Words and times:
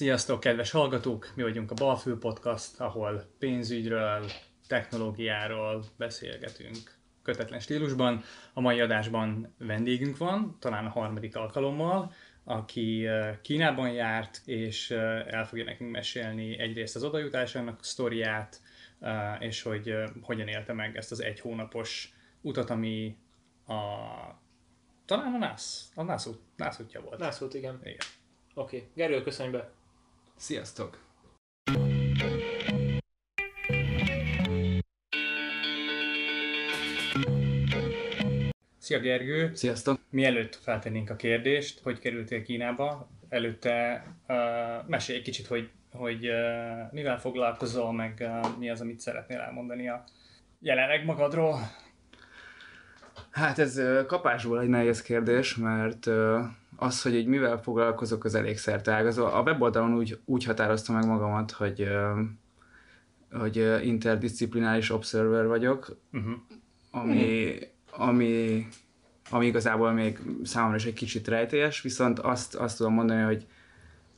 Sziasztok, 0.00 0.40
kedves 0.40 0.70
hallgatók! 0.70 1.32
Mi 1.34 1.42
vagyunk 1.42 1.70
a 1.70 1.74
Balfő 1.74 2.18
Podcast, 2.18 2.80
ahol 2.80 3.24
pénzügyről, 3.38 4.24
technológiáról 4.66 5.84
beszélgetünk 5.96 6.98
kötetlen 7.22 7.60
stílusban. 7.60 8.22
A 8.52 8.60
mai 8.60 8.80
adásban 8.80 9.54
vendégünk 9.58 10.16
van, 10.16 10.56
talán 10.60 10.86
a 10.86 10.88
harmadik 10.88 11.36
alkalommal, 11.36 12.12
aki 12.44 13.08
Kínában 13.42 13.92
járt, 13.92 14.40
és 14.44 14.90
el 14.90 15.46
fogja 15.46 15.64
nekünk 15.64 15.90
mesélni 15.90 16.58
egyrészt 16.58 16.96
az 16.96 17.04
odajutásának 17.04 17.84
sztoriát, 17.84 18.60
és 19.38 19.62
hogy 19.62 19.94
hogyan 20.22 20.48
élte 20.48 20.72
meg 20.72 20.96
ezt 20.96 21.10
az 21.10 21.22
egy 21.22 21.40
hónapos 21.40 22.14
utat, 22.40 22.70
ami 22.70 23.16
a 23.66 23.74
talán 25.04 25.34
a 25.34 25.38
NASZ, 25.38 25.92
a 25.94 26.02
NASZ, 26.02 26.26
út, 26.26 26.40
NASZ 26.56 26.80
útja 26.80 27.00
volt. 27.00 27.18
NASZ 27.18 27.40
út, 27.40 27.54
igen. 27.54 27.80
Igen. 27.82 27.96
Oké. 28.54 28.76
Okay. 28.76 28.88
Gergő, 28.94 29.22
köszönj 29.22 29.50
be. 29.50 29.78
Sziasztok! 30.40 30.98
Szia 38.78 38.98
Gergő! 38.98 39.54
Sziasztok! 39.54 40.00
Mielőtt 40.10 40.54
feltennénk 40.54 41.10
a 41.10 41.16
kérdést, 41.16 41.80
hogy 41.82 41.98
kerültél 41.98 42.42
Kínába, 42.42 43.10
előtte 43.28 44.06
uh, 44.28 44.36
mesélj 44.86 45.18
egy 45.18 45.24
kicsit, 45.24 45.46
hogy, 45.46 45.70
hogy 45.92 46.28
uh, 46.28 46.92
mivel 46.92 47.20
foglalkozol, 47.20 47.92
meg 47.92 48.16
uh, 48.20 48.58
mi 48.58 48.70
az, 48.70 48.80
amit 48.80 49.00
szeretnél 49.00 49.38
elmondani 49.38 49.88
a 49.88 50.04
jelenleg 50.58 51.04
magadról. 51.04 51.58
Hát 53.30 53.58
ez 53.58 53.80
kapásból 54.06 54.60
egy 54.60 54.68
nehéz 54.68 55.02
kérdés, 55.02 55.56
mert 55.56 56.06
az, 56.80 57.02
hogy 57.02 57.14
így 57.14 57.26
mivel 57.26 57.62
foglalkozok, 57.62 58.24
az 58.24 58.34
elég 58.34 58.58
szerteágazó. 58.58 59.24
A 59.24 59.42
weboldalon 59.42 59.94
úgy, 59.94 60.18
úgy 60.24 60.44
határoztam 60.44 60.94
meg 60.94 61.06
magamat, 61.06 61.50
hogy, 61.50 61.88
hogy 63.32 63.80
interdisziplináris 63.82 64.90
observer 64.90 65.46
vagyok, 65.46 65.96
uh-huh. 66.12 66.32
ami, 66.90 67.58
ami, 67.90 68.66
ami 69.30 69.46
igazából 69.46 69.92
még 69.92 70.18
számomra 70.42 70.76
is 70.76 70.84
egy 70.84 70.92
kicsit 70.92 71.28
rejtélyes, 71.28 71.82
viszont 71.82 72.18
azt, 72.18 72.54
azt 72.54 72.76
tudom 72.76 72.94
mondani, 72.94 73.22
hogy, 73.22 73.46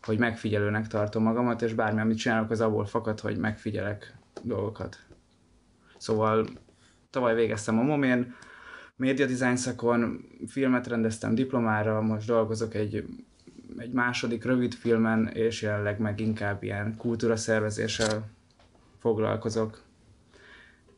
hogy 0.03 0.19
megfigyelőnek 0.19 0.87
tartom 0.87 1.23
magamat, 1.23 1.63
és 1.63 1.75
bármi, 1.75 2.01
amit 2.01 2.19
csinálok, 2.19 2.51
az 2.51 2.61
abból 2.61 2.87
fakad, 2.87 3.21
hogy 3.21 3.37
megfigyelek 3.37 4.17
dolgokat. 4.43 4.99
Szóval 5.97 6.47
tavaly 7.11 7.35
végeztem 7.35 7.79
a 7.79 7.83
momén, 7.83 8.35
média 9.03 9.27
design 9.27 9.55
szakon, 9.55 10.25
filmet 10.47 10.87
rendeztem 10.87 11.35
diplomára, 11.35 12.01
most 12.01 12.27
dolgozok 12.27 12.75
egy, 12.75 13.05
egy 13.77 13.93
második 13.93 14.45
rövid 14.45 14.75
filmen, 14.75 15.27
és 15.27 15.63
jelenleg 15.63 15.99
meg 15.99 16.21
inkább 16.21 16.63
ilyen 16.63 16.97
kultúra 16.97 17.37
szervezéssel 17.37 18.31
foglalkozok, 18.99 19.83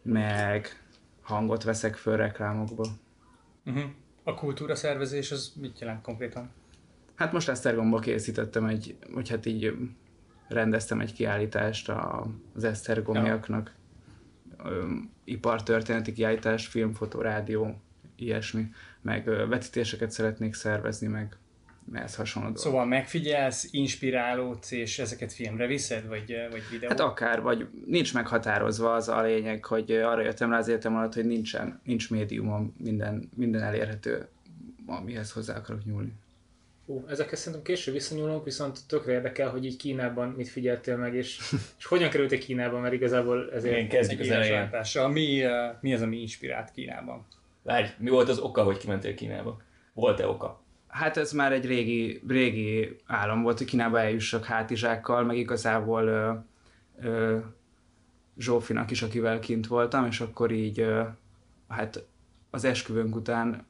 meg 0.03 0.83
hangot 1.23 1.63
veszek 1.63 1.95
föl 1.95 2.17
reklámokba. 2.17 2.87
Uh-huh. 3.65 3.85
A 4.23 4.35
kultúra 4.35 4.75
szervezés 4.75 5.33
az 5.33 5.53
mit 5.61 5.81
jelent 5.81 6.03
konkrétan? 6.03 6.51
Hát 7.15 7.33
most 7.33 7.49
Esztergomba 7.49 7.99
készítettem 7.99 8.65
egy, 8.65 8.97
vagy 9.13 9.29
hát 9.29 9.47
így 9.47 9.77
rendeztem 10.49 11.01
egy 11.01 11.13
kiállítást 11.13 11.93
az 12.55 12.65
Esztergomiaknak. 12.65 13.75
Ja. 13.75 13.83
Ipartörténeti 15.25 16.13
kiállítás, 16.13 16.67
film, 16.67 16.93
fotó, 16.93 17.21
rádió, 17.21 17.83
ilyesmi. 18.17 18.71
Meg 19.01 19.25
vetítéseket 19.25 20.11
szeretnék 20.11 20.55
szervezni, 20.55 21.07
meg 21.07 21.37
ez 21.93 22.15
hasonló 22.15 22.49
dolog. 22.49 22.63
Szóval 22.63 22.85
megfigyelsz, 22.85 23.69
inspirálódsz, 23.71 24.71
és 24.71 24.99
ezeket 24.99 25.33
filmre 25.33 25.67
viszed, 25.67 26.07
vagy, 26.07 26.37
vagy 26.51 26.63
videó? 26.71 26.89
Hát 26.89 27.01
akár, 27.01 27.43
vagy 27.43 27.67
nincs 27.87 28.15
meghatározva 28.15 28.95
az 28.95 29.09
a 29.09 29.23
lényeg, 29.23 29.65
hogy 29.65 29.91
arra 29.91 30.23
jöttem 30.23 30.51
rá 30.51 30.59
az 30.59 30.69
értem 30.69 30.97
alatt, 30.97 31.15
hogy 31.15 31.27
nincsen, 31.27 31.81
nincs 31.85 32.11
médiumom, 32.11 32.75
minden, 32.79 33.31
minden 33.37 33.63
elérhető, 33.63 34.29
amihez 34.87 35.33
hozzá 35.33 35.57
akarok 35.57 35.85
nyúlni. 35.85 36.13
Ú, 36.87 37.05
ezekhez 37.09 37.39
szerintem 37.39 37.63
később 37.63 37.95
visszanyúlunk, 37.95 38.45
viszont 38.45 38.79
tökre 38.87 39.13
érdekel, 39.13 39.51
hogy 39.51 39.65
így 39.65 39.77
Kínában 39.77 40.29
mit 40.29 40.49
figyeltél 40.49 40.97
meg, 40.97 41.15
és, 41.15 41.39
és 41.79 41.85
hogyan 41.85 42.11
kerültél 42.11 42.39
Kínában, 42.39 42.81
mert 42.81 42.95
igazából 42.95 43.53
ezért... 43.53 43.77
Igen, 43.77 43.89
kezdjük 43.89 44.21
az 44.21 44.31
elején. 44.31 44.71
Mi, 45.13 45.43
mi 45.81 45.95
az, 45.95 46.03
ami 46.03 46.21
inspirált 46.21 46.71
Kínában? 46.71 47.27
Várj, 47.65 47.89
mi 47.99 48.11
volt 48.11 48.29
az 48.29 48.39
oka, 48.39 48.63
hogy 48.63 48.77
kimentél 48.77 49.15
Kínába? 49.15 49.61
Volt-e 49.93 50.29
oka? 50.29 50.63
Hát 50.89 51.17
ez 51.17 51.33
már 51.33 51.53
egy 51.53 51.67
régi, 51.67 52.23
régi 52.29 52.97
álom 53.07 53.43
volt, 53.43 53.59
hogy 53.59 53.67
Kínába 53.67 54.01
eljussak 54.01 54.45
hátizsákkal, 54.45 55.25
meg 55.25 55.37
igazából 55.37 56.07
ö, 56.07 56.33
ö, 57.01 57.39
Zsófinak 58.39 58.91
is, 58.91 59.03
akivel 59.03 59.39
kint 59.39 59.67
voltam, 59.67 60.07
és 60.07 60.21
akkor 60.21 60.51
így 60.51 60.81
ö, 60.81 61.03
hát 61.69 62.07
az 62.51 62.65
esküvőnk 62.65 63.15
után 63.15 63.67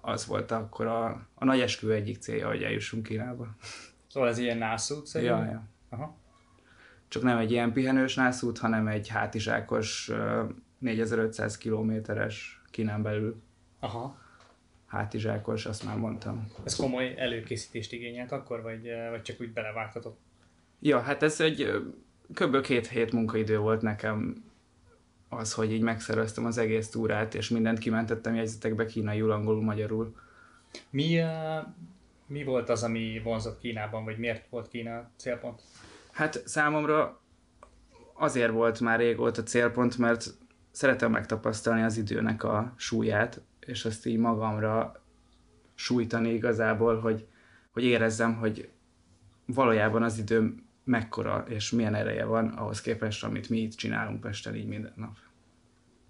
az 0.00 0.26
volt 0.26 0.50
akkor 0.50 0.86
a, 0.86 1.26
a 1.34 1.44
nagy 1.44 1.60
esküvő 1.60 1.92
egyik 1.92 2.18
célja, 2.18 2.48
hogy 2.48 2.62
eljussunk 2.62 3.02
Kínába. 3.02 3.56
Szóval 4.08 4.28
ez 4.28 4.38
ilyen 4.38 4.58
nászút 4.58 5.06
szerint? 5.06 5.30
Ja, 5.30 5.44
ja. 5.44 5.68
Aha. 5.88 6.16
Csak 7.08 7.22
nem 7.22 7.38
egy 7.38 7.50
ilyen 7.50 7.72
pihenős 7.72 8.14
nászút, 8.14 8.58
hanem 8.58 8.86
egy 8.86 9.08
hátizsákos 9.08 10.10
4500 10.78 11.58
kilométeres 11.58 12.57
Kínán 12.70 13.02
belül. 13.02 13.42
Aha. 13.80 14.18
Hátizsákos, 14.86 15.66
azt 15.66 15.84
már 15.84 15.96
mondtam. 15.96 16.52
Ez 16.64 16.76
komoly 16.76 17.14
előkészítést 17.16 17.92
igényelt 17.92 18.32
akkor, 18.32 18.62
vagy, 18.62 18.88
vagy 19.10 19.22
csak 19.22 19.40
úgy 19.40 19.52
belevágtatott? 19.52 20.18
Ja, 20.80 21.00
hát 21.00 21.22
ez 21.22 21.40
egy 21.40 21.82
kb. 22.34 22.60
két 22.60 22.88
hét 22.88 23.12
munkaidő 23.12 23.58
volt 23.58 23.82
nekem 23.82 24.44
az, 25.28 25.52
hogy 25.52 25.72
így 25.72 25.80
megszerveztem 25.80 26.44
az 26.44 26.58
egész 26.58 26.88
túrát, 26.88 27.34
és 27.34 27.48
mindent 27.48 27.78
kimentettem 27.78 28.34
jegyzetekbe 28.34 28.86
kínaiul, 28.86 29.30
angolul, 29.30 29.62
magyarul. 29.62 30.14
Mi, 30.90 31.20
mi 32.26 32.44
volt 32.44 32.68
az, 32.68 32.82
ami 32.82 33.20
vonzott 33.24 33.60
Kínában, 33.60 34.04
vagy 34.04 34.18
miért 34.18 34.48
volt 34.48 34.68
Kína 34.68 35.10
célpont? 35.16 35.62
Hát 36.12 36.42
számomra 36.46 37.20
azért 38.14 38.52
volt 38.52 38.80
már 38.80 38.98
régóta 38.98 39.42
célpont, 39.42 39.98
mert 39.98 40.34
szeretem 40.78 41.10
megtapasztalni 41.10 41.82
az 41.82 41.96
időnek 41.96 42.44
a 42.44 42.72
súlyát, 42.76 43.40
és 43.66 43.84
azt 43.84 44.06
így 44.06 44.18
magamra 44.18 45.02
sújtani 45.74 46.32
igazából, 46.32 47.00
hogy, 47.00 47.26
hogy 47.70 47.84
érezzem, 47.84 48.34
hogy 48.34 48.68
valójában 49.46 50.02
az 50.02 50.18
idő 50.18 50.54
mekkora 50.84 51.44
és 51.48 51.70
milyen 51.70 51.94
ereje 51.94 52.24
van 52.24 52.48
ahhoz 52.48 52.80
képest, 52.80 53.24
amit 53.24 53.48
mi 53.48 53.58
itt 53.58 53.74
csinálunk 53.74 54.20
Pesten 54.20 54.54
így 54.54 54.66
minden 54.66 54.92
nap. 54.96 55.16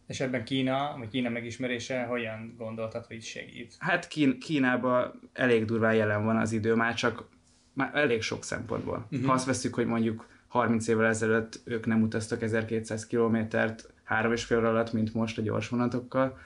És 0.06 0.20
ebben 0.20 0.44
Kína, 0.44 0.94
vagy 0.98 1.08
Kína 1.08 1.28
megismerése 1.28 2.02
hogyan 2.02 2.54
gondoltad, 2.58 3.06
hogy 3.06 3.22
segít? 3.22 3.74
Hát 3.78 4.08
Kín- 4.08 4.38
Kínában 4.38 5.20
elég 5.32 5.64
durván 5.64 5.94
jelen 5.94 6.24
van 6.24 6.36
az 6.36 6.52
idő, 6.52 6.74
már 6.74 6.94
csak 6.94 7.28
már 7.72 7.90
elég 7.94 8.22
sok 8.22 8.44
szempontból. 8.44 9.06
Uh-huh. 9.10 9.26
Ha 9.26 9.32
azt 9.32 9.46
veszük, 9.46 9.74
hogy 9.74 9.86
mondjuk 9.86 10.26
30 10.48 10.88
évvel 10.88 11.06
ezelőtt 11.06 11.60
ők 11.64 11.86
nem 11.86 12.02
utaztak 12.02 12.42
1200 12.42 13.06
kilométert 13.06 13.92
három 14.08 14.32
és 14.32 14.44
fél 14.44 14.66
alatt, 14.66 14.92
mint 14.92 15.14
most 15.14 15.38
a 15.38 15.42
gyors 15.42 15.68
vonatokkal, 15.68 16.38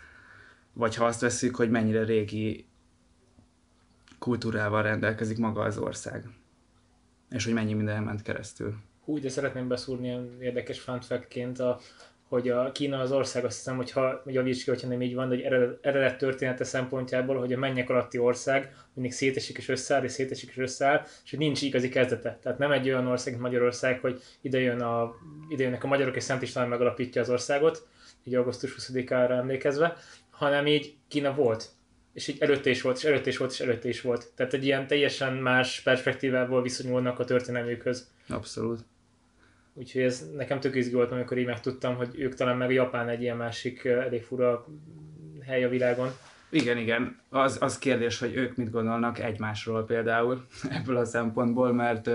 vagy 0.72 0.94
ha 0.94 1.04
azt 1.04 1.20
veszük, 1.20 1.56
hogy 1.56 1.70
mennyire 1.70 2.04
régi 2.04 2.66
kultúrával 4.18 4.82
rendelkezik 4.82 5.38
maga 5.38 5.62
az 5.62 5.78
ország, 5.78 6.28
és 7.30 7.44
hogy 7.44 7.52
mennyi 7.52 7.72
minden 7.72 8.02
ment 8.02 8.22
keresztül. 8.22 8.74
Hú, 9.04 9.20
de 9.20 9.28
szeretném 9.28 9.68
beszúrni 9.68 10.06
ilyen 10.06 10.36
érdekes 10.40 10.80
fun 10.80 11.00
a, 11.58 11.78
hogy 12.32 12.48
a 12.48 12.72
Kína 12.72 12.98
az 13.00 13.12
ország, 13.12 13.44
azt 13.44 13.56
hiszem, 13.56 13.76
hogyha 13.76 14.22
javíts 14.26 14.64
ki, 14.64 14.70
hogyha 14.70 14.88
nem 14.88 15.02
így 15.02 15.14
van, 15.14 15.28
de 15.28 15.34
hogy 15.34 15.44
eredet, 15.44 15.78
eredet 15.86 16.18
története 16.18 16.64
szempontjából, 16.64 17.38
hogy 17.38 17.52
a 17.52 17.58
mennyek 17.58 17.90
alatti 17.90 18.18
ország 18.18 18.74
mindig 18.94 19.12
szétesik 19.12 19.58
és 19.58 19.68
összeáll, 19.68 20.02
és 20.02 20.12
szétesik 20.12 20.48
és 20.50 20.56
összeáll, 20.58 21.06
és 21.24 21.30
hogy 21.30 21.38
nincs 21.38 21.62
igazi 21.62 21.88
kezdete. 21.88 22.38
Tehát 22.42 22.58
nem 22.58 22.72
egy 22.72 22.88
olyan 22.88 23.06
ország, 23.06 23.32
mint 23.32 23.44
Magyarország, 23.44 24.00
hogy 24.00 24.22
ide, 24.40 24.60
jön 24.60 24.80
a, 24.80 25.14
ide 25.48 25.62
jönnek 25.62 25.84
a 25.84 25.86
magyarok, 25.86 26.16
és 26.16 26.22
Szent 26.22 26.42
István 26.42 26.68
megalapítja 26.68 27.20
az 27.20 27.30
országot, 27.30 27.86
így 28.24 28.34
augusztus 28.34 28.76
20-ára 28.78 29.30
emlékezve, 29.30 29.96
hanem 30.30 30.66
így 30.66 30.94
Kína 31.08 31.34
volt. 31.34 31.68
És 32.12 32.28
így 32.28 32.36
előtte 32.40 32.70
is 32.70 32.82
volt, 32.82 32.96
és 32.96 33.04
előtte 33.04 33.28
is 33.28 33.36
volt, 33.36 33.50
és 33.52 33.60
előtte 33.60 33.88
is 33.88 34.00
volt. 34.00 34.30
Tehát 34.34 34.54
egy 34.54 34.64
ilyen 34.64 34.86
teljesen 34.86 35.32
más 35.32 35.80
perspektívából 35.80 36.62
viszonyulnak 36.62 37.18
a 37.18 37.24
történelmükhöz. 37.24 38.10
Abszolút. 38.28 38.84
Úgyhogy 39.74 40.02
ez 40.02 40.30
nekem 40.36 40.60
tök 40.60 40.74
izgi 40.74 40.94
volt, 40.94 41.12
amikor 41.12 41.38
így 41.38 41.46
megtudtam, 41.46 41.96
hogy 41.96 42.08
ők 42.18 42.34
talán 42.34 42.56
meg 42.56 42.68
a 42.68 42.72
Japán 42.72 43.08
egy 43.08 43.22
ilyen 43.22 43.36
másik 43.36 43.84
elég 43.84 44.22
fura 44.22 44.66
hely 45.46 45.64
a 45.64 45.68
világon. 45.68 46.08
Igen, 46.50 46.78
igen. 46.78 47.20
Az, 47.28 47.58
az 47.60 47.78
kérdés, 47.78 48.18
hogy 48.18 48.36
ők 48.36 48.56
mit 48.56 48.70
gondolnak 48.70 49.18
egymásról 49.18 49.84
például 49.84 50.46
ebből 50.78 50.96
a 50.96 51.04
szempontból, 51.04 51.72
mert 51.72 52.10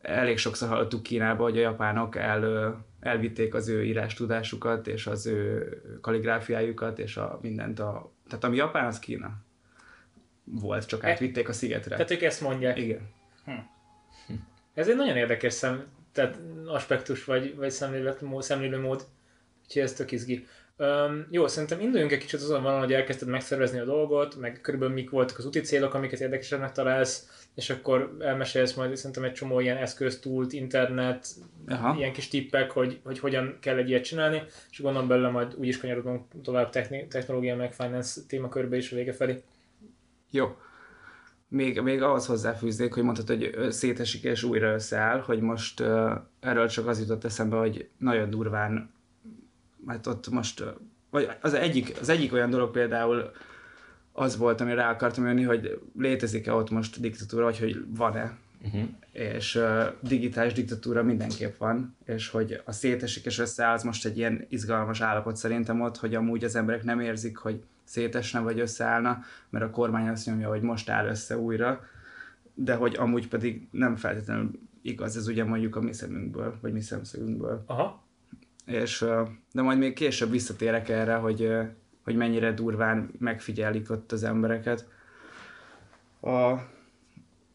elég 0.00 0.38
sokszor 0.38 0.68
hallottuk 0.68 1.02
Kínába, 1.02 1.42
hogy 1.42 1.58
a 1.58 1.60
japánok 1.60 2.16
el, 2.16 2.74
elvitték 3.00 3.54
az 3.54 3.68
ő 3.68 3.84
írás 3.84 4.14
tudásukat, 4.14 4.86
és 4.86 5.06
az 5.06 5.26
ő 5.26 5.68
kaligráfiájukat, 6.00 6.98
és 6.98 7.16
a 7.16 7.38
mindent 7.42 7.78
a... 7.78 8.12
Tehát 8.28 8.44
ami 8.44 8.56
Japán, 8.56 8.86
az 8.86 8.98
Kína 8.98 9.30
volt, 10.44 10.86
csak 10.86 11.04
átvitték 11.04 11.48
a 11.48 11.52
szigetre. 11.52 11.94
Tehát 11.94 12.10
ők 12.10 12.22
ezt 12.22 12.40
mondják. 12.40 12.78
Igen. 12.78 13.10
Hm. 13.44 13.52
Ez 14.74 14.88
egy 14.88 14.96
nagyon 14.96 15.16
érdekes 15.16 15.52
szem, 15.52 15.84
tehát 16.18 16.38
aspektus, 16.66 17.24
vagy, 17.24 17.56
vagy 17.56 17.70
szemléletmód, 17.70 18.42
szemlélőmód, 18.42 19.06
úgyhogy 19.64 19.82
ez 19.82 19.92
tök 19.92 20.12
izgi. 20.12 20.46
Um, 20.76 21.26
jó, 21.30 21.46
szerintem 21.46 21.80
induljunk 21.80 22.12
egy 22.12 22.18
kicsit 22.18 22.40
azon 22.40 22.62
van, 22.62 22.78
hogy 22.78 22.92
elkezdted 22.92 23.28
megszervezni 23.28 23.78
a 23.78 23.84
dolgot, 23.84 24.36
meg 24.36 24.60
körülbelül 24.62 24.94
mik 24.94 25.10
voltak 25.10 25.38
az 25.38 25.46
úti 25.46 25.60
célok, 25.60 25.94
amiket 25.94 26.20
érdekesebbnek 26.20 26.72
találsz, 26.72 27.46
és 27.54 27.70
akkor 27.70 28.16
elmesélsz 28.20 28.74
majd 28.74 28.96
szerintem 28.96 29.24
egy 29.24 29.32
csomó 29.32 29.60
ilyen 29.60 29.76
eszköz, 29.76 30.18
túlt, 30.18 30.52
internet, 30.52 31.26
Aha. 31.68 31.98
ilyen 31.98 32.12
kis 32.12 32.28
tippek, 32.28 32.70
hogy, 32.70 33.00
hogy 33.04 33.18
hogyan 33.18 33.56
kell 33.60 33.76
egy 33.76 33.88
ilyet 33.88 34.04
csinálni, 34.04 34.42
és 34.70 34.80
gondolom 34.80 35.08
belőle 35.08 35.28
majd 35.28 35.54
úgy 35.56 35.66
is 35.66 35.78
kanyarodunk 35.78 36.24
tovább 36.42 36.70
techni- 36.70 37.06
technológia 37.08 37.56
meg 37.56 37.74
finance 37.74 38.20
témakörbe 38.28 38.76
is 38.76 38.92
a 38.92 38.96
vége 38.96 39.12
felé. 39.12 39.42
Jó. 40.30 40.56
Még, 41.48 41.80
még 41.80 42.02
ahhoz 42.02 42.26
hozzáfűznék, 42.26 42.94
hogy 42.94 43.02
mondtad, 43.02 43.28
hogy 43.28 43.70
szétesik 43.70 44.22
és 44.22 44.42
újra 44.42 44.72
összeáll, 44.72 45.20
hogy 45.20 45.40
most 45.40 45.80
uh, 45.80 46.10
erről 46.40 46.68
csak 46.68 46.86
az 46.86 47.00
jutott 47.00 47.24
eszembe, 47.24 47.56
hogy 47.56 47.88
nagyon 47.98 48.30
durván, 48.30 48.90
hát 49.86 50.06
ott 50.06 50.28
most, 50.28 50.64
vagy 51.10 51.28
az 51.40 51.54
egyik, 51.54 51.96
az 52.00 52.08
egyik 52.08 52.32
olyan 52.32 52.50
dolog 52.50 52.70
például 52.70 53.30
az 54.12 54.36
volt, 54.36 54.60
amire 54.60 54.76
rá 54.76 54.90
akartam 54.90 55.26
jönni, 55.26 55.42
hogy 55.42 55.80
létezik-e 55.98 56.52
ott 56.52 56.70
most 56.70 57.00
diktatúra, 57.00 57.44
vagy 57.44 57.58
hogy 57.58 57.84
van-e. 57.88 58.36
Uh-huh. 58.64 58.88
És 59.12 59.54
uh, 59.54 59.84
digitális 60.00 60.52
diktatúra 60.52 61.02
mindenképp 61.02 61.56
van, 61.56 61.96
és 62.04 62.28
hogy 62.28 62.62
a 62.64 62.72
szétesik 62.72 63.24
és 63.24 63.38
összeáll, 63.38 63.72
az 63.72 63.82
most 63.82 64.04
egy 64.04 64.16
ilyen 64.16 64.46
izgalmas 64.48 65.00
állapot 65.00 65.36
szerintem 65.36 65.80
ott, 65.80 65.96
hogy 65.96 66.14
amúgy 66.14 66.44
az 66.44 66.56
emberek 66.56 66.84
nem 66.84 67.00
érzik, 67.00 67.36
hogy 67.36 67.62
szétesne 67.88 68.40
vagy 68.40 68.60
összeállna, 68.60 69.22
mert 69.50 69.64
a 69.64 69.70
kormány 69.70 70.08
azt 70.08 70.26
nyomja, 70.26 70.48
hogy 70.48 70.60
most 70.60 70.88
áll 70.88 71.06
össze 71.06 71.38
újra, 71.38 71.80
de 72.54 72.74
hogy 72.74 72.96
amúgy 72.96 73.28
pedig 73.28 73.68
nem 73.70 73.96
feltétlenül 73.96 74.50
igaz, 74.82 75.16
ez 75.16 75.28
ugye 75.28 75.44
mondjuk 75.44 75.76
a 75.76 75.80
mi 75.80 75.92
szemünkből, 75.92 76.58
vagy 76.60 76.72
mi 76.72 76.80
szemszögünkből. 76.80 77.62
Aha. 77.66 78.02
És, 78.64 79.04
de 79.52 79.62
majd 79.62 79.78
még 79.78 79.94
később 79.94 80.30
visszatérek 80.30 80.88
erre, 80.88 81.14
hogy, 81.14 81.52
hogy 82.04 82.16
mennyire 82.16 82.52
durván 82.52 83.10
megfigyelik 83.18 83.90
ott 83.90 84.12
az 84.12 84.22
embereket. 84.22 84.88
A, 86.20 86.50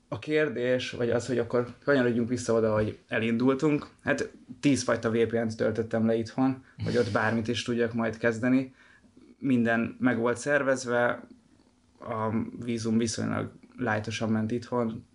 a 0.08 0.20
kérdés, 0.20 0.92
vagy 0.92 1.10
az, 1.10 1.28
hogy 1.28 1.38
akkor 1.38 1.68
kanyarodjunk 1.84 2.30
vissza 2.30 2.54
oda, 2.54 2.74
hogy 2.74 2.98
elindultunk. 3.08 3.88
Hát 4.04 4.32
tízfajta 4.60 5.12
VPN-t 5.12 5.58
töltöttem 5.58 6.06
le 6.06 6.16
itthon, 6.16 6.64
hogy 6.84 6.98
ott 6.98 7.12
bármit 7.12 7.48
is 7.48 7.64
tudjak 7.64 7.94
majd 7.94 8.18
kezdeni. 8.18 8.74
Minden 9.44 9.96
meg 10.00 10.18
volt 10.18 10.38
szervezve, 10.38 11.28
a 12.00 12.30
vízum 12.64 12.98
viszonylag 12.98 13.52
lájtosan 13.78 14.30
ment 14.30 14.52
itthon. 14.52 15.06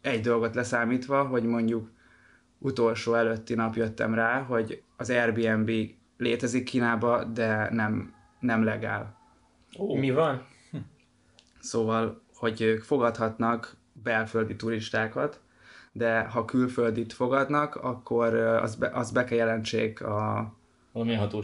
Egy 0.00 0.20
dolgot 0.20 0.54
leszámítva, 0.54 1.24
hogy 1.24 1.44
mondjuk 1.44 1.90
utolsó 2.58 3.14
előtti 3.14 3.54
nap 3.54 3.74
jöttem 3.74 4.14
rá, 4.14 4.42
hogy 4.42 4.82
az 4.96 5.10
Airbnb 5.10 5.70
létezik 6.16 6.64
Kínába, 6.64 7.24
de 7.24 7.68
nem, 7.72 8.14
nem 8.40 8.64
legál. 8.64 9.18
Oh. 9.76 9.98
Mi 9.98 10.10
van? 10.10 10.46
Szóval, 11.60 12.22
hogy 12.34 12.60
ők 12.60 12.82
fogadhatnak 12.82 13.76
belföldi 14.02 14.56
turistákat, 14.56 15.40
de 15.92 16.20
ha 16.20 16.44
külföldit 16.44 17.12
fogadnak, 17.12 17.74
akkor 17.74 18.34
az 18.34 18.74
be, 18.76 18.88
az 18.88 19.10
be 19.10 19.24
kell 19.24 19.38
jelentsék 19.38 20.02
a, 20.02 20.38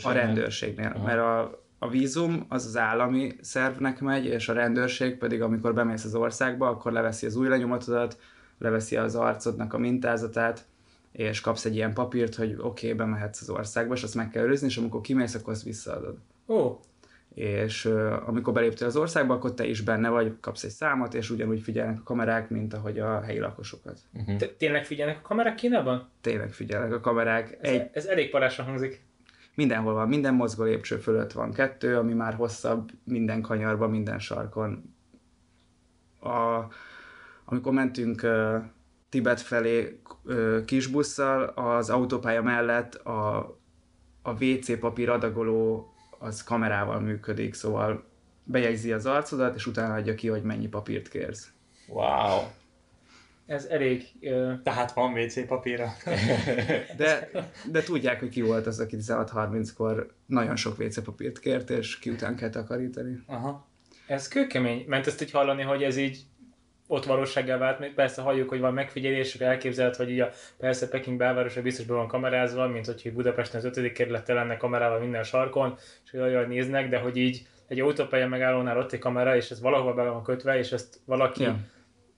a 0.03 0.13
rendőrségnél. 0.13 0.93
Aha. 0.95 1.05
Mert 1.05 1.21
a, 1.21 1.64
a 1.85 1.89
vízum 1.89 2.45
az 2.49 2.67
az 2.67 2.77
állami 2.77 3.37
szervnek 3.41 4.01
megy, 4.01 4.25
és 4.25 4.49
a 4.49 4.53
rendőrség 4.53 5.17
pedig, 5.19 5.43
amikor 5.43 5.75
bemész 5.75 6.05
az 6.05 6.15
országba, 6.15 6.69
akkor 6.69 6.93
leveszi 6.93 7.27
az 7.27 7.37
új 7.37 7.49
lenyomatodat, 7.49 8.19
leveszi 8.59 8.97
az 8.97 9.15
arcodnak 9.15 9.75
a 9.75 9.79
mintázatát, 9.79 10.65
és 11.13 11.41
kapsz 11.41 11.65
egy 11.65 11.75
ilyen 11.75 11.95
papírt, 11.95 12.35
hogy 12.35 12.53
oké, 12.59 12.87
okay, 12.87 12.93
bemehetsz 12.93 13.41
az 13.41 13.51
országba, 13.51 13.95
és 13.95 14.03
azt 14.03 14.15
meg 14.15 14.31
kell 14.31 14.45
őrizni, 14.45 14.67
és 14.67 14.77
amikor 14.77 15.01
kimész, 15.01 15.35
akkor 15.35 15.53
azt 15.53 15.63
visszaadod. 15.63 16.17
Ó, 16.49 16.81
És 17.35 17.85
uh, 17.85 18.29
amikor 18.29 18.53
beléptél 18.53 18.87
az 18.87 18.97
országba, 18.97 19.35
akkor 19.35 19.55
te 19.55 19.67
is 19.67 19.81
benne 19.81 20.09
vagy, 20.09 20.35
kapsz 20.41 20.65
egy 20.65 20.71
számot, 20.71 21.15
és 21.15 21.31
ugyanúgy 21.31 21.61
figyelnek 21.61 21.99
a 21.99 22.03
kamerák, 22.03 22.51
mint 22.51 22.75
ahogy 22.75 22.99
a 22.99 23.21
helyi 23.21 23.39
lakosokat. 23.39 23.99
Uh-huh. 24.13 24.37
tényleg 24.59 24.85
figyelnek 24.85 25.19
a 25.19 25.27
kamerák 25.27 25.55
Kínában? 25.55 26.09
Tényleg 26.21 26.53
figyelnek 26.53 26.93
a 26.93 27.01
kamerák. 27.01 27.59
Ez, 27.61 27.71
Egy, 27.71 27.89
ez 27.93 28.07
elég 28.07 28.31
parásra 28.31 28.65
hangzik. 28.65 29.04
Mindenhol 29.55 29.93
van, 29.93 30.09
minden 30.09 30.35
mozgó 30.35 30.65
lépcső 30.65 30.97
fölött 30.97 31.33
van 31.33 31.53
kettő, 31.53 31.97
ami 31.97 32.13
már 32.13 32.35
hosszabb, 32.35 32.91
minden 33.05 33.41
kanyarban, 33.41 33.91
minden 33.91 34.19
sarkon. 34.19 34.95
A, 36.21 36.65
amikor 37.45 37.73
mentünk 37.73 38.23
uh, 38.23 38.63
Tibet 39.09 39.41
felé 39.41 40.01
uh, 40.25 40.65
kisbusszal, 40.65 41.43
az 41.43 41.91
autópálya 41.91 42.43
mellett 42.43 42.95
a, 42.95 43.39
a 44.23 44.45
WC 44.45 44.79
papír 44.79 45.11
adagoló 45.11 45.89
az 46.19 46.45
kamerával 46.45 47.01
működik, 47.01 47.55
szóval 47.55 48.05
bejegyzi 48.45 48.93
az 48.93 49.07
arcodat, 49.07 49.55
és 49.55 49.67
utána 49.67 49.95
adja 49.95 50.15
ki, 50.15 50.29
hogy 50.29 50.43
mennyi 50.43 50.69
papírt 50.69 51.09
kérsz. 51.09 51.53
Wow. 51.89 52.41
Ez 53.47 53.65
elég... 53.65 54.05
Ö, 54.21 54.53
Tehát 54.63 54.93
van 54.93 55.13
WC 55.13 55.47
papíra. 55.47 55.93
De, 56.97 57.31
de 57.71 57.83
tudják, 57.83 58.21
hogy 58.21 58.29
ki 58.29 58.43
volt 58.43 58.67
az, 58.67 58.81
aki 58.81 58.97
16-30-kor 59.01 60.15
nagyon 60.27 60.57
sok 60.57 60.79
WC 60.79 61.03
papírt 61.05 61.39
kért, 61.39 61.71
és 61.71 61.99
ki 61.99 62.11
után 62.11 62.37
kell 62.37 62.51
takarítani. 62.51 63.19
Aha. 63.27 63.69
ez 64.07 64.29
kőkemény. 64.29 64.85
Ment 64.87 65.07
ezt 65.07 65.23
így 65.23 65.31
hallani, 65.31 65.63
hogy 65.63 65.83
ez 65.83 65.97
így 65.97 66.19
ott 66.87 67.05
valósággá 67.05 67.57
vált, 67.57 67.79
még 67.79 67.95
persze 67.95 68.23
halljuk, 68.23 68.49
hogy 68.49 68.61
van 68.61 68.75
megfigyelés, 68.75 69.35
elképzelhet, 69.35 69.97
hogy 69.97 70.11
így 70.11 70.21
a, 70.21 70.31
persze 70.59 70.89
Peking 70.89 71.17
belvárosa 71.17 71.63
biztos 71.63 71.87
be 71.87 71.95
van 71.95 72.09
kamerázva, 72.09 72.69
mint 72.69 72.87
hogy 72.87 73.13
Budapesten 73.13 73.61
az 73.65 73.77
5. 73.77 73.93
kerülettel 73.93 74.35
lenne 74.35 74.57
kamerával 74.57 74.99
minden 74.99 75.23
sarkon, 75.23 75.75
és 76.05 76.11
hogy 76.11 76.21
olyan 76.21 76.49
néznek, 76.49 76.89
de 76.89 76.99
hogy 76.99 77.17
így 77.17 77.47
egy 77.69 77.81
autópálya 77.81 78.29
megállónál 78.29 78.79
ott 78.79 78.93
egy 78.93 78.99
kamera, 78.99 79.37
és 79.37 79.51
ez 79.51 79.61
valahol 79.61 79.95
be 79.95 80.03
van 80.03 80.23
kötve, 80.23 80.59
és 80.59 80.73
ezt 80.73 81.01
valaki 81.05 81.43
Ja. 81.43 81.59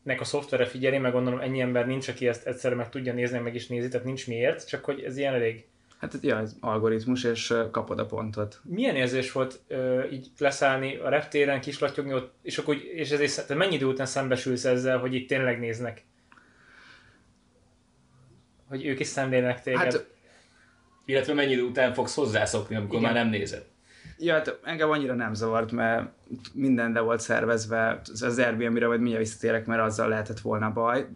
Nek 0.07 0.21
a 0.21 0.25
szoftvere 0.25 0.67
figyeli, 0.67 0.99
meg 0.99 1.13
gondolom 1.13 1.41
ennyi 1.41 1.61
ember 1.61 1.87
nincs, 1.87 2.09
aki 2.09 2.29
ezt 2.29 2.47
egyszerre 2.47 2.75
meg 2.75 2.89
tudja 2.89 3.13
nézni, 3.13 3.39
meg 3.39 3.55
is 3.55 3.67
nézi, 3.67 3.89
tehát 3.89 4.07
nincs 4.07 4.27
miért, 4.27 4.69
csak 4.69 4.85
hogy 4.85 5.01
ez 5.01 5.17
ilyen 5.17 5.35
elég. 5.35 5.65
Hát 5.99 6.15
ja, 6.21 6.39
ez 6.39 6.57
algoritmus, 6.61 7.25
és 7.25 7.55
kapod 7.71 7.99
a 7.99 8.07
pontot. 8.07 8.61
Milyen 8.65 8.97
érzés 8.97 9.33
volt 9.33 9.61
ö, 9.67 10.05
így 10.09 10.27
leszállni 10.39 10.97
a 10.97 11.09
reptéren, 11.09 11.61
kislattyogni 11.61 12.15
ott, 12.15 12.35
és 12.43 12.59
akkor 12.59 12.77
és 12.95 13.11
ezért 13.11 13.35
tehát 13.35 13.57
mennyi 13.57 13.75
idő 13.75 13.87
után 13.87 14.07
szembesülsz 14.07 14.65
ezzel, 14.65 14.99
hogy 14.99 15.15
itt 15.15 15.29
tényleg 15.29 15.59
néznek? 15.59 16.05
Hogy 18.69 18.87
ők 18.87 19.01
is 19.01 19.07
szemlélnek 19.07 19.63
téged? 19.63 19.81
Hát, 19.81 20.07
Illetve 21.05 21.35
mennyi 21.35 21.53
idő 21.53 21.63
után 21.63 21.95
fogsz 21.95 22.15
hozzászokni, 22.15 22.77
amikor 22.77 22.99
Igen. 22.99 23.13
már 23.13 23.23
nem 23.23 23.31
nézed. 23.31 23.65
Ja, 24.19 24.33
hát 24.33 24.59
engem 24.63 24.91
annyira 24.91 25.15
nem 25.15 25.35
zavart, 25.35 25.73
mert 25.73 26.09
minden 26.53 26.93
le 26.93 27.01
volt 27.01 27.21
szervezve, 27.21 28.01
az 28.21 28.39
Airbnb-re 28.39 28.87
majd 28.87 29.01
mindjárt 29.01 29.25
visszatérek, 29.25 29.67
mert 29.67 29.83
azzal 29.83 30.09
lehetett 30.09 30.41
volna 30.41 30.73
baj. 30.73 31.07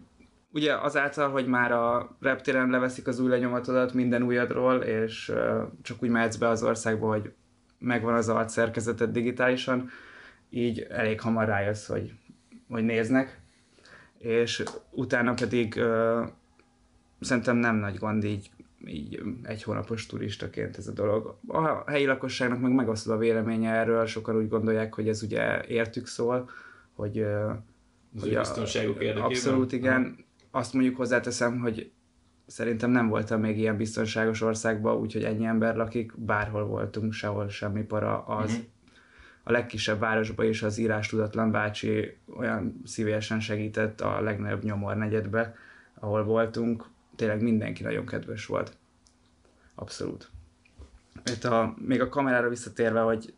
Ugye 0.53 0.73
azáltal, 0.77 1.29
hogy 1.29 1.47
már 1.47 1.71
a 1.71 2.17
reptéren 2.19 2.69
leveszik 2.69 3.07
az 3.07 3.19
új 3.19 3.29
lenyomatodat 3.29 3.93
minden 3.93 4.23
újadról, 4.23 4.81
és 4.81 5.31
csak 5.81 6.03
úgy 6.03 6.09
mehetsz 6.09 6.35
be 6.35 6.47
az 6.47 6.63
országba, 6.63 7.07
hogy 7.07 7.33
megvan 7.79 8.13
az 8.13 8.29
arcszerkezeted 8.29 9.11
digitálisan, 9.11 9.89
így 10.49 10.79
elég 10.89 11.21
hamar 11.21 11.45
rájössz, 11.45 11.87
hogy, 11.87 12.13
hogy 12.69 12.83
néznek. 12.83 13.39
És 14.17 14.63
utána 14.91 15.33
pedig 15.33 15.75
ö, 15.75 16.23
szerintem 17.19 17.55
nem 17.55 17.75
nagy 17.75 17.97
gond 17.97 18.23
így, 18.23 18.49
így 18.85 19.23
egy 19.43 19.63
hónapos 19.63 20.05
turistaként 20.05 20.77
ez 20.77 20.87
a 20.87 20.91
dolog. 20.91 21.37
A 21.47 21.91
helyi 21.91 22.05
lakosságnak 22.05 22.59
meg 22.59 22.71
megosztod 22.71 23.13
a 23.13 23.17
véleménye 23.17 23.71
erről, 23.71 24.05
sokan 24.05 24.35
úgy 24.37 24.47
gondolják, 24.49 24.93
hogy 24.93 25.07
ez 25.07 25.23
ugye 25.23 25.65
értük 25.67 26.07
szól, 26.07 26.49
hogy, 26.93 27.21
Az 27.21 28.21
hogy 28.21 28.35
a- 28.35 28.39
biztonságuk 28.39 28.95
érdekében. 28.95 29.23
Abszolút 29.23 29.71
igen. 29.71 30.15
Azt 30.51 30.73
mondjuk 30.73 30.95
hozzáteszem, 30.95 31.59
hogy 31.59 31.91
szerintem 32.45 32.89
nem 32.91 33.07
voltam 33.07 33.39
még 33.41 33.57
ilyen 33.57 33.77
biztonságos 33.77 34.41
országban, 34.41 34.95
úgyhogy 34.97 35.23
ennyi 35.23 35.45
ember 35.45 35.75
lakik, 35.75 36.11
bárhol 36.17 36.65
voltunk, 36.65 37.13
sehol 37.13 37.49
semmi 37.49 37.81
para. 37.83 38.23
Az 38.25 38.51
Mhm. 38.51 38.61
a 39.43 39.51
legkisebb 39.51 39.99
városban 39.99 40.45
is 40.45 40.63
az 40.63 40.77
írás 40.77 41.07
tudatlan 41.07 41.51
bácsi 41.51 42.17
olyan 42.37 42.81
szívesen 42.85 43.39
segített 43.39 44.01
a 44.01 44.21
legnagyobb 44.21 44.63
nyomor 44.63 44.95
negyedbe, 44.95 45.55
ahol 45.99 46.23
voltunk. 46.23 46.85
Tényleg 47.15 47.41
mindenki 47.41 47.83
nagyon 47.83 48.05
kedves 48.05 48.45
volt. 48.45 48.77
Abszolút. 49.75 50.29
Itt 51.25 51.43
a, 51.43 51.73
még 51.77 52.01
a 52.01 52.09
kamerára 52.09 52.49
visszatérve, 52.49 53.01
hogy 53.01 53.33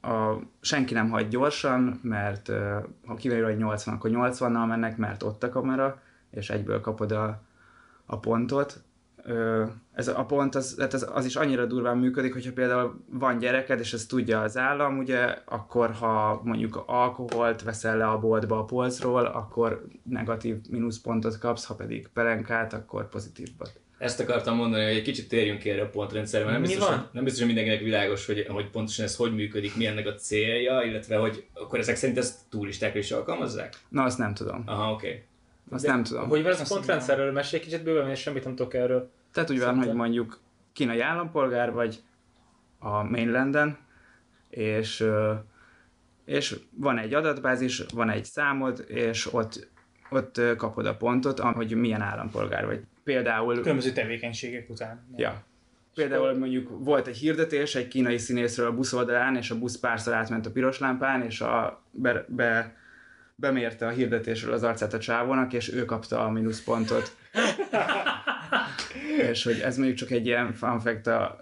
a, 0.00 0.34
senki 0.60 0.94
nem 0.94 1.10
hagy 1.10 1.28
gyorsan, 1.28 2.00
mert 2.02 2.48
ha 3.06 3.14
kivéve, 3.14 3.46
hogy 3.46 3.56
80, 3.56 3.94
akkor 3.94 4.10
80-nal 4.12 4.66
mennek, 4.66 4.96
mert 4.96 5.22
ott 5.22 5.42
a 5.42 5.48
kamera, 5.48 6.02
és 6.30 6.50
egyből 6.50 6.80
kapod 6.80 7.12
a, 7.12 7.42
a 8.06 8.18
pontot. 8.18 8.82
Ez 9.92 10.08
a 10.08 10.24
pont 10.24 10.54
az, 10.54 10.76
hát 10.78 10.92
az, 10.92 11.08
az 11.12 11.24
is 11.24 11.36
annyira 11.36 11.66
durván 11.66 11.98
működik, 11.98 12.32
hogyha 12.32 12.52
például 12.52 13.04
van 13.10 13.38
gyereked, 13.38 13.78
és 13.80 13.92
ezt 13.92 14.08
tudja 14.08 14.40
az 14.40 14.56
állam, 14.56 14.98
ugye, 14.98 15.38
akkor 15.44 15.90
ha 15.92 16.40
mondjuk 16.44 16.82
alkoholt 16.86 17.62
veszel 17.62 17.96
le 17.96 18.06
a 18.06 18.18
boltba 18.18 18.58
a 18.58 18.64
polcról, 18.64 19.24
akkor 19.24 19.84
negatív 20.02 20.56
mínuszpontot 20.70 21.38
kapsz, 21.38 21.64
ha 21.64 21.74
pedig 21.74 22.08
pelenkát, 22.14 22.72
akkor 22.72 23.08
pozitívbat. 23.08 23.80
Ezt 23.98 24.20
akartam 24.20 24.56
mondani, 24.56 24.84
hogy 24.84 24.92
egy 24.92 25.02
kicsit 25.02 25.28
térjünk 25.28 25.58
ki 25.58 25.70
erre 25.70 25.82
a 25.82 25.88
pontrendszerre, 25.88 26.44
mert 26.44 26.56
nem 26.56 26.66
Mi 26.66 26.74
biztos, 26.74 26.88
van? 26.88 26.98
hogy- 26.98 27.08
nem 27.12 27.24
biztos, 27.24 27.42
hogy 27.42 27.52
mindenkinek 27.54 27.84
világos, 27.84 28.26
hogy, 28.26 28.46
hogy 28.48 28.70
pontosan 28.70 29.04
ez 29.04 29.16
hogy 29.16 29.34
működik, 29.34 29.76
mi 29.76 29.86
ennek 29.86 30.06
a 30.06 30.14
célja, 30.14 30.82
illetve 30.82 31.16
hogy 31.16 31.44
akkor 31.54 31.78
ezek 31.78 31.96
szerint 31.96 32.18
ezt 32.18 32.38
turistákra 32.50 32.98
is 32.98 33.10
alkalmazzák? 33.10 33.74
Na, 33.88 34.02
azt 34.02 34.18
nem 34.18 34.34
tudom. 34.34 34.62
Aha, 34.66 34.92
oké. 34.92 35.06
Okay. 35.08 35.22
Azt 35.70 35.84
De 35.84 35.90
nem 35.90 36.02
tudom. 36.02 36.28
Hogy 36.28 36.42
van 36.42 36.52
ez 36.52 36.70
a 36.70 36.74
pontrendszerről? 36.74 37.32
Mesélj 37.32 37.62
kicsit 37.62 37.82
bőven, 37.82 38.10
és 38.10 38.20
semmit 38.20 38.44
nem 38.44 38.54
tudok 38.54 38.74
erről. 38.74 39.10
Tehát 39.32 39.50
úgy 39.50 39.60
van, 39.60 39.76
hogy 39.78 39.92
mondjuk 39.92 40.40
kínai 40.72 41.00
állampolgár 41.00 41.72
vagy 41.72 42.02
a 42.78 43.02
mainlanden, 43.02 43.78
és, 44.50 45.04
és 46.24 46.58
van 46.70 46.98
egy 46.98 47.14
adatbázis, 47.14 47.82
van 47.94 48.10
egy 48.10 48.24
számod, 48.24 48.84
és 48.88 49.32
ott, 49.32 49.68
ott 50.10 50.40
kapod 50.56 50.86
a 50.86 50.96
pontot, 50.96 51.38
hogy 51.38 51.74
milyen 51.74 52.00
állampolgár 52.00 52.66
vagy. 52.66 52.80
Például, 53.04 53.60
Különböző 53.60 53.92
tevékenységek 53.92 54.70
után. 54.70 55.06
ja, 55.16 55.44
például 55.94 56.38
mondjuk 56.38 56.70
volt 56.78 57.06
egy 57.06 57.16
hirdetés 57.16 57.74
egy 57.74 57.88
kínai 57.88 58.18
színészről 58.18 58.66
a 58.66 58.74
busz 58.74 58.92
oldalán, 58.92 59.36
és 59.36 59.50
a 59.50 59.58
busz 59.58 59.78
párszor 59.78 60.12
átment 60.12 60.46
a 60.46 60.50
piros 60.50 60.78
lámpán, 60.78 61.22
és 61.22 61.40
a, 61.40 61.82
be, 61.90 62.24
be, 62.28 62.76
bemérte 63.40 63.86
a 63.86 63.90
hirdetésről 63.90 64.52
az 64.52 64.62
arcát 64.62 64.92
a 64.92 64.98
csávónak, 64.98 65.52
és 65.52 65.72
ő 65.72 65.84
kapta 65.84 66.24
a 66.24 66.30
mínuszpontot. 66.30 67.16
és 69.30 69.44
hogy 69.44 69.58
ez 69.60 69.76
mondjuk 69.76 69.98
csak 69.98 70.10
egy 70.10 70.26
ilyen 70.26 70.52
fun 70.52 70.80
fact 70.80 71.06
a, 71.06 71.40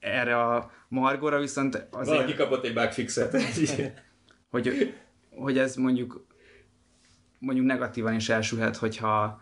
erre 0.00 0.42
a 0.42 0.70
Margóra, 0.88 1.38
viszont 1.38 1.86
azért, 1.90 2.16
Valaki 2.16 2.34
kapott 2.34 2.64
egy 2.64 2.74
bugfixet. 2.74 3.36
hogy, 4.50 4.94
hogy 5.30 5.58
ez 5.58 5.76
mondjuk 5.76 6.26
mondjuk 7.38 7.66
negatívan 7.66 8.14
is 8.14 8.28
elsülhet, 8.28 8.76
hogyha 8.76 9.40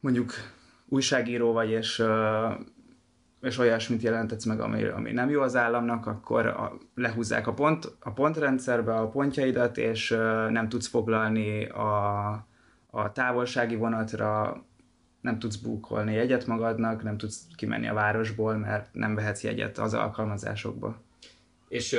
mondjuk 0.00 0.34
újságíró 0.88 1.52
vagy, 1.52 1.70
és, 1.70 1.98
ö, 1.98 2.48
és 3.40 3.58
olyasmit 3.58 4.02
jelentetsz 4.02 4.44
meg, 4.44 4.60
ami, 4.60 4.84
ami 4.84 5.12
nem 5.12 5.30
jó 5.30 5.40
az 5.40 5.56
államnak, 5.56 6.06
akkor 6.06 6.46
a, 6.46 6.72
lehúzzák 6.94 7.46
a, 7.46 7.52
pont, 7.52 7.96
a 8.00 8.10
pontrendszerbe 8.10 8.94
a 8.94 9.08
pontjaidat, 9.08 9.78
és 9.78 10.10
ö, 10.10 10.50
nem 10.50 10.68
tudsz 10.68 10.88
foglalni 10.88 11.64
a, 11.64 12.28
a 12.90 13.12
távolsági 13.12 13.76
vonatra, 13.76 14.62
nem 15.20 15.38
tudsz 15.38 15.56
búkolni 15.56 16.12
jegyet 16.14 16.46
magadnak, 16.46 17.02
nem 17.02 17.16
tudsz 17.16 17.46
kimenni 17.56 17.88
a 17.88 17.94
városból, 17.94 18.56
mert 18.56 18.88
nem 18.92 19.14
vehetsz 19.14 19.42
jegyet 19.42 19.78
az 19.78 19.94
alkalmazásokba. 19.94 20.96
És 21.68 21.96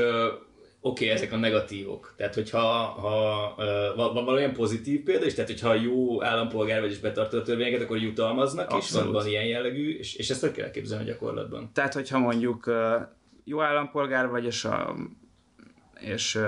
oké, 0.81 1.03
okay, 1.05 1.15
ezek 1.17 1.31
a 1.31 1.37
negatívok. 1.37 2.13
Tehát, 2.17 2.33
hogyha 2.33 2.59
ha, 2.85 3.53
van, 3.95 4.13
van 4.13 4.25
valamilyen 4.25 4.53
pozitív 4.53 5.03
példa 5.03 5.25
is, 5.25 5.33
tehát, 5.33 5.49
hogyha 5.49 5.73
jó 5.73 6.23
állampolgár 6.23 6.81
vagy 6.81 6.91
és 6.91 6.99
betartod 6.99 7.39
a 7.39 7.43
törvényeket, 7.43 7.81
akkor 7.81 7.97
jutalmaznak, 7.97 8.65
és 8.65 8.71
van, 8.71 8.79
Abszolút. 8.79 9.13
van 9.13 9.27
ilyen 9.27 9.45
jellegű, 9.45 9.97
és, 9.97 10.15
és 10.15 10.29
ezt 10.29 10.41
hogy 10.41 10.51
kell 10.51 10.71
képzelni 10.71 11.03
a 11.03 11.07
gyakorlatban? 11.07 11.69
Tehát, 11.73 11.93
hogyha 11.93 12.19
mondjuk 12.19 12.71
jó 13.43 13.61
állampolgár 13.61 14.29
vagy, 14.29 14.45
és, 14.45 14.65
a, 14.65 14.95
és 15.99 16.39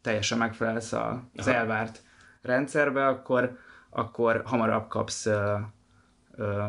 teljesen 0.00 0.38
megfelelsz 0.38 0.92
az 0.92 1.46
Aha. 1.46 1.54
elvárt 1.54 2.02
rendszerbe, 2.42 3.06
akkor, 3.06 3.58
akkor 3.90 4.42
hamarabb 4.44 4.88
kapsz 4.88 5.26
ö, 5.26 5.54
ö, 6.36 6.64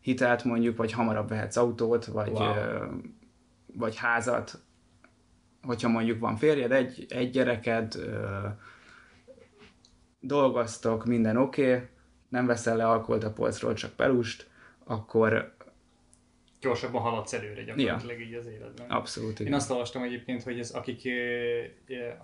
hitelt 0.00 0.44
mondjuk, 0.44 0.76
vagy 0.76 0.92
hamarabb 0.92 1.28
vehetsz 1.28 1.56
autót, 1.56 2.04
vagy, 2.04 2.30
Wow. 2.30 2.56
ö, 2.56 2.84
vagy 3.74 3.96
házat. 3.96 4.58
Hogyha 5.66 5.88
mondjuk 5.88 6.20
van 6.20 6.36
férjed, 6.36 6.72
egy, 6.72 7.06
egy 7.08 7.30
gyereked, 7.30 7.94
ö, 7.94 8.46
dolgoztok, 10.20 11.04
minden 11.04 11.36
oké, 11.36 11.74
okay, 11.74 11.86
nem 12.28 12.46
veszel 12.46 12.76
le 12.76 12.88
alkoholt 12.88 13.24
a 13.24 13.32
polcról, 13.32 13.74
csak 13.74 13.92
pelust, 13.92 14.46
akkor 14.84 15.54
Gyorsabban 16.60 17.02
haladsz 17.02 17.32
előre 17.32 17.62
gyakorlatilag 17.62 18.20
így 18.20 18.34
az 18.34 18.46
életben. 18.46 18.90
abszolút 18.90 19.40
Én 19.40 19.46
igen. 19.46 19.58
azt 19.58 19.70
olvastam 19.70 20.02
egyébként, 20.02 20.42
hogy 20.42 20.58
ez, 20.58 20.70
akik 20.70 21.08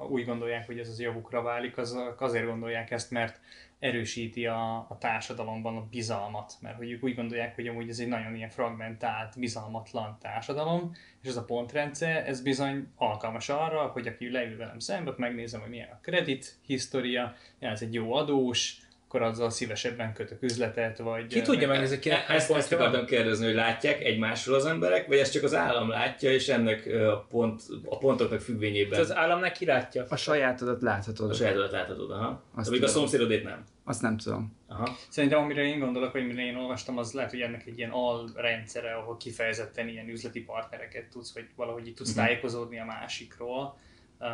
úgy 0.09 0.25
gondolják, 0.25 0.67
hogy 0.67 0.79
ez 0.79 0.89
az 0.89 1.01
javukra 1.01 1.43
válik, 1.43 1.77
az 1.77 1.97
azért 2.19 2.47
gondolják 2.47 2.91
ezt, 2.91 3.11
mert 3.11 3.41
erősíti 3.81 4.47
a, 4.47 4.77
a 4.77 4.97
társadalomban 4.99 5.77
a 5.77 5.87
bizalmat, 5.91 6.57
mert 6.61 6.77
hogy 6.77 6.91
ők 6.91 7.05
úgy 7.05 7.15
gondolják, 7.15 7.55
hogy 7.55 7.67
amúgy 7.67 7.89
ez 7.89 7.99
egy 7.99 8.09
nagyon 8.09 8.35
ilyen 8.35 8.49
fragmentált, 8.49 9.39
bizalmatlan 9.39 10.17
társadalom, 10.21 10.93
és 11.23 11.29
ez 11.29 11.37
a 11.37 11.45
pontrendszer, 11.45 12.29
ez 12.29 12.43
bizony 12.43 12.89
alkalmas 12.97 13.49
arra, 13.49 13.87
hogy 13.87 14.07
aki 14.07 14.31
leül 14.31 14.57
velem 14.57 14.79
szembe, 14.79 15.15
megnézem, 15.17 15.61
hogy 15.61 15.71
milyen 15.71 15.89
a 15.93 16.01
kredit 16.03 16.59
história, 16.67 17.35
ez 17.59 17.83
egy 17.83 17.95
jó 17.95 18.13
adós, 18.13 18.79
akkor 19.13 19.23
azzal 19.23 19.51
szívesebben 19.51 20.13
kötök 20.13 20.43
üzletet, 20.43 20.99
vagy... 20.99 21.27
Ki 21.27 21.43
tudja 21.43 21.69
megnézni, 21.69 21.99
kinek 21.99 22.29
E- 22.29 22.35
ezt, 22.35 22.51
ezt 22.51 22.73
akartam 22.73 23.05
kérdezni, 23.05 23.45
hogy 23.45 23.55
látják 23.55 24.01
egymásról 24.05 24.57
az 24.57 24.67
emberek, 24.67 25.07
vagy 25.07 25.17
ezt 25.19 25.33
csak 25.33 25.43
az 25.43 25.55
állam 25.55 25.89
látja, 25.89 26.33
és 26.33 26.49
ennek 26.49 26.87
a, 26.87 27.27
pont, 27.29 27.63
a 27.85 27.99
pontoknak 27.99 28.41
függvényében 28.41 28.99
Ez 29.01 29.11
az 29.11 29.17
államnak 29.17 29.53
kilátja. 29.53 30.05
A 30.09 30.17
sajátodat 30.17 30.83
láthatod. 30.83 31.31
a 31.31 31.35
sajátodat 31.35 31.71
láthatod, 31.73 32.11
aha. 32.11 32.43
Azt 32.55 32.69
Amíg 32.69 32.83
a 32.83 32.87
szomszédodét 32.89 33.45
nem. 33.45 33.65
Azt 33.85 34.03
nem 34.03 34.17
tudom. 34.17 34.57
Aha. 34.69 34.97
Szerintem 35.09 35.39
amire 35.39 35.63
én 35.63 35.79
gondolok, 35.79 36.13
vagy 36.13 36.23
amire 36.23 36.43
én 36.43 36.57
olvastam, 36.57 36.99
az 36.99 37.13
lehet, 37.13 37.31
hogy 37.31 37.41
ennek 37.41 37.67
egy 37.67 37.79
ilyen 37.79 37.91
alrendszere, 37.91 38.93
ahol 38.95 39.17
kifejezetten 39.17 39.89
ilyen 39.89 40.09
üzleti 40.09 40.43
partnereket 40.43 41.05
tudsz, 41.05 41.35
vagy 41.35 41.45
valahogy 41.57 41.87
így 41.87 41.95
tudsz 41.95 42.15
Mhm. 42.15 42.19
tájékozódni 42.19 42.81
a 42.81 42.85
másikról. 42.85 43.79
Uh, 44.19 44.29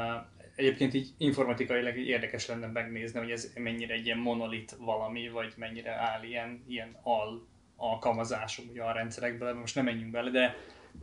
egyébként 0.57 0.95
így 0.95 1.09
informatikailag 1.19 1.97
így 1.97 2.07
érdekes 2.07 2.47
lenne 2.47 2.67
megnézni, 2.67 3.19
hogy 3.19 3.31
ez 3.31 3.53
mennyire 3.55 3.95
egy 3.95 4.07
ilyen 4.07 4.19
monolit 4.19 4.77
valami, 4.79 5.29
vagy 5.29 5.53
mennyire 5.57 5.91
áll 5.91 6.23
ilyen, 6.25 6.65
ilyen 6.69 6.97
al 7.03 7.47
alkalmazások 7.77 8.65
ugye 8.71 8.83
a 8.83 8.93
rendszerekből, 8.93 9.55
most 9.55 9.75
nem 9.75 9.85
menjünk 9.85 10.11
bele, 10.11 10.31
de, 10.31 10.57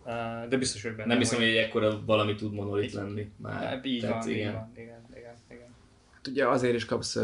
uh, 0.06 0.48
de 0.48 0.58
biztos 0.58 0.82
vagyok 0.82 0.98
benne. 0.98 1.10
Nem 1.10 1.18
hiszem, 1.18 1.40
hogy 1.40 1.48
egy 1.48 1.56
ekkora 1.56 2.06
valami 2.06 2.36
tud 2.36 2.54
monolit 2.54 2.94
lenni 2.94 3.32
már. 3.38 3.64
Hát 3.64 3.86
így 3.86 4.02
Tehát 4.02 4.24
van, 4.24 4.32
így 4.32 4.38
igen. 4.38 4.54
van, 4.54 4.72
igen, 4.76 5.06
igen, 5.16 5.36
igen. 5.50 5.76
Hát 6.14 6.28
ugye 6.28 6.48
azért 6.48 6.76
is 6.76 6.86
kapsz 6.86 7.18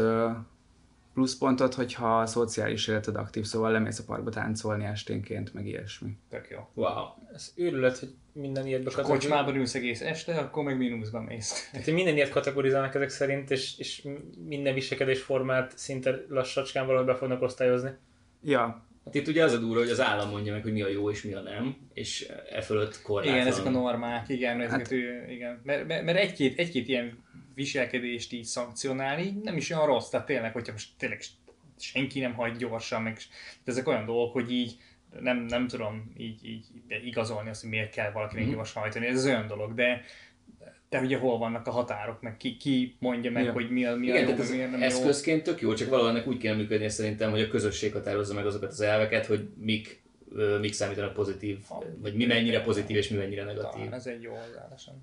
pluszpontot, 1.14 1.74
hogyha 1.74 2.20
a 2.20 2.26
szociális 2.26 2.88
életed 2.88 3.16
aktív, 3.16 3.44
szóval 3.44 3.70
lemész 3.70 3.98
a 3.98 4.04
parkba 4.06 4.30
táncolni 4.30 4.84
esténként, 4.84 5.54
meg 5.54 5.66
ilyesmi. 5.66 6.16
Tök 6.28 6.48
jó. 6.50 6.68
Wow. 6.74 7.04
Ez 7.34 7.52
őrület, 7.56 7.98
hogy 7.98 8.14
minden 8.32 8.66
ilyet 8.66 8.80
A 8.80 8.84
bekategorizálnak. 8.84 9.20
kocsmában 9.20 9.56
ülsz 9.56 9.74
egész 9.74 10.00
este, 10.00 10.38
akkor 10.38 10.64
meg 10.64 10.76
mínuszba 10.76 11.20
mész. 11.20 11.68
Tehát, 11.72 11.86
minden 11.86 12.14
ilyet 12.14 12.28
kategorizálnak 12.28 12.94
ezek 12.94 13.08
szerint, 13.08 13.50
és, 13.50 13.78
és 13.78 14.02
minden 14.46 14.74
viselkedésformát 14.74 15.78
szinte 15.78 16.24
lassacskán 16.28 16.86
valahogy 16.86 17.06
be 17.06 17.14
fognak 17.14 17.42
osztályozni. 17.42 17.90
Ja, 18.42 18.88
Hát 19.04 19.14
itt 19.14 19.28
ugye 19.28 19.44
az 19.44 19.52
a 19.52 19.58
durva, 19.58 19.78
hogy 19.78 19.90
az 19.90 20.00
állam 20.00 20.30
mondja 20.30 20.52
meg, 20.52 20.62
hogy 20.62 20.72
mi 20.72 20.82
a 20.82 20.88
jó 20.88 21.10
és 21.10 21.22
mi 21.22 21.32
a 21.32 21.40
nem, 21.40 21.76
és 21.92 22.28
e 22.50 22.60
fölött 22.60 23.02
korlátlan. 23.02 23.34
Igen, 23.34 23.46
ezek 23.46 23.64
a 23.64 23.70
normák, 23.70 24.28
igen, 24.28 24.60
ezeket 24.60 24.80
hát, 24.80 24.92
ő, 24.92 25.26
igen. 25.28 25.60
Mert, 25.64 25.86
mert, 25.86 26.04
mert 26.04 26.18
egy-két, 26.18 26.58
egy-két 26.58 26.88
ilyen 26.88 27.24
viselkedést 27.54 28.32
így 28.32 28.44
szankcionálni 28.44 29.40
nem 29.42 29.56
is 29.56 29.70
olyan 29.70 29.86
rossz, 29.86 30.08
tehát 30.08 30.26
tényleg, 30.26 30.52
hogyha 30.52 30.72
most 30.72 30.88
tényleg 30.98 31.22
senki 31.78 32.20
nem 32.20 32.34
hagy 32.34 32.56
gyorsan, 32.56 33.02
meg 33.02 33.18
de 33.64 33.72
ezek 33.72 33.88
olyan 33.88 34.04
dolgok, 34.04 34.32
hogy 34.32 34.52
így 34.52 34.76
nem, 35.20 35.36
nem 35.38 35.68
tudom 35.68 36.12
így, 36.16 36.44
így 36.48 36.64
igazolni 37.04 37.50
azt, 37.50 37.60
hogy 37.60 37.70
miért 37.70 37.92
kell 37.92 38.10
valakinek 38.10 38.44
Mhm. 38.44 38.54
gyorsan 38.54 38.82
hajtani, 38.82 39.06
ez 39.06 39.26
olyan 39.26 39.46
dolog, 39.46 39.74
de 39.74 40.02
de 40.88 41.00
ugye 41.00 41.18
hol 41.18 41.38
vannak 41.38 41.66
a 41.66 41.70
határok, 41.70 42.20
meg 42.22 42.36
ki, 42.36 42.56
ki 42.56 42.96
mondja 42.98 43.30
meg, 43.30 43.44
Ja. 43.44 43.52
hogy 43.52 43.70
mi 43.70 43.84
a, 43.84 43.94
mi 43.96 44.10
a 44.10 44.14
Igen, 44.14 44.20
jó, 44.20 44.24
tehát 44.26 44.40
ez 44.40 44.50
miért 44.50 44.70
nem 44.70 44.80
jó. 44.80 44.86
eszközként 44.86 45.42
tök 45.42 45.60
jó, 45.60 45.74
csak 45.74 45.88
valahol 45.88 46.22
úgy 46.26 46.38
kell 46.38 46.54
működni 46.56 46.88
szerintem, 46.88 47.30
hogy 47.30 47.40
a 47.40 47.48
közösség 47.48 47.92
határozza 47.92 48.34
meg 48.34 48.46
azokat 48.46 48.70
az 48.70 48.80
elveket, 48.80 49.26
hogy 49.26 49.48
mik, 49.58 50.02
mik 50.60 50.72
számítanak 50.72 51.12
pozitív, 51.12 51.58
vagy 51.98 52.14
mi 52.14 52.26
mennyire 52.26 52.60
pozitív 52.62 52.96
és 52.96 53.08
mi 53.08 53.16
mennyire 53.16 53.44
negatív. 53.44 53.70
Talán 53.70 53.92
ez 53.94 54.06
egy 54.06 54.22
jó 54.22 54.30
hozzáállás. 54.30 54.86
lenne. 54.86 54.98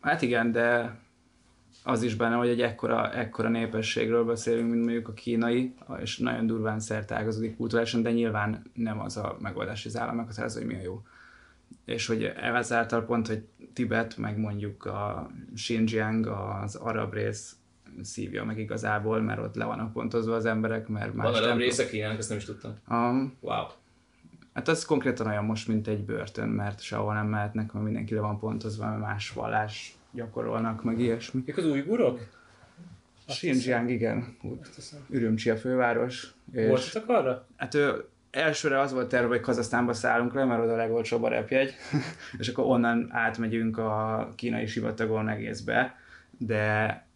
hát 0.00 0.22
igen, 0.22 0.52
de 0.52 0.94
az 1.84 2.02
is 2.02 2.14
benne, 2.14 2.34
hogy 2.34 2.48
egy 2.48 2.60
ekkora, 2.60 3.12
ekkora 3.12 3.48
népességről 3.48 4.24
beszélünk, 4.24 4.70
mint 4.70 4.84
mondjuk 4.84 5.08
a 5.08 5.12
kínai, 5.12 5.74
és 6.00 6.18
nagyon 6.18 6.46
durván 6.46 6.80
szertágazódik 6.80 7.56
kulturálisan, 7.56 8.02
de 8.02 8.12
nyilván 8.12 8.62
nem 8.74 9.00
az 9.00 9.16
a 9.16 9.36
megoldás, 9.40 9.82
hogy 9.82 9.92
az 9.94 10.00
állam 10.00 10.16
meghatározza, 10.16 10.58
hogy 10.58 10.68
mi 10.68 10.74
a 10.74 10.82
jó. 10.82 11.02
És 11.84 12.06
hogy 12.06 12.24
ezáltal 12.24 13.04
pont, 13.04 13.26
hogy 13.26 13.44
Tibet, 13.72 14.16
meg 14.16 14.38
mondjuk 14.38 14.84
a 14.84 15.30
Xinjiang, 15.54 16.26
az 16.26 16.74
arab 16.74 17.12
rész 17.12 17.56
szívja 18.02 18.44
meg 18.44 18.58
igazából, 18.58 19.20
mert 19.20 19.40
ott 19.40 19.54
le 19.54 19.64
vannak 19.64 19.92
pontozva 19.92 20.34
az 20.34 20.44
emberek, 20.44 20.88
mert 20.88 21.14
más 21.14 21.26
Van 21.26 21.34
arab 21.34 21.48
nem- 21.48 21.58
része 21.58 21.86
Kínának, 21.86 22.18
ezt 22.18 22.28
nem 22.28 22.38
is 22.38 22.44
tudtam. 22.44 22.74
Um, 22.88 23.36
Wow. 23.40 23.64
Hát 24.54 24.68
az 24.68 24.84
konkrétan 24.84 25.26
olyan 25.26 25.44
most, 25.44 25.68
mint 25.68 25.88
egy 25.88 26.04
börtön, 26.04 26.48
mert 26.48 26.80
sehol 26.80 27.14
nem 27.14 27.26
mehetnek, 27.26 27.72
mert 27.72 27.84
mindenki 27.84 28.14
le 28.14 28.20
van 28.20 28.38
pontozva, 28.38 28.86
mert 28.88 29.00
más 29.00 29.30
vallás 29.30 29.96
gyakorolnak, 30.12 30.82
meg 30.82 30.98
ilyesmi. 31.00 31.42
Ők 31.46 31.56
az 31.56 31.66
újgurok? 31.66 32.20
Xinjiang, 33.26 33.90
igen. 33.90 34.36
Ürümcsi 35.10 35.50
a 35.50 35.56
főváros. 35.56 36.34
És 36.52 36.66
Voltatok 36.66 37.08
arra? 37.08 37.46
hát 37.56 37.74
ő, 37.74 38.04
elsőre 38.30 38.80
az 38.80 38.92
volt 38.92 39.08
terve, 39.08 39.28
hogy 39.28 39.40
Kazasztánba 39.40 39.92
szállunk 39.92 40.34
le, 40.34 40.44
mert 40.44 40.62
oda 40.62 40.72
a 40.72 40.76
legolcsóbb 40.76 41.22
a 41.22 41.28
repjegy, 41.28 41.74
és 42.38 42.48
akkor 42.48 42.64
onnan 42.64 43.08
átmegyünk 43.10 43.78
a 43.78 44.28
kínai 44.36 44.66
sivatagon 44.66 45.28
egészbe, 45.28 45.96
de 46.38 47.06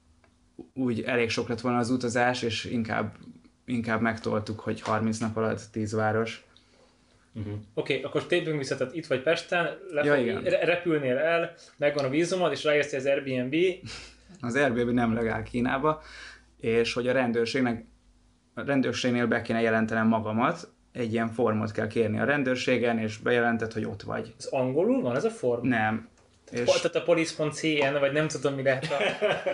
úgy 0.74 1.00
elég 1.00 1.30
sok 1.30 1.48
lett 1.48 1.60
volna 1.60 1.78
az 1.78 1.90
utazás, 1.90 2.42
és 2.42 2.64
inkább, 2.64 3.16
inkább 3.64 4.00
megtoltuk, 4.00 4.60
hogy 4.60 4.80
30 4.80 5.18
nap 5.18 5.36
alatt 5.36 5.68
10 5.72 5.92
város. 5.92 6.45
Oké, 7.38 7.52
okay, 7.74 8.02
akkor 8.02 8.26
térjünk 8.26 8.58
vissza, 8.58 8.76
tehát 8.76 8.94
itt 8.94 9.06
vagy 9.06 9.22
Pesten, 9.22 9.78
le, 9.90 10.04
Ja, 10.04 10.16
igen. 10.16 10.42
repülnél 10.42 11.16
el, 11.16 11.54
megvan 11.76 12.04
a 12.04 12.08
vízumod, 12.08 12.52
és 12.52 12.64
rájössz, 12.64 12.92
az 12.92 13.06
Airbnb, 13.06 13.54
Az 14.40 14.54
Airbnb 14.54 14.90
nem 14.90 15.14
legál 15.14 15.42
Kínába, 15.42 16.02
és 16.60 16.92
hogy 16.92 17.08
a 17.08 17.12
rendőrségnek, 17.12 17.84
a 18.54 18.62
rendőrségnél 18.64 19.26
be 19.26 19.42
kéne 19.42 19.60
jelentenem 19.60 20.06
magamat, 20.06 20.68
egy 20.92 21.12
ilyen 21.12 21.28
formot 21.28 21.72
kell 21.72 21.86
kérni 21.86 22.18
a 22.18 22.24
rendőrségen, 22.24 22.98
és 22.98 23.18
bejelentett, 23.18 23.72
hogy 23.72 23.84
ott 23.84 24.02
vagy. 24.02 24.34
az 24.38 24.46
angolul 24.46 25.02
van 25.02 25.16
ez 25.16 25.24
a 25.24 25.30
form? 25.30 25.68
Nem. 25.68 26.08
És... 26.50 26.64
Tehát 26.64 26.94
a 26.94 27.02
police.cn, 27.02 27.98
vagy 28.00 28.12
nem 28.12 28.28
tudom 28.28 28.54
mi 28.54 28.62
lehet 28.62 28.84
a 28.84 28.96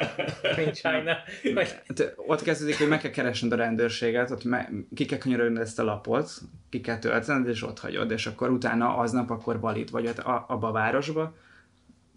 in 0.61 0.72
China, 0.72 1.16
vagy 1.54 1.68
hát 1.87 2.14
ott 2.16 2.42
kezdődik, 2.42 2.78
hogy 2.78 2.88
meg 2.88 3.00
kell 3.00 3.11
keresned 3.11 3.52
a 3.52 3.56
rendőrséget, 3.56 4.30
ott 4.30 4.44
me- 4.44 4.70
ki 4.94 5.04
kell 5.04 5.18
könyörögned 5.18 5.62
ezt 5.62 5.78
a 5.78 5.84
lapot, 5.84 6.30
ki 6.70 6.80
kell 6.80 6.99
töltened, 6.99 7.49
és 7.49 7.62
ott 7.62 7.78
hagyod, 7.78 8.11
és 8.11 8.26
akkor 8.26 8.50
utána 8.50 8.96
aznap 8.96 9.30
akkor 9.30 9.61
valid 9.61 9.90
vagy 9.90 10.06
ott 10.06 10.18
a- 10.18 10.44
abba 10.49 10.68
a 10.68 10.72
városba, 10.72 11.34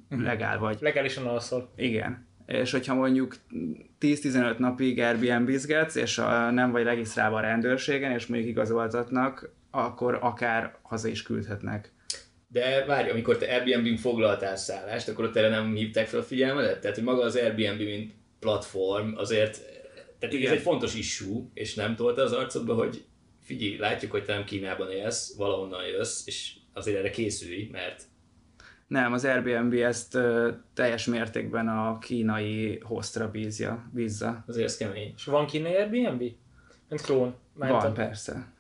legál 0.09 0.59
vagy. 0.59 0.77
legálisan 0.81 1.25
alszol. 1.27 1.71
Igen. 1.75 2.25
És 2.45 2.71
hogyha 2.71 2.93
mondjuk 2.93 3.35
10-15 3.99 4.57
napig 4.57 4.99
Airbnb-zgetsz, 4.99 5.95
és 5.95 6.17
a, 6.17 6.49
nem 6.51 6.71
vagy 6.71 6.83
regisztrálva 6.83 7.37
a 7.37 7.39
rendőrségen, 7.41 8.11
és 8.11 8.25
mondjuk 8.25 8.49
igazoltatnak, 8.49 9.49
akkor 9.71 10.17
akár 10.21 10.75
haza 10.81 11.07
is 11.07 11.21
küldhetnek. 11.23 11.91
De 12.47 12.85
várj, 12.85 13.09
amikor 13.09 13.37
te 13.37 13.53
Airbnb-n 13.53 13.95
foglaltál 13.95 14.55
szállást, 14.55 15.07
akkor 15.07 15.25
ott 15.25 15.35
erre 15.35 15.49
nem 15.49 15.75
hívták 15.75 16.07
fel 16.07 16.19
a 16.19 16.23
figyelmedet? 16.23 16.79
Tehát, 16.81 16.95
hogy 16.95 17.05
maga 17.05 17.23
az 17.23 17.35
Airbnb, 17.35 17.81
mint 17.81 18.13
platform, 18.39 19.17
azért, 19.17 19.61
tehát 20.19 20.35
Igen. 20.35 20.51
ez 20.51 20.57
egy 20.57 20.63
fontos 20.63 20.95
issue, 20.95 21.41
és 21.53 21.73
nem 21.73 21.95
tolta 21.95 22.21
az 22.21 22.31
arcodba, 22.33 22.73
hogy 22.73 23.03
figyelj, 23.41 23.77
látjuk, 23.77 24.11
hogy 24.11 24.23
te 24.25 24.33
nem 24.33 24.43
Kínában 24.43 24.91
élsz, 24.91 25.35
valahonnan 25.37 25.85
jössz, 25.85 26.27
és 26.27 26.53
azért 26.73 26.97
erre 26.97 27.09
készülj, 27.09 27.69
mert 27.71 28.03
Nem, 28.87 29.13
az 29.13 29.25
Airbnb 29.25 29.73
ezt 29.73 30.15
ö, 30.15 30.51
teljes 30.73 31.05
mértékben 31.05 31.67
a 31.67 31.97
kínai 31.97 32.79
hostra 32.83 33.31
bízja, 33.31 33.89
bízza. 33.93 34.43
azért 34.47 34.65
ez 34.65 34.77
kemény. 34.77 35.13
És 35.17 35.23
van 35.23 35.45
kínai 35.45 35.75
Airbnb? 35.75 36.19
Mint 36.89 37.01
klón. 37.01 37.35
Mentem. 37.53 37.79
Van, 37.79 37.93
persze. 37.93 38.53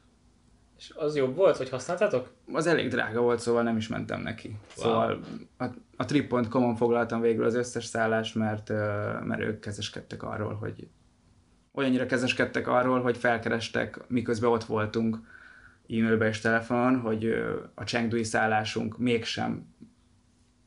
És 0.77 0.93
az 0.95 1.15
jobb 1.15 1.35
volt, 1.35 1.57
hogy 1.57 1.69
használtátok? 1.69 2.31
Az 2.51 2.67
elég 2.67 2.89
drága 2.89 3.21
volt, 3.21 3.39
szóval 3.39 3.63
nem 3.63 3.77
is 3.77 3.87
mentem 3.87 4.21
neki. 4.21 4.47
Wow. 4.47 4.57
Szóval 4.75 5.19
a, 5.57 5.65
a 5.95 6.05
trip.com-on 6.05 6.75
foglaltam 6.75 7.21
végül 7.21 7.45
az 7.45 7.55
összes 7.55 7.85
szállást, 7.85 8.35
mert, 8.35 8.69
mert 9.23 9.41
ők 9.41 9.59
kezeskedtek 9.59 10.23
arról, 10.23 10.53
hogy 10.53 10.87
olyannyira 11.71 12.05
kezeskedtek 12.05 12.67
arról, 12.67 13.01
hogy 13.01 13.17
felkerestek, 13.17 13.99
miközben 14.07 14.49
ott 14.49 14.63
voltunk 14.63 15.19
e-mailbe 15.89 16.27
és 16.27 16.39
telefonon, 16.39 16.99
hogy 16.99 17.33
a 17.73 17.83
Chengdui 17.83 18.23
szállásunk 18.23 18.97
mégsem 18.97 19.73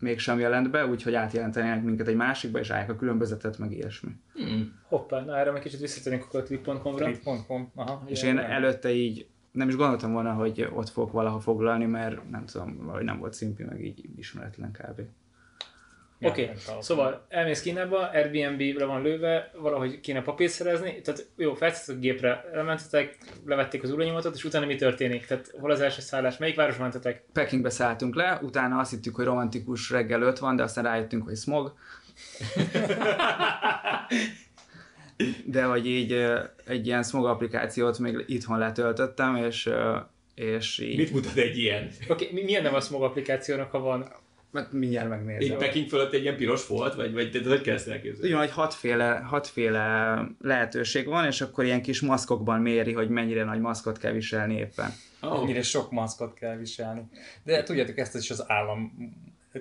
mégsem 0.01 0.39
jelent 0.39 0.71
be, 0.71 0.87
úgyhogy 0.87 1.15
átjelentenének 1.15 1.83
minket 1.83 2.09
egy 2.09 2.17
másikba, 2.17 2.59
és 2.59 2.71
állják 2.71 2.91
a 2.91 2.97
különbözetet, 2.97 3.59
meg 3.59 3.73
ilyesmi. 3.73 4.11
Hmm. 4.35 4.81
Hoppá, 4.89 5.25
na 5.25 5.39
erre 5.39 5.51
meg 5.51 5.63
kicsit 5.63 5.81
visszatérünk 5.81 6.25
akkor 6.25 6.41
a 6.41 6.43
trip.com-ra. 6.43 7.05
Trip.com. 7.05 7.73
Aha. 7.75 8.03
És 8.07 8.23
én 8.23 8.39
előtte 8.39 8.91
így 8.91 9.27
nem 9.53 9.69
is 9.69 9.77
gondoltam 9.77 10.13
volna, 10.13 10.33
hogy 10.33 10.69
ott 10.75 10.89
fogok 10.89 11.13
valaha 11.13 11.41
foglalni, 11.41 11.85
mert 11.85 12.31
nem 12.31 12.45
tudom, 12.45 12.77
valahogy 12.81 13.05
nem 13.05 13.19
volt 13.19 13.33
szimpi, 13.33 13.63
meg 13.63 13.85
így 13.85 14.05
ismeretlen 14.17 14.73
kb. 14.73 15.01
Oké, 16.21 16.51
tudom. 16.65 16.81
szóval 16.81 17.27
elmész 17.29 17.63
Kínába, 17.63 18.11
Airbnb-re 18.11 18.85
van 18.85 19.03
lőve, 19.03 19.51
valahogy 19.57 20.01
kéne 20.01 20.23
papírt 20.23 20.53
szerezni, 20.53 21.01
tehát 21.01 21.27
jó, 21.37 21.55
feltettek 21.55 21.97
a 21.97 21.99
gépre, 21.99 22.45
elmentetek, 22.53 23.19
levették 23.47 23.83
az 23.83 23.91
uranyomot, 23.91 24.35
és 24.35 24.45
utána 24.45 24.67
mi 24.67 24.75
történik? 24.75 25.27
Tehát 25.27 25.55
hol 25.61 25.71
az 25.71 25.81
első 25.81 26.01
szállás, 26.01 26.37
melyik 26.37 26.57
város 26.57 26.77
mentetek? 26.77 27.25
Pekingbe 27.33 27.71
szálltunk 27.71 28.15
le, 28.15 28.39
utána 28.43 28.79
azt 28.79 28.91
hittük, 28.91 29.15
hogy 29.15 29.25
romantikus 29.25 29.91
reggel 29.91 30.23
öt 30.23 30.39
van, 30.39 30.57
de 30.57 30.63
aztán 30.63 30.85
rájöttünk, 30.85 31.25
hogy 31.25 31.37
smog. 31.37 31.75
De 35.45 35.63
hogy 35.63 35.87
így 35.87 36.13
egy 36.65 36.87
ilyen 36.87 37.03
smog 37.03 37.27
applikációt 37.27 37.99
még 37.99 38.25
itthon 38.27 38.59
letöltöttem, 38.59 39.37
és, 39.37 39.71
és 40.35 40.79
így... 40.79 40.97
Mit 40.97 41.13
mutat 41.13 41.37
egy 41.37 41.59
ilyen? 41.59 41.91
Oké, 42.09 42.29
okay, 42.29 42.45
milyen 42.45 42.63
neve 42.63 42.77
a 42.77 42.81
Smog 42.81 43.03
applikációnak, 43.03 43.71
ha 43.71 43.79
van? 43.79 44.13
Hát 44.53 44.73
mindjárt 44.73 45.13
Egy 45.13 45.25
megnézem. 45.25 45.59
Peking 45.59 45.89
fölött 45.89 46.13
egy 46.13 46.23
ilyen 46.23 46.37
piros 46.37 46.67
volt, 46.67 46.95
vagy, 46.95 47.13
vagy 47.13 47.31
te 47.31 47.49
hogy 47.49 47.61
kell 47.61 47.75
ezt 47.75 47.89
elképzelni? 47.89 48.27
Ugyan, 48.27 48.39
hogy 48.39 48.51
hatféle, 48.51 49.15
hatféle 49.15 50.19
lehetőség 50.41 51.07
van, 51.07 51.27
és 51.27 51.41
akkor 51.41 51.65
ilyen 51.65 51.83
kis 51.83 52.01
maszkokban 52.01 52.61
méri, 52.61 52.93
hogy 52.93 53.09
mennyire 53.09 53.45
nagy 53.45 53.61
maszkot 53.61 53.99
kell 53.99 54.13
viselni 54.13 54.55
éppen. 54.55 54.91
Oh. 55.23 55.41
Mennyire 55.41 55.63
sok 55.63 55.91
maszkot 55.91 56.35
kell 56.35 56.57
viselni. 56.57 57.03
De 57.43 57.63
tudjátok, 57.63 57.99
ezt 57.99 58.15
is 58.15 58.31
az 58.31 58.45
állam 58.47 58.93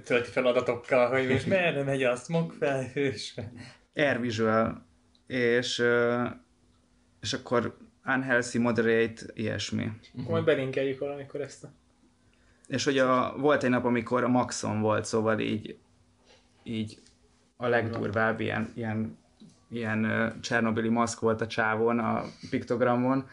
tölti 0.04 0.30
fel 0.30 0.46
adatokkal, 0.46 1.10
hogy 1.10 1.28
most 1.28 1.48
merre 1.48 1.84
megy 1.84 2.04
a 2.04 2.16
smog 2.16 2.54
felhős. 2.60 3.36
Air 3.96 4.20
Visual, 4.20 4.87
és, 5.28 5.84
és 7.22 7.34
akkor 7.34 7.78
unhealthy, 8.06 8.58
moderate, 8.58 9.22
ilyesmi. 9.34 9.92
Akkor 10.18 10.32
majd 10.32 10.44
belinkeljük 10.44 11.00
valamikor 11.00 11.42
ezt 11.42 11.64
a... 11.64 11.72
És 12.68 12.84
hogy 12.84 12.98
a, 12.98 13.36
volt 13.38 13.64
egy 13.64 13.70
nap, 13.70 13.86
amikor 13.86 14.24
a 14.24 14.28
Maxon 14.28 14.82
volt, 14.82 15.06
szóval 15.06 15.40
így, 15.40 15.78
így 16.64 17.00
a 17.58 17.68
legdurvább 17.68 18.40
ilyen, 18.40 18.72
ilyen, 18.76 19.18
ilyen 19.70 20.34
Csernobili 20.42 20.90
maszk 20.90 21.20
volt 21.20 21.42
a 21.42 21.48
csávon, 21.48 22.00
a 22.00 22.24
piktogramon, 22.50 23.30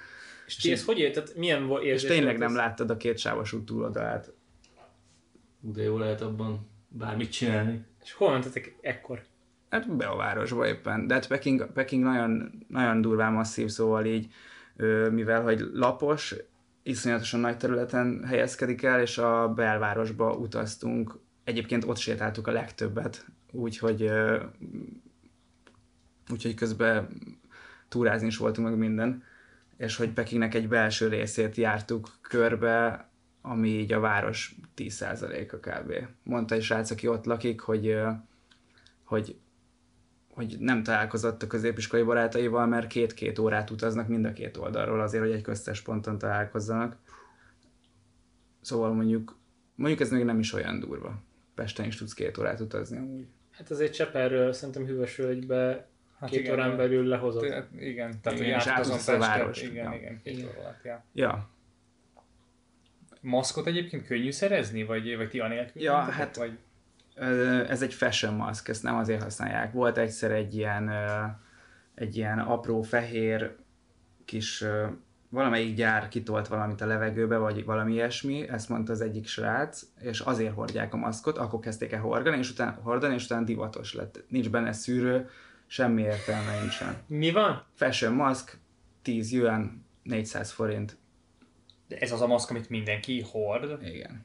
És 0.47 0.57
ti 0.57 0.73
ezt 0.73 0.85
hogy 0.85 0.99
érted? 0.99 1.33
Milyen 1.37 1.67
volt 1.67 1.83
és 1.83 2.03
tényleg 2.03 2.39
nem 2.39 2.51
ez? 2.51 2.57
láttad 2.57 2.91
a 2.91 2.97
két 2.97 3.19
sávos 3.19 3.53
út 3.53 3.65
túloldalát. 3.65 4.33
De 5.61 5.83
jó 5.83 5.99
lehet 5.99 6.21
abban 6.21 6.69
bármit 6.89 7.31
csinálni. 7.33 7.85
És 8.03 8.13
hol 8.13 8.31
mentetek 8.31 8.77
ekkor? 8.81 9.25
Hát 9.75 9.97
be 9.97 10.07
a 10.07 10.17
városba 10.17 10.67
éppen, 10.67 11.07
de 11.07 11.15
hát 11.15 11.27
Peking, 11.27 11.67
Peking 11.73 12.03
nagyon, 12.03 12.65
nagyon 12.69 13.01
durván 13.01 13.33
masszív, 13.33 13.69
szóval 13.69 14.05
így, 14.05 14.33
mivel 15.11 15.43
hogy 15.43 15.61
lapos, 15.73 16.35
iszonyatosan 16.83 17.41
nagy 17.41 17.57
területen 17.57 18.25
helyezkedik 18.25 18.83
el, 18.83 19.01
és 19.01 19.19
a 19.19 19.49
belvárosba 19.49 20.33
utaztunk. 20.33 21.19
Egyébként 21.45 21.85
ott 21.85 21.97
sétáltuk 21.97 22.47
a 22.47 22.53
legtöbbet, 22.53 23.27
úgyhogy, 23.53 24.11
úgyhogy 26.31 26.55
közben 26.55 27.09
túrázni 27.89 28.27
is 28.27 28.37
voltunk 28.37 28.69
meg 28.69 28.79
minden, 28.79 29.23
és 29.77 29.97
hogy 29.97 30.11
Pekingnek 30.11 30.55
egy 30.55 30.69
belső 30.69 31.09
részét 31.09 31.57
jártuk 31.57 32.09
körbe, 32.21 33.09
ami 33.43 33.69
így 33.69 33.93
a 33.93 34.01
város 34.01 34.55
10%-a 34.77 35.57
kb. 35.57 35.93
Mondta 36.23 36.55
egy 36.55 36.63
srác, 36.63 36.91
aki 36.91 37.09
ott 37.09 37.25
lakik, 37.25 37.61
hogy, 37.61 37.97
hogy 39.05 39.37
hogy 40.35 40.57
nem 40.59 40.83
találkozott 40.83 41.43
a 41.43 41.47
középiskolai 41.47 42.05
barátaival, 42.05 42.67
mert 42.67 42.87
két-két 42.87 43.39
órát 43.39 43.71
utaznak 43.71 44.09
mind 44.09 44.25
a 44.25 44.33
két 44.33 44.57
oldalról 44.57 45.01
azért, 45.01 45.23
hogy 45.25 45.33
egy 45.33 45.43
köztes 45.43 45.81
ponton 45.83 46.19
találkozzanak. 46.19 46.97
Szóval 48.61 48.93
mondjuk, 48.93 49.39
mondjuk 49.75 50.01
ez 50.01 50.11
még 50.11 50.25
nem 50.25 50.39
is 50.39 50.53
olyan 50.53 50.81
durva. 50.81 51.23
Pesten 51.55 51.87
is 51.87 51.97
tudsz 51.97 52.15
két 52.15 52.39
órát 52.39 52.61
utazni 52.61 52.97
amúgy. 52.97 53.27
Hát 53.51 53.71
azért 53.71 53.95
Cseperről 53.95 54.53
szerintem 54.53 54.87
hűvös 54.87 55.17
völgybe 55.17 55.89
Hát 56.19 56.31
két 56.31 56.41
igen, 56.41 56.53
órán 56.53 56.67
igen. 56.67 56.79
belül 56.79 57.05
lehozott. 57.07 57.49
Te- 57.49 57.69
Igen, 57.79 58.21
tehát 58.23 58.39
Igen, 58.39 58.59
és 58.59 58.67
átutazom 58.67 58.95
átutazol 58.95 59.15
a 59.15 59.19
várost. 59.19 59.63
Igen, 59.63 59.93
Ja. 59.93 59.99
igen, 59.99 60.21
két 60.23 60.45
óra 60.45 60.61
alatt, 60.61 60.85
ja. 60.85 61.05
Ja, 61.13 61.49
Maszkot 63.21 63.67
egyébként 63.67 64.07
könnyű 64.07 64.31
szerezni, 64.31 64.85
vagy, 64.85 65.17
vagy 65.17 65.29
ti 65.29 65.41
anélkül? 65.41 65.83
Ja, 65.83 65.95
hát- 65.95 66.37
Vagy... 66.37 66.59
Ez 67.69 67.83
egy 67.83 67.95
fashion 67.95 68.35
mask, 68.35 68.69
ezt 68.69 68.83
nem 68.83 68.97
azért 68.97 69.23
használják. 69.23 69.73
Volt 69.73 69.99
egyszer 69.99 70.31
egy 70.31 70.55
ilyen, 70.55 70.91
egy 71.95 72.17
ilyen 72.17 72.39
apró 72.39 72.83
fehér 72.83 73.57
kis, 74.25 74.65
valamelyik 75.29 75.77
gyár 75.77 76.09
kitolt 76.09 76.49
valamit 76.49 76.81
a 76.81 76.87
levegőbe, 76.87 77.37
vagy 77.37 77.65
valami 77.65 77.93
ilyesmi, 77.93 78.49
ezt 78.49 78.69
mondta 78.69 78.93
az 78.93 79.01
egyik 79.01 79.27
srác, 79.27 79.83
és 80.01 80.21
azért 80.21 80.55
hordják 80.55 80.95
a 80.95 80.97
maszkot, 80.97 81.39
akkor 81.39 81.61
kezdték 81.61 81.93
el 81.93 82.01
hordani, 82.01 82.39
és 82.39 82.51
utána, 82.51 82.79
hordani, 82.83 83.15
és 83.15 83.25
utána 83.25 83.45
divatos 83.45 83.95
lett. 83.95 84.25
Nincs 84.29 84.51
benne 84.51 84.73
szűrő, 84.73 85.29
semmi 85.67 86.03
értelme 86.03 86.61
nincsen. 86.61 86.97
Mi 87.07 87.31
van? 87.33 87.65
Fashion 87.75 88.13
mask, 88.13 88.59
10 89.03 89.33
yuan, 89.33 89.85
400 90.03 90.51
forint. 90.51 90.97
De 91.89 91.97
ez 91.99 92.13
az 92.13 92.21
a 92.21 92.27
maszk, 92.27 92.51
amit 92.51 92.69
mindenki 92.69 93.25
hord. 93.33 93.83
Igen. 93.83 94.25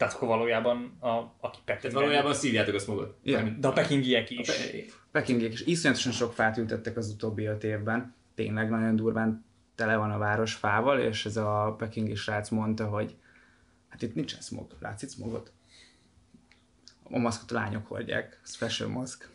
Tehát 0.00 0.14
akkor 0.14 0.28
valójában, 0.28 0.96
a, 1.00 1.08
aki 1.40 1.58
Tehát 1.64 1.80
Peking. 1.82 1.92
valójában 1.92 2.34
szívjátok 2.34 2.74
a 2.74 2.78
smogot. 2.78 3.18
Ja. 3.22 3.36
Mármint- 3.36 3.58
De 3.60 3.68
a 3.68 3.72
pekingiek 3.72 4.30
is. 4.30 4.48
Pekingiek 5.10 5.52
is 5.52 5.60
iszonyatosan 5.60 6.12
sok 6.12 6.32
fát 6.32 6.56
ültettek 6.56 6.96
az 6.96 7.08
utóbbi 7.10 7.44
öt 7.44 7.64
évben. 7.64 8.14
Tényleg 8.34 8.70
nagyon 8.70 8.96
durván 8.96 9.44
tele 9.74 9.96
van 9.96 10.10
a 10.10 10.18
város 10.18 10.54
fával, 10.54 10.98
és 11.00 11.26
ez 11.26 11.36
a 11.36 11.74
pekingi 11.78 12.14
srác 12.14 12.48
mondta, 12.48 12.86
hogy 12.86 13.16
hát 13.88 14.02
itt 14.02 14.14
nincsen 14.14 14.40
smog. 14.40 14.76
Látsz 14.80 15.02
itt 15.02 15.10
smogot? 15.12 15.52
A 17.02 17.18
maszkot 17.18 17.50
a 17.50 17.54
lányok 17.54 17.86
hordják, 17.86 18.40
fashion 18.44 18.90
maszk. 18.90 19.28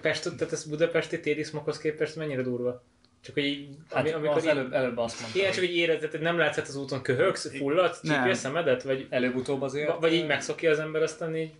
Pest, 0.00 0.22
tehát 0.36 0.52
ez 0.52 0.64
budapesti 0.64 1.20
téli 1.20 1.42
smokhoz 1.42 1.78
képest 1.78 2.16
mennyire 2.16 2.42
durva? 2.42 2.82
Csak 3.20 3.34
hogy 3.34 3.44
így, 3.44 3.68
Hát, 3.90 4.00
ami, 4.00 4.12
amikor 4.12 4.36
az 4.36 4.42
így, 4.42 4.48
előbb, 4.48 4.72
előbb 4.72 4.98
azt 4.98 5.20
mondta, 5.20 5.38
ilyen 5.38 5.52
csak 5.52 5.64
hogy 5.64 5.76
érzed, 5.76 6.10
hogy 6.10 6.20
nem 6.20 6.38
látsz 6.38 6.68
az 6.68 6.76
úton 6.76 7.02
köhögsz, 7.02 7.56
fulladsz, 7.56 8.00
Nem. 8.00 8.14
csípja 8.14 8.30
a 8.30 8.34
szemedet, 8.34 8.82
vagy, 8.82 9.06
előbb-utóbb 9.10 9.62
azért... 9.62 10.00
vagy 10.00 10.12
így 10.12 10.26
megszokja 10.26 10.70
az 10.70 10.78
ember, 10.78 11.02
aztán 11.02 11.36
így 11.36 11.50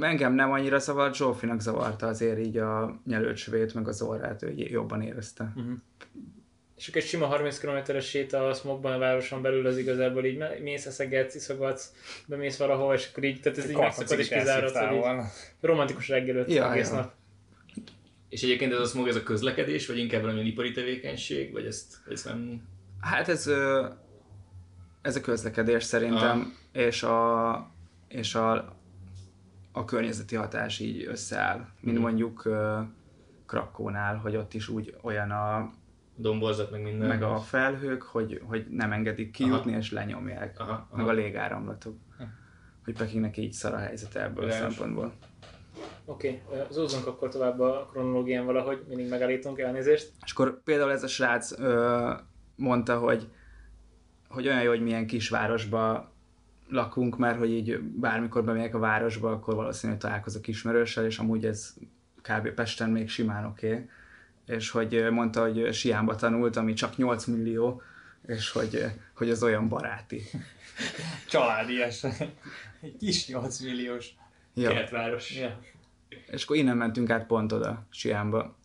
Engem 0.00 0.34
nem 0.34 0.52
annyira 0.52 0.78
zavart, 0.78 1.14
Zsófinak 1.14 1.60
zavarta 1.60 2.06
azért 2.06 2.38
így 2.38 2.56
a 2.56 3.00
nyelőcsövét, 3.06 3.74
meg 3.74 3.88
az 3.88 4.02
orrát, 4.02 4.42
ő 4.42 4.52
jobban 4.56 5.02
érezte. 5.02 5.52
Mhm. 5.54 5.72
És 6.76 6.88
akkor 6.88 7.00
egy 7.00 7.06
sima 7.06 7.26
30 7.26 7.58
km-es 7.58 8.08
séta 8.08 8.46
a 8.48 8.54
smogban 8.54 8.92
a 8.92 8.98
városon 8.98 9.42
belül 9.42 9.66
az 9.66 9.78
igazából 9.78 10.24
így 10.24 10.44
mész, 10.62 10.86
eszegetsz, 10.86 11.34
iszogatsz, 11.34 11.92
bemész 12.26 12.56
valahol, 12.56 12.94
és 12.94 13.08
akkor 13.10 13.24
így, 13.24 13.40
tehát 13.40 13.58
ez 13.58 13.70
így 13.70 13.76
megszokod 13.76 14.18
és 14.18 14.28
hogy 14.28 14.38
így 14.94 15.04
romantikus 15.60 16.08
reggelőt 16.08 16.52
Ja, 16.52 16.72
egész 16.72 16.90
ja. 16.90 16.94
nap. 16.94 17.12
És 18.32 18.42
egyébként 18.42 18.72
ez 18.72 18.78
a 18.78 18.84
smog, 18.84 19.08
ez 19.08 19.16
a 19.16 19.22
közlekedés, 19.22 19.86
vagy 19.86 19.98
inkább 19.98 20.20
valamilyen 20.20 20.46
ipari 20.48 20.70
tevékenység, 20.72 21.52
vagy 21.52 21.64
ezt, 21.66 22.02
ezt 22.08 22.24
nem... 22.24 22.62
Hát 23.00 23.28
ez, 23.28 23.50
ez 25.02 25.16
a 25.16 25.20
közlekedés 25.20 25.84
szerintem, 25.84 26.54
és 26.72 27.02
a, 27.02 27.70
és 28.08 28.34
a, 28.34 28.76
a 29.72 29.84
környezeti 29.84 30.34
hatás 30.36 30.78
így 30.78 31.04
összeáll, 31.04 31.66
mint 31.80 31.96
Mhm. 31.96 32.06
mondjuk 32.06 32.48
Krakónál, 33.46 34.16
hogy 34.16 34.36
ott 34.36 34.54
is 34.54 34.68
úgy 34.68 34.96
olyan 35.02 35.30
a, 35.30 35.70
Domborzat, 36.16 36.70
meg 36.70 36.82
minden. 36.82 37.08
meg 37.08 37.22
a 37.22 37.38
felhők, 37.38 38.02
hogy, 38.02 38.40
hogy 38.44 38.66
nem 38.70 38.92
engedik 38.92 39.30
kijutni, 39.30 39.72
és 39.72 39.90
lenyomják, 39.90 40.60
Aha, 40.60 40.88
meg 40.92 41.00
aha. 41.00 41.10
a 41.10 41.14
légáramlatok. 41.14 41.96
Hogy 42.84 42.94
Pekingnek 42.94 43.36
így 43.36 43.52
szar 43.52 43.74
a 43.74 43.78
helyzet 43.78 44.14
ebből 44.16 44.44
a 44.48 44.50
szempontból. 44.50 45.12
Oké, 46.04 46.42
okay. 46.46 46.60
zúzzunk 46.70 47.06
akkor 47.06 47.28
tovább 47.28 47.60
a 47.60 47.88
kronológián 47.90 48.44
valahogy, 48.44 48.84
mindig 48.88 49.08
megállítunk 49.08 49.58
elnézést. 49.58 50.12
És 50.24 50.32
akkor 50.32 50.62
például 50.62 50.90
ez 50.90 51.02
a 51.02 51.08
srác 51.08 51.58
ö, 51.58 52.10
mondta, 52.56 52.98
hogy, 52.98 53.28
hogy 54.28 54.46
olyan 54.46 54.62
jó, 54.62 54.68
hogy 54.68 54.82
milyen 54.82 55.06
kisvárosba 55.06 56.12
lakunk, 56.68 57.18
mert 57.18 57.38
hogy 57.38 57.50
így 57.50 57.80
bármikor 57.80 58.44
bemegyek 58.44 58.74
a 58.74 58.78
városba, 58.78 59.30
akkor 59.30 59.54
valószínűleg 59.54 60.00
találkozok 60.00 60.48
ismerőssel, 60.48 61.04
és 61.04 61.18
amúgy 61.18 61.44
ez 61.44 61.74
kb. 62.22 62.48
Pesten 62.48 62.90
még 62.90 63.08
simán 63.08 63.44
oké. 63.44 63.72
Okay. 63.72 63.88
És 64.46 64.70
hogy 64.70 65.06
mondta, 65.10 65.40
hogy 65.40 65.74
Siánba 65.74 66.14
tanult, 66.14 66.56
ami 66.56 66.72
csak 66.72 66.96
8 66.96 67.24
millió, 67.24 67.82
és 68.26 68.50
hogy, 68.50 68.84
hogy 69.14 69.30
az 69.30 69.42
olyan 69.42 69.68
baráti. 69.68 70.22
Családias. 71.28 72.04
Egy 72.80 72.96
kis 72.98 73.28
8 73.28 73.60
milliós. 73.60 74.14
Ja. 74.54 74.70
Kertváros. 74.70 75.36
Ja. 75.36 75.58
És 76.26 76.44
akkor 76.44 76.56
innen 76.56 76.76
mentünk 76.76 77.10
át 77.10 77.26
pont 77.26 77.52
oda, 77.52 77.86
Siánba. 77.90 78.56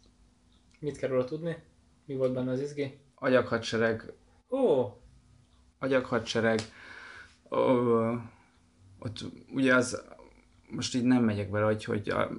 Mit 0.79 0.97
kell 0.97 1.09
róla 1.09 1.23
tudni? 1.23 1.57
Mi 2.05 2.15
volt 2.15 2.33
benne 2.33 2.51
az 2.51 2.61
izgi? 2.61 2.99
Agyaghadsereg, 3.15 4.13
Ó, 4.49 4.85
agyaghadsereg, 5.79 6.59
ö, 7.49 8.13
ott 8.99 9.25
ugye 9.53 9.75
az, 9.75 10.03
most 10.69 10.95
így 10.95 11.03
nem 11.03 11.23
megyek 11.23 11.49
bele, 11.49 11.65
hogy, 11.65 11.83
hogy, 11.83 12.09
a, 12.09 12.29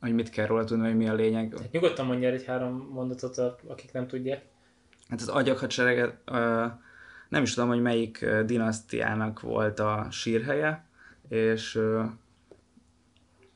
hogy 0.00 0.14
mit 0.14 0.30
kell 0.30 0.46
róla 0.46 0.64
tudni, 0.64 0.86
hogy 0.86 0.96
mi 0.96 1.08
a 1.08 1.14
lényeg. 1.14 1.58
hát 1.58 1.72
nyugodtan 1.72 2.06
mondja 2.06 2.28
egy 2.28 2.44
három 2.44 2.88
mondatot, 2.92 3.38
akik 3.66 3.92
nem 3.92 4.06
tudják. 4.06 4.44
Hát 5.08 5.20
az 5.20 5.28
agyaghadsereget, 5.28 6.16
ö, 6.24 6.66
nem 7.28 7.42
is 7.42 7.54
tudom, 7.54 7.68
hogy 7.68 7.82
melyik 7.82 8.26
dinasztiának 8.44 9.40
volt 9.40 9.78
a 9.78 10.06
sírhelye, 10.10 10.86
és, 11.28 11.80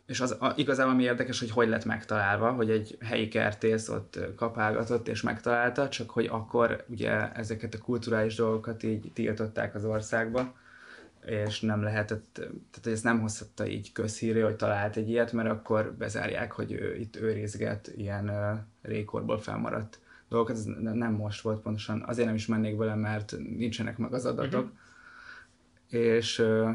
és 0.07 0.21
az 0.21 0.37
a, 0.40 0.53
igazából 0.57 0.92
ami 0.92 1.03
érdekes, 1.03 1.38
hogy 1.38 1.51
hogy 1.51 1.69
lett 1.69 1.85
megtalálva, 1.85 2.53
hogy 2.53 2.71
egy 2.71 2.99
helyi 3.01 3.29
kertész 3.29 3.88
ott 3.88 4.19
kapálgatott 4.37 5.09
és 5.09 5.23
megtalálta, 5.23 5.88
csak 5.88 6.11
hogy 6.11 6.27
akkor 6.27 6.85
ugye 6.88 7.33
ezeket 7.33 7.75
a 7.75 7.79
kulturális 7.79 8.35
dolgokat 8.35 8.83
így 8.83 9.11
tiltották 9.14 9.75
az 9.75 9.85
országba, 9.85 10.55
és 11.27 11.61
nem 11.61 11.83
lehetett, 11.83 12.33
tehát 12.33 12.81
hogy 12.83 12.92
ezt 12.92 13.05
nem 13.05 13.21
hozhatta 13.21 13.66
így 13.66 13.92
közhíré, 13.92 14.40
hogy 14.40 14.57
talált 14.57 14.97
egy 14.97 15.09
ilyet, 15.09 15.33
mert 15.33 15.51
akkor 15.51 15.95
bezárják, 15.99 16.53
hogy 16.53 16.73
ő 16.73 16.97
itt 16.97 17.16
őrizget 17.16 17.92
ilyen 17.97 18.29
ö, 18.29 18.53
rékorból 18.83 19.38
felmaradt 19.38 19.99
dolgokat, 20.29 20.57
ez 20.57 20.64
ne- 20.64 20.92
nem 20.92 21.12
most 21.12 21.40
volt 21.40 21.61
pontosan, 21.61 22.03
azért 22.07 22.27
nem 22.27 22.35
is 22.37 22.47
mennék 22.47 22.77
bele, 22.77 22.95
mert 22.95 23.37
nincsenek 23.57 23.99
meg 23.99 24.12
az 24.12 24.27
adatok. 24.27 24.64
Uh-huh. 24.64 26.03
És, 26.03 26.38
ö, 26.38 26.71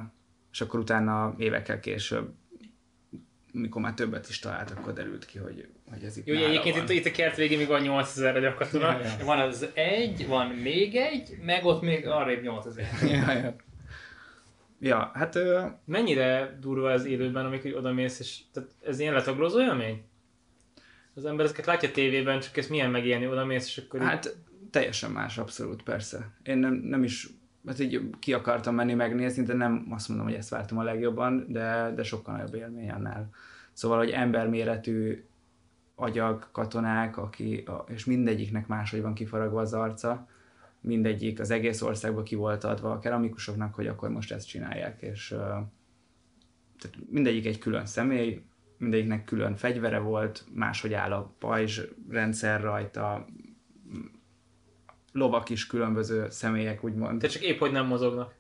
és 0.52 0.62
akkor 0.62 0.80
utána 0.80 1.34
évekkel 1.38 1.80
később, 1.80 2.34
mikor 3.52 3.82
már 3.82 3.94
többet 3.94 4.30
is 4.30 4.40
talált, 4.40 4.72
akkor 4.72 4.94
derült 4.94 5.26
ki, 5.26 5.38
hogy, 5.38 5.68
hogy 5.90 6.04
ez 6.04 6.18
itt 6.18 6.28
Jó, 6.28 6.36
egyébként 6.36 6.76
van. 6.76 6.84
itt, 6.84 6.90
itt 6.90 7.06
a 7.06 7.12
kert 7.12 7.36
végén 7.36 7.58
még 7.58 7.68
van 7.68 7.82
8000 7.82 8.36
agyakatona. 8.36 8.98
Van 9.24 9.40
az 9.40 9.68
egy, 9.74 10.28
van 10.28 10.48
még 10.48 10.96
egy, 10.96 11.38
meg 11.46 11.66
ott 11.66 11.82
még 11.82 12.08
arrébb 12.08 12.42
8000. 12.42 12.86
ja, 13.12 13.32
ja. 13.32 13.56
ja, 14.80 15.12
hát 15.14 15.36
ö, 15.36 15.62
Mennyire 15.86 16.58
durva 16.62 16.92
ez 16.92 17.06
élőben, 17.06 17.46
amikor 17.46 17.76
oda 17.76 17.94
mész, 17.94 18.20
és 18.20 18.40
tehát 18.54 18.70
ez 18.86 19.00
ilyen 19.00 19.14
letaglózó 19.14 19.62
élmény? 19.62 20.04
Az 21.16 21.26
ember 21.26 21.46
ezeket 21.46 21.66
látja 21.66 21.92
tévében, 21.92 22.40
csak 22.40 22.58
ez 22.58 22.68
milyen 22.68 22.90
megélni, 22.92 23.28
oda 23.28 23.46
mész, 23.46 23.66
és 23.66 23.78
akkor 23.78 24.02
így- 24.02 24.08
Hát 24.08 24.36
teljesen 24.72 25.12
más, 25.12 25.38
abszolút, 25.38 25.84
persze. 25.84 26.32
Én 26.44 26.58
nem, 26.58 26.74
nem 26.74 27.04
is, 27.04 27.28
hát 27.66 27.80
így 27.80 28.10
ki 28.20 28.34
akartam 28.34 28.76
menni 28.76 28.94
megnézni, 28.94 29.44
de 29.44 29.54
nem 29.54 29.88
azt 29.90 30.08
mondom, 30.08 30.28
hogy 30.28 30.36
ezt 30.36 30.50
vártam 30.50 30.78
a 30.78 30.84
legjobban, 30.84 31.46
de, 31.48 31.92
de 31.96 32.04
sokkal 32.04 32.36
nagyobb 32.36 32.54
élmény 32.54 32.90
annál. 32.90 33.30
Szóval, 33.74 33.98
hogy 33.98 34.10
emberméretű 34.10 35.24
agyag, 35.96 36.48
katonák, 36.52 37.18
aki, 37.18 37.64
és 37.88 38.06
mindegyiknek 38.06 38.68
máshogy 38.68 39.02
van 39.02 39.14
kifaragva 39.14 39.62
az 39.62 39.74
arca, 39.74 40.28
mindegyik 40.82 41.40
az 41.40 41.52
egész 41.52 41.82
országba 41.82 42.24
ki 42.24 42.36
volt 42.36 42.64
adva 42.64 42.92
a 42.92 43.00
keramikusoknak, 43.00 43.74
hogy 43.74 43.88
akkor 43.88 44.10
most 44.10 44.32
ezt 44.32 44.48
csinálják, 44.48 45.02
és 45.02 45.28
tehát 46.78 46.98
mindegyik 47.10 47.46
egy 47.46 47.60
külön 47.60 47.86
személy, 47.86 48.44
mindegyiknek 48.78 49.24
külön 49.24 49.56
fegyvere 49.56 50.00
volt, 50.00 50.46
máshogy 50.54 50.94
áll 50.94 51.12
a 51.12 51.34
pajzs 51.40 51.82
rendszer 52.10 52.62
rajta, 52.62 53.26
lovak 55.12 55.50
is 55.50 55.68
különböző 55.68 56.30
személyek, 56.30 56.84
úgymond. 56.84 57.20
te 57.20 57.28
csak 57.28 57.42
épp 57.42 57.60
hogy 57.60 57.72
nem 57.72 57.86
mozognak. 57.86 58.34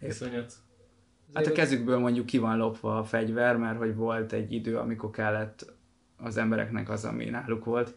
Iszonyat. 0.00 0.52
Hát 1.34 1.46
a 1.46 1.52
kezükből 1.52 1.98
mondjuk 1.98 2.26
ki 2.26 2.38
van 2.38 2.56
lopva 2.56 2.98
a 2.98 3.04
fegyver, 3.04 3.56
mert 3.56 3.78
hogy 3.78 3.94
volt 3.94 4.32
egy 4.32 4.52
idő, 4.52 4.76
amikor 4.76 5.10
kellett 5.10 5.72
az 6.16 6.36
embereknek 6.36 6.90
az, 6.90 7.04
ami 7.04 7.24
náluk 7.24 7.64
volt, 7.64 7.94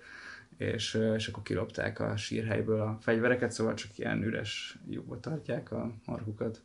és, 0.58 1.00
és 1.16 1.28
akkor 1.28 1.44
kilopták 1.44 2.00
a 2.00 2.18
sírhelyből 2.18 2.82
a 2.82 2.98
fegyvereket, 3.02 3.52
szóval 3.52 3.74
csak 3.74 3.98
ilyen 3.98 4.24
üres 4.24 4.78
lyukba 4.90 5.20
tartják 5.20 5.72
a 5.72 5.92
markukat. 6.06 6.62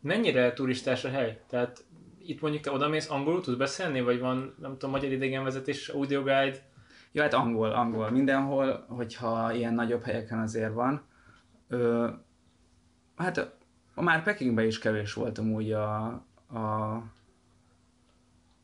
Mennyire 0.00 0.52
turistás 0.52 1.04
a 1.04 1.08
hely? 1.08 1.40
Tehát 1.48 1.84
itt 2.26 2.40
mondjuk 2.40 2.62
te 2.62 2.70
odamész, 2.70 3.10
angolul 3.10 3.40
tudsz 3.40 3.56
beszélni, 3.56 4.00
vagy 4.00 4.18
van, 4.20 4.54
nem 4.60 4.72
tudom, 4.72 4.90
magyar 4.90 5.12
idegenvezetés, 5.12 5.88
audioguide? 5.88 6.62
Ja, 7.14 7.22
hát 7.22 7.34
angol, 7.34 7.72
angol. 7.72 8.10
Mindenhol, 8.10 8.84
hogyha 8.88 9.52
ilyen 9.52 9.74
nagyobb 9.74 10.02
helyeken 10.02 10.38
azért 10.38 10.72
van. 10.72 11.02
Ö, 11.68 12.08
hát 13.16 13.56
már 13.94 14.22
Pekingben 14.22 14.66
is 14.66 14.78
kevés 14.78 15.12
voltam 15.12 15.52
úgy 15.52 15.72
a, 15.72 16.04
a, 16.46 16.92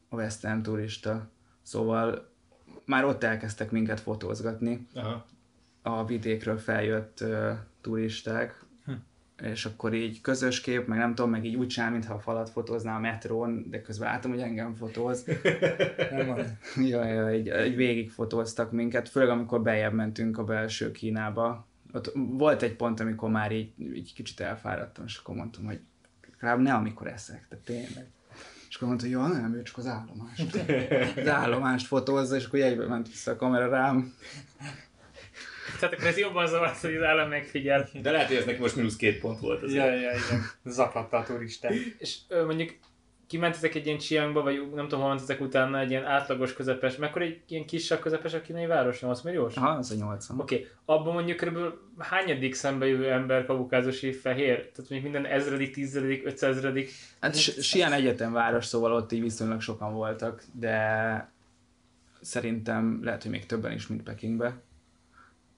a 0.08 0.16
western 0.16 0.62
turista. 0.62 1.28
Szóval 1.62 2.28
már 2.84 3.04
ott 3.04 3.22
elkezdtek 3.22 3.70
minket 3.70 4.00
fotózgatni. 4.00 4.86
Aha. 4.94 5.24
a 5.82 6.04
vidékről 6.04 6.58
feljött 6.58 7.20
uh, 7.20 7.52
turisták, 7.80 8.64
és 9.42 9.64
akkor 9.64 9.94
így 9.94 10.20
közös 10.20 10.61
kép, 10.61 10.87
meg 10.87 10.98
nem 10.98 11.14
tudom, 11.14 11.31
meg 11.31 11.44
így 11.44 11.55
úgy 11.55 11.66
csinál, 11.66 11.90
mintha 11.90 12.14
a 12.14 12.18
falat 12.18 12.50
fotózná 12.50 12.96
a 12.96 13.00
metrón, 13.00 13.66
de 13.70 13.83
közben 13.83 14.12
látom, 14.12 14.31
hogy 14.31 14.40
engem 14.40 14.74
fotóz. 14.74 15.24
nem 16.11 16.31
az. 16.31 16.53
ja, 16.76 17.05
ja, 17.05 17.29
egy, 17.29 17.48
egy 17.48 17.76
végig 17.76 18.11
fotóztak 18.11 18.72
minket, 18.72 19.09
főleg 19.09 19.29
amikor 19.29 19.62
bejebb 19.62 19.92
mentünk 19.92 20.38
a 20.38 20.44
belső 20.44 20.90
Kínába. 20.90 21.66
Ott 21.92 22.12
volt 22.14 22.62
egy 22.62 22.76
pont, 22.76 23.00
amikor 23.00 23.31
már 23.31 23.53
így, 23.53 23.72
így 23.94 24.14
kicsit 24.14 24.40
elfáradtam, 24.40 25.05
és 25.05 25.16
akkor 25.16 25.35
mondtam, 25.35 25.64
hogy 25.64 25.81
legalább 26.40 26.61
ne 26.61 26.74
amikor 26.74 27.07
eszek, 27.07 27.46
de 27.48 27.57
tényleg. 27.64 28.07
És 28.68 28.76
akkor 28.76 28.88
mondta, 28.88 29.07
hogy 29.07 29.14
jó, 29.14 29.26
nem, 29.26 29.55
ő 29.55 29.62
csak 29.62 29.79
az 29.79 29.87
állomást. 29.87 30.55
Az 31.20 31.29
állomást 31.29 31.87
fotózza, 31.87 32.37
és 32.37 32.44
akkor 32.44 32.59
jegybe 32.59 32.87
ment 32.87 33.09
vissza 33.09 33.31
a 33.31 33.37
kamera 33.37 33.68
rám. 33.68 34.14
Tehát 35.80 35.94
akkor 35.94 36.06
ez 36.06 36.18
jobban 36.18 36.46
zavart, 36.46 36.80
hogy 36.80 36.94
az 36.94 37.02
állam 37.02 37.28
megfigyel. 37.28 37.88
De 38.02 38.10
lehet, 38.10 38.26
hogy 38.26 38.36
ez 38.36 38.44
neki 38.44 38.60
most 38.60 38.76
mínusz 38.76 38.96
két 38.96 39.20
pont 39.20 39.40
volt. 39.40 39.62
Az 39.62 39.74
Ja, 39.74 39.84
ja, 39.84 40.10
igen. 40.10 40.42
Zaklatta 40.64 41.16
a 41.16 41.22
turistát. 41.22 41.72
És 41.98 42.16
ö, 42.28 42.44
mondjuk 42.44 42.70
kimentetek 43.30 43.74
egy 43.74 43.86
ilyen 43.86 43.98
Chiangba, 43.98 44.42
vagy 44.42 44.70
nem 44.74 44.88
tudom, 44.88 45.00
hol 45.00 45.08
mentetek 45.08 45.40
utána 45.40 45.78
egy 45.78 45.90
ilyen 45.90 46.04
átlagos 46.04 46.52
közepes, 46.52 46.96
mekkora 46.96 47.24
egy 47.24 47.40
ilyen 47.48 47.66
kisebb 47.66 48.00
közepes 48.00 48.34
a 48.34 48.40
kínai 48.40 48.66
város, 48.66 49.00
8 49.00 49.20
milliós? 49.20 49.56
Aha, 49.56 49.68
az 49.68 49.90
a 49.90 49.94
80. 49.94 50.40
Oké, 50.40 50.54
okay. 50.54 50.68
abban 50.84 51.12
mondjuk 51.12 51.36
körülbelül 51.36 51.80
hányadik 51.98 52.54
szembe 52.54 52.86
jövő 52.86 53.10
ember 53.10 53.46
kaukázusi 53.46 54.12
fehér? 54.12 54.56
Tehát 54.56 54.90
mondjuk 54.90 55.02
minden 55.02 55.26
ezredik, 55.26 55.72
tízredik, 55.72 56.26
ötszázredik. 56.26 56.90
Hát 57.20 57.36
Sian 57.36 57.92
egyetemváros, 57.92 58.64
szóval 58.64 58.92
ott 58.92 59.12
így 59.12 59.22
viszonylag 59.22 59.60
sokan 59.60 59.92
voltak, 59.92 60.44
de 60.52 61.32
szerintem 62.20 63.00
lehet, 63.02 63.22
hogy 63.22 63.30
még 63.30 63.46
többen 63.46 63.72
is, 63.72 63.86
mint 63.86 64.02
Pekingbe. 64.02 64.60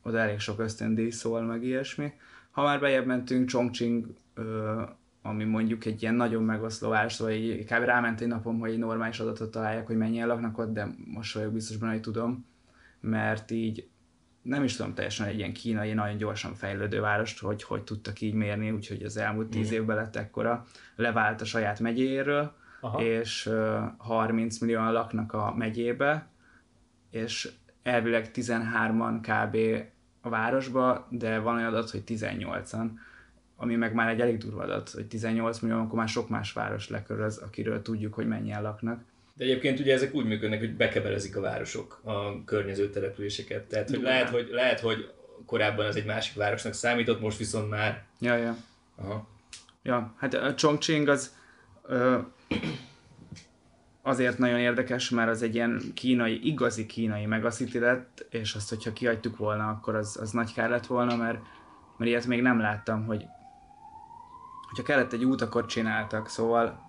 Oda 0.02 0.18
elég 0.18 0.38
sok 0.38 0.58
ösztöndíj 0.60 1.10
szól, 1.10 1.42
meg 1.42 1.64
ilyesmi. 1.64 2.12
Ha 2.50 2.62
már 2.62 2.80
bejebb 2.80 3.06
mentünk, 3.06 3.48
Chongqing, 3.48 4.06
ö, 4.34 4.82
ami 5.22 5.44
mondjuk 5.44 5.84
egy 5.84 6.02
ilyen 6.02 6.14
nagyon 6.14 6.42
megoszló 6.42 6.88
város, 6.88 7.12
szóval 7.12 7.32
így 7.32 7.64
kb. 7.64 7.84
ráment 7.84 8.20
egy 8.20 8.28
napom, 8.28 8.58
hogy 8.58 8.70
egy 8.70 8.78
normális 8.78 9.20
adatot 9.20 9.50
találják, 9.50 9.86
hogy 9.86 9.96
mennyien 9.96 10.26
laknak 10.26 10.58
ott, 10.58 10.72
de 10.72 10.88
most 11.04 11.34
vagyok 11.34 11.52
biztos 11.52 11.76
benne, 11.76 11.92
hogy 11.92 12.00
tudom, 12.00 12.46
mert 13.00 13.50
így 13.50 13.88
nem 14.42 14.64
is 14.64 14.76
tudom 14.76 14.94
teljesen 14.94 15.26
egy 15.26 15.38
ilyen 15.38 15.52
kínai, 15.52 15.92
nagyon 15.92 16.16
gyorsan 16.16 16.54
fejlődő 16.54 17.00
várost, 17.00 17.40
hogy 17.40 17.62
hogy 17.62 17.82
tudtak 17.82 18.20
így 18.20 18.34
mérni, 18.34 18.70
úgyhogy 18.70 19.02
az 19.02 19.16
elmúlt 19.16 19.48
tíz 19.48 19.70
mm. 19.70 19.74
évben 19.74 19.96
lett 19.96 20.16
ekkora, 20.16 20.66
levált 20.96 21.40
a 21.40 21.44
saját 21.44 21.80
megyéről, 21.80 22.52
Aha. 22.80 23.02
és 23.02 23.46
uh, 23.46 23.82
30 23.98 24.58
millióan 24.58 24.92
laknak 24.92 25.32
a 25.32 25.54
megyébe, 25.56 26.28
és 27.10 27.52
elvileg 27.82 28.30
13-an 28.34 29.18
kb. 29.22 29.56
a 30.20 30.28
városba, 30.28 31.06
de 31.10 31.38
van 31.38 31.56
olyan 31.56 31.74
adat, 31.74 31.90
hogy 31.90 32.02
18-an, 32.06 32.86
ami 33.56 33.76
meg 33.76 33.94
már 33.94 34.08
egy 34.08 34.20
elég 34.20 34.38
durva 34.38 34.62
adat, 34.62 34.90
hogy 34.90 35.06
18 35.06 35.58
millió, 35.58 35.78
akkor 35.78 35.98
már 35.98 36.08
sok 36.08 36.28
más 36.28 36.52
város 36.52 36.88
leköröz, 36.88 37.38
akiről 37.38 37.82
tudjuk, 37.82 38.14
hogy 38.14 38.26
mennyien 38.26 38.62
laknak. 38.62 39.04
De 39.34 39.44
egyébként 39.44 39.80
ugye 39.80 39.92
ezek 39.92 40.14
úgy 40.14 40.24
működnek, 40.24 40.58
hogy 40.58 40.76
bekebelezik 40.76 41.36
a 41.36 41.40
városok 41.40 42.00
a 42.04 42.44
környező 42.44 42.90
településeket. 42.90 43.64
Tehát 43.64 43.90
hogy 43.90 44.02
lehet, 44.02 44.28
hogy 44.28 44.48
lehet, 44.50 44.80
hogy 44.80 45.12
korábban 45.46 45.86
ez 45.86 45.96
egy 45.96 46.04
másik 46.04 46.36
városnak 46.36 46.72
számított, 46.72 47.20
most 47.20 47.38
viszont 47.38 47.70
már... 47.70 48.04
Ja, 48.20 48.36
ja. 48.36 48.56
Aha. 48.96 49.28
Ja, 49.82 50.14
hát 50.18 50.34
a 50.34 50.54
Chongqing 50.54 51.08
az 51.08 51.34
ö, 51.82 52.18
azért 54.02 54.38
nagyon 54.38 54.58
érdekes, 54.58 55.10
mert 55.10 55.30
az 55.30 55.42
egy 55.42 55.54
ilyen 55.54 55.80
kínai, 55.94 56.46
igazi 56.46 56.86
kínai 56.86 57.26
megacity 57.26 57.78
lett, 57.78 58.26
és 58.30 58.54
azt, 58.54 58.68
hogyha 58.68 58.92
kihagytuk 58.92 59.36
volna, 59.36 59.68
akkor 59.68 59.94
az, 59.94 60.18
az 60.20 60.30
nagy 60.30 60.52
kár 60.52 60.70
lett 60.70 60.86
volna, 60.86 61.16
mert, 61.16 61.38
mert 61.96 62.10
ilyet 62.10 62.26
még 62.26 62.42
nem 62.42 62.60
láttam, 62.60 63.06
hogy 63.06 63.24
hogyha 64.68 64.82
kellett 64.82 65.12
egy 65.12 65.24
út, 65.24 65.40
akkor 65.40 65.66
csináltak. 65.66 66.28
Szóval 66.28 66.80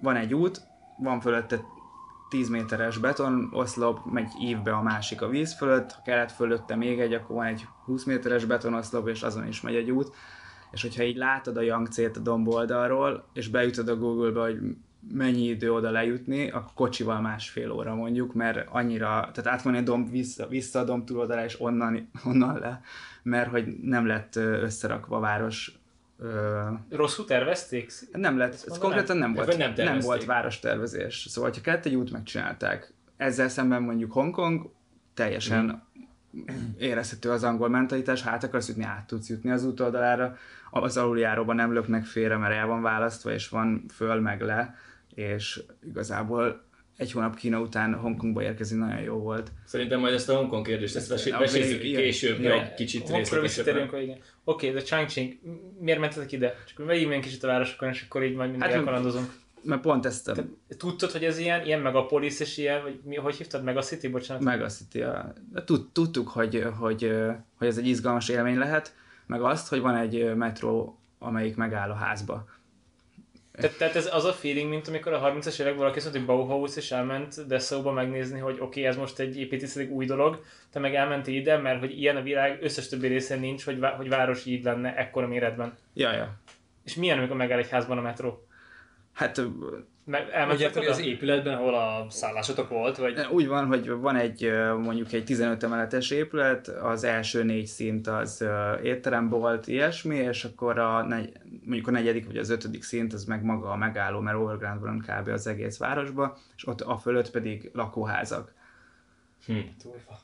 van 0.00 0.16
egy 0.16 0.34
út, 0.34 0.60
van 0.98 1.20
fölötte 1.20 1.60
10 2.28 2.48
méteres 2.48 2.98
beton 2.98 3.50
oszlop, 3.52 4.04
megy 4.04 4.30
évbe 4.40 4.72
a 4.72 4.82
másik 4.82 5.22
a 5.22 5.28
víz 5.28 5.54
fölött, 5.54 5.92
ha 5.92 6.02
kellett 6.02 6.32
fölötte 6.32 6.76
még 6.76 7.00
egy, 7.00 7.12
akkor 7.12 7.36
van 7.36 7.46
egy 7.46 7.66
20 7.84 8.04
méteres 8.04 8.44
betonoszlop, 8.44 9.08
és 9.08 9.22
azon 9.22 9.46
is 9.46 9.60
megy 9.60 9.74
egy 9.74 9.90
út. 9.90 10.14
És 10.70 10.82
hogyha 10.82 11.02
így 11.02 11.16
látod 11.16 11.56
a 11.56 11.60
Yangtze-t 11.60 12.16
a 12.16 12.20
domb 12.20 12.48
oldalról, 12.48 13.28
és 13.32 13.48
beütöd 13.48 13.88
a 13.88 13.96
Google-be, 13.96 14.40
hogy 14.40 14.58
mennyi 15.12 15.48
idő 15.48 15.72
oda 15.72 15.90
lejutni, 15.90 16.50
akkor 16.50 16.72
kocsival 16.74 17.20
másfél 17.20 17.70
óra 17.70 17.94
mondjuk, 17.94 18.34
mert 18.34 18.68
annyira, 18.70 19.30
tehát 19.32 19.46
átmenni 19.46 19.78
a 19.78 19.82
domb 19.82 20.10
vissza, 20.10 20.46
vissza 20.46 20.78
a 20.78 20.84
domb 20.84 21.04
túloldalá, 21.04 21.44
és 21.44 21.60
onnan, 21.60 22.10
onnan 22.24 22.58
le, 22.58 22.80
mert 23.22 23.50
hogy 23.50 23.66
nem 23.66 24.06
lett 24.06 24.36
összerakva 24.36 25.16
a 25.16 25.20
város 25.20 25.78
Uh, 26.18 26.78
Rosszul 26.90 27.24
tervezték? 27.24 27.92
Nem 28.12 28.38
lett, 28.38 28.52
ez 28.52 28.78
konkrétan 28.78 29.16
nem, 29.16 29.32
volt, 29.32 29.56
nem, 29.56 29.72
nem 29.76 29.98
volt 29.98 30.24
várostervezés. 30.24 31.26
Szóval, 31.28 31.50
ha 31.54 31.60
kellett 31.60 31.84
egy 31.84 31.94
út, 31.94 32.10
megcsinálták. 32.10 32.92
Ezzel 33.16 33.48
szemben 33.48 33.82
mondjuk 33.82 34.12
Hongkong 34.12 34.70
teljesen 35.14 35.82
mm. 36.36 36.42
érezhető 36.78 37.30
az 37.30 37.44
angol 37.44 37.68
mentalitás, 37.68 38.22
hát 38.22 38.44
akarsz 38.44 38.68
jutni, 38.68 38.84
át 38.84 39.06
tudsz 39.06 39.28
jutni 39.28 39.50
az 39.50 39.64
út 39.64 39.80
oldalára. 39.80 40.36
Az 40.70 40.96
aluljáróban 40.96 41.56
nem 41.56 41.72
löknek 41.72 42.04
félre, 42.04 42.36
mert 42.36 42.54
el 42.54 42.66
van 42.66 42.82
választva, 42.82 43.32
és 43.32 43.48
van 43.48 43.84
föl 43.94 44.20
meg 44.20 44.40
le, 44.40 44.74
és 45.14 45.62
igazából 45.88 46.62
egy 46.96 47.12
hónap 47.12 47.36
Kína 47.36 47.60
után 47.60 47.94
Hongkongba 47.94 48.42
érkezni 48.42 48.78
nagyon 48.78 49.00
jó 49.00 49.16
volt. 49.16 49.52
Szerintem 49.64 50.00
majd 50.00 50.14
ezt 50.14 50.28
a 50.28 50.36
Hongkong 50.36 50.66
kérdést, 50.66 50.96
ezt 50.96 51.30
mesézzük 51.38 51.80
később, 51.80 52.40
ja. 52.40 52.52
egy 52.52 52.74
kicsit 52.74 53.10
részletesebben. 53.10 53.88
Oké, 53.88 54.20
okay, 54.44 54.70
de 54.70 54.80
Changqing, 54.80 55.38
miért 55.78 56.00
mentetek 56.00 56.32
ide? 56.32 56.54
Csak 56.66 56.86
vegyünk 56.86 57.12
egy 57.12 57.20
kicsit 57.20 57.44
a 57.44 57.46
városokon, 57.46 57.88
és 57.88 58.04
akkor 58.08 58.24
így 58.24 58.34
majd 58.34 58.50
mindig 58.50 58.68
hát, 58.68 58.76
elkalandozunk. 58.76 59.32
Mert 59.62 59.80
pont 59.80 60.06
ezt 60.06 60.28
a... 60.28 60.34
tudtad, 60.78 61.10
hogy 61.10 61.24
ez 61.24 61.38
ilyen, 61.38 61.64
ilyen 61.64 61.80
megapolis, 61.80 62.40
és 62.40 62.58
ilyen, 62.58 62.82
vagy 62.82 63.00
mi, 63.04 63.16
hogy 63.16 63.34
hívtad? 63.34 63.64
Megacity, 63.64 64.08
bocsánat? 64.08 64.42
Megacity, 64.42 64.98
ja. 64.98 65.32
Tud, 65.64 65.88
tudtuk, 65.92 66.28
hogy, 66.28 66.66
hogy, 66.78 67.12
hogy 67.58 67.66
ez 67.66 67.78
egy 67.78 67.86
izgalmas 67.86 68.28
élmény 68.28 68.58
lehet, 68.58 68.94
meg 69.26 69.42
azt, 69.42 69.68
hogy 69.68 69.80
van 69.80 69.96
egy 69.96 70.34
metró, 70.34 70.98
amelyik 71.18 71.56
megáll 71.56 71.90
a 71.90 71.94
házba. 71.94 72.48
Tehát, 73.56 73.76
tehát 73.76 73.96
ez 73.96 74.14
az 74.14 74.24
a 74.24 74.32
feeling, 74.32 74.68
mint 74.68 74.88
amikor 74.88 75.12
a 75.12 75.20
30-as 75.20 75.60
években 75.60 75.76
valaki 75.76 75.98
azt 75.98 76.12
mondta, 76.12 76.32
hogy 76.32 76.46
Bauhaus 76.46 76.76
és 76.76 76.90
elment 76.90 77.46
Dessauba 77.46 77.92
megnézni, 77.92 78.38
hogy 78.38 78.54
oké, 78.54 78.64
okay, 78.64 78.84
ez 78.84 78.96
most 78.96 79.18
egy 79.18 79.38
építészeti 79.38 79.90
új 79.90 80.06
dolog, 80.06 80.42
te 80.70 80.78
meg 80.78 80.94
elmentél 80.94 81.34
ide, 81.34 81.58
mert 81.58 81.80
hogy 81.80 81.98
ilyen 81.98 82.16
a 82.16 82.22
világ 82.22 82.62
összes 82.62 82.88
többi 82.88 83.06
részén 83.06 83.40
nincs, 83.40 83.64
hogy, 83.64 83.78
hogy 83.96 84.08
város 84.08 84.44
így 84.44 84.64
lenne 84.64 84.96
ekkora 84.96 85.26
méretben. 85.26 85.76
Ja, 85.92 86.12
ja. 86.12 86.34
És 86.84 86.94
milyen, 86.94 87.18
amikor 87.18 87.36
megáll 87.36 87.58
egy 87.58 87.70
házban 87.70 87.98
a 87.98 88.00
metró? 88.00 88.46
Hát 89.12 89.40
Akkor 90.06 90.86
az 90.88 91.00
épületben, 91.00 91.54
ahol 91.54 91.74
a 91.74 92.06
szállásotok 92.10 92.68
volt? 92.68 92.96
Vagy? 92.96 93.26
Úgy 93.30 93.46
van, 93.46 93.66
hogy 93.66 93.88
van 93.88 94.16
egy 94.16 94.52
mondjuk 94.78 95.12
egy 95.12 95.24
15 95.24 95.62
emeletes 95.62 96.10
épület, 96.10 96.68
az 96.68 97.04
első 97.04 97.42
négy 97.42 97.66
szint 97.66 98.06
az 98.06 98.44
étterem 98.82 99.28
volt, 99.28 99.66
ilyesmi, 99.66 100.16
és 100.16 100.44
akkor 100.44 100.78
a 100.78 101.02
negy, 101.02 101.32
mondjuk 101.64 101.88
a 101.88 101.90
negyedik 101.90 102.26
vagy 102.26 102.36
az 102.36 102.50
ötödik 102.50 102.82
szint 102.82 103.12
az 103.12 103.24
meg 103.24 103.42
maga 103.42 103.70
a 103.70 103.76
megálló, 103.76 104.20
mert 104.20 104.36
overground 104.36 104.80
van 104.80 105.04
kb. 105.08 105.28
az 105.28 105.46
egész 105.46 105.78
városba, 105.78 106.38
és 106.56 106.66
ott 106.66 106.80
a 106.80 106.96
fölött 106.96 107.30
pedig 107.30 107.70
lakóházak. 107.72 108.52
Hm. 109.46 109.58
Turva. 109.82 110.18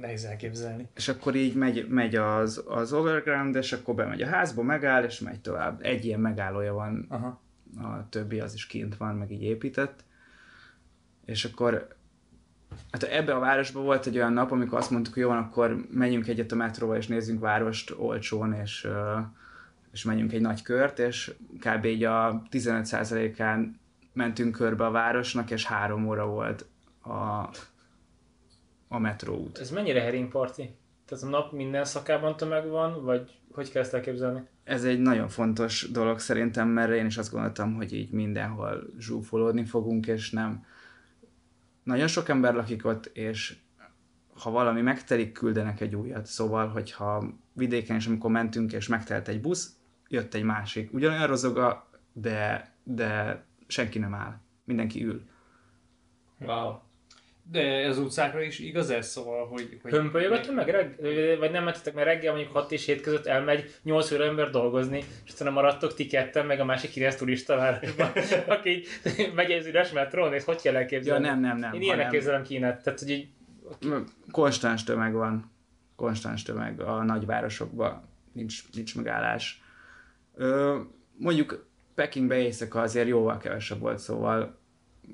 nehéz 0.00 0.24
elképzelni. 0.24 0.88
És 0.94 1.08
akkor 1.08 1.34
így 1.34 1.54
megy, 1.54 1.88
megy 1.88 2.14
az, 2.14 2.64
az 2.68 2.92
overground, 2.92 3.54
és 3.54 3.72
akkor 3.72 3.94
bemegy 3.94 4.22
a 4.22 4.26
házba, 4.26 4.62
megáll, 4.62 5.04
és 5.04 5.20
megy 5.20 5.40
tovább. 5.40 5.78
Egy 5.82 6.04
ilyen 6.04 6.20
megállója 6.20 6.74
van 6.74 7.06
Aha 7.08 7.44
a 7.82 8.08
többi 8.08 8.40
az 8.40 8.54
is 8.54 8.66
kint 8.66 8.96
van, 8.96 9.14
meg 9.14 9.30
így 9.30 9.42
épített. 9.42 10.04
És 11.24 11.44
akkor 11.44 11.96
hát 12.90 13.02
ebbe 13.02 13.34
a 13.34 13.38
városban 13.38 13.84
volt 13.84 14.06
egy 14.06 14.16
olyan 14.16 14.32
nap, 14.32 14.50
amikor 14.50 14.78
azt 14.78 14.90
mondtuk, 14.90 15.14
hogy 15.14 15.22
jó, 15.22 15.30
akkor 15.30 15.86
menjünk 15.90 16.28
egyet 16.28 16.52
a 16.52 16.56
metróval, 16.56 16.96
és 16.96 17.06
nézzünk 17.06 17.40
várost 17.40 17.94
olcsón, 17.98 18.52
és, 18.52 18.88
és 19.92 20.04
menjünk 20.04 20.32
egy 20.32 20.40
nagy 20.40 20.62
kört, 20.62 20.98
és 20.98 21.34
kb. 21.58 21.84
így 21.84 22.04
a 22.04 22.42
15%-án 22.50 23.80
mentünk 24.12 24.54
körbe 24.54 24.84
a 24.84 24.90
városnak, 24.90 25.50
és 25.50 25.64
három 25.64 26.08
óra 26.08 26.26
volt 26.26 26.66
a, 27.02 27.48
a 28.88 28.98
metróút. 28.98 29.58
Ez 29.58 29.70
mennyire 29.70 30.00
herring 30.00 30.28
party? 30.28 30.62
Tehát 31.06 31.24
a 31.24 31.28
nap 31.28 31.52
minden 31.52 31.84
szakában 31.84 32.36
tömeg 32.36 32.68
van, 32.68 33.04
vagy 33.04 33.30
hogy 33.52 33.70
kell 33.70 33.82
ezt 33.82 33.94
elképzelni? 33.94 34.48
Ez 34.66 34.84
egy 34.84 35.00
nagyon 35.00 35.28
fontos 35.28 35.90
dolog 35.90 36.18
szerintem, 36.18 36.68
mert 36.68 36.92
én 36.92 37.06
is 37.06 37.16
azt 37.16 37.30
gondoltam, 37.30 37.74
hogy 37.74 37.92
így 37.92 38.10
mindenhol 38.10 38.86
zsúfolódni 38.98 39.64
fogunk, 39.64 40.06
és 40.06 40.30
nem. 40.30 40.64
Nagyon 41.82 42.06
sok 42.06 42.28
ember 42.28 42.54
lakik 42.54 42.86
ott, 42.86 43.06
és 43.06 43.56
ha 44.34 44.50
valami 44.50 44.80
megtelik, 44.80 45.32
küldenek 45.32 45.80
egy 45.80 45.94
újat. 45.94 46.26
Szóval, 46.26 46.68
hogyha 46.68 47.24
vidéken 47.52 47.96
is, 47.96 48.06
amikor 48.06 48.30
mentünk, 48.30 48.72
és 48.72 48.88
megtelt 48.88 49.28
egy 49.28 49.40
busz, 49.40 49.76
jött 50.08 50.34
egy 50.34 50.42
másik. 50.42 50.92
Ugyanolyan 50.92 51.26
rozoga, 51.26 51.90
de, 52.12 52.72
de 52.82 53.42
senki 53.66 53.98
nem 53.98 54.14
áll. 54.14 54.40
Mindenki 54.64 55.04
ül. 55.04 55.28
Wow. 56.38 56.78
De 57.50 57.86
az 57.86 57.98
utcákra 57.98 58.42
is 58.42 58.58
igaz 58.58 58.90
ez, 58.90 59.08
szóval, 59.08 59.46
hogy... 59.46 59.78
hogy 59.82 59.90
Hömpölyögött 59.90 60.54
meg 60.54 60.68
reggel, 60.68 61.38
vagy 61.38 61.50
nem 61.50 61.64
mentetek, 61.64 61.94
mert 61.94 62.06
reggel 62.06 62.32
mondjuk 62.32 62.52
6 62.52 62.72
és 62.72 62.86
7 62.86 63.00
között 63.00 63.26
elmegy 63.26 63.74
8 63.82 64.12
óra 64.12 64.24
ember 64.24 64.50
dolgozni, 64.50 64.98
és 65.24 65.30
aztán 65.30 65.52
maradtok 65.52 65.94
ti 65.94 66.06
ketten, 66.06 66.46
meg 66.46 66.60
a 66.60 66.64
másik 66.64 66.90
híres 66.90 67.16
turista 67.16 67.56
városban, 67.56 68.10
aki 68.56 68.82
megy 69.34 69.52
az 69.52 69.66
üres 69.66 69.92
metrón, 69.92 70.32
és 70.32 70.44
hogy 70.44 70.60
kell 70.60 70.76
elképzelni? 70.76 71.24
Ja, 71.24 71.30
nem, 71.30 71.40
nem, 71.40 71.58
nem. 71.58 71.72
Én 71.72 71.80
ilyenek 71.80 72.10
képzelem 72.10 72.42
Kínát, 72.42 72.82
tehát 72.82 72.98
hogy 72.98 73.10
így... 73.10 73.28
Konstans 74.30 74.84
tömeg 74.84 75.12
van, 75.12 75.52
konstans 75.96 76.42
tömeg 76.42 76.80
a 76.80 77.02
nagyvárosokban, 77.02 78.08
nincs, 78.32 78.62
nincs 78.72 78.96
megállás. 78.96 79.62
Ö, 80.34 80.78
mondjuk 81.16 81.66
Pekingbe 81.94 82.38
éjszaka 82.38 82.80
azért 82.80 83.08
jóval 83.08 83.36
kevesebb 83.38 83.80
volt, 83.80 83.98
szóval 83.98 84.58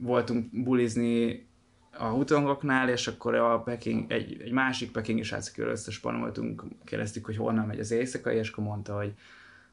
voltunk 0.00 0.62
bulizni 0.62 1.46
a 1.92 2.04
hutongoknál, 2.04 2.88
és 2.88 3.06
akkor 3.06 3.34
a 3.34 3.60
Peking, 3.60 4.12
egy, 4.12 4.40
egy 4.40 4.52
másik 4.52 4.90
pekingi 4.90 5.22
srác, 5.22 5.48
akivel 5.48 5.70
összespanoltunk, 5.70 6.64
kérdeztük, 6.84 7.24
hogy 7.24 7.36
honnan 7.36 7.66
megy 7.66 7.78
az 7.78 7.90
éjszakai, 7.90 8.36
és 8.36 8.50
akkor 8.50 8.64
mondta, 8.64 8.96
hogy, 8.96 9.12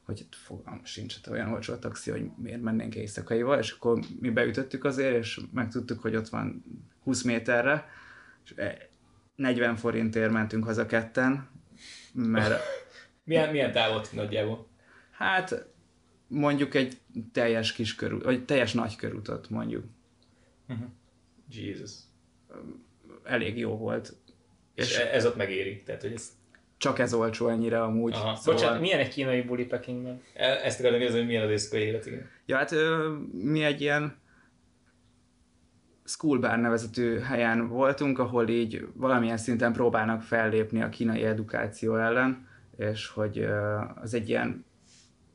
hogy 0.02 0.26
fogalmam 0.30 0.84
sincs, 0.84 1.14
hát 1.14 1.26
olyan 1.26 1.52
olcsó 1.52 1.72
a 1.72 1.78
taxi, 1.78 2.10
hogy 2.10 2.30
miért 2.36 2.62
mennénk 2.62 2.94
éjszakaival, 2.94 3.58
és 3.58 3.70
akkor 3.70 4.00
mi 4.20 4.30
beütöttük 4.30 4.84
azért, 4.84 5.16
és 5.16 5.40
megtudtuk, 5.52 6.00
hogy 6.00 6.16
ott 6.16 6.28
van 6.28 6.64
20 7.02 7.22
méterre, 7.22 7.88
és 8.44 8.54
40 9.36 9.76
forintért 9.76 10.32
mentünk 10.32 10.64
haza 10.64 10.86
ketten, 10.86 11.48
mert 12.12 12.62
Milyen, 13.24 13.50
milyen 13.50 13.72
távot 13.72 14.12
nagyjából? 14.12 14.68
hát 15.10 15.66
mondjuk 16.26 16.74
egy 16.74 16.98
teljes 17.32 17.72
kis 17.72 17.94
körút, 17.94 18.24
vagy 18.24 18.44
teljes 18.44 18.72
nagy 18.72 18.96
körutat 18.96 19.50
mondjuk. 19.50 19.84
Jesus. 21.48 21.92
Elég 23.24 23.58
jó 23.58 23.76
volt. 23.76 24.12
És 24.74 24.90
És 24.90 24.98
e- 24.98 25.14
ez 25.14 25.26
ott 25.26 25.36
megéri. 25.36 25.82
Tehát, 25.82 26.02
hogy 26.02 26.12
ez, 26.12 26.28
csak 26.76 26.98
ez 26.98 27.14
olcsó 27.14 27.48
ennyire 27.48 27.82
amúgy. 27.82 28.12
Aha. 28.12 28.36
Szóval... 28.36 28.54
Bocsánat, 28.54 28.80
milyen 28.80 28.98
egy 28.98 29.08
kínai 29.08 29.42
buli 29.42 29.64
Pekingben? 29.64 30.22
e- 30.34 30.60
ezt 30.64 30.78
akartam 30.80 31.00
nézni, 31.00 31.16
hogy 31.18 31.26
milyen 31.26 31.44
az 31.44 31.50
éjszakai 31.50 31.80
élet, 31.80 32.06
igen. 32.06 32.30
Ja, 32.46 32.56
hát 32.56 32.74
mi 33.32 33.64
egy 33.64 33.80
ilyen 33.80 34.18
school 36.04 36.38
bar 36.38 36.58
nevezetű 36.58 37.18
helyen 37.18 37.68
voltunk, 37.68 38.18
ahol 38.18 38.48
így 38.48 38.86
valamilyen 38.94 39.36
szinten 39.36 39.72
próbálnak 39.72 40.22
fellépni 40.22 40.82
a 40.82 40.88
kínai 40.88 41.24
edukáció 41.24 41.96
ellen, 41.96 42.48
és 42.76 43.06
hogy 43.08 43.46
az 43.94 44.14
egy 44.14 44.28
ilyen, 44.28 44.64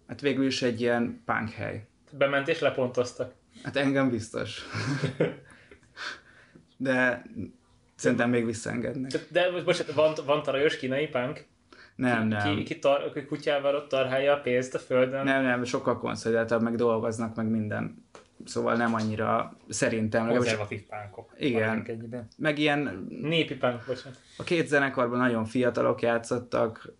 hát 0.07 0.21
végül 0.21 0.45
is 0.45 0.61
egy 0.61 0.81
ilyen 0.81 1.21
punk 1.25 1.49
hely. 1.49 1.85
Bement 2.17 2.47
és 2.47 2.59
lepontoztak. 2.59 3.33
Hát 3.63 3.75
engem 3.75 4.09
biztos. 4.09 4.61
De 6.77 7.23
szerintem 7.95 8.29
még 8.29 8.45
visszaengednek. 8.45 9.11
Tehát- 9.11 9.31
De 9.31 9.51
most 9.51 9.65
bocsánat, 9.65 9.93
van, 9.93 10.13
van 10.25 10.43
tarajos 10.43 10.77
kínai 10.77 11.07
punk? 11.07 11.45
Nem, 11.95 12.21
Ki, 12.21 12.33
nem. 12.33 12.63
ki, 12.63 12.79
tar, 12.79 13.11
ki 13.13 13.25
kutyával 13.25 13.75
ott 13.75 13.89
tarhálja 13.89 14.33
a 14.33 14.39
pénzt 14.39 14.75
a 14.75 14.79
földön? 14.79 15.23
Nem, 15.23 15.43
nem, 15.43 15.63
sokkal 15.63 15.99
konszolidáltabb, 15.99 16.61
meg 16.61 16.75
dolgoznak, 16.75 17.35
meg 17.35 17.45
minden. 17.47 18.03
Szóval 18.45 18.75
nem 18.75 18.93
annyira 18.93 19.57
szerintem. 19.69 20.27
Konzervatív 20.27 20.81
pánkok. 20.83 21.33
Igen. 21.37 21.87
Meg 22.37 22.59
ilyen 22.59 23.07
Népi 23.21 23.55
punk, 23.55 23.83
bocsánat. 23.87 24.19
A 24.37 24.43
két 24.43 24.67
zenekarban 24.67 25.17
nagyon 25.17 25.45
fiatalok 25.45 26.01
játszottak, 26.01 26.93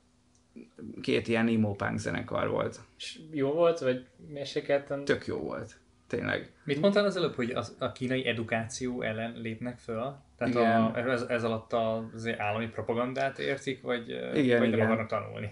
két 1.01 1.27
ilyen 1.27 1.47
emo 1.47 1.71
punk 1.73 1.97
zenekar 1.99 2.49
volt. 2.49 2.79
És 2.97 3.19
jó 3.31 3.51
volt, 3.51 3.79
vagy 3.79 4.05
mérsékelten? 4.27 5.05
Tök 5.05 5.25
jó 5.25 5.38
volt. 5.38 5.75
Tényleg. 6.15 6.51
Mit 6.63 6.82
mondtál 6.82 7.06
az 7.06 7.15
előbb, 7.15 7.36
hogy 7.36 7.51
az, 7.51 7.75
a 7.80 7.91
kínai 7.91 8.28
edukáció 8.28 9.01
ellen 9.01 9.34
lépnek 9.41 9.78
föl? 9.78 10.15
Tehát 10.38 10.54
Igen. 10.54 10.82
a, 10.82 11.12
ez, 11.12 11.21
ez 11.21 11.43
alatt 11.43 11.73
az 11.73 12.30
állami 12.38 12.67
propagandát 12.67 13.39
értik, 13.39 13.82
vagy, 13.82 14.10
Igen, 14.34 14.60
vagy 14.60 14.67
igen. 14.67 14.86
akarnak 14.86 15.08
tanulni? 15.08 15.51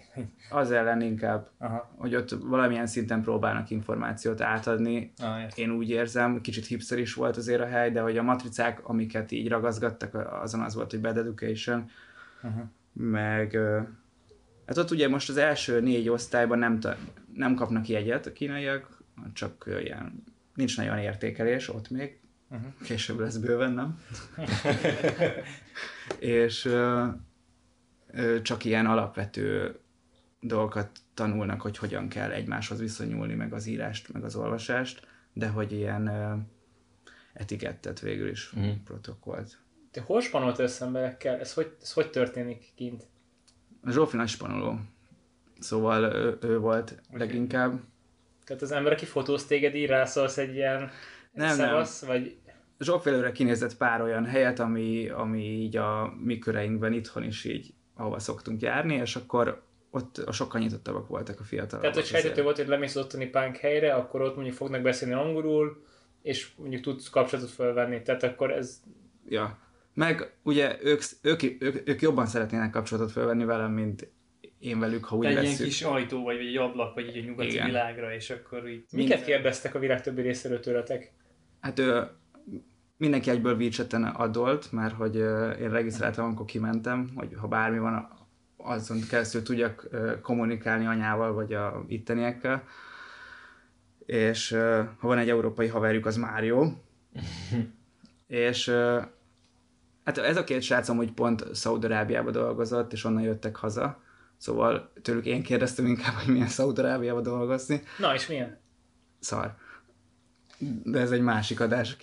Az 0.50 0.72
ellen 0.72 1.02
inkább, 1.02 1.50
Aha. 1.58 1.94
hogy 1.98 2.16
ott 2.16 2.30
valamilyen 2.30 2.88
szinten 2.88 3.22
próbálnak 3.22 3.70
információt 3.70 4.42
átadni. 4.42 5.12
Ah, 5.22 5.42
értem. 5.42 5.66
Én 5.66 5.72
úgy 5.72 5.90
érzem, 5.90 6.42
kicsit 6.42 6.66
hipster 6.66 6.98
is 6.98 7.14
volt 7.14 7.38
azért 7.38 7.62
a 7.62 7.66
hely, 7.66 7.92
de 7.92 8.02
hogy 8.02 8.18
a 8.18 8.24
matricák, 8.24 8.88
amiket 8.88 9.32
így 9.32 9.50
ragaszgattak, 9.50 10.14
azon 10.42 10.62
az 10.62 10.76
volt, 10.76 10.92
hogy 10.92 11.02
bad 11.02 11.18
education, 11.18 11.90
Aha. 12.42 12.72
meg 12.94 13.58
hát 14.66 14.78
ott 14.78 14.92
ugye 14.92 15.08
most 15.10 15.30
az 15.30 15.38
első 15.38 15.80
négy 15.82 16.10
osztályban 16.10 16.60
nem, 16.60 16.80
ta, 16.80 16.96
nem 17.34 17.56
kapnak 17.56 17.88
jegyet 17.88 18.26
a 18.26 18.32
kínaiak, 18.32 19.02
csak 19.34 19.70
ilyen, 19.84 20.24
nincs 20.54 20.78
nagyon 20.78 20.98
értékelés 20.98 21.70
ott 21.70 21.90
még, 21.90 22.18
Uh-huh. 22.50 22.72
később 22.84 23.20
lesz 23.20 23.38
bőven, 23.38 23.72
nem? 23.72 24.00
és 26.20 26.66
ö, 26.66 27.06
ö, 28.08 28.42
csak 28.42 28.66
ilyen 28.66 28.86
alapvető 28.86 29.80
dolgokat 30.40 30.90
tanulnak, 31.14 31.62
hogy 31.62 31.78
hogyan 31.78 32.08
kell 32.08 32.32
egymáshoz 32.32 32.80
viszonyulni, 32.80 33.34
meg 33.34 33.54
az 33.54 33.66
írást, 33.66 34.14
meg 34.14 34.24
az 34.24 34.36
olvasást, 34.36 35.08
de 35.34 35.48
hogy 35.48 35.72
ilyen 35.72 36.08
ö, 36.08 36.36
etikettet 37.34 38.00
végül 38.00 38.30
is 38.30 38.52
Mhm. 38.52 38.70
protokollt. 38.86 39.58
Te 39.92 40.02
hol 40.02 40.22
spanolt 40.22 40.60
össze 40.60 40.86
emberekkel? 40.86 41.40
Ez 41.40 41.54
hogy, 41.54 41.76
ez 41.82 41.94
hogy 41.94 42.10
történik 42.10 42.72
kint? 42.76 43.08
Zsófi 43.90 44.18
nagy 44.18 44.28
spanoló. 44.30 44.80
Szóval 45.60 46.04
ő, 46.16 46.38
ő 46.42 46.58
volt 46.60 47.02
leginkább. 47.12 47.80
Tehát 48.46 48.62
az 48.62 48.72
ember, 48.72 48.92
aki 48.92 49.06
fotóz 49.06 49.46
téged, 49.46 49.76
így 49.76 49.88
rászólsz 49.88 50.38
egy 50.38 50.56
ilyen 50.56 50.80
Nem, 50.80 51.48
nem, 51.48 51.56
szevasz, 51.56 52.06
vagy 52.06 52.38
Zsófi 52.80 53.10
előre 53.10 53.32
kinézett 53.32 53.78
pár 53.78 54.02
olyan 54.02 54.26
helyet, 54.26 54.60
ami, 54.60 55.10
ami 55.10 55.44
így 55.44 55.78
a 55.78 56.14
mi 56.24 56.40
köreinkben 56.40 56.94
itthon 56.94 57.24
is 57.24 57.44
így, 57.44 57.74
ahova 57.96 58.20
szoktunk 58.20 58.62
járni, 58.62 58.96
és 58.96 59.16
akkor 59.16 59.64
ott 59.92 60.18
a 60.18 60.32
sokkal 60.32 60.62
nyitottabbak 60.62 61.08
voltak 61.08 61.40
a 61.40 61.44
fiatalok. 61.44 61.82
Tehát, 61.82 61.96
hogy 61.96 62.06
sejtető 62.06 62.44
volt, 62.44 62.58
hogy 62.58 62.68
lemész 62.68 62.96
az 62.96 63.04
ottani 63.04 63.26
punk 63.26 63.58
helyre, 63.58 63.94
akkor 63.94 64.22
ott 64.22 64.36
mondjuk 64.36 64.56
fognak 64.56 64.82
beszélni 64.82 65.14
angolul, 65.14 65.84
és 66.22 66.52
mondjuk 66.56 66.82
tudsz 66.82 67.10
kapcsolatot 67.10 67.52
felvenni. 67.52 68.02
Tehát 68.02 68.24
akkor 68.24 68.52
ez... 68.52 68.82
Ja. 69.28 69.58
Meg 69.94 70.34
ugye 70.44 70.78
ők, 70.82 71.02
ők, 71.22 71.44
ők, 71.60 71.90
ők 71.90 72.02
jobban 72.02 72.26
szeretnének 72.26 72.70
kapcsolatot 72.70 73.12
felvenni 73.12 73.46
velem, 73.46 73.72
mint 73.72 74.12
én 74.64 74.80
velük, 74.80 75.06
ha 75.06 75.16
úgy 75.16 75.26
Egy 75.26 75.44
ilyen 75.44 75.56
kis 75.56 75.82
ajtó, 75.82 76.24
vagy 76.24 76.38
egy 76.38 76.58
ablak, 76.58 76.94
vagy 76.94 77.08
egy 77.08 77.26
nyugati 77.26 77.50
Igen. 77.50 77.66
világra, 77.66 78.14
és 78.14 78.30
akkor 78.30 78.68
így... 78.68 78.86
Miket 78.92 79.26
kérdeztek 79.26 79.76
a 79.76 79.80
világ 79.80 80.02
többi 80.02 80.22
részéről 80.22 80.60
tőletek? 80.60 81.14
Hát 81.60 81.80
ő, 81.80 82.08
mindenki 82.98 83.30
egyből 83.30 83.56
WeChat-en 83.56 84.04
adolt, 84.04 84.72
mert 84.72 84.94
hogy 84.94 85.16
én 85.62 85.70
regisztráltam, 85.70 86.26
amikor 86.26 86.46
kimentem, 86.46 87.12
hogy 87.16 87.34
ha 87.38 87.48
bármi 87.48 87.80
van, 87.80 88.08
azon 88.58 89.00
keresztül 89.10 89.44
tudjak 89.44 89.90
kommunikálni 90.22 90.86
anyával, 90.86 91.34
vagy 91.34 91.54
a 91.54 91.86
itteniekkel. 91.88 92.64
És 94.06 94.50
ha 95.00 95.08
van 95.08 95.18
egy 95.18 95.30
európai 95.30 95.68
haverjuk, 95.68 96.06
az 96.06 96.16
már 96.16 96.44
jó. 96.44 96.64
és 98.28 98.70
hát 100.04 100.18
ez 100.18 100.38
a 100.38 100.44
két 100.44 100.62
srácom 100.62 100.98
úgy 100.98 101.12
pont 101.12 101.56
Szaudarábiába 101.56 102.32
dolgozott, 102.32 102.94
és 102.94 103.04
onnan 103.04 103.24
jöttek 103.24 103.56
haza. 103.56 104.02
Szóval 104.44 104.92
tőlük 105.02 105.26
én 105.26 105.44
kérdeztem 105.44 105.86
inkább, 105.86 106.14
hogy 106.14 106.34
milyen 106.34 106.48
Szaudarábiába 106.48 107.22
dolgozni. 107.22 107.84
Na, 108.00 108.14
és 108.14 108.28
milyen? 108.28 108.58
Szar. 109.20 109.56
De 110.84 111.00
ez 111.00 111.12
egy 111.12 111.22
másik 111.22 111.60
adás. 111.60 111.98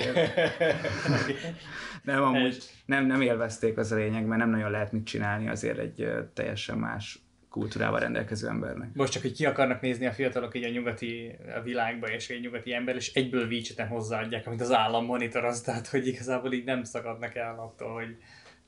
nem, 2.03 2.23
amúgy 2.23 2.63
nem, 2.87 3.07
nem 3.07 3.21
élvezték 3.21 3.77
az 3.77 3.93
a 3.93 3.97
lényeg, 3.97 4.27
mert 4.27 4.41
nem 4.41 4.51
nagyon 4.51 4.71
lehet 4.71 4.93
mit 4.93 5.05
csinálni 5.05 5.49
azért 5.49 5.79
egy 5.79 6.09
teljesen 6.35 6.79
más 6.79 7.19
kultúrával 7.49 8.01
rendelkező 8.01 8.49
embernek. 8.49 8.95
Most 8.95 9.13
csak, 9.13 9.23
hogy 9.23 9.33
ki 9.33 9.47
akarnak 9.47 9.81
nézni 9.81 10.07
a 10.07 10.13
fiatalok 10.13 10.57
így 10.57 10.65
a 10.65 10.69
nyugati 10.69 11.37
a 11.57 11.61
világba, 11.61 12.11
és 12.11 12.29
egy 12.29 12.41
nyugati 12.41 12.75
ember, 12.75 12.95
és 12.95 13.13
egyből 13.13 13.47
WeChat-en 13.47 13.89
hozzáadják, 13.89 14.47
amit 14.47 14.61
az 14.61 14.73
állam 14.73 15.05
monitoroz, 15.05 15.61
tehát 15.61 15.87
hogy 15.87 16.07
igazából 16.07 16.53
így 16.53 16.65
nem 16.65 16.85
szakadnak 16.85 17.35
el 17.35 17.59
attól, 17.59 17.95
hogy, 17.95 18.17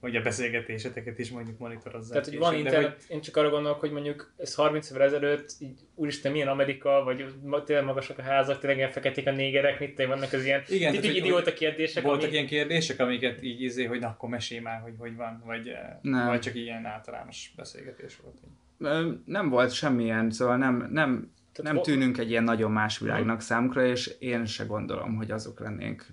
hogy 0.03 0.17
a 0.17 0.23
beszélgetéseteket 0.23 1.19
is 1.19 1.31
mondjuk 1.31 1.59
monitorozzák. 1.59 2.11
Tehát, 2.11 2.29
hogy 2.29 2.39
van 2.39 2.53
de 2.53 2.59
internet, 2.59 3.05
én 3.09 3.21
csak 3.21 3.37
arra 3.37 3.51
gondolok, 3.51 3.81
hogy 3.81 3.91
mondjuk 3.91 4.35
ez 4.39 4.55
30 4.55 4.91
évvel 4.91 5.03
ezelőtt, 5.03 5.55
így, 5.59 5.81
úristen, 5.95 6.33
milyen 6.33 6.49
Amerika, 6.49 7.03
vagy 7.05 7.25
tényleg 7.65 7.85
magasak 7.85 8.19
a 8.19 8.23
házak, 8.23 8.59
tényleg 8.59 8.79
ilyen 8.79 8.91
feketék 8.91 9.27
a 9.27 9.31
négerek, 9.31 9.81
mit 9.81 9.95
tényleg 9.95 10.17
vannak 10.19 10.33
az 10.33 10.45
ilyen 10.45 10.63
Igen, 10.69 10.93
tipik 10.93 11.01
tehát, 11.01 11.17
hogy- 11.17 11.27
idióta 11.27 11.53
kérdések, 11.53 12.03
Voltak 12.03 12.23
ami... 12.23 12.33
ilyen 12.33 12.47
kérdések, 12.47 13.01
amiket 13.01 13.43
így 13.43 13.63
izé, 13.63 13.85
hogy 13.85 14.01
na 14.01 14.07
akkor 14.07 14.29
mesélj 14.29 14.61
már, 14.61 14.81
hogy 14.81 14.95
hogy 14.99 15.17
van, 15.17 15.43
vagy, 15.47 15.69
eh, 15.69 15.97
Nem. 16.03 16.27
vagy 16.27 16.41
csak 16.41 16.55
ilyen 16.55 16.85
általános 16.85 17.53
beszélgetés 17.57 18.17
volt. 18.23 19.19
Nem 19.25 19.49
volt 19.49 19.73
semmilyen, 19.73 20.31
szóval 20.31 20.57
nem, 20.57 20.89
nem, 20.91 21.33
Tehát 21.53 21.73
nem 21.73 21.83
tűnünk 21.83 22.19
egy 22.19 22.31
ilyen 22.31 22.45
nagyon 22.45 22.71
más 22.71 22.99
világnak 22.99 23.41
számukra, 23.41 23.87
és 23.87 24.17
én 24.19 24.45
se 24.45 24.65
gondolom, 24.65 25.17
hogy 25.17 25.31
azok 25.31 25.61
lennénk. 25.61 26.07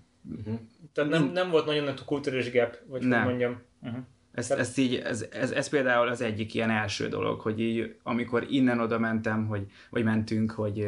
Tehát 0.94 1.10
nem, 1.10 1.32
nem 1.34 1.50
volt 1.50 1.66
nagyon 1.66 1.84
nagy 1.84 2.04
kulturális 2.06 2.52
gap, 2.52 2.78
vagy 2.88 3.02
Nem. 3.02 3.20
hogy 3.20 3.28
mondjam. 3.30 3.62
Ezt, 4.32 4.52
ezt 4.52 4.78
így, 4.78 4.96
ez, 4.96 5.26
ez, 5.32 5.52
ez, 5.52 5.70
például 5.70 6.08
az 6.08 6.22
egyik 6.22 6.54
ilyen 6.54 6.70
első 6.70 7.08
dolog, 7.08 7.40
hogy 7.40 7.60
így, 7.60 7.96
amikor 8.04 8.46
innen 8.50 8.80
oda 8.80 9.00
mentem, 9.00 9.48
hogy, 9.48 9.66
vagy 9.90 10.04
mentünk, 10.04 10.52
hogy 10.52 10.88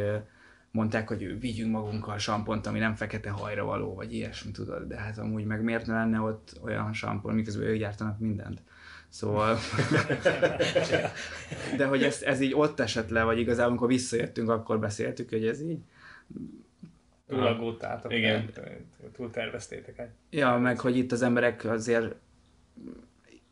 mondták, 0.72 1.08
hogy 1.08 1.40
vigyünk 1.40 1.72
magunkkal 1.72 2.18
sampont, 2.18 2.68
ami 2.68 2.80
nem 2.80 2.96
fekete 2.96 3.30
hajra 3.30 3.64
való, 3.64 3.96
vagy 3.96 4.14
ilyesmi, 4.14 4.52
tudod, 4.52 4.88
de 4.88 4.98
hát 4.98 5.18
amúgy 5.18 5.46
meg 5.46 5.64
miért 5.64 5.86
ne 5.86 5.94
lenne 5.94 6.20
ott 6.20 6.60
olyan 6.64 6.94
sampon, 6.94 7.34
miközben 7.34 7.68
ők 7.68 7.78
gyártanak 7.78 8.20
mindent. 8.20 8.62
Szóval... 9.10 9.58
de 11.78 11.86
hogy 11.86 12.04
ez, 12.04 12.22
ez 12.22 12.40
így 12.40 12.54
ott 12.54 12.80
esett 12.80 13.10
le, 13.10 13.24
vagy 13.24 13.40
igazából 13.40 13.70
amikor 13.70 13.88
visszajöttünk, 13.88 14.50
akkor 14.50 14.80
beszéltük, 14.80 15.30
hogy 15.30 15.46
ez 15.46 15.62
így. 15.62 15.80
Túl 17.32 17.48
aggódtátok, 17.48 18.14
Igen. 18.14 18.50
túl- 18.54 19.12
túl 19.16 19.30
terveztétek 19.30 19.98
el. 19.98 20.14
Ja, 20.30 20.58
meg 20.58 20.80
hogy 20.80 20.98
itt 20.98 21.12
az 21.12 21.22
emberek 21.22 21.66
azért 21.66 22.16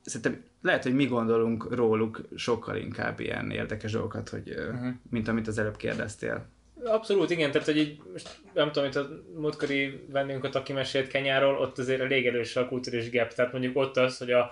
szerintem 0.01 0.43
lehet, 0.61 0.83
hogy 0.83 0.95
mi 0.95 1.05
gondolunk 1.05 1.75
róluk 1.75 2.21
sokkal 2.35 2.75
inkább 2.75 3.19
ilyen 3.19 3.51
érdekes 3.51 3.91
dolgokat, 3.91 4.29
hogy, 4.29 4.49
uh-huh. 4.49 4.87
mint 5.09 5.27
amit 5.27 5.47
az 5.47 5.57
előbb 5.57 5.77
kérdeztél. 5.77 6.45
Abszolút, 6.83 7.29
igen, 7.29 7.51
tehát 7.51 7.67
hogy 7.67 7.77
így, 7.77 8.01
most 8.11 8.39
nem 8.53 8.71
tudom, 8.71 8.87
itt 8.89 8.95
a 8.95 9.09
múltkori 9.35 10.05
vendégünket, 10.11 10.55
aki 10.55 10.73
mesélt 10.73 11.07
Kenyáról, 11.07 11.57
ott 11.57 11.77
azért 11.77 12.01
elég 12.01 12.25
erős 12.25 12.55
a 12.55 12.67
kulturális 12.67 13.11
gap, 13.11 13.33
tehát 13.33 13.51
mondjuk 13.51 13.77
ott 13.77 13.97
az, 13.97 14.17
hogy 14.17 14.31
a, 14.31 14.51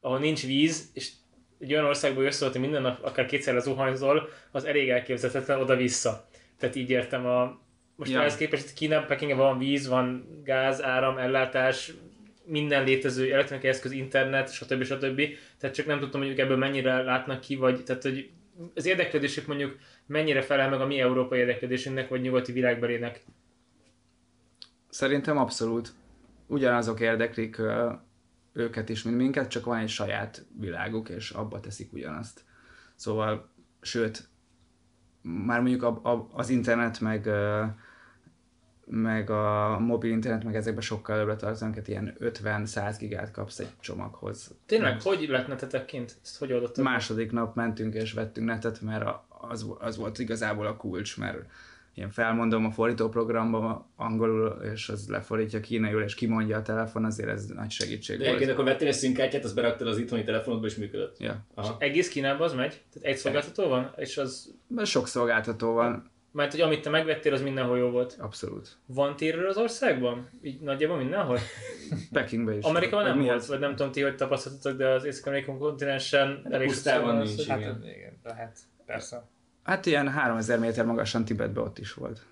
ahol 0.00 0.18
nincs 0.18 0.46
víz, 0.46 0.90
és 0.92 1.10
egy 1.58 1.72
olyan 1.72 1.84
országból 1.84 2.24
jössz, 2.24 2.42
hogy 2.42 2.60
minden 2.60 2.82
nap 2.82 3.04
akár 3.04 3.26
kétszer 3.26 3.54
lezuhanyzol, 3.54 4.28
az 4.50 4.64
elég 4.64 4.88
elképzelhetetlen 4.88 5.60
oda-vissza. 5.60 6.28
Tehát 6.58 6.76
így 6.76 6.90
értem 6.90 7.26
a... 7.26 7.64
Most 7.96 8.10
Ja. 8.10 8.20
ehhez 8.20 8.36
képest 8.36 8.68
itt 8.68 8.74
Kína, 8.74 9.04
Pekingben 9.04 9.38
van 9.38 9.58
víz, 9.58 9.88
van 9.88 10.26
gáz, 10.44 10.82
áram, 10.82 11.18
ellátás, 11.18 11.92
minden 12.44 12.84
létező 12.84 13.32
elektronikai 13.32 13.70
eszköz, 13.70 13.92
internet, 13.92 14.52
stb. 14.52 14.82
stb. 14.82 15.22
Tehát 15.58 15.76
csak 15.76 15.86
nem 15.86 15.98
tudtam, 15.98 16.20
hogy 16.20 16.38
ebből 16.38 16.56
mennyire 16.56 17.02
látnak 17.02 17.40
ki, 17.40 17.56
vagy 17.56 17.84
tehát, 17.84 18.02
hogy 18.02 18.30
az 18.74 18.86
érdeklődésük 18.86 19.46
mondjuk 19.46 19.78
mennyire 20.06 20.42
felel 20.42 20.68
meg 20.68 20.80
a 20.80 20.86
mi 20.86 21.00
európai 21.00 21.38
érdeklődésünknek, 21.38 22.08
vagy 22.08 22.20
nyugati 22.20 22.52
világbelének. 22.52 23.24
Szerintem 24.88 25.38
abszolút. 25.38 25.92
Ugyanazok 26.46 27.00
érdeklik 27.00 27.60
őket 28.52 28.88
is, 28.88 29.02
mint 29.02 29.16
minket, 29.16 29.50
csak 29.50 29.64
van 29.64 29.78
egy 29.78 29.88
saját 29.88 30.46
világuk, 30.58 31.08
és 31.08 31.30
abba 31.30 31.60
teszik 31.60 31.92
ugyanazt. 31.92 32.44
Szóval, 32.94 33.50
sőt, 33.80 34.28
már 35.22 35.60
mondjuk 35.60 35.82
a, 35.82 36.00
a, 36.02 36.28
az 36.32 36.48
internet, 36.48 37.00
meg, 37.00 37.28
meg 38.90 39.30
a 39.30 39.78
mobil 39.78 40.10
internet, 40.10 40.44
meg 40.44 40.56
ezekben 40.56 40.82
sokkal 40.82 41.14
előbbre 41.16 41.36
tartanak, 41.36 41.74
hát 41.74 41.88
ilyen 41.88 42.16
50-100 42.20 42.96
gigát 42.98 43.30
kapsz 43.30 43.58
egy 43.58 43.68
csomaghoz. 43.80 44.54
Tényleg, 44.66 45.02
hogy 45.02 45.28
lett 45.28 45.46
netetek 45.46 45.84
kint? 45.84 46.16
Ezt 46.22 46.38
hogy 46.38 46.52
oldottak? 46.52 46.84
Második 46.84 47.32
nap 47.32 47.54
mentünk 47.54 47.94
és 47.94 48.12
vettünk 48.12 48.46
netet, 48.46 48.80
mert 48.80 49.04
az, 49.28 49.66
az 49.78 49.96
volt 49.96 50.18
igazából 50.18 50.66
a 50.66 50.76
kulcs, 50.76 51.18
mert 51.18 51.38
ilyen 51.94 52.10
felmondom 52.10 52.64
a 52.64 52.70
fordítóprogramban 52.70 53.86
angolul, 53.96 54.60
és 54.72 54.88
az 54.88 55.08
lefordítja 55.08 55.60
kínaiul, 55.60 56.02
és 56.02 56.14
kimondja 56.14 56.56
a 56.56 56.62
telefon, 56.62 57.04
azért 57.04 57.28
ez 57.28 57.46
nagy 57.46 57.70
segítség 57.70 58.18
De 58.18 58.24
egyébként 58.24 58.44
volt. 58.44 58.58
akkor 58.58 58.70
vettél 58.70 58.88
egy 58.88 58.94
színkártyát, 58.94 59.44
azt 59.44 59.54
beraktad 59.54 59.86
az 59.86 59.98
itthoni 59.98 60.22
telefonodba, 60.24 60.66
és 60.66 60.76
működött. 60.76 61.18
Ja. 61.18 61.44
Aha. 61.54 61.76
Egész 61.78 62.08
Kínában 62.08 62.46
az 62.46 62.52
megy? 62.52 62.82
Tehát 62.92 63.08
egy 63.08 63.16
szolgáltató 63.16 63.68
van? 63.68 63.92
És 63.96 64.18
az, 64.18 64.54
sok 64.84 65.06
szolgáltató 65.08 65.72
van, 65.72 66.10
mert 66.36 66.50
hogy 66.50 66.60
amit 66.60 66.82
te 66.82 66.90
megvettél, 66.90 67.32
az 67.32 67.42
mindenhol 67.42 67.78
jó 67.78 67.90
volt. 67.90 68.16
abszolút. 68.18 68.76
Van 68.86 69.16
térről 69.16 69.48
az 69.48 69.56
országban? 69.56 70.28
Így 70.42 70.60
nagyjából 70.60 70.96
mindenhol? 70.96 71.38
Pekingbe 72.12 72.56
is. 72.56 72.64
Amerikában 72.64 73.04
nem 73.04 73.18
volt, 73.18 73.30
az? 73.30 73.48
vagy 73.48 73.58
nem 73.58 73.76
tudom 73.76 73.92
ti, 73.92 74.00
hogy 74.00 74.16
tapasztaltatok, 74.16 74.78
de 74.78 74.88
az 74.88 75.04
észak-amerikai 75.04 75.56
kontinensen 75.56 76.46
elég 76.50 76.66
pusztában 76.68 77.16
az, 77.16 77.26
nincs, 77.28 77.36
hogy- 77.38 77.48
Hát 77.48 77.58
Igen. 77.58 77.82
igen, 77.96 78.18
lehet. 78.22 78.58
Persze. 78.86 79.24
Hát 79.62 79.86
ilyen 79.86 80.08
3000 80.08 80.58
méter 80.58 80.84
magasan 80.84 81.24
Tibetbe 81.24 81.60
ott 81.60 81.78
is 81.78 81.94
volt. 81.94 82.26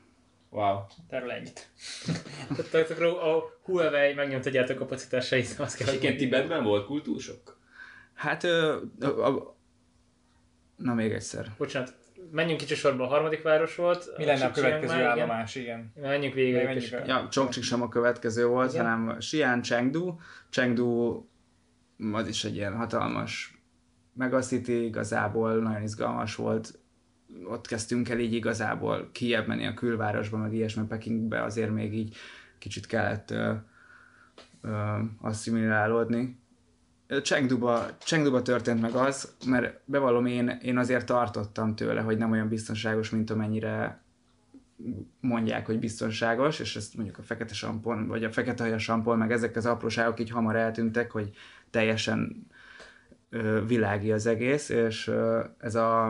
Wow. 0.50 0.78
Erről 1.08 1.30
ennyit. 1.30 1.68
Tehát 2.70 2.90
akkor 2.90 3.04
a 3.06 3.58
Huawei 3.62 4.14
megnyomta 4.14 4.50
gyártókapacitásait, 4.50 5.54
azt 5.58 5.76
kell, 5.76 5.88
egyébként 5.88 6.16
Tibetben 6.16 6.64
volt 6.64 6.86
kultúrsok? 6.86 7.58
Hát, 8.14 8.44
ö, 8.44 8.76
a, 9.00 9.06
a, 9.06 9.56
na 10.76 10.94
még 10.94 11.12
egyszer. 11.12 11.46
Bocsánat, 11.58 11.94
menjünk 12.30 12.60
kicsi 12.60 12.74
sorba, 12.74 13.04
a 13.04 13.06
harmadik 13.06 13.42
város 13.42 13.76
volt. 13.76 14.12
Mi 14.16 14.24
lenne 14.24 14.44
a 14.44 14.50
következő 14.50 14.94
igen. 14.94 15.06
állomás, 15.06 15.54
igen. 15.54 15.92
Menjünk 16.00 16.34
végig. 16.34 16.54
Menjünk 16.54 16.82
és-. 16.82 16.94
Ja, 17.06 17.28
Chongqing 17.30 17.64
sem 17.64 17.82
a 17.82 17.88
következő 17.88 18.46
volt, 18.46 18.72
Igen? 18.72 18.84
hanem 18.84 19.16
Xi'an 19.18 19.62
Chengdu. 19.62 20.16
Chengdu 20.50 21.22
az 22.12 22.28
is 22.28 22.44
egy 22.44 22.54
ilyen 22.54 22.76
hatalmas 22.76 23.58
megacity, 24.12 24.84
igazából 24.84 25.54
nagyon 25.54 25.82
izgalmas 25.82 26.34
volt. 26.34 26.78
Ott 27.44 27.66
kezdtünk 27.66 28.08
el 28.08 28.18
így 28.18 28.32
igazából 28.32 29.08
kiebb 29.12 29.46
menni 29.46 29.66
a 29.66 29.74
külvárosba, 29.74 30.36
meg 30.36 30.54
ilyesmi 30.54 30.86
Pekingbe 30.86 31.42
azért 31.42 31.70
még 31.70 31.94
így 31.94 32.16
kicsit 32.58 32.86
kellett 32.86 33.30
ö, 33.30 33.52
ö, 34.62 34.98
asszimilálódni. 35.20 36.42
Chengduba, 37.22 37.86
Chengduba 37.98 38.42
történt 38.42 38.80
meg 38.80 38.94
az, 38.94 39.34
mert 39.46 39.80
bevallom 39.84 40.26
én, 40.26 40.48
én 40.48 40.78
azért 40.78 41.06
tartottam 41.06 41.74
tőle, 41.74 42.00
hogy 42.00 42.18
nem 42.18 42.30
olyan 42.30 42.48
biztonságos, 42.48 43.10
mint 43.10 43.30
amennyire 43.30 44.02
mondják, 45.20 45.66
hogy 45.66 45.78
biztonságos, 45.78 46.60
és 46.60 46.76
ezt 46.76 46.94
mondjuk 46.94 47.18
a 47.18 47.22
fekete 47.22 47.54
sampon, 47.54 48.06
vagy 48.06 48.24
a 48.24 48.32
fekete 48.32 48.62
hajas 48.62 48.82
sampon, 48.82 49.18
meg 49.18 49.32
ezek 49.32 49.56
az 49.56 49.66
apróságok 49.66 50.20
így 50.20 50.30
hamar 50.30 50.56
eltűntek, 50.56 51.10
hogy 51.10 51.30
teljesen 51.70 52.46
ö, 53.30 53.66
világi 53.66 54.12
az 54.12 54.26
egész, 54.26 54.68
és 54.68 55.06
ö, 55.06 55.44
ez 55.58 55.74
a, 55.74 56.06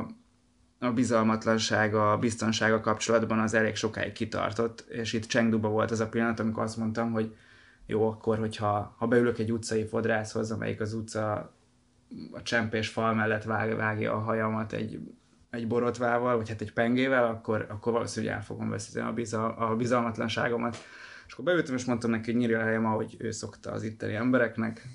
a 0.78 0.90
bizalmatlanság, 0.94 1.94
a 1.94 2.18
biztonsága 2.18 2.80
kapcsolatban 2.80 3.38
az 3.38 3.54
elég 3.54 3.74
sokáig 3.76 4.12
kitartott, 4.12 4.84
és 4.88 5.12
itt 5.12 5.26
Chengduba 5.26 5.68
volt 5.68 5.90
az 5.90 6.00
a 6.00 6.08
pillanat, 6.08 6.40
amikor 6.40 6.62
azt 6.62 6.76
mondtam, 6.76 7.12
hogy 7.12 7.34
jó, 7.86 8.08
akkor, 8.08 8.38
hogyha 8.38 8.94
ha 8.98 9.06
beülök 9.06 9.38
egy 9.38 9.52
utcai 9.52 9.86
fodrászhoz, 9.86 10.50
amelyik 10.50 10.80
az 10.80 10.92
utca 10.92 11.54
a 12.32 12.42
csempés 12.42 12.88
fal 12.88 13.14
mellett 13.14 13.42
vág, 13.42 13.76
vágja 13.76 14.12
a 14.12 14.18
hajamat 14.18 14.72
egy, 14.72 15.00
egy 15.50 15.66
borotvával, 15.66 16.36
vagy 16.36 16.48
hát 16.48 16.60
egy 16.60 16.72
pengével, 16.72 17.24
akkor, 17.26 17.66
akkor 17.68 17.92
valószínűleg 17.92 18.34
el 18.34 18.42
fogom 18.42 18.70
veszíteni 18.70 19.08
a, 19.08 19.12
bizal, 19.12 19.50
a 19.58 19.76
bizalmatlanságomat. 19.76 20.76
És 21.26 21.32
akkor 21.32 21.44
beültem, 21.44 21.74
és 21.74 21.84
mondtam 21.84 22.10
neki, 22.10 22.30
hogy 22.30 22.40
nyírja 22.40 22.58
a 22.58 22.62
helyem, 22.62 22.86
ahogy 22.86 23.16
ő 23.18 23.30
szokta 23.30 23.70
az 23.70 23.82
itteni 23.82 24.14
embereknek, 24.14 24.88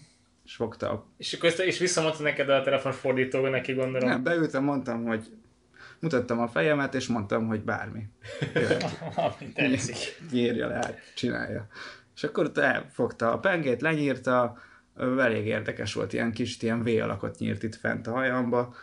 és 0.45 0.55
fogta 0.55 0.91
a... 0.91 1.05
És 1.17 1.33
akkor 1.33 1.49
ezt, 1.49 1.59
és 1.59 1.77
visszamondta 1.79 2.23
neked 2.23 2.49
a 2.49 2.61
telefonos 2.61 2.97
fordítóba 2.97 3.49
neki 3.49 3.73
gondolom. 3.73 4.09
Nem, 4.09 4.23
beültem, 4.23 4.63
mondtam, 4.63 5.03
hogy 5.03 5.31
mutattam 5.99 6.39
a 6.39 6.47
fejemet, 6.47 6.95
és 6.95 7.07
mondtam, 7.07 7.47
hogy 7.47 7.61
bármi. 7.61 8.03
Amit 9.15 9.53
tetszik. 9.53 9.97
Nyírja 10.31 10.67
le, 10.67 10.95
csinálja. 11.15 11.67
És 12.19 12.25
akkor 12.25 12.45
ott 12.45 12.57
elfogta 12.57 13.31
a 13.31 13.39
pengét, 13.39 13.81
lenyírta, 13.81 14.57
elég 15.17 15.45
érdekes 15.45 15.93
volt, 15.93 16.13
ilyen 16.13 16.31
kis 16.31 16.61
ilyen 16.61 16.83
V 16.83 16.87
alakot 16.87 17.37
nyírt 17.37 17.63
itt 17.63 17.75
fent 17.75 18.07
a 18.07 18.11
hajamba. 18.11 18.75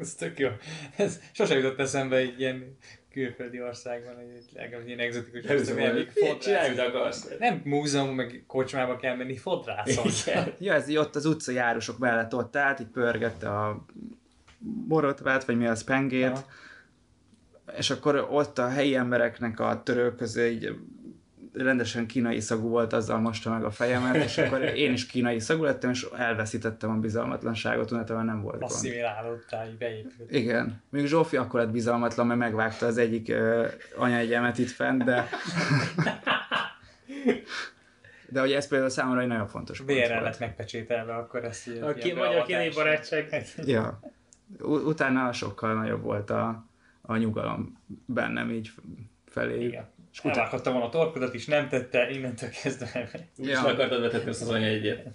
Ez 0.00 0.14
tök 0.14 0.38
jó. 0.38 0.48
Ez 0.96 1.20
sose 1.32 1.56
jutott 1.56 1.78
eszembe 1.78 2.16
egy 2.16 2.40
ilyen 2.40 2.76
külföldi 3.12 3.62
országban, 3.62 4.18
egy 4.18 4.44
legalább 4.54 4.86
ilyen 4.86 4.98
egzotikus 4.98 5.40
Csinálj, 5.40 6.06
fodrász. 6.06 6.68
mit 6.68 6.78
akarsz. 6.78 7.28
Nem 7.38 7.60
múzeum, 7.64 8.14
meg 8.14 8.44
kocsmába 8.46 8.96
kell 8.96 9.16
menni, 9.16 9.36
fodrászon. 9.36 10.06
Igen. 10.26 10.52
Ja, 10.58 10.74
ez 10.74 10.88
így 10.88 10.96
ott 10.96 11.16
az 11.16 11.24
utca 11.24 11.52
járosok 11.52 11.98
mellett 11.98 12.34
ott 12.34 12.56
állt, 12.56 12.80
így 12.80 12.86
pörgette 12.86 13.48
a 13.48 13.84
borotvát, 14.86 15.44
vagy 15.44 15.56
mi 15.56 15.66
az 15.66 15.84
pengét, 15.84 16.26
Aha. 16.26 16.44
és 17.76 17.90
akkor 17.90 18.26
ott 18.30 18.58
a 18.58 18.68
helyi 18.68 18.94
embereknek 18.94 19.60
a 19.60 19.82
török 19.82 20.16
közé 20.16 20.50
így 20.50 20.74
rendesen 21.52 22.06
kínai 22.06 22.40
szagú 22.40 22.68
volt, 22.68 22.92
azzal 22.92 23.18
mosta 23.18 23.50
meg 23.50 23.64
a 23.64 23.70
fejemet, 23.70 24.14
és 24.14 24.38
akkor 24.38 24.62
én 24.62 24.92
is 24.92 25.06
kínai 25.06 25.38
szagú 25.38 25.62
lettem, 25.62 25.90
és 25.90 26.06
elveszítettem 26.16 26.90
a 26.90 26.94
bizalmatlanságot, 26.94 27.90
utána 27.90 28.22
nem 28.22 28.42
volt 28.42 28.58
gond. 28.58 28.70
Asszimilálódtál, 28.70 29.68
beépült. 29.78 30.32
Igen. 30.34 30.82
Még 30.90 31.06
Zsófi 31.06 31.36
akkor 31.36 31.60
lett 31.60 31.70
bizalmatlan, 31.70 32.26
mert 32.26 32.38
megvágta 32.38 32.86
az 32.86 32.98
egyik 32.98 33.28
uh, 33.28 33.66
anyaegyemet 33.96 34.58
itt 34.58 34.70
fent, 34.70 35.04
de... 35.04 35.28
de 38.28 38.40
hogy 38.40 38.52
ez 38.52 38.68
például 38.68 38.90
számomra 38.90 39.20
egy 39.20 39.26
nagyon 39.26 39.46
fontos 39.46 39.78
pont 39.78 40.08
lett 40.08 40.38
megpecsételve, 40.38 41.14
akkor 41.14 41.44
ezt 41.44 41.68
így... 41.68 41.78
A 41.78 41.94
ki, 41.94 42.12
magyar-kínai 42.12 42.70
barátság. 42.70 43.44
Ja. 43.64 44.00
Utána 44.62 45.32
sokkal 45.32 45.74
nagyobb 45.74 46.02
volt 46.02 46.30
a, 46.30 46.64
a 47.00 47.16
nyugalom 47.16 47.78
bennem 48.06 48.50
így 48.50 48.70
felé. 49.26 49.64
Igen. 49.64 49.88
És 50.22 50.30
Elvághatta 50.30 50.70
volna 50.70 50.86
a 50.86 50.90
torkodat 50.90 51.34
is, 51.34 51.46
nem 51.46 51.68
tette, 51.68 52.10
innentől 52.10 52.50
kezdve. 52.62 53.08
Is 53.36 53.46
le 53.46 53.58
akartad 53.58 54.00
vetetni 54.00 54.30
azt 54.30 54.42
az 54.42 54.48
anyajegyet. 54.48 55.06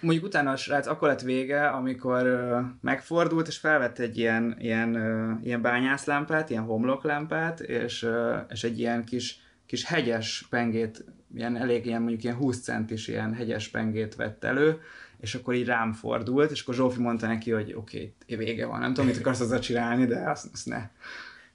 mondjuk 0.00 0.24
utána 0.24 0.50
a 0.50 0.56
srác 0.56 0.86
akkor 0.86 1.08
lett 1.08 1.20
vége, 1.20 1.68
amikor 1.68 2.26
ö, 2.26 2.60
megfordult, 2.80 3.48
és 3.48 3.58
felvett 3.58 3.98
egy 3.98 4.18
ilyen, 4.18 4.56
ilyen, 4.58 4.94
ö, 4.94 5.32
ilyen 5.42 5.62
bányászlámpát, 5.62 6.50
ilyen 6.50 6.62
homloklámpát, 6.62 7.60
és, 7.60 8.02
ö, 8.02 8.36
és 8.50 8.64
egy 8.64 8.78
ilyen 8.78 9.04
kis, 9.04 9.40
kis 9.66 9.84
hegyes 9.84 10.46
pengét, 10.50 11.04
ilyen 11.34 11.56
elég 11.56 11.86
ilyen 11.86 12.00
mondjuk 12.00 12.24
ilyen 12.24 12.36
20 12.36 12.62
centis 12.62 13.08
ilyen 13.08 13.34
hegyes 13.34 13.68
pengét 13.68 14.14
vett 14.14 14.44
elő, 14.44 14.80
és 15.20 15.34
akkor 15.34 15.54
így 15.54 15.66
rám 15.66 15.92
fordult, 15.92 16.50
és 16.50 16.62
akkor 16.62 16.74
Zsófi 16.74 17.00
mondta 17.00 17.26
neki, 17.26 17.50
hogy 17.50 17.72
oké, 17.76 18.14
okay, 18.22 18.44
vége 18.44 18.66
van, 18.66 18.80
nem 18.80 18.94
tudom, 18.94 19.06
mit 19.06 19.18
akarsz 19.18 19.40
azzal 19.40 19.58
csinálni, 19.58 20.06
de 20.06 20.30
azt, 20.30 20.48
azt 20.52 20.66
ne. 20.66 20.88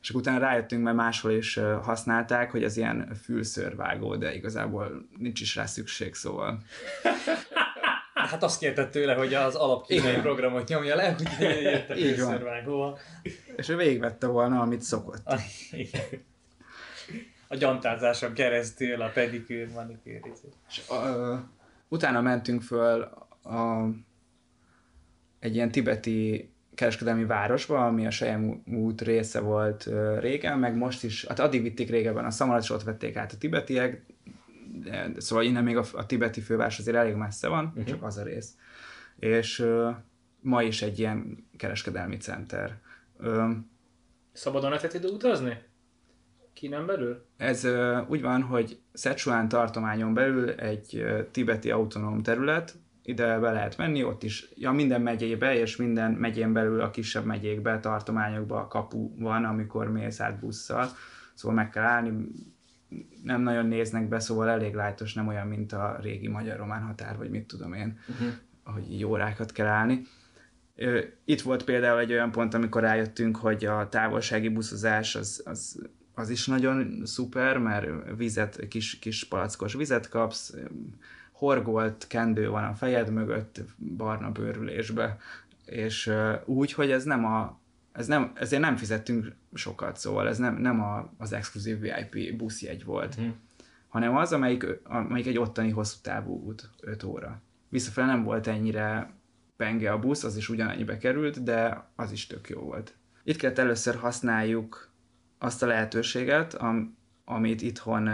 És 0.01 0.09
akkor 0.09 0.21
utána 0.21 0.39
rájöttünk, 0.39 0.83
mert 0.83 0.95
máshol 0.95 1.31
is 1.31 1.59
használták, 1.83 2.51
hogy 2.51 2.63
az 2.63 2.77
ilyen 2.77 3.15
fülszörvágó, 3.23 4.15
de 4.15 4.35
igazából 4.35 5.07
nincs 5.17 5.41
is 5.41 5.55
rá 5.55 5.65
szükség, 5.65 6.13
szóval. 6.13 6.59
Hát 8.13 8.43
azt 8.43 8.59
kérted 8.59 8.89
tőle, 8.89 9.13
hogy 9.13 9.33
az 9.33 9.55
alapkínai 9.55 10.15
programot 10.15 10.67
nyomja 10.67 10.95
le, 10.95 11.15
hogy 11.17 11.61
jött 11.61 11.89
a 11.89 11.93
főszörvágóval. 11.93 12.99
És 13.55 13.69
ő 13.69 13.75
végigvette 13.75 14.27
volna, 14.27 14.61
amit 14.61 14.81
szokott. 14.81 15.33
Igen. 15.71 16.01
A 17.47 17.55
gyantázáson 17.55 18.33
keresztül, 18.33 19.01
a 19.01 19.09
pedikűr, 19.09 19.69
manikűr. 19.71 20.19
izé. 20.33 20.47
És, 20.69 20.81
ö, 20.89 21.35
utána 21.87 22.21
mentünk 22.21 22.61
föl 22.61 23.01
a, 23.43 23.89
egy 25.39 25.55
ilyen 25.55 25.71
tibeti 25.71 26.50
kereskedelmi 26.81 27.25
városba, 27.25 27.85
ami 27.85 28.05
a 28.05 28.11
Sejem 28.11 28.63
út 28.65 29.01
része 29.01 29.39
volt 29.39 29.89
régen, 30.19 30.59
meg 30.59 30.75
most 30.75 31.03
is, 31.03 31.25
hát 31.25 31.39
addig 31.39 31.61
vitték 31.61 31.89
régebben 31.89 32.25
a 32.25 32.31
szamarat, 32.31 32.61
és 32.61 32.69
ott 32.69 32.83
vették 32.83 33.15
át 33.15 33.31
a 33.31 33.37
tibetiek, 33.37 34.05
de, 34.83 35.11
szóval 35.17 35.43
innen 35.45 35.63
még 35.63 35.77
a, 35.77 35.83
a 35.93 36.05
tibeti 36.05 36.41
főváros 36.41 36.79
azért 36.79 36.97
elég 36.97 37.15
messze 37.15 37.47
van, 37.47 37.65
uh-huh. 37.65 37.83
csak 37.83 38.03
az 38.03 38.17
a 38.17 38.23
rész. 38.23 38.55
És 39.19 39.59
ö, 39.59 39.89
ma 40.39 40.63
is 40.63 40.81
egy 40.81 40.99
ilyen 40.99 41.47
kereskedelmi 41.57 42.17
center. 42.17 42.77
Ö, 43.17 43.49
Szabadon 44.31 44.69
lehet 44.69 44.93
ide 44.93 45.07
utazni? 45.07 45.61
Kínán 46.53 46.85
belül? 46.85 47.25
Ez 47.37 47.63
ö, 47.63 48.01
úgy 48.07 48.21
van, 48.21 48.41
hogy 48.41 48.79
Sichuan 48.93 49.47
tartományon 49.47 50.13
belül 50.13 50.49
egy 50.49 50.95
ö, 50.95 51.21
tibeti 51.31 51.71
autonóm 51.71 52.21
terület, 52.21 52.75
ide 53.03 53.39
be 53.39 53.51
lehet 53.51 53.77
menni, 53.77 54.03
ott 54.03 54.23
is, 54.23 54.49
ja 54.55 54.71
minden 54.71 55.01
megyébe 55.01 55.55
és 55.55 55.75
minden 55.75 56.11
megyén 56.11 56.53
belül 56.53 56.81
a 56.81 56.89
kisebb 56.89 57.25
megyékbe, 57.25 57.79
tartományokba 57.79 58.67
kapu 58.67 59.19
van, 59.19 59.45
amikor 59.45 59.91
mész 59.91 60.19
át 60.19 60.39
busszal, 60.39 60.89
szóval 61.33 61.57
meg 61.57 61.69
kell 61.69 61.83
állni, 61.83 62.27
nem 63.23 63.41
nagyon 63.41 63.65
néznek 63.65 64.07
be, 64.07 64.19
szóval 64.19 64.49
elég 64.49 64.73
lájtos, 64.73 65.13
nem 65.13 65.27
olyan, 65.27 65.47
mint 65.47 65.73
a 65.73 65.97
régi 66.01 66.27
magyar-román 66.27 66.81
határ, 66.81 67.17
vagy 67.17 67.29
mit 67.29 67.47
tudom 67.47 67.73
én, 67.73 67.99
uh-huh. 68.09 68.27
hogy 68.63 68.91
így 68.91 69.05
órákat 69.05 69.51
kell 69.51 69.67
állni. 69.67 70.01
Itt 71.25 71.41
volt 71.41 71.63
például 71.63 71.99
egy 71.99 72.11
olyan 72.11 72.31
pont, 72.31 72.53
amikor 72.53 72.81
rájöttünk, 72.81 73.37
hogy 73.37 73.65
a 73.65 73.89
távolsági 73.89 74.49
buszozás 74.49 75.15
az, 75.15 75.41
az, 75.45 75.79
az 76.13 76.29
is 76.29 76.47
nagyon 76.47 77.01
szuper, 77.05 77.57
mert 77.57 77.87
vizet, 78.17 78.67
kis, 78.67 78.99
kis 78.99 79.23
palackos 79.23 79.73
vizet 79.73 80.09
kapsz, 80.09 80.53
horgolt 81.41 82.07
kendő 82.07 82.49
van 82.49 82.63
a 82.63 82.73
fejed 82.73 83.09
mögött, 83.09 83.61
barna 83.97 84.31
bőrülésbe, 84.31 85.17
és 85.65 86.11
úgy, 86.45 86.73
hogy 86.73 86.91
ez 86.91 87.03
nem 87.03 87.25
a 87.25 87.59
ez 87.91 88.07
nem, 88.07 88.31
ezért 88.35 88.61
nem 88.61 88.75
fizettünk 88.75 89.35
sokat, 89.53 89.97
szóval 89.97 90.27
ez 90.27 90.37
nem, 90.37 90.55
nem 90.55 90.81
a, 90.81 91.13
az 91.17 91.33
exkluzív 91.33 91.79
VIP 91.79 92.37
buszjegy 92.37 92.83
volt, 92.83 93.17
Mhm. 93.17 93.29
hanem 93.87 94.15
az, 94.15 94.33
amelyik, 94.33 94.65
amelyik 94.83 95.27
egy 95.27 95.37
ottani 95.37 95.69
hosszú 95.69 95.97
távú 96.01 96.43
út, 96.45 96.69
5 96.81 97.03
óra. 97.03 97.41
Visszafele 97.69 98.07
nem 98.07 98.23
volt 98.23 98.47
ennyire 98.47 99.11
penge 99.55 99.91
a 99.91 99.99
busz, 99.99 100.23
az 100.23 100.35
is 100.37 100.49
ugyanannyibe 100.49 100.97
került, 100.97 101.43
de 101.43 101.87
az 101.95 102.11
is 102.11 102.27
tök 102.27 102.49
jó 102.49 102.59
volt. 102.61 102.93
Itt 103.23 103.37
kellett 103.37 103.57
először 103.57 103.95
használjuk 103.95 104.89
azt 105.37 105.63
a 105.63 105.67
lehetőséget, 105.67 106.53
am, 106.53 106.97
amit 107.25 107.61
itthon, 107.61 108.09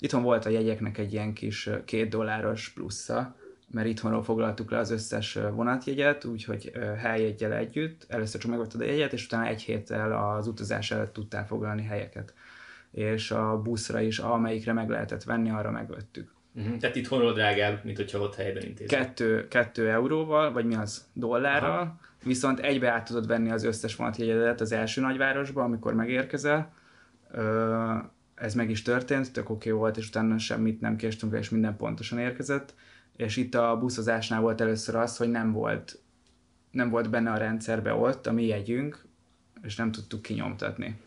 itthon 0.00 0.22
volt 0.22 0.46
a 0.46 0.50
jegyeknek 0.50 0.98
egy 0.98 1.12
ilyen 1.12 1.32
kis 1.32 1.70
két 1.84 2.08
dolláros 2.08 2.68
plusza, 2.68 3.34
mert 3.70 3.86
itthonról 3.86 4.22
foglaltuk 4.22 4.70
le 4.70 4.78
az 4.78 4.90
összes 4.90 5.38
vonatjegyet, 5.52 6.24
úgyhogy 6.24 6.70
ö, 6.74 6.78
helyjeggyel 6.80 7.52
együtt, 7.52 8.06
először 8.08 8.40
csak 8.40 8.50
megvettad 8.50 8.80
a 8.80 8.84
jegyet, 8.84 9.12
és 9.12 9.24
utána 9.24 9.46
egy 9.46 9.62
héttel 9.62 10.36
az 10.36 10.46
utazás 10.46 10.90
előtt 10.90 11.12
tudtál 11.12 11.46
foglalni 11.46 11.82
helyeket. 11.82 12.34
És 12.90 13.30
a 13.30 13.60
buszra 13.62 14.00
is, 14.00 14.18
amelyikre 14.18 14.72
meg 14.72 14.88
lehetett 14.88 15.22
venni, 15.22 15.50
arra 15.50 15.70
megvettük. 15.70 16.30
Uh-huh. 16.54 16.76
Tehát 16.76 16.96
itthonról 16.96 17.32
drágább, 17.32 17.84
mint 17.84 17.96
hogyha 17.96 18.18
ott 18.18 18.34
helyben 18.34 18.62
intézik. 18.62 18.96
Kettő, 18.98 19.48
kettő 19.48 19.88
euróval, 19.90 20.52
vagy 20.52 20.64
mi 20.64 20.74
az, 20.74 21.06
dollárral, 21.12 21.70
Aha. 21.70 21.98
viszont 22.24 22.58
egybe 22.58 22.90
át 22.90 23.04
tudod 23.04 23.26
venni 23.26 23.50
az 23.50 23.64
összes 23.64 23.96
vonatjegyedet 23.96 24.60
az 24.60 24.72
első 24.72 25.00
nagyvárosba, 25.00 25.62
amikor 25.62 25.94
megérkezel. 25.94 26.72
Ö, 27.32 27.94
ez 28.40 28.54
meg 28.54 28.70
is 28.70 28.82
történt, 28.82 29.32
tök 29.32 29.50
oké 29.50 29.68
okay 29.68 29.80
volt, 29.80 29.96
és 29.96 30.08
utána 30.08 30.38
semmit 30.38 30.80
nem 30.80 30.96
késtünk, 30.96 31.38
és 31.38 31.48
minden 31.48 31.76
pontosan 31.76 32.18
érkezett. 32.18 32.74
És 33.16 33.36
itt 33.36 33.54
a 33.54 33.78
buszozásnál 33.78 34.40
volt 34.40 34.60
először 34.60 34.94
az, 34.94 35.16
hogy 35.16 35.30
nem 35.30 35.52
volt, 35.52 35.98
nem 36.70 36.90
volt 36.90 37.10
benne 37.10 37.30
a 37.30 37.36
rendszerbe 37.36 37.94
ott 37.94 38.26
a 38.26 38.32
mi 38.32 38.46
jegyünk, 38.46 39.04
és 39.62 39.76
nem 39.76 39.92
tudtuk 39.92 40.22
kinyomtatni. 40.22 41.00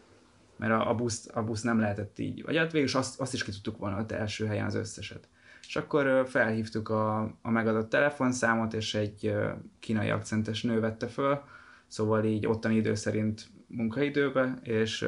Mert 0.56 0.72
a, 0.72 0.90
a, 0.90 0.96
busz, 0.96 1.30
a 1.34 1.42
busz 1.42 1.62
nem 1.62 1.80
lehetett 1.80 2.20
így. 2.20 2.44
Vagy 2.44 2.58
hát 2.58 2.72
végül 2.72 2.90
azt, 2.94 3.20
azt 3.20 3.34
is 3.34 3.44
ki 3.44 3.52
tudtuk 3.52 3.78
volna 3.78 4.00
ott 4.00 4.12
első 4.12 4.46
helyen 4.46 4.66
az 4.66 4.76
összeset. 4.76 5.28
És 5.68 5.76
akkor 5.76 6.28
felhívtuk 6.28 6.90
a, 6.90 7.22
a 7.42 7.50
megadott 7.50 7.90
telefonszámot, 7.90 8.74
és 8.74 8.96
egy 8.96 9.34
kínai 9.80 10.10
akcentes 10.10 10.64
nő 10.64 10.80
vette 10.80 11.08
föl, 11.08 11.44
szóval 11.88 12.24
így 12.24 12.46
ottani 12.46 12.76
idő 12.76 12.96
szerint 12.96 13.48
munkaidőbe, 13.68 14.60
és, 14.64 15.08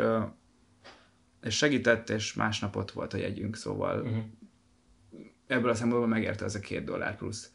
és 1.45 1.57
segített, 1.57 2.09
és 2.09 2.33
másnap 2.33 2.75
ott 2.75 2.91
volt 2.91 3.13
a 3.13 3.17
jegyünk, 3.17 3.55
szóval 3.55 4.01
uh-huh. 4.01 4.23
ebből 5.47 5.69
a 5.69 5.73
szempontból 5.75 6.09
megérte 6.09 6.45
ez 6.45 6.55
a 6.55 6.59
két 6.59 6.83
dollár 6.83 7.15
plusz. 7.15 7.51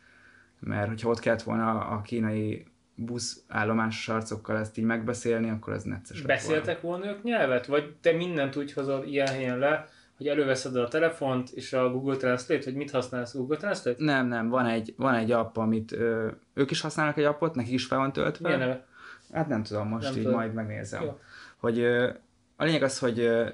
Mert 0.61 0.89
hogyha 0.89 1.09
ott 1.09 1.19
kellett 1.19 1.43
volna 1.43 1.81
a 1.81 2.01
kínai 2.01 2.67
busz 2.95 3.43
állomásos 3.49 4.09
arcokkal 4.09 4.59
ezt 4.59 4.79
így 4.79 4.85
megbeszélni, 4.85 5.51
akkor 5.51 5.73
ez 5.73 5.83
necces 5.83 6.17
lett 6.17 6.27
volna. 6.27 6.41
Beszéltek 6.41 6.81
volna 6.81 7.07
ők 7.07 7.23
nyelvet? 7.23 7.67
Vagy 7.67 7.95
te 8.01 8.13
mindent 8.13 8.57
úgy 8.57 8.73
hozod 8.73 9.07
ilyen 9.07 9.27
helyen 9.27 9.59
le, 9.59 9.89
hogy 10.17 10.27
előveszed 10.27 10.77
a 10.77 10.89
telefont 10.89 11.51
és 11.51 11.73
a 11.73 11.91
Google 11.91 12.17
Translate, 12.17 12.65
vagy 12.65 12.75
mit 12.75 12.91
használsz? 12.91 13.35
Google 13.35 13.57
Translate? 13.57 14.05
Nem, 14.05 14.27
nem, 14.27 14.49
van 14.49 14.67
egy, 14.67 14.95
van 14.97 15.15
egy 15.15 15.31
app, 15.31 15.57
amit 15.57 15.93
ö, 15.93 16.31
ők 16.55 16.71
is 16.71 16.81
használnak 16.81 17.17
egy 17.17 17.25
appot, 17.25 17.55
nekik 17.55 17.73
is 17.73 17.87
fel 17.87 17.99
van 17.99 18.13
töltve. 18.13 18.49
Milyen 18.49 18.69
neve? 18.69 18.87
Hát 19.33 19.49
nem 19.49 19.63
tudom, 19.63 19.89
most 19.89 20.05
Nem 20.05 20.17
így 20.17 20.23
tudom. 20.23 20.39
majd 20.39 20.53
megnézem. 20.53 21.03
Jó. 21.03 21.19
Hogy 21.57 21.79
ö, 21.79 22.11
a 22.57 22.65
lényeg 22.65 22.83
az, 22.83 22.99
hogy 22.99 23.19
ö, 23.19 23.49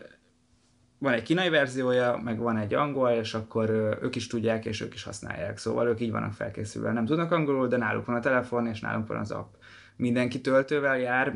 van 0.99 1.12
egy 1.12 1.22
kínai 1.22 1.49
verziója, 1.49 2.20
meg 2.24 2.38
van 2.38 2.57
egy 2.57 2.74
angol, 2.74 3.11
és 3.11 3.34
akkor 3.34 3.70
ők 4.03 4.16
is 4.16 4.26
tudják, 4.26 4.64
és 4.64 4.80
ők 4.80 4.94
is 4.94 5.03
használják. 5.03 5.59
Szóval 5.59 5.88
ők 5.88 6.01
így 6.01 6.11
vannak 6.11 6.32
felkészülve. 6.32 6.92
Nem 6.92 7.05
tudnak 7.05 7.32
angolul, 7.32 7.68
de 7.68 7.76
náluk 7.76 8.07
van 8.07 8.16
a 8.16 8.20
telefon, 8.20 8.66
és 8.66 8.80
nálunk 8.80 9.07
van 9.07 9.16
az 9.16 9.30
app. 9.30 9.55
Mindenki 9.97 10.40
töltővel 10.40 10.99
jár, 10.99 11.34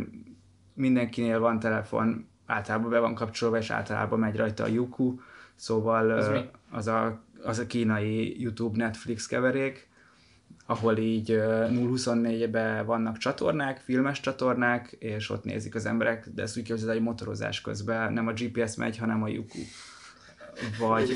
mindenkinél 0.75 1.39
van 1.39 1.59
telefon, 1.59 2.29
általában 2.47 2.91
be 2.91 2.99
van 2.99 3.15
kapcsolva, 3.15 3.59
és 3.59 3.71
általában 3.71 4.19
megy 4.19 4.37
rajta 4.37 4.65
a 4.65 4.67
Yuku, 4.67 5.15
szóval 5.55 6.11
Az 6.11 6.29
mi? 6.29 6.49
az 6.71 6.87
a, 6.87 7.21
az 7.43 7.59
a 7.59 7.67
kínai 7.67 8.41
YouTube 8.41 8.85
Netflix 8.85 9.27
keverék, 9.27 9.90
ahol 10.71 10.97
így 10.99 11.31
ö, 11.31 11.67
0-24-ben 11.71 12.87
vannak 12.87 13.19
csatornák, 13.19 13.79
filmes 13.79 14.21
csatornák, 14.21 14.97
és 14.99 15.31
ott 15.31 15.45
nézik 15.45 15.75
az 15.75 15.87
emberek, 15.87 16.29
de 16.35 16.43
ezt 16.43 16.57
úgy 16.57 16.65
kell, 16.65 16.77
hogy 16.77 16.89
ez 16.89 16.95
egy 16.95 17.01
motorozás 17.03 17.61
közben 17.61 18.13
nem 18.13 18.27
a 18.27 18.33
GPS 18.33 18.75
megy, 18.77 18.97
hanem 18.99 19.23
a 19.23 19.29
Yuku. 19.29 19.59
Vagy, 20.79 21.09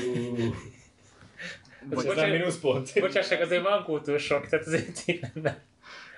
Vagy- 1.89 2.05
Ez 2.17 2.29
mínuszpont. 2.29 2.91
Bocsássak, 2.99 3.41
azért 3.41 3.63
van 3.63 3.83
kultúrsok, 3.83 4.47
tehát 4.47 4.65
azért 4.65 5.05
lenne. 5.33 5.63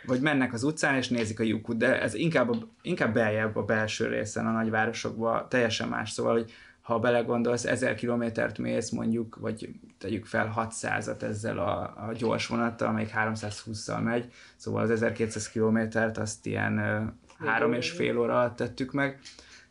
vagy 0.06 0.22
mennek 0.22 0.54
az 0.54 0.64
utcán 0.64 0.96
és 0.96 1.08
nézik 1.08 1.40
a 1.40 1.44
Yukut, 1.44 1.78
de 1.78 2.02
ez 2.02 2.14
inkább, 2.14 2.50
a, 2.50 2.58
inkább 2.82 3.14
beljebb 3.14 3.56
a 3.56 3.64
belső 3.64 4.08
részen 4.08 4.48
a 4.48 4.52
nagyvárosokban, 4.52 5.50
teljesen 5.50 5.88
más. 5.88 6.12
Szóval, 6.12 6.34
hogy 6.34 6.52
ha 6.88 7.00
belegondolsz, 7.00 7.66
1000 7.66 7.96
kilométert 7.96 8.58
mész 8.58 8.90
mondjuk, 8.90 9.36
vagy 9.36 9.70
tegyük 9.98 10.26
fel 10.26 10.54
600-at 10.58 11.22
ezzel 11.22 11.58
a, 11.58 11.82
a 12.08 12.14
gyors 12.14 12.48
vonattal, 12.48 12.88
amelyik 12.88 13.12
320-szal 13.16 14.04
megy, 14.04 14.32
szóval 14.56 14.82
az 14.82 14.90
1200 14.90 15.50
kilométert 15.50 16.18
azt 16.18 16.46
ilyen 16.46 16.78
ö, 16.78 17.04
három 17.46 17.74
és 17.74 17.92
fél 17.92 18.18
óra 18.18 18.40
alatt 18.40 18.56
tettük 18.56 18.92
meg, 18.92 19.20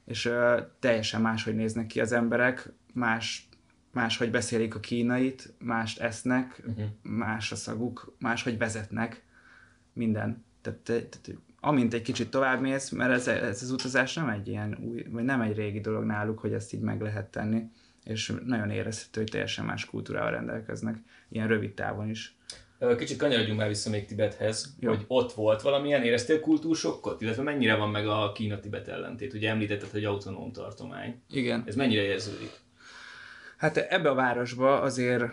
és 0.04 0.24
ö, 0.24 0.60
teljesen 0.78 1.20
máshogy 1.20 1.54
néznek 1.54 1.86
ki 1.86 2.00
az 2.00 2.12
emberek, 2.12 2.72
más, 2.92 3.48
máshogy 3.92 4.30
beszélik 4.30 4.74
a 4.74 4.80
kínait, 4.80 5.54
mást 5.58 6.00
esznek, 6.00 6.62
uh-huh. 6.66 6.84
más 7.02 7.52
a 7.52 7.56
szaguk, 7.56 8.14
máshogy 8.18 8.58
vezetnek, 8.58 9.24
minden. 9.92 10.44
Tehát, 10.60 10.78
te, 10.78 11.00
te, 11.00 11.32
amint 11.66 11.94
egy 11.94 12.02
kicsit 12.02 12.30
tovább 12.30 12.60
mész, 12.60 12.90
mert 12.90 13.12
ez, 13.12 13.28
ez 13.28 13.62
az 13.62 13.70
utazás 13.70 14.14
nem 14.14 14.28
egy 14.28 14.48
ilyen 14.48 14.78
új, 14.80 15.06
vagy 15.10 15.24
nem 15.24 15.40
egy 15.40 15.56
régi 15.56 15.80
dolog 15.80 16.04
náluk, 16.04 16.38
hogy 16.38 16.52
ezt 16.52 16.72
így 16.72 16.80
meg 16.80 17.00
lehet 17.00 17.30
tenni, 17.30 17.62
és 18.04 18.32
nagyon 18.44 18.70
érezhető, 18.70 19.20
hogy 19.20 19.30
teljesen 19.30 19.64
más 19.64 19.84
kultúrával 19.84 20.30
rendelkeznek, 20.30 20.96
ilyen 21.28 21.48
rövid 21.48 21.74
távon 21.74 22.08
is. 22.08 22.36
Kicsit 22.98 23.18
kanyarodjunk 23.18 23.58
már 23.58 23.68
vissza 23.68 23.90
még 23.90 24.06
Tibethez, 24.06 24.76
Jó. 24.80 24.90
hogy 24.90 25.04
ott 25.06 25.32
volt 25.32 25.62
valamilyen, 25.62 26.02
éreztél 26.02 26.40
kultúrsokkot? 26.40 27.20
Illetve 27.20 27.42
mennyire 27.42 27.74
van 27.74 27.90
meg 27.90 28.06
a 28.06 28.32
Kína-Tibet 28.32 28.88
ellentét? 28.88 29.34
Ugye 29.34 29.50
említetted, 29.50 29.90
hogy 29.90 30.04
autonóm 30.04 30.52
tartomány. 30.52 31.22
Igen. 31.30 31.64
Ez 31.66 31.74
mennyire 31.74 32.02
érződik? 32.02 32.50
Hát 33.56 33.76
ebbe 33.76 34.10
a 34.10 34.14
városba 34.14 34.80
azért, 34.80 35.24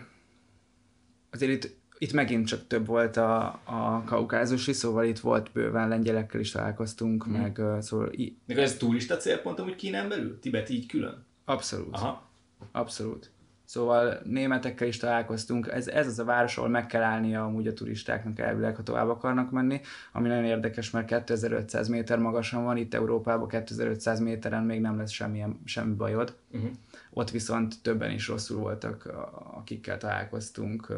azért 1.30 1.52
itt, 1.52 1.76
itt 1.98 2.12
megint 2.12 2.46
csak 2.46 2.66
több 2.66 2.86
volt 2.86 3.16
a, 3.16 3.44
a 3.64 4.02
kaukázusi, 4.04 4.72
szóval 4.72 5.04
itt 5.04 5.18
volt 5.18 5.50
bőven 5.52 5.88
lengyelekkel 5.88 6.40
is 6.40 6.50
találkoztunk, 6.50 7.26
Mhm. 7.26 7.36
mm. 7.36 7.40
meg 7.40 7.60
szóval 7.82 8.08
í- 8.12 8.36
Még 8.46 8.58
ez 8.58 8.76
turista 8.76 9.16
célpont 9.16 9.58
amúgy 9.58 9.76
Kínán 9.76 10.08
belül? 10.08 10.38
Tibet 10.40 10.68
így 10.68 10.86
külön? 10.86 11.24
abszolút. 11.44 11.94
Aha. 11.94 12.28
Abszolút. 12.72 13.30
Szóval 13.64 14.20
németekkel 14.24 14.88
is 14.88 14.96
találkoztunk. 14.96 15.66
Ez, 15.68 15.88
ez 15.88 16.06
az 16.06 16.18
a 16.18 16.24
város, 16.24 16.56
ahol 16.56 16.68
meg 16.68 16.86
kell 16.86 17.02
állnia 17.02 17.44
amúgy 17.44 17.66
a 17.66 17.72
turistáknak 17.72 18.38
elvileg, 18.38 18.76
ha 18.76 18.82
tovább 18.82 19.08
akarnak 19.08 19.50
menni, 19.50 19.80
ami 20.12 20.28
nagyon 20.28 20.44
érdekes, 20.44 20.90
mert 20.90 21.06
2500 21.06 21.88
méter 21.88 22.18
magasan 22.18 22.64
van, 22.64 22.76
itt 22.76 22.94
Európában 22.94 23.48
2500 23.48 24.20
méteren 24.20 24.62
még 24.64 24.80
nem 24.80 24.96
lesz 24.98 25.10
semmilyen, 25.10 25.60
semmi 25.64 25.94
bajod. 25.94 26.34
Uh-huh. 26.52 26.70
Ott 27.16 27.30
viszont 27.30 27.82
többen 27.82 28.10
is 28.10 28.28
rosszul 28.28 28.58
voltak, 28.58 29.06
akikkel 29.52 29.98
találkoztunk. 29.98 30.88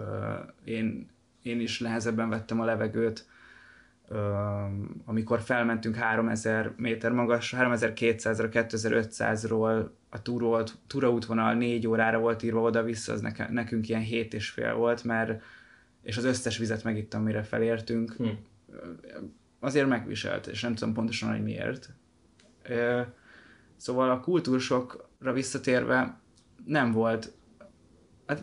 Én, 0.64 1.08
én 1.42 1.60
is 1.60 1.78
nehezebben 1.78 2.28
vettem 2.28 2.60
a 2.60 2.64
levegőt, 2.64 3.26
amikor 5.04 5.40
felmentünk 5.40 5.94
3000 5.94 6.72
méter 6.76 7.12
magas, 7.12 7.54
3200-ra, 7.56 8.48
2500-ról 8.52 9.88
a 10.08 10.22
túról, 10.22 10.64
túraútvonal 10.86 11.54
4 11.54 11.86
órára 11.86 12.18
volt 12.18 12.42
írva 12.42 12.60
oda-vissza, 12.60 13.12
az 13.12 13.20
neke, 13.20 13.48
nekünk 13.50 13.88
ilyen 13.88 14.00
7 14.00 14.34
és 14.34 14.50
fél 14.50 14.74
volt, 14.74 15.04
mert 15.04 15.42
és 16.02 16.16
az 16.16 16.24
összes 16.24 16.58
vizet 16.58 16.84
megittam, 16.84 17.22
mire 17.22 17.42
felértünk. 17.42 18.12
Hm. 18.12 18.24
Az 18.24 18.34
azért 19.60 19.88
megviselt, 19.88 20.46
és 20.46 20.62
nem 20.62 20.74
tudom 20.74 20.94
pontosan, 20.94 21.30
hogy 21.30 21.42
miért. 21.42 21.90
Szóval 23.76 24.10
a 24.10 24.20
kultúrsokra 24.20 25.05
visszatérve 25.32 26.20
nem 26.64 26.92
volt, 26.92 27.32
hát, 28.26 28.42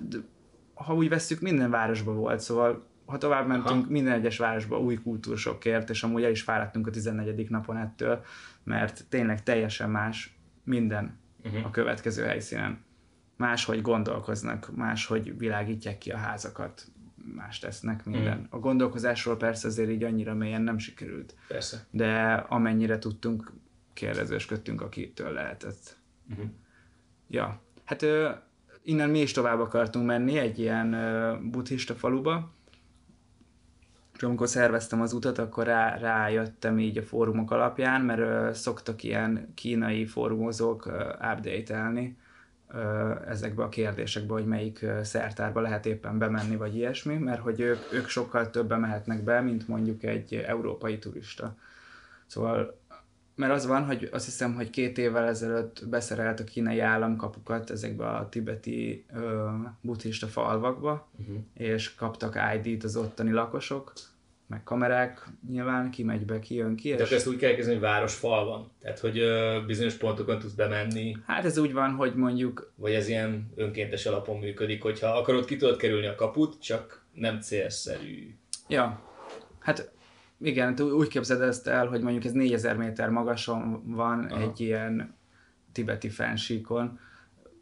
ha 0.74 0.96
úgy 0.96 1.10
vesszük, 1.10 1.42
minden 1.42 1.70
városban 1.70 2.16
volt, 2.16 2.40
szóval 2.40 2.92
ha 3.06 3.18
tovább 3.18 3.48
mentünk, 3.48 3.82
Aha. 3.82 3.92
minden 3.92 4.14
egyes 4.14 4.38
városba 4.38 4.80
új 4.80 4.96
kultúrsokért, 4.96 5.90
és 5.90 6.04
amúgy 6.04 6.24
el 6.24 6.32
is 6.32 6.42
fáradtunk 6.42 6.88
a 6.88 6.92
14. 6.92 7.50
napon 7.50 7.78
ettől, 7.78 8.24
mert 8.64 9.06
tényleg 9.10 9.44
teljesen 9.44 9.90
más 9.90 10.38
minden 10.64 11.20
uh-huh. 11.44 11.66
a 11.66 11.70
következő 11.70 12.24
helyszínen. 12.24 12.84
Máshogy 13.38 13.82
gondolkoznak, 13.82 14.76
máshogy 14.76 15.38
világítják 15.38 15.98
ki 15.98 16.12
a 16.12 16.18
házakat, 16.18 16.88
más 17.36 17.60
tesznek 17.60 18.06
minden. 18.06 18.38
Uh-huh. 18.38 18.48
A 18.50 18.60
gondolkozásról 18.60 19.38
persze 19.38 19.68
azért 19.68 19.90
így 19.90 20.04
annyira 20.04 20.34
mélyen 20.34 20.62
nem 20.62 20.78
sikerült. 20.78 21.36
Persze. 21.48 21.86
De 21.92 22.34
amennyire 22.34 23.00
tudtunk, 23.00 23.52
kérdezősködtünk, 23.94 24.82
akitől 24.82 25.32
lehetett. 25.32 25.98
Uh-huh. 26.30 26.46
Ja, 27.34 27.60
hát 27.84 28.02
ö, 28.02 28.30
innen 28.84 29.10
mi 29.10 29.20
is 29.20 29.32
tovább 29.32 29.60
akartunk 29.60 30.06
menni 30.06 30.38
egy 30.38 30.60
ilyen 30.60 30.94
ö, 30.94 31.36
buddhista 31.42 31.94
faluba, 31.94 32.52
és 34.16 34.24
amikor 34.24 34.48
szerveztem 34.48 35.02
az 35.02 35.14
utat, 35.14 35.38
akkor 35.38 35.66
rá, 35.66 35.98
rájöttem 35.98 36.80
így 36.80 36.98
a 36.98 37.04
fórumok 37.04 37.52
alapján, 37.52 38.02
mert 38.02 38.20
ö, 38.20 38.50
szoktak 38.54 39.04
ilyen 39.04 39.52
kínai 39.56 40.06
fórumozók 40.06 40.86
update-elni 41.34 42.18
ö, 42.72 43.12
ezekbe 43.28 43.64
a 43.64 43.70
kérdésekbe, 43.70 44.34
hogy 44.34 44.46
melyik 44.46 44.86
szertárba 45.02 45.62
lehet 45.62 45.86
éppen 45.86 46.18
bemenni, 46.18 46.56
vagy 46.56 46.76
ilyesmi, 46.76 47.18
mert 47.18 47.42
hogy 47.42 47.60
ők, 47.60 47.94
ők 47.94 48.08
sokkal 48.08 48.50
többen 48.50 48.80
mehetnek 48.80 49.24
be, 49.24 49.42
mint 49.42 49.68
mondjuk 49.68 50.04
egy 50.04 50.34
európai 50.34 51.00
turista. 51.00 51.56
Szóval 52.26 52.80
mert 53.36 53.54
az 53.54 53.66
van, 53.66 53.86
hogy 53.86 54.10
azt 54.12 54.26
hiszem, 54.26 54.54
hogy 54.54 54.70
két 54.70 54.98
évvel 54.98 55.28
ezelőtt 55.28 55.88
beszerelt 55.90 56.40
a 56.40 56.44
kínai 56.44 56.80
államkapukat 56.80 57.70
ezekbe 57.70 58.08
a 58.08 58.30
tibeti 58.30 59.06
ö, 59.14 59.50
buddhista 59.82 60.28
falvakba, 60.28 61.10
uh-huh. 61.20 61.38
és 61.54 61.96
kaptak 61.96 62.40
ID-t 62.56 62.84
az 62.84 62.96
ottani 62.96 63.32
lakosok, 63.32 63.94
meg 64.48 64.64
kamerák, 64.64 65.28
nyilván 65.50 65.92
ki 65.92 66.04
megy 66.04 66.26
be, 66.26 66.40
ki 66.40 66.56
jön 66.56 66.76
ki. 66.76 66.92
Tehát 66.92 67.12
és... 67.12 67.16
ezt 67.16 67.28
úgy 67.28 67.38
kell 67.38 67.54
kezdeni, 67.54 67.78
hogy 67.78 67.88
városfal 67.88 68.46
van. 68.46 68.72
Tehát, 68.82 69.00
hogy 69.00 69.18
ö, 69.18 69.60
bizonyos 69.66 69.94
pontokon 69.94 70.40
tudsz 70.40 70.54
bemenni. 70.54 71.18
Hát 71.26 71.46
ez 71.46 71.58
úgy 71.58 71.74
van, 71.74 71.92
hogy 71.92 72.16
mondjuk... 72.16 72.74
Vagy 72.76 72.94
ez 72.94 73.08
ilyen 73.08 73.52
önkéntes 73.56 74.06
alapon 74.06 74.40
működik, 74.40 74.82
hogyha 74.82 75.08
akarod, 75.08 75.46
ki 75.46 75.56
tudod 75.56 75.78
kerülni 75.78 76.08
a 76.08 76.16
kaput, 76.16 76.62
csak 76.62 77.06
nem 77.14 77.40
célszerű. 77.40 78.36
Ja, 78.68 79.02
hát 79.60 79.92
igen, 80.44 80.80
úgy 80.80 81.08
képzeld 81.08 81.42
ezt 81.42 81.68
el, 81.68 81.88
hogy 81.88 82.02
mondjuk 82.02 82.24
ez 82.24 82.32
4000 82.32 82.78
méter 82.78 83.10
magason 83.10 83.84
van 83.86 84.26
Aha. 84.26 84.42
egy 84.42 84.60
ilyen 84.60 85.16
tibeti 85.72 86.10
fensíkon, 86.10 87.00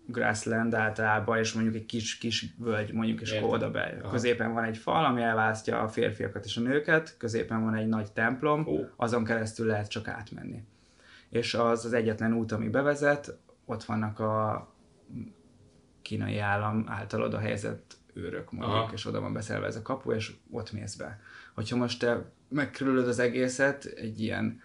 grassland 0.05 0.73
általában, 0.73 1.37
és 1.37 1.53
mondjuk 1.53 1.75
egy 1.75 1.85
kis, 1.85 2.17
kis 2.17 2.45
völgy, 2.57 2.93
mondjuk 2.93 3.21
is 3.21 3.33
oda 3.41 3.71
be. 3.71 3.97
Aha. 4.01 4.11
Középen 4.11 4.53
van 4.53 4.63
egy 4.63 4.77
fal, 4.77 5.05
ami 5.05 5.21
elválasztja 5.21 5.81
a 5.81 5.87
férfiakat 5.87 6.45
és 6.45 6.57
a 6.57 6.61
nőket, 6.61 7.15
középen 7.17 7.63
van 7.63 7.75
egy 7.75 7.87
nagy 7.87 8.11
templom, 8.11 8.67
oh. 8.67 8.87
azon 8.95 9.23
keresztül 9.23 9.65
lehet 9.65 9.89
csak 9.89 10.07
átmenni. 10.07 10.63
És 11.29 11.53
az 11.53 11.85
az 11.85 11.93
egyetlen 11.93 12.33
út, 12.33 12.51
ami 12.51 12.69
bevezet, 12.69 13.37
ott 13.65 13.83
vannak 13.83 14.19
a 14.19 14.67
kínai 16.01 16.37
állam 16.37 16.85
által 16.87 17.21
oda 17.21 17.39
helyezett 17.39 17.97
őrök 18.13 18.51
mondjuk, 18.51 18.75
Aha. 18.75 18.91
és 18.93 19.05
oda 19.05 19.21
van 19.21 19.33
beszerve 19.33 19.65
ez 19.65 19.75
a 19.75 19.81
kapu, 19.81 20.11
és 20.11 20.33
ott 20.51 20.71
mész 20.71 20.95
be. 20.95 21.19
Hogyha 21.53 21.75
most 21.75 21.99
te 21.99 22.25
megkerülöd 22.49 23.07
az 23.07 23.19
egészet 23.19 23.85
egy 23.85 24.21
ilyen, 24.21 24.61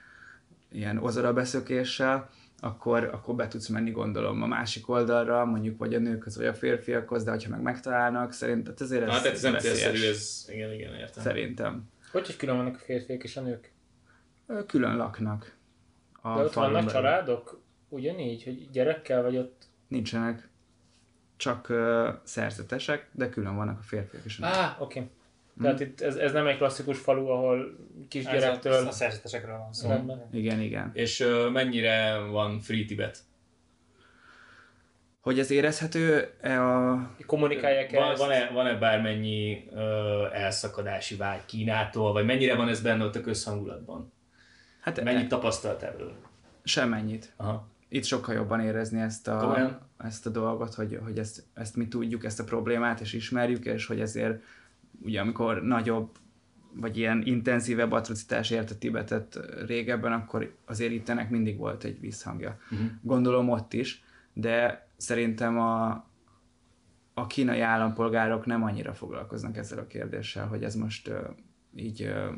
ilyen 0.72 0.99
ozora 0.99 1.32
beszökéssel, 1.32 2.30
akkor, 2.61 3.05
akkor 3.05 3.34
be 3.34 3.49
tudsz 3.49 3.68
menni 3.68 3.91
gondolom 3.91 4.43
a 4.43 4.47
másik 4.47 4.89
oldalra, 4.89 5.45
mondjuk 5.45 5.78
vagy 5.78 5.95
a 5.95 5.99
nőkhöz, 5.99 6.37
vagy 6.37 6.47
a 6.47 6.55
férfiakhoz, 6.55 7.24
de 7.24 7.30
ha 7.30 7.39
meg 7.49 7.62
megtalálnak, 7.62 8.32
szerintem 8.32 8.72
hát 8.72 8.80
ezért 8.80 9.03
ez, 9.03 9.11
hát, 9.11 9.24
ez 9.24 9.43
nem 9.43 9.59
célszerű, 9.59 10.09
ez 10.09 10.47
igen, 10.49 10.72
igen, 10.72 10.95
értem. 10.95 11.22
Szerintem. 11.22 11.91
Hogy 12.12 12.28
is 12.28 12.37
külön 12.37 12.57
vannak 12.57 12.74
a 12.74 12.78
férfiak 12.78 13.22
és 13.22 13.37
a 13.37 13.41
nők? 13.41 13.72
Külön 14.66 14.97
laknak. 14.97 15.57
A 16.12 16.37
de 16.37 16.43
ott 16.43 16.53
vannak 16.53 16.72
belül. 16.72 16.91
családok? 16.91 17.61
Ugyanígy, 17.89 18.45
hogy 18.45 18.70
gyerekkel 18.70 19.22
vagy 19.22 19.37
ott? 19.37 19.64
Nincsenek. 19.89 20.49
Csak 21.37 21.68
uh, 21.68 22.09
szerzetesek, 22.22 23.09
de 23.12 23.28
külön 23.28 23.57
vannak 23.57 23.78
a 23.78 23.82
férfiak 23.82 24.24
és 24.24 24.39
a 24.39 24.47
nők. 24.47 24.55
Ah, 24.55 24.82
oké. 24.82 24.99
Okay. 24.99 25.11
Tehát 25.62 25.80
itt 25.80 26.00
ez, 26.00 26.16
ez 26.16 26.32
nem 26.32 26.46
egy 26.46 26.57
klasszikus 26.57 26.98
falu, 26.98 27.26
ahol 27.26 27.76
kisgyerektől... 28.09 28.72
Ez 28.72 28.82
a, 28.82 28.88
a 28.88 28.90
szerzetesekről 28.90 29.59
van 29.59 29.72
szó. 29.72 29.88
Mm. 29.88 30.11
Igen, 30.32 30.61
igen. 30.61 30.90
És 30.92 31.20
uh, 31.20 31.50
mennyire 31.50 32.18
van 32.18 32.61
Free 32.61 32.84
Tibet? 32.84 33.18
Hogy 35.20 35.38
ez 35.38 35.50
érezhető 35.50 36.34
-e 36.40 36.62
a... 36.62 37.11
Kommunikálják 37.26 37.90
van, 37.90 38.14
van-e, 38.16 38.50
van-e 38.52 38.74
bármennyi 38.74 39.68
uh, 39.70 39.80
elszakadási 40.32 41.16
vágy 41.16 41.44
Kínától, 41.44 42.12
vagy 42.12 42.24
mennyire 42.24 42.54
van 42.54 42.68
ez 42.68 42.80
benne 42.80 43.04
ott 43.04 43.16
a 43.16 43.20
közhangulatban? 43.20 44.12
Hát 44.80 45.02
Mennyit 45.02 45.24
e... 45.24 45.26
tapasztalt 45.26 45.82
ebből? 45.82 46.14
Semmennyit. 46.64 47.32
Aha. 47.36 47.68
Itt 47.88 48.04
sokkal 48.04 48.34
jobban 48.34 48.61
érezni 48.61 49.00
ezt 49.00 49.28
a, 49.28 49.80
ezt 49.98 50.26
a 50.26 50.30
dolgot, 50.30 50.74
hogy, 50.74 50.98
hogy 51.04 51.18
ezt, 51.18 51.42
ezt 51.54 51.76
mi 51.76 51.88
tudjuk, 51.88 52.24
ezt 52.24 52.40
a 52.40 52.44
problémát, 52.44 53.00
és 53.00 53.12
ismerjük, 53.12 53.64
és 53.64 53.86
hogy 53.86 54.00
ezért 54.00 54.42
ugye 55.03 55.20
amikor 55.20 55.62
nagyobb 55.62 56.18
vagy 56.74 56.97
ilyen 56.97 57.22
intenzívebb 57.24 57.92
atrocitás 57.92 58.51
érte 58.51 58.74
Tibetet 58.74 59.38
régebben, 59.66 60.12
akkor 60.12 60.57
azért 60.64 60.92
itt 60.92 61.09
ennek 61.09 61.30
mindig 61.30 61.57
volt 61.57 61.84
egy 61.84 62.01
visszhangja. 62.01 62.59
Uh-huh. 62.70 62.86
Gondolom 63.03 63.49
ott 63.49 63.72
is, 63.72 64.03
de 64.32 64.88
szerintem 64.97 65.59
a, 65.59 66.05
a 67.14 67.26
kínai 67.26 67.61
állampolgárok 67.61 68.47
nem 68.47 68.62
annyira 68.62 68.94
foglalkoznak 68.94 69.57
ezzel 69.57 69.78
a 69.78 69.86
kérdéssel, 69.86 70.47
hogy 70.47 70.64
ez 70.64 70.74
most 70.74 71.09
uh, 71.09 71.16
így 71.74 72.03
uh, 72.03 72.34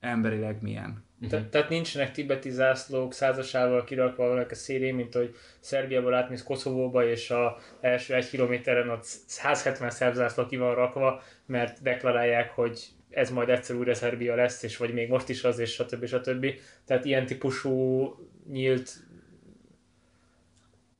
emberileg 0.00 0.62
milyen. 0.62 1.04
Uh-huh. 1.22 1.48
tehát 1.48 1.68
nincsenek 1.68 2.12
tibeti 2.12 2.50
zászlók 2.50 3.12
százasával 3.12 3.84
kirakva 3.84 4.28
valaki 4.28 4.52
a 4.52 4.56
szélén, 4.56 4.94
mint 4.94 5.14
hogy 5.14 5.34
Szerbiából 5.60 6.14
átmész 6.14 6.42
Koszovóba, 6.42 7.08
és 7.08 7.30
a 7.30 7.58
első 7.80 8.14
egy 8.14 8.28
kilométeren 8.28 8.88
ott 8.88 9.04
170 9.26 9.90
szerb 9.90 10.14
zászló 10.14 10.46
ki 10.46 10.56
van 10.56 10.74
rakva, 10.74 11.22
mert 11.46 11.82
deklarálják, 11.82 12.50
hogy 12.50 12.86
ez 13.10 13.30
majd 13.30 13.48
egyszer 13.48 13.76
újra 13.76 13.94
Szerbia 13.94 14.34
lesz, 14.34 14.62
és 14.62 14.76
vagy 14.76 14.92
még 14.92 15.08
most 15.08 15.28
is 15.28 15.44
az, 15.44 15.58
és 15.58 15.72
stb. 15.72 16.06
stb. 16.06 16.46
Tehát 16.84 17.04
ilyen 17.04 17.26
típusú 17.26 18.14
nyílt 18.50 18.90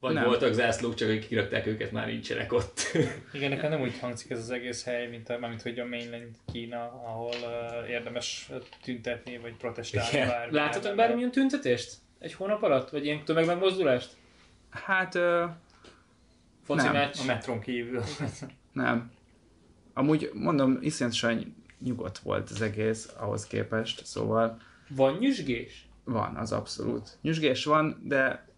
vagy 0.00 0.14
nem. 0.14 0.24
voltak 0.24 0.52
zászlók, 0.52 0.94
csak 0.94 1.08
hogy 1.08 1.26
kirakták 1.26 1.66
őket, 1.66 1.92
már 1.92 2.06
nincsenek 2.06 2.52
ott. 2.52 2.80
Igen, 3.32 3.50
nekem 3.50 3.70
nem 3.70 3.80
úgy 3.80 3.98
hangzik 3.98 4.30
ez 4.30 4.38
az 4.38 4.50
egész 4.50 4.84
hely, 4.84 5.08
mint, 5.08 5.28
a, 5.28 5.38
mint 5.38 5.62
hogy 5.62 5.78
a 5.78 5.86
mainland 5.86 6.34
Kína, 6.52 6.82
ahol 6.82 7.34
uh, 7.34 7.90
érdemes 7.90 8.50
tüntetni, 8.82 9.38
vagy 9.38 9.56
protestálni. 9.56 10.28
Bármi 10.30 10.56
Láttatok 10.56 10.94
bármilyen 10.94 11.30
tüntetést? 11.30 11.94
Egy 12.18 12.34
hónap 12.34 12.62
alatt? 12.62 12.90
Vagy 12.90 13.04
ilyen 13.04 13.24
tömegmegmozdulást? 13.24 14.16
Hát... 14.70 15.14
Uh, 15.14 15.50
Foci 16.64 16.84
nem. 16.84 16.92
meccs? 16.92 17.16
A 17.20 17.24
metrón 17.24 17.60
kívül. 17.60 18.02
nem. 18.72 19.12
Amúgy 19.94 20.30
mondom, 20.34 20.78
iszonyatosan 20.80 21.56
nyugodt 21.84 22.18
volt 22.18 22.50
az 22.50 22.62
egész 22.62 23.12
ahhoz 23.18 23.46
képest, 23.46 24.06
szóval... 24.06 24.60
Van 24.88 25.16
nyüzsgés? 25.18 25.88
Van, 26.04 26.36
az 26.36 26.52
abszolút. 26.52 27.18
Nyüzsgés 27.22 27.64
van, 27.64 28.02
de 28.04 28.49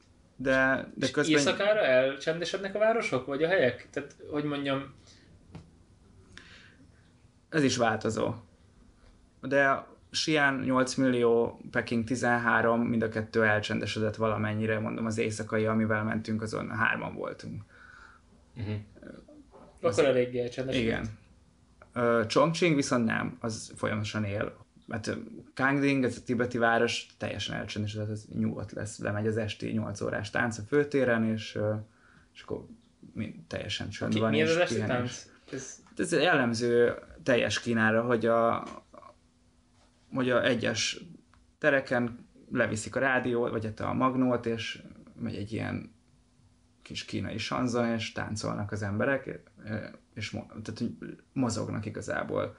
de, 0.42 0.90
de 0.94 1.10
közben... 1.10 1.36
éjszakára 1.36 1.80
elcsendesednek 1.80 2.74
a 2.74 2.78
városok, 2.78 3.26
vagy 3.26 3.42
a 3.42 3.48
helyek? 3.48 3.88
Tehát, 3.90 4.16
hogy 4.30 4.44
mondjam... 4.44 4.94
Ez 7.48 7.62
is 7.62 7.76
változó. 7.76 8.34
De 9.40 9.86
Sián 10.10 10.54
8 10.54 10.94
millió, 10.94 11.60
Peking 11.70 12.04
13, 12.04 12.80
mind 12.80 13.02
a 13.02 13.08
kettő 13.08 13.44
elcsendesedett 13.44 14.16
valamennyire, 14.16 14.78
mondom 14.78 15.06
az 15.06 15.18
éjszakai, 15.18 15.66
amivel 15.66 16.04
mentünk, 16.04 16.42
azon 16.42 16.70
hárman 16.70 17.14
voltunk. 17.14 17.62
Uh-huh. 18.56 18.74
Akkor 19.80 20.04
eléggé 20.04 20.40
elcsendesedett. 20.40 20.86
Igen. 20.86 22.26
Chongqing 22.26 22.74
viszont 22.74 23.04
nem, 23.04 23.36
az 23.40 23.72
folyamatosan 23.76 24.24
él 24.24 24.61
mert 24.92 25.16
Kangding, 25.54 26.04
ez 26.04 26.16
a 26.16 26.22
tibeti 26.22 26.58
város 26.58 27.06
teljesen 27.18 27.56
elcsendesedett, 27.56 28.10
ez 28.10 28.24
nyugodt 28.34 28.72
lesz, 28.72 28.98
lemegy 28.98 29.26
az 29.26 29.36
esti 29.36 29.70
8 29.70 30.00
órás 30.00 30.30
tánc 30.30 30.58
a 30.58 30.62
főtéren, 30.62 31.24
és, 31.24 31.58
és 32.34 32.42
akkor 32.42 32.66
mind, 33.12 33.34
teljesen 33.46 33.88
csönd 33.88 34.18
van. 34.18 34.30
Mi 34.30 34.42
az 34.42 34.56
esti 34.56 34.78
tánc? 34.78 35.26
Ez... 35.52 35.82
ez 35.96 36.12
jellemző 36.12 36.94
teljes 37.22 37.60
Kínára, 37.60 38.02
hogy 38.02 38.26
a, 38.26 38.66
hogy 40.14 40.30
a 40.30 40.44
egyes 40.44 41.00
tereken 41.58 42.28
leviszik 42.50 42.96
a 42.96 43.00
rádiót, 43.00 43.50
vagy 43.50 43.64
hát 43.64 43.80
a 43.80 43.92
magnót, 43.92 44.46
és 44.46 44.82
megy 45.20 45.36
egy 45.36 45.52
ilyen 45.52 45.94
kis 46.82 47.04
kínai 47.04 47.38
sanzon, 47.38 47.88
és 47.88 48.12
táncolnak 48.12 48.72
az 48.72 48.82
emberek, 48.82 49.40
és 50.14 50.30
tehát 50.48 50.82
mozognak 51.32 51.86
igazából. 51.86 52.56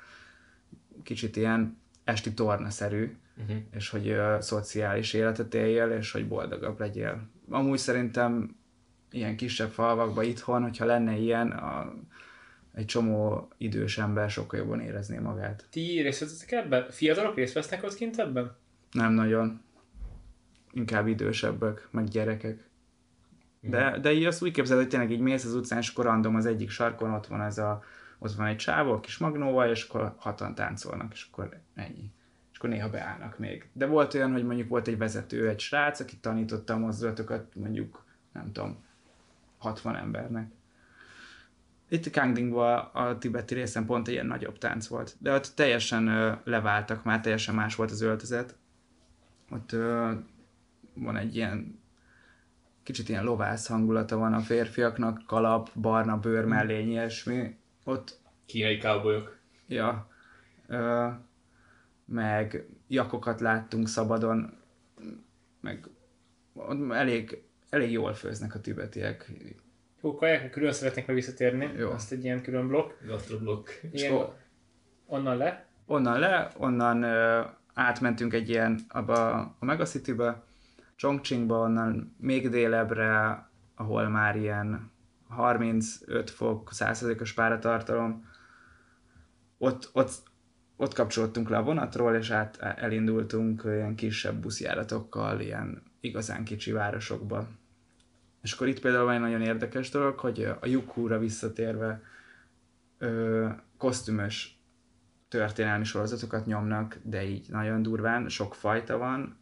Kicsit 1.03 1.35
ilyen 1.35 1.81
esti 2.03 2.33
tornaszerű, 2.33 3.15
uh-huh. 3.37 3.57
és 3.71 3.89
hogy 3.89 4.09
uh, 4.09 4.39
szociális 4.39 5.13
életet 5.13 5.53
éljél, 5.53 5.89
és 5.89 6.11
hogy 6.11 6.27
boldogabb 6.27 6.79
legyél. 6.79 7.21
Amúgy 7.49 7.77
szerintem 7.77 8.55
ilyen 9.11 9.35
kisebb 9.35 9.71
falvakban 9.71 10.23
itthon, 10.23 10.61
hogyha 10.61 10.85
lenne 10.85 11.17
ilyen, 11.17 11.51
a, 11.51 11.93
egy 12.73 12.85
csomó 12.85 13.47
idős 13.57 13.97
ember 13.97 14.29
sokkal 14.29 14.59
jobban 14.59 14.79
érezné 14.79 15.17
magát. 15.17 15.65
Ti 15.69 16.01
részt 16.01 16.19
veszetek 16.19 16.51
ebben? 16.51 16.85
Fiatalok 16.89 17.35
részt 17.35 17.53
vesznek 17.53 17.83
ott 17.83 17.95
kint 17.95 18.17
ebben? 18.19 18.55
Nem 18.91 19.13
nagyon. 19.13 19.61
Inkább 20.71 21.07
idősebbek, 21.07 21.87
meg 21.91 22.07
gyerekek. 22.07 22.71
De, 23.59 23.99
de 24.01 24.11
így 24.11 24.25
azt 24.25 24.43
úgy 24.43 24.51
képzeld, 24.51 24.79
hogy 24.79 24.89
tényleg 24.89 25.11
így 25.11 25.19
mész 25.19 25.45
az 25.45 25.53
utcán, 25.53 25.79
és 25.79 25.89
akkor 25.89 26.05
random 26.05 26.35
az 26.35 26.45
egyik 26.45 26.69
sarkon 26.69 27.13
ott 27.13 27.27
van 27.27 27.41
ez 27.41 27.57
a, 27.57 27.83
ott 28.23 28.33
van 28.33 28.47
egy 28.47 28.55
csávó, 28.55 28.99
kis 28.99 29.17
magnóval, 29.17 29.69
és 29.69 29.83
akkor 29.83 30.13
hatan 30.17 30.55
táncolnak, 30.55 31.13
és 31.13 31.27
akkor 31.31 31.59
ennyi. 31.75 32.11
És 32.51 32.57
akkor 32.57 32.69
néha 32.69 32.89
beállnak 32.89 33.37
még. 33.37 33.69
De 33.73 33.85
volt 33.85 34.13
olyan, 34.13 34.31
hogy 34.31 34.45
mondjuk 34.45 34.69
volt 34.69 34.87
egy 34.87 34.97
vezető, 34.97 35.49
egy 35.49 35.59
srác, 35.59 35.99
aki 35.99 36.17
tanította 36.17 36.73
a 36.73 36.77
mozdulatokat, 36.77 37.55
mondjuk, 37.55 38.05
nem 38.33 38.51
tudom, 38.51 38.83
60 39.57 39.95
embernek. 39.95 40.51
Itt 41.89 42.11
Kangdingban 42.11 42.79
a 42.79 43.17
tibeti 43.17 43.53
részen 43.53 43.85
pont 43.85 44.07
egy 44.07 44.13
ilyen 44.13 44.25
nagyobb 44.25 44.57
tánc 44.57 44.87
volt. 44.87 45.15
De 45.19 45.33
ott 45.33 45.51
teljesen 45.55 46.07
ö, 46.07 46.33
leváltak 46.43 47.03
már, 47.03 47.21
teljesen 47.21 47.55
más 47.55 47.75
volt 47.75 47.91
az 47.91 48.01
öltözet. 48.01 48.55
Ott 49.51 49.71
ö, 49.71 50.11
van 50.93 51.17
egy 51.17 51.35
ilyen 51.35 51.81
kicsit 52.83 53.09
ilyen 53.09 53.23
lovász 53.23 53.67
hangulata 53.67 54.17
van 54.17 54.33
a 54.33 54.39
férfiaknak, 54.39 55.23
kalap, 55.25 55.69
barna 55.79 56.17
bőr 56.17 56.45
mellény, 56.45 56.89
ilyesmi. 56.89 57.57
Ott, 57.83 58.19
Kínai 58.45 58.77
cowboyok. 58.77 59.37
ja, 59.67 60.07
ö, 60.67 61.07
meg 62.05 62.65
jakokat 62.87 63.39
láttunk 63.39 63.87
szabadon, 63.87 64.53
meg 65.61 65.87
ott 66.53 66.91
elég, 66.91 67.43
elég 67.69 67.91
jól 67.91 68.13
főznek 68.13 68.55
a 68.55 68.59
tibetiek. 68.61 69.31
Jó, 70.01 70.15
kajákra 70.15 70.49
külön 70.49 70.71
szeretnék 70.71 71.05
meg 71.05 71.15
visszatérni. 71.15 71.71
Jó. 71.77 71.89
Azt 71.91 72.11
egy 72.11 72.23
ilyen 72.23 72.41
külön 72.41 72.67
blokk. 72.67 72.91
Gastroblokk. 73.05 73.69
Akkor- 73.93 74.35
onnan 75.05 75.37
le. 75.37 75.65
Onnan 75.85 76.19
le, 76.19 76.51
onnan 76.57 77.03
ö, 77.03 77.41
átmentünk 77.73 78.33
egy 78.33 78.49
ilyen, 78.49 78.79
abba 78.89 79.31
a 79.59 79.65
Megacity-be, 79.65 80.43
Chongqingba, 80.95 81.57
onnan 81.59 82.15
még 82.19 82.49
délebbre, 82.49 83.47
ahol 83.75 84.07
már 84.09 84.35
ilyen 84.35 84.91
35 85.33 86.29
fok, 86.29 86.69
100%-os 86.73 87.33
páratartalom. 87.33 88.29
Ott, 89.57 89.89
ott, 89.93 90.11
ott 90.75 90.93
kapcsolódtunk 90.93 91.49
le 91.49 91.57
a 91.57 91.63
vonatról, 91.63 92.15
és 92.15 92.29
át 92.29 92.57
elindultunk 92.57 93.61
ilyen 93.65 93.95
kisebb 93.95 94.35
buszjáratokkal, 94.41 95.39
ilyen 95.39 95.83
igazán 95.99 96.43
kicsi 96.43 96.71
városokba. 96.71 97.47
És 98.41 98.53
akkor 98.53 98.67
itt 98.67 98.79
például 98.79 99.05
van 99.05 99.13
egy 99.13 99.19
nagyon 99.19 99.41
érdekes 99.41 99.89
dolog, 99.89 100.19
hogy 100.19 100.43
a 100.59 100.65
Yukura 100.65 101.19
visszatérve 101.19 102.01
ö, 102.97 103.47
kosztümös 103.77 104.61
történelmi 105.27 105.83
sorozatokat 105.83 106.45
nyomnak, 106.45 106.99
de 107.03 107.23
így 107.23 107.49
nagyon 107.49 107.81
durván, 107.81 108.29
sok 108.29 108.55
fajta 108.55 108.97
van, 108.97 109.37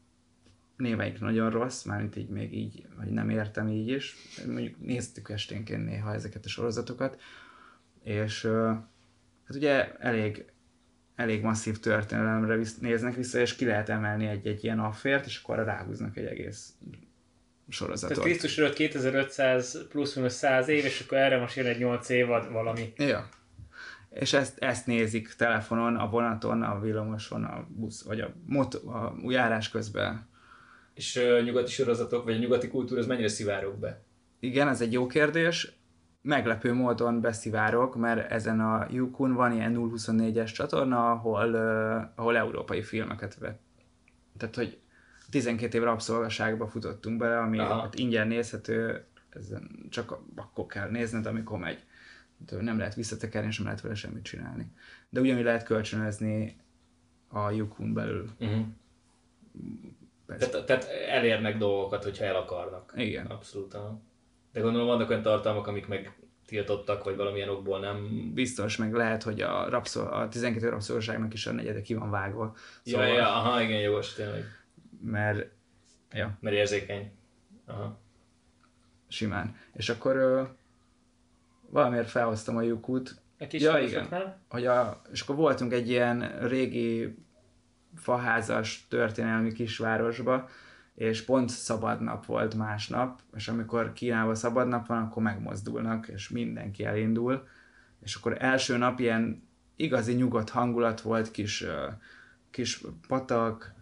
némelyik 0.82 1.20
nagyon 1.20 1.50
rossz, 1.50 1.84
mármint 1.84 2.16
így 2.16 2.30
még 2.30 2.54
így, 2.54 2.86
hogy 2.98 3.08
nem 3.08 3.30
értem 3.30 3.68
így 3.68 3.88
is. 3.88 4.16
Mondjuk 4.46 4.80
néztük 4.80 5.30
esténként 5.30 5.86
néha 5.86 6.14
ezeket 6.14 6.46
a 6.46 6.50
sorozatokat, 6.50 7.22
és 8.04 8.44
hát 9.44 9.56
ugye 9.56 9.96
elég, 9.96 10.46
elég 11.16 11.42
masszív 11.42 11.80
történelemre 11.80 12.56
visz, 12.56 12.78
néznek 12.78 13.16
vissza, 13.16 13.40
és 13.40 13.56
ki 13.56 13.66
lehet 13.66 13.90
emelni 13.90 14.26
egy-egy 14.26 14.64
ilyen 14.64 14.80
affért, 14.80 15.26
és 15.26 15.42
akkor 15.44 15.66
ráhúznak 15.66 16.18
egy 16.18 16.26
egész 16.26 16.74
sorozatot. 17.68 18.16
Tehát 18.16 18.30
Krisztus 18.30 18.58
előtt 18.58 18.74
2500 18.74 19.88
plusz-minusz 19.90 20.34
100 20.34 20.68
év, 20.68 20.86
és 20.86 21.02
akkor 21.02 21.18
erre 21.18 21.40
most 21.40 21.56
jön 21.56 21.66
egy 21.66 21.80
8 21.80 22.10
évad 22.10 22.52
valami. 22.52 22.94
Ja. 22.98 23.30
És 24.10 24.34
ezt, 24.34 24.58
ezt 24.58 24.86
nézik 24.86 25.34
telefonon, 25.34 25.96
a 25.96 26.10
vonaton, 26.10 26.64
a 26.64 26.80
villamoson, 26.80 27.44
a 27.44 27.68
busz, 27.70 28.04
vagy 28.04 28.20
a, 28.20 28.34
mot, 28.46 28.74
a 28.74 29.16
járás 29.28 29.70
közben. 29.70 30.30
És 31.02 31.20
nyugati 31.44 31.72
sorozatok, 31.72 32.24
vagy 32.24 32.34
a 32.34 32.38
nyugati 32.38 32.68
kultúra, 32.68 33.00
az 33.00 33.08
mennyire 33.08 33.28
szivárok 33.28 33.80
be? 33.80 34.02
Igen, 34.40 34.68
ez 34.68 34.82
egy 34.82 34.94
jó 34.94 35.08
kérdés. 35.08 35.74
Meglepő 36.22 36.74
módon 36.74 37.22
beszivárok, 37.22 37.96
mert 37.96 38.32
ezen 38.32 38.60
a 38.60 38.88
Yukun 38.92 39.34
van 39.34 39.52
ilyen 39.52 39.76
024-es 39.78 40.54
csatorna, 40.54 41.12
ahol, 41.12 41.54
uh, 41.54 42.10
ahol 42.16 42.38
európai 42.38 42.82
filmeket 42.82 43.38
vet. 43.38 43.60
Tehát, 44.38 44.56
hogy 44.56 44.80
12 45.30 45.78
év 45.78 45.84
rabszolgaságba 45.84 46.68
futottunk 46.68 47.18
bele, 47.18 47.38
ami 47.40 47.60
Aha. 47.60 47.82
hát 47.82 47.96
ingyen 47.96 48.28
nézhető, 48.28 49.06
ezen 49.30 49.86
csak 49.90 50.22
akkor 50.36 50.66
kell 50.66 50.90
nézned, 50.90 51.26
amikor 51.26 51.60
megy. 51.60 51.84
Nem 52.60 52.78
lehet 52.78 52.96
visszatekerni, 52.96 53.48
és 53.48 53.58
nem 53.58 53.66
lehet 53.66 53.82
vele 53.82 53.96
semmit 53.96 54.24
csinálni. 54.24 54.72
De 55.10 55.20
ugyanúgy 55.20 55.44
lehet 55.44 55.64
kölcsönözni 55.64 56.56
a 57.28 57.52
Yukun 57.52 57.94
belül. 57.94 58.30
Uh-huh. 58.40 58.66
Persze. 60.38 60.50
Tehát, 60.50 60.66
tehát 60.66 60.88
elérnek 61.10 61.58
dolgokat, 61.58 62.04
hogyha 62.04 62.26
el 62.26 62.36
akarnak. 62.36 62.94
Igen. 62.96 63.26
Abszolút. 63.26 63.78
De 64.54 64.60
gondolom 64.60 64.88
vannak 64.88 65.10
olyan 65.10 65.22
tartalmak, 65.22 65.68
amik 65.68 65.88
meg 65.88 66.16
tiltottak, 66.46 67.04
vagy 67.04 67.16
valamilyen 67.16 67.50
okból 67.50 67.80
nem... 67.80 68.32
Biztos, 68.34 68.78
meg 68.78 68.94
lehet, 68.94 69.24
hogy 69.24 69.42
a, 69.42 69.70
rabszol, 69.70 70.08
a 70.08 70.28
12 70.28 70.70
rabszolgaságnak 70.70 71.34
is 71.34 71.48
a 71.48 71.52
negyede 71.52 71.82
ki 71.82 71.94
van 71.94 72.10
vágva. 72.10 72.56
Szóval... 72.84 73.08
Ja, 73.08 73.14
ja, 73.14 73.36
aha, 73.36 73.62
igen, 73.62 73.80
jogos, 73.80 74.14
tényleg. 74.14 74.44
Mert 75.04 75.50
ja, 76.12 76.38
Mert 76.40 76.56
érzékeny. 76.56 77.12
Aha. 77.66 78.00
simán. 79.08 79.56
És 79.74 79.90
akkor 79.90 80.16
ö, 80.16 80.42
valamiért 81.70 82.10
felhoztam 82.10 82.58
a 82.58 82.62
Yukut, 82.62 83.16
A 83.40 83.48
kis 83.48 83.62
Ja, 83.62 83.72
városoknál. 83.72 84.42
hogy 84.50 84.66
a, 84.66 85.02
és 85.12 85.22
akkor 85.22 85.36
voltunk 85.36 85.74
egy 85.74 85.90
ilyen 85.90 86.48
régi 86.48 87.16
faházas 87.96 88.86
történelmi 88.90 89.52
kisvárosba, 89.52 90.50
és 90.96 91.22
pont 91.22 91.50
szabad 91.50 92.02
nap 92.02 92.26
volt 92.26 92.56
másnap, 92.56 93.22
és 93.36 93.48
amikor 93.48 93.94
Kínában 93.94 94.36
szabad 94.36 94.68
nap 94.68 94.88
van, 94.88 95.04
akkor 95.04 95.24
megmozdulnak, 95.24 96.08
és 96.08 96.30
mindenki 96.30 96.86
elindul, 96.86 97.48
és 98.04 98.16
akkor 98.16 98.38
első 98.40 98.78
nap 98.78 99.00
ilyen 99.00 99.48
igazi 99.76 100.14
nyugodt 100.14 100.50
hangulat 100.50 101.02
volt, 101.02 101.32
kis, 101.32 101.66
kis 102.50 102.82
patak, 103.08 103.74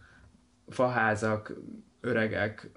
faházak, 0.67 1.53
öregek, 2.01 2.69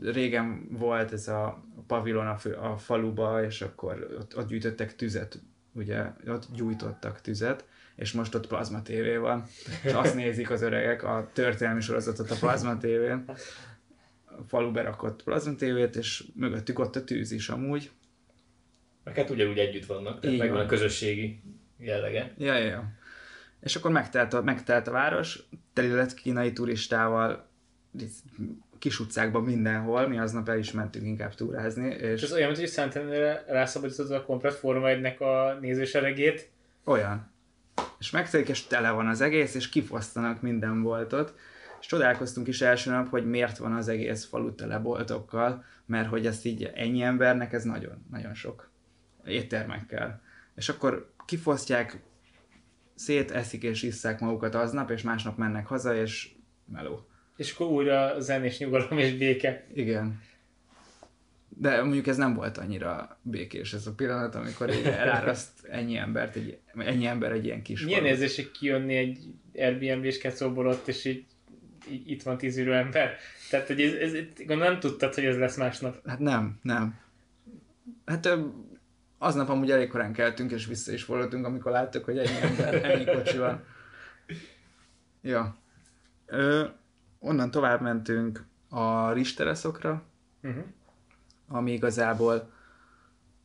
régen 0.00 0.66
volt 0.70 1.12
ez 1.12 1.28
a 1.28 1.64
pavilon 1.86 2.26
a, 2.26 2.36
fő, 2.36 2.52
a 2.52 2.76
faluba, 2.76 3.44
és 3.44 3.62
akkor 3.62 4.16
ott, 4.18 4.36
ott 4.36 4.48
gyűjtöttek 4.48 4.96
tüzet, 4.96 5.40
ugye, 5.72 6.12
ott 6.26 6.46
gyújtottak 6.52 7.20
tüzet, 7.20 7.64
és 7.98 8.12
most 8.12 8.34
ott 8.34 8.46
plazma 8.46 8.82
tévé 8.82 9.16
van, 9.16 9.44
és 9.84 9.92
azt 9.92 10.14
nézik 10.14 10.50
az 10.50 10.62
öregek 10.62 11.02
a 11.02 11.30
történelmi 11.32 11.80
sorozatot 11.80 12.30
a 12.30 12.36
plazma 12.40 12.78
tévén. 12.78 13.24
A 14.24 14.42
falu 14.48 14.72
berakott 14.72 15.22
plazma 15.22 15.54
tévét, 15.54 15.96
és 15.96 16.24
mögöttük 16.34 16.78
ott 16.78 16.96
a 16.96 17.04
tűz 17.04 17.32
is 17.32 17.48
amúgy. 17.48 17.90
Meg 19.04 19.16
hát 19.16 19.30
ugyanúgy 19.30 19.58
együtt 19.58 19.86
vannak, 19.86 20.20
tehát 20.20 20.38
megvan 20.38 20.56
van. 20.56 20.66
a 20.66 20.68
közösségi 20.68 21.40
jellege. 21.78 22.32
Ja, 22.38 22.54
ja, 22.54 22.64
ja. 22.64 22.92
És 23.60 23.76
akkor 23.76 23.90
megtelt 23.90 24.34
a, 24.34 24.42
megtelt 24.42 24.86
a 24.88 24.90
város, 24.90 25.42
teli 25.72 25.90
lett 25.90 26.14
kínai 26.14 26.52
turistával, 26.52 27.48
kis 28.78 29.00
utcákban 29.00 29.42
mindenhol, 29.42 30.08
mi 30.08 30.18
aznap 30.18 30.48
el 30.48 30.58
is 30.58 30.72
mentünk 30.72 31.06
inkább 31.06 31.34
túrázni, 31.34 31.88
És 31.88 32.00
és 32.00 32.22
ez 32.22 32.32
olyan, 32.32 32.46
mint 32.46 32.58
hogy 32.58 32.68
Szentendrére 32.68 33.44
rászabadítod 33.48 34.10
a 34.10 34.22
komplet 34.22 34.54
Forma 34.54 34.86
1-nek 34.88 35.18
a 35.18 35.58
nézőseregét. 35.60 36.48
olyan. 36.84 37.27
És 37.98 38.10
megtelik, 38.10 38.48
és 38.48 38.66
tele 38.66 38.90
van 38.90 39.06
az 39.06 39.20
egész, 39.20 39.54
és 39.54 39.68
kifosztanak 39.68 40.42
minden 40.42 40.82
boltot. 40.82 41.34
És 41.80 41.86
csodálkoztunk 41.86 42.48
is 42.48 42.60
első 42.60 42.90
nap, 42.90 43.08
hogy 43.08 43.26
miért 43.26 43.58
van 43.58 43.72
az 43.72 43.88
egész 43.88 44.24
falu 44.24 44.54
tele 44.54 44.78
boltokkal, 44.78 45.64
mert 45.86 46.08
hogy 46.08 46.26
ezt 46.26 46.44
így 46.44 46.70
ennyi 46.74 47.02
embernek 47.02 47.52
ez 47.52 47.64
nagyon, 47.64 48.06
nagyon 48.10 48.34
sok 48.34 48.70
éttermekkel. 49.24 50.22
És 50.54 50.68
akkor 50.68 51.12
kifosztják, 51.26 52.00
széteszik 52.94 53.62
és 53.62 53.82
isszák 53.82 54.20
magukat 54.20 54.54
aznap, 54.54 54.90
és 54.90 55.02
másnap 55.02 55.36
mennek 55.36 55.66
haza, 55.66 55.94
és 55.94 56.30
meló. 56.72 57.06
És 57.36 57.52
akkor 57.52 57.66
újra 57.66 58.20
zenés 58.20 58.58
nyugalom 58.58 58.98
és 58.98 59.16
béke. 59.16 59.66
Igen. 59.74 60.20
De 61.48 61.82
mondjuk 61.82 62.06
ez 62.06 62.16
nem 62.16 62.34
volt 62.34 62.58
annyira 62.58 63.18
békés 63.22 63.72
ez 63.72 63.86
a 63.86 63.94
pillanat, 63.94 64.34
amikor 64.34 64.70
eláraszt 64.84 65.64
ennyi 65.64 65.96
embert, 65.96 66.36
egy, 66.36 66.58
ennyi 66.74 67.06
ember 67.06 67.32
egy 67.32 67.44
ilyen 67.44 67.62
kis 67.62 67.84
Milyen 67.84 68.04
érzés, 68.04 68.36
hogy 68.36 68.50
kijönni 68.50 68.96
egy 68.96 69.18
Airbnb-s 69.54 70.18
kecóból 70.18 70.66
ott, 70.66 70.88
és 70.88 71.04
így, 71.04 71.24
így 71.90 72.10
itt 72.10 72.22
van 72.22 72.38
tíz 72.38 72.58
ürő 72.58 72.74
ember. 72.74 73.16
Tehát, 73.50 73.66
hogy 73.66 73.80
ez, 73.80 73.92
ez, 73.92 74.12
gondolom 74.36 74.72
nem 74.72 74.80
tudtad, 74.80 75.14
hogy 75.14 75.24
ez 75.24 75.36
lesz 75.36 75.56
másnap. 75.56 76.06
Hát 76.06 76.18
nem, 76.18 76.58
nem. 76.62 76.98
Hát 78.04 78.28
aznap 79.18 79.48
amúgy 79.48 79.70
elég 79.70 79.88
korán 79.88 80.12
keltünk, 80.12 80.50
és 80.50 80.66
vissza 80.66 80.92
is 80.92 81.02
fordultunk, 81.02 81.46
amikor 81.46 81.72
láttuk, 81.72 82.04
hogy 82.04 82.18
ennyi 82.18 82.40
ember, 82.40 82.84
ennyi 82.84 83.04
kocsi 83.04 83.38
van. 83.38 83.64
Ja. 85.22 85.56
Ö, 86.26 86.64
onnan 87.18 87.50
tovább 87.50 87.80
mentünk 87.80 88.44
a 88.68 89.12
Ristereszokra, 89.12 90.08
Uh-huh. 90.42 90.64
Ami 91.48 91.72
igazából 91.72 92.50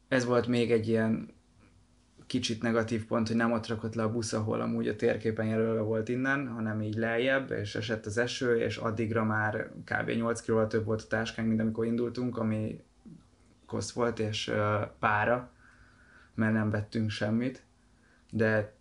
ez 0.08 0.26
volt 0.26 0.48
még 0.48 0.72
egy 0.72 0.88
ilyen 0.88 1.34
kicsit 2.28 2.62
negatív 2.62 3.06
pont, 3.06 3.28
hogy 3.28 3.36
nem 3.36 3.52
ott 3.52 3.68
rakott 3.68 3.96
le 3.96 4.04
a 4.04 4.12
busz, 4.12 4.34
ahol 4.34 4.62
amúgy 4.62 4.88
a 4.88 4.96
térképen 4.96 5.46
jelölve 5.46 5.82
volt 5.82 6.10
innen, 6.10 6.48
hanem 6.48 6.82
így 6.82 6.96
lejjebb, 6.96 7.52
és 7.52 7.76
esett 7.76 8.06
az 8.06 8.18
eső, 8.18 8.60
és 8.60 8.78
addigra 8.78 9.24
már 9.24 9.72
kb. 9.86 10.10
8 10.10 10.42
kg 10.42 10.68
több 10.68 10.86
volt 10.86 11.02
a 11.02 11.08
táskánk, 11.08 11.48
mint 11.48 11.60
amikor 11.60 11.86
indultunk, 11.86 12.38
ami 12.38 12.84
kosz 13.66 13.92
volt, 13.92 14.20
és 14.20 14.52
pára, 15.00 15.52
mert 16.36 16.54
nem 16.54 16.70
vettünk 16.70 17.10
semmit, 17.10 17.64
de 18.32 18.74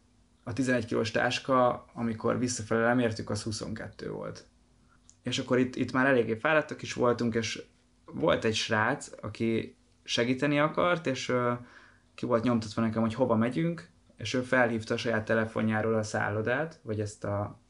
a 0.44 0.52
11 0.52 0.86
kilós 0.86 1.10
táska, 1.10 1.86
amikor 1.92 2.38
visszafelé 2.38 2.82
lemértük, 2.82 3.30
az 3.30 3.42
22 3.42 4.10
volt. 4.10 4.46
És 5.22 5.38
akkor 5.38 5.58
itt, 5.58 5.76
itt 5.76 5.92
már 5.92 6.06
eléggé 6.06 6.34
fáradtak 6.34 6.82
is 6.82 6.92
voltunk, 6.92 7.34
és 7.34 7.62
volt 8.14 8.44
egy 8.44 8.54
srác, 8.54 9.10
aki 9.20 9.76
segíteni 10.02 10.58
akart, 10.58 11.06
és 11.06 11.28
ö, 11.28 11.52
ki 12.14 12.26
volt 12.26 12.42
nyomtatva 12.42 12.82
nekem, 12.82 13.02
hogy 13.02 13.14
hova 13.14 13.36
megyünk, 13.36 13.88
és 14.16 14.34
ő 14.34 14.40
felhívta 14.40 14.94
a 14.94 14.96
saját 14.96 15.24
telefonjáról 15.24 15.94
a 15.94 16.02
szállodát, 16.02 16.80
vagy 16.82 17.00
ezt 17.00 17.24
a 17.24 17.60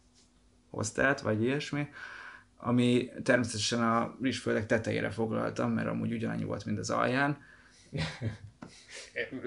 hostelt, 0.70 1.20
vagy 1.20 1.42
ilyesmi, 1.42 1.88
ami 2.56 3.10
természetesen 3.22 3.82
a 3.82 4.16
rizsföldek 4.20 4.66
tetejére 4.66 5.10
foglaltam, 5.10 5.72
mert 5.72 5.88
amúgy 5.88 6.12
ugyanannyi 6.12 6.44
volt, 6.44 6.64
mint 6.64 6.78
az 6.78 6.90
alján. 6.90 7.38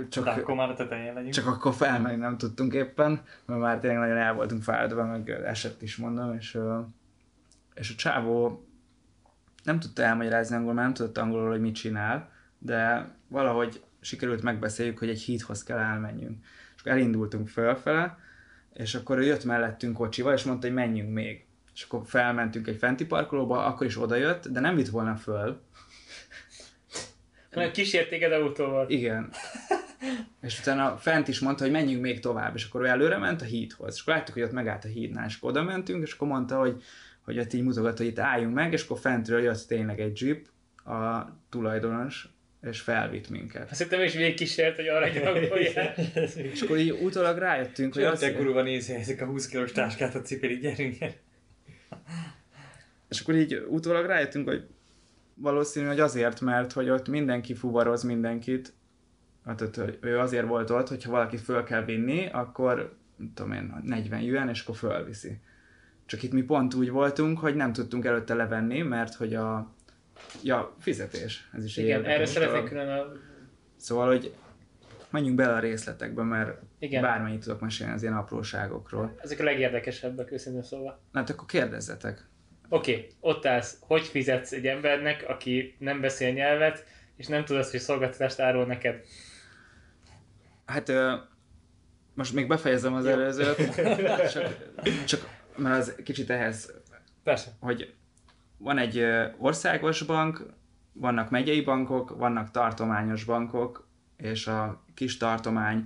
Csak, 0.10 0.24
De 0.24 0.32
akkor 0.32 0.56
már 0.56 0.70
a 0.70 0.74
tetején 0.74 1.14
legyünk. 1.14 1.34
Csak 1.34 1.48
akkor 1.48 1.74
felmenni 1.74 2.16
nem 2.16 2.38
tudtunk 2.38 2.74
éppen, 2.74 3.24
mert 3.46 3.60
már 3.60 3.80
tényleg 3.80 4.00
nagyon 4.00 4.18
el 4.18 4.34
voltunk 4.34 4.64
fáradva, 4.64 5.06
meg 5.06 5.30
esett 5.30 5.82
is 5.82 5.96
mondom, 5.96 6.34
és, 6.34 6.58
és 7.74 7.92
a 7.92 7.96
csávó 7.96 8.65
nem 9.66 9.80
tudta 9.80 10.04
elmagyarázni 10.04 10.56
angolul, 10.56 10.76
mert 10.76 10.88
nem 10.88 10.96
tudott 10.96 11.18
angolul, 11.18 11.50
hogy 11.50 11.62
mit 11.62 11.76
csinál, 11.76 12.32
de 12.60 13.10
valahogy 13.28 13.84
sikerült 14.02 14.42
megbeszéljük, 14.42 14.98
hogy 14.98 15.10
egy 15.10 15.22
hídhoz 15.22 15.64
kell 15.64 15.78
elmenjünk. 15.78 16.46
És 16.76 16.82
akkor 16.82 16.92
elindultunk 16.92 17.48
fölfele, 17.48 18.18
és 18.74 18.96
akkor 18.96 19.18
ő 19.18 19.24
jött 19.24 19.44
mellettünk 19.44 19.96
kocsival, 19.98 20.34
és 20.34 20.44
mondta, 20.44 20.68
hogy 20.68 20.76
menjünk 20.76 21.14
még. 21.14 21.46
És 21.74 21.84
akkor 21.84 22.02
felmentünk 22.06 22.68
egy 22.68 22.78
fenti 22.78 23.06
parkolóba, 23.06 23.66
akkor 23.66 23.88
is 23.88 23.98
odajött, 23.98 24.48
de 24.48 24.60
nem 24.60 24.76
vitt 24.76 24.90
volna 24.90 25.16
föl. 25.16 25.62
Hanem 27.54 27.72
kísért 27.72 28.10
téged 28.10 28.32
autóval. 28.32 28.90
Igen. 28.90 29.32
És 30.42 30.60
utána 30.60 30.98
fent 30.98 31.28
is 31.28 31.40
mondta, 31.40 31.64
hogy 31.64 31.72
menjünk 31.72 32.02
még 32.02 32.20
tovább, 32.20 32.56
és 32.56 32.66
akkor 32.66 32.82
ő 32.82 32.86
előre 32.86 33.18
ment 33.18 33.42
a 33.42 33.46
hídhoz. 33.46 33.96
És 33.96 34.02
akkor 34.02 34.14
láttuk, 34.14 34.34
hogy 34.34 34.44
ott 34.44 34.52
megállt 34.52 34.86
a 34.86 34.88
hídnál, 34.88 35.26
és 35.28 35.36
akkor 35.38 35.50
oda 35.50 35.64
mentünk, 35.64 36.08
és 36.08 36.14
akkor 36.14 36.28
mondta, 36.28 36.60
hogy, 36.60 36.84
hogy 37.26 37.40
ott 37.40 37.54
így 37.54 37.64
mutogatta, 37.64 37.98
hogy 37.98 38.12
itt 38.12 38.20
álljunk 38.20 38.54
meg, 38.54 38.74
és 38.74 38.84
akkor 38.84 39.00
fentről 39.00 39.42
jött 39.42 39.68
tényleg 39.68 40.00
egy 40.00 40.22
jeep, 40.22 40.46
a 40.86 41.26
tulajdonos, 41.50 42.28
és 42.62 42.80
felvitt 42.80 43.30
minket. 43.30 43.72
Azt 43.72 43.82
hittem 43.82 44.02
is 44.02 44.14
végigkísért, 44.14 44.76
hogy 44.76 44.88
arra 44.88 45.08
gyalogolják. 45.08 45.98
És 46.54 46.62
akkor 46.62 46.78
így 46.78 46.92
utólag 46.92 47.38
rájöttünk, 47.38 47.94
hogy 47.94 48.04
Hogy 48.04 48.12
azt, 48.12 48.22
te 48.22 48.34
kurva 48.34 48.62
nézi 48.62 48.94
ezek 48.94 49.22
a 49.22 49.26
20 49.26 49.48
kilós 49.48 49.72
táskát 49.72 50.16
a 50.16 50.22
cipeli, 50.22 50.58
gyerünk. 50.58 50.96
és 53.10 53.20
akkor 53.20 53.36
így 53.36 53.66
utólag 53.70 54.06
rájöttünk, 54.06 54.48
hogy 54.48 54.68
valószínű, 55.34 55.88
hogy 55.88 56.00
azért, 56.00 56.42
mert 56.42 56.72
hogy 56.72 56.90
ott 56.90 57.08
mindenki 57.08 57.54
fuvaroz 57.54 58.04
mindenkit, 58.04 58.74
hát 59.46 59.62
ott, 59.62 59.76
hogy 59.76 59.98
ő 60.02 60.20
azért 60.20 60.48
volt 60.48 60.70
ott, 60.70 60.88
hogyha 60.88 61.12
valakit 61.12 61.42
föl 61.42 61.64
kell 61.64 61.86
vinni, 61.86 62.28
akkor 62.32 62.98
tudom 63.34 63.52
én, 63.52 63.74
40 63.84 64.22
jön, 64.22 64.50
és 64.50 64.62
akkor 64.62 64.76
fölviszi. 64.76 65.40
Csak 66.06 66.24
itt 66.24 66.32
mi 66.32 66.42
pont 66.42 66.74
úgy 66.74 66.90
voltunk, 66.90 67.40
hogy 67.40 67.56
nem 67.56 67.74
tudtunk 67.74 68.06
előtte 68.06 68.34
levenni, 68.34 68.82
mert 68.82 69.14
hogy 69.14 69.36
a 69.36 69.74
ja, 70.44 70.76
fizetés. 70.80 71.50
Ez 71.54 71.64
is 71.64 71.78
Igen, 71.78 72.06
erre 72.06 72.26
szeretnék 72.26 72.64
külön 72.64 72.90
a... 72.90 73.12
Szóval, 73.76 74.08
hogy 74.08 74.34
menjünk 75.10 75.36
bele 75.36 75.54
a 75.54 75.60
részletekbe, 75.60 76.24
mert 76.24 76.62
Igen. 76.80 77.02
Bármennyit 77.02 77.44
tudok 77.44 77.60
mesélni 77.60 77.94
az 77.94 78.02
ilyen 78.02 78.16
apróságokról. 78.16 79.16
Ezek 79.22 79.40
a 79.40 79.44
legérdekesebbek, 79.44 80.32
őszintén 80.32 80.64
szóval. 80.64 81.00
Na, 81.12 81.20
hát 81.20 81.30
akkor 81.30 81.46
kérdezzetek. 81.46 82.28
Oké, 82.70 82.94
okay, 82.94 83.08
ott 83.20 83.46
állsz, 83.46 83.78
hogy 83.80 84.06
fizetsz 84.06 84.52
egy 84.52 84.68
embernek, 84.68 85.26
aki 85.28 85.76
nem 85.80 86.02
beszél 86.02 86.34
nyelvet, 86.34 86.86
és 87.16 87.28
nem 87.28 87.46
tudod, 87.46 87.66
hogy 87.66 87.80
szolgáltatást 87.80 88.40
árul 88.40 88.66
neked. 88.66 89.02
Hát 90.66 90.92
most 92.14 92.34
még 92.34 92.48
befejezem 92.48 92.94
az 92.94 93.06
előzőt, 93.06 93.76
csak, 94.34 94.58
csak 95.06 95.35
mert 95.58 95.78
az 95.78 95.96
kicsit 96.04 96.30
ehhez, 96.30 96.74
Persze. 97.24 97.56
hogy 97.60 97.94
van 98.58 98.78
egy 98.78 99.06
országos 99.38 100.04
bank, 100.04 100.46
vannak 100.94 101.30
megyei 101.30 101.62
bankok, 101.62 102.18
vannak 102.18 102.52
tartományos 102.52 103.24
bankok, 103.24 103.88
és 104.18 104.48
a 104.48 104.84
kis 104.94 105.18
tartomány 105.18 105.82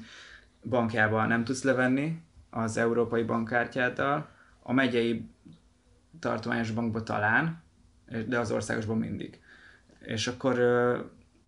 bankjában 0.63 1.27
nem 1.27 1.43
tudsz 1.43 1.63
levenni 1.63 2.21
az 2.49 2.77
európai 2.77 3.23
bankkártyáddal, 3.23 4.29
a 4.59 4.73
megyei 4.73 5.29
tartományos 6.19 6.71
bankba 6.71 7.03
talán, 7.03 7.61
de 8.27 8.39
az 8.39 8.51
országosban 8.51 8.97
mindig. 8.97 9.39
És 9.99 10.27
akkor 10.27 10.57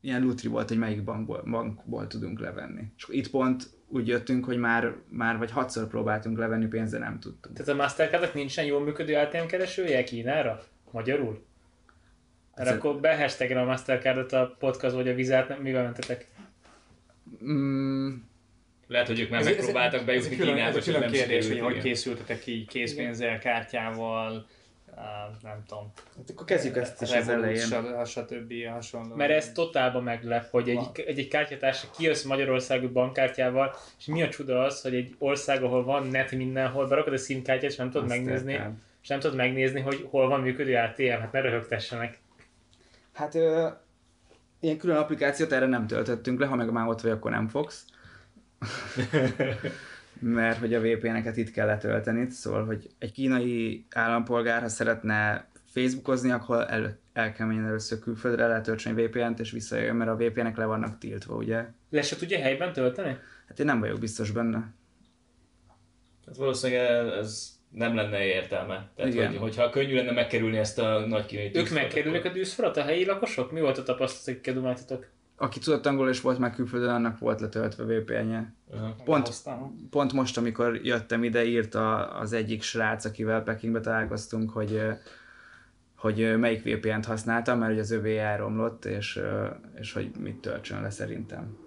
ilyen 0.01 0.22
lutri 0.22 0.47
volt, 0.47 0.67
hogy 0.67 0.78
melyik 0.78 1.03
bankból, 1.03 1.43
bankból 1.49 2.07
tudunk 2.07 2.39
levenni. 2.39 2.91
És 2.97 3.07
itt 3.09 3.30
pont 3.30 3.69
úgy 3.92 4.08
jöttünk, 4.08 4.46
hogy 4.46 4.58
már, 4.58 4.94
már 5.10 5.38
vagy 5.38 5.52
hatszor 5.52 5.88
próbáltunk 5.88 6.38
levenni 6.38 6.66
pénzt, 6.68 6.92
de 6.92 7.00
nem 7.00 7.20
tudtunk. 7.20 7.56
Tehát 7.58 7.72
a 7.72 7.76
Mastercardnak 7.76 8.34
nincsen 8.34 8.66
jól 8.66 8.82
működő 8.84 9.16
ATM 9.16 9.46
keresője 9.46 10.04
Kínára? 10.04 10.64
Magyarul? 10.92 11.44
Mert 12.56 12.70
Ez- 12.70 12.76
akkor 12.76 13.00
behashtagel 13.00 13.58
a 13.58 13.66
Mastercardot 13.66 14.32
a 14.32 14.56
podcast 14.60 14.96
vagy 14.96 15.10
a 15.10 15.14
vizát, 15.14 15.48
nem- 15.48 15.62
mivel 15.62 15.84
mentetek? 15.84 16.28
Mm, 17.44 18.10
Lehet, 18.88 19.08
hogy 19.08 19.20
ők 19.20 19.30
már 19.30 19.39
Ez- 19.39 19.46
megpróbáltak 19.46 20.00
ez 20.00 20.06
bejutni 20.06 20.36
Kínába, 20.36 20.60
Ez 20.60 20.74
csak 20.74 20.84
külön 20.84 21.00
nem 21.00 21.12
kérdés, 21.12 21.48
hogy 21.48 21.60
hogy 21.60 21.78
készültetek 21.82 22.48
így 22.48 22.68
készpénzzel, 22.68 23.39
kártyával, 23.39 24.48
nem 25.41 25.64
tudom. 25.68 25.91
hát 26.18 26.30
akkor 26.30 26.45
kezdjük 26.45 26.78
ezt 26.78 27.02
is 27.02 27.12
az 27.12 27.30
elején. 27.30 27.60
stb. 27.60 28.06
stb. 28.06 28.54
hasonló. 28.74 29.16
Mert 29.16 29.32
ez 29.32 29.52
totálban 29.52 30.04
meglep, 30.04 30.49
hogy 30.49 30.70
egy, 30.70 30.88
egy, 30.93 31.20
egy 31.20 31.28
kártyatársa 31.28 31.88
kijössz 31.97 32.24
Magyarországú 32.24 32.91
bankkártyával, 32.91 33.76
és 33.99 34.06
mi 34.06 34.22
a 34.24 34.30
csuda 34.30 34.64
az, 34.64 34.82
hogy 34.82 34.95
egy 34.95 35.16
ország, 35.18 35.64
ahol 35.64 35.84
van 35.84 36.08
net 36.08 36.32
mindenhol, 36.32 36.88
berakod 36.88 37.14
a 37.14 37.18
SIM-kártyát, 37.18 37.72
és 37.72 37.78
nem 37.78 37.89
tudod 37.89 38.08
megnézni, 38.08 38.52
Mastercard. 38.52 38.78
és 39.02 39.08
nem 39.08 39.20
tudod 39.20 39.36
megnézni, 39.36 39.80
hogy 39.80 40.08
hol 40.10 40.28
van 40.28 40.41
működő 40.41 40.76
ATM, 40.76 41.22
hát 41.22 41.32
ne 41.32 41.41
röhögtessenek. 41.41 42.20
Hát 43.14 43.36
ö, 43.36 43.68
ilyen 44.60 44.78
külön 44.78 44.97
applikációt 44.97 45.52
erre 45.52 45.66
nem 45.66 45.88
töltöttünk 45.88 46.39
le, 46.39 46.45
ha 46.45 46.56
meg 46.56 46.72
már 46.72 46.88
ott 46.88 47.02
vagy, 47.02 47.12
akkor 47.12 47.32
nem 47.32 47.47
fogsz. 47.47 47.86
Mert 50.20 50.57
hogy 50.57 50.74
a 50.74 50.82
VPN-eket 50.82 51.38
itt 51.38 51.51
kell 51.51 51.66
letölteni, 51.66 52.30
szóval, 52.30 52.66
hogy 52.66 52.89
egy 52.99 53.12
kínai 53.12 53.86
állampolgár, 53.89 54.62
ha 54.62 54.68
szeretne 54.68 55.49
Facebookozni, 55.74 56.32
akkor 56.32 56.66
el, 56.70 56.97
el 57.14 57.34
kell 57.34 57.47
menjen 57.47 57.66
először 57.66 57.99
külföldre, 57.99 58.47
letöltsön 58.47 58.97
egy 58.97 59.05
VPN-t, 59.05 59.39
és 59.39 59.51
visszajön, 59.51 59.95
mert 59.95 60.09
a 60.09 60.16
VPN-ek 60.16 60.57
le 60.57 60.66
vannak 60.66 60.97
tiltva, 60.97 61.36
ugye? 61.36 61.66
Le 61.89 62.01
se 62.01 62.16
tudja 62.16 62.39
helyben 62.39 62.74
tölteni? 62.74 63.18
Hát 63.47 63.59
én 63.59 63.66
nem 63.66 63.80
vagyok 63.80 63.99
biztos 63.99 64.32
benne. 64.32 64.74
Hát 66.26 66.36
valószínűleg 66.36 67.07
ez 67.18 67.59
nem 67.72 67.95
lenne 67.95 68.26
értelme. 68.26 68.89
Tehát, 68.95 69.14
Igen. 69.14 69.28
hogy, 69.28 69.38
hogyha 69.38 69.70
könnyű 69.70 69.95
lenne 69.95 70.12
megkerülni 70.12 70.57
ezt 70.57 70.80
a 70.80 71.05
nagy 71.07 71.26
kínai 71.26 71.51
Ők 71.53 71.70
megkerülik 71.70 72.26
a 72.26 72.30
dűszfalat, 72.30 72.78
a 72.78 72.82
helyi 72.82 73.05
lakosok? 73.05 73.51
Mi 73.51 73.62
volt 73.62 73.78
a 73.78 73.84
tapasztalat, 73.84 74.53
dumáltatok? 74.53 75.07
Aki 75.42 75.60
tudott 75.60 75.86
angolul 75.86 76.10
és 76.10 76.22
volt 76.22 76.39
már 76.39 76.56
külföldön, 76.56 76.89
annak 76.89 77.20
volt 77.20 77.39
letöltve 77.42 77.84
VPN-je. 77.84 78.54
Pont, 79.04 79.28
Aztán- 79.28 79.88
pont 79.89 80.14
most, 80.14 80.38
amikor 80.38 80.76
jöttem 80.76 81.24
ide, 81.24 81.46
írta 81.46 82.08
az 82.12 82.34
egyik 82.34 82.62
srác, 82.62 83.06
akivel 83.06 83.44
Pekingbe 83.44 83.80
találkoztunk, 83.80 84.50
hogy, 84.50 84.82
hogy 85.96 86.39
melyik 86.39 86.64
VPN-t 86.64 87.06
használtam, 87.06 87.60
mert 87.60 87.72
ugye 87.72 87.82
az 87.82 87.92
övé 87.92 88.18
elromlott, 88.18 88.86
és, 88.86 89.20
és 89.80 89.94
hogy 89.94 90.12
mit 90.20 90.36
töltsön 90.36 90.82
le 90.82 90.89
szerintem. 90.89 91.58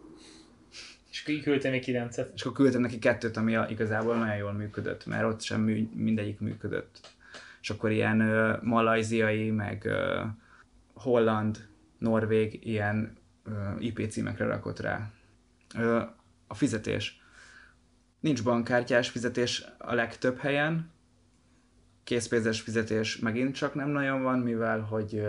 És 1.11 1.23
ki 1.23 1.41
küldte 1.41 1.71
még 1.71 1.83
9-et. 1.87 2.27
És 2.35 2.43
akkor 2.43 2.53
küldtem 2.57 2.81
neki 2.81 2.99
kettőt, 2.99 3.37
ami 3.37 3.57
a- 3.57 3.67
igazából 3.69 4.17
nagyon 4.17 4.37
jól 4.37 4.53
működött, 4.53 5.07
mert 5.07 5.25
ott 5.25 5.41
sem 5.43 5.61
mű, 5.61 5.89
mindegyik 5.95 6.41
működött. 6.41 7.01
És 7.61 7.71
akkor 7.71 7.91
ilyen 7.91 8.21
ö, 8.21 8.57
malajziai, 8.63 9.51
meg 9.51 9.85
ö, 9.85 10.21
holland, 10.95 11.67
norvég 11.99 12.67
ilyen 12.67 13.17
IP 13.79 14.09
címekre 14.11 14.47
rakott 14.47 14.81
rá. 14.81 15.11
A 16.47 16.55
fizetés. 16.55 17.23
Nincs 18.21 18.43
bankkártyás 18.43 19.09
fizetés 19.09 19.65
a 19.79 19.95
legtöbb 19.95 20.39
helyen. 20.39 20.91
Készpénzes 22.05 22.61
fizetés 22.61 23.19
megint 23.19 23.55
csak 23.55 23.75
nem 23.75 23.89
nagyon 23.89 24.23
van, 24.23 24.39
mivel 24.39 24.81
hogy 24.81 25.23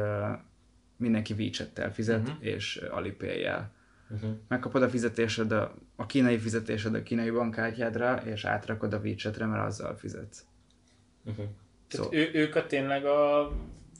mindenki 0.97 1.33
WeChat-tel 1.33 1.93
fizet, 1.93 2.27
uh-huh. 2.27 2.45
és 2.45 2.75
Alipay-jel 2.75 3.73
Uh-huh. 4.09 4.29
megkapod 4.47 4.81
a 4.81 4.89
fizetésed, 4.89 5.51
a, 5.51 5.75
a 5.95 6.05
kínai 6.05 6.37
fizetésed 6.37 6.95
a 6.95 7.03
kínai 7.03 7.29
bankkártyádra, 7.29 8.15
és 8.15 8.45
átrakod 8.45 8.93
a 8.93 8.97
WeChat-re, 8.97 9.45
mert 9.45 9.65
azzal 9.65 9.95
fizetsz. 9.95 10.45
Uh-huh. 11.23 11.45
Tehát 11.87 12.05
Szó- 12.05 12.13
ő, 12.13 12.29
ők 12.33 12.55
a 12.55 12.65
tényleg 12.65 13.05
a 13.05 13.51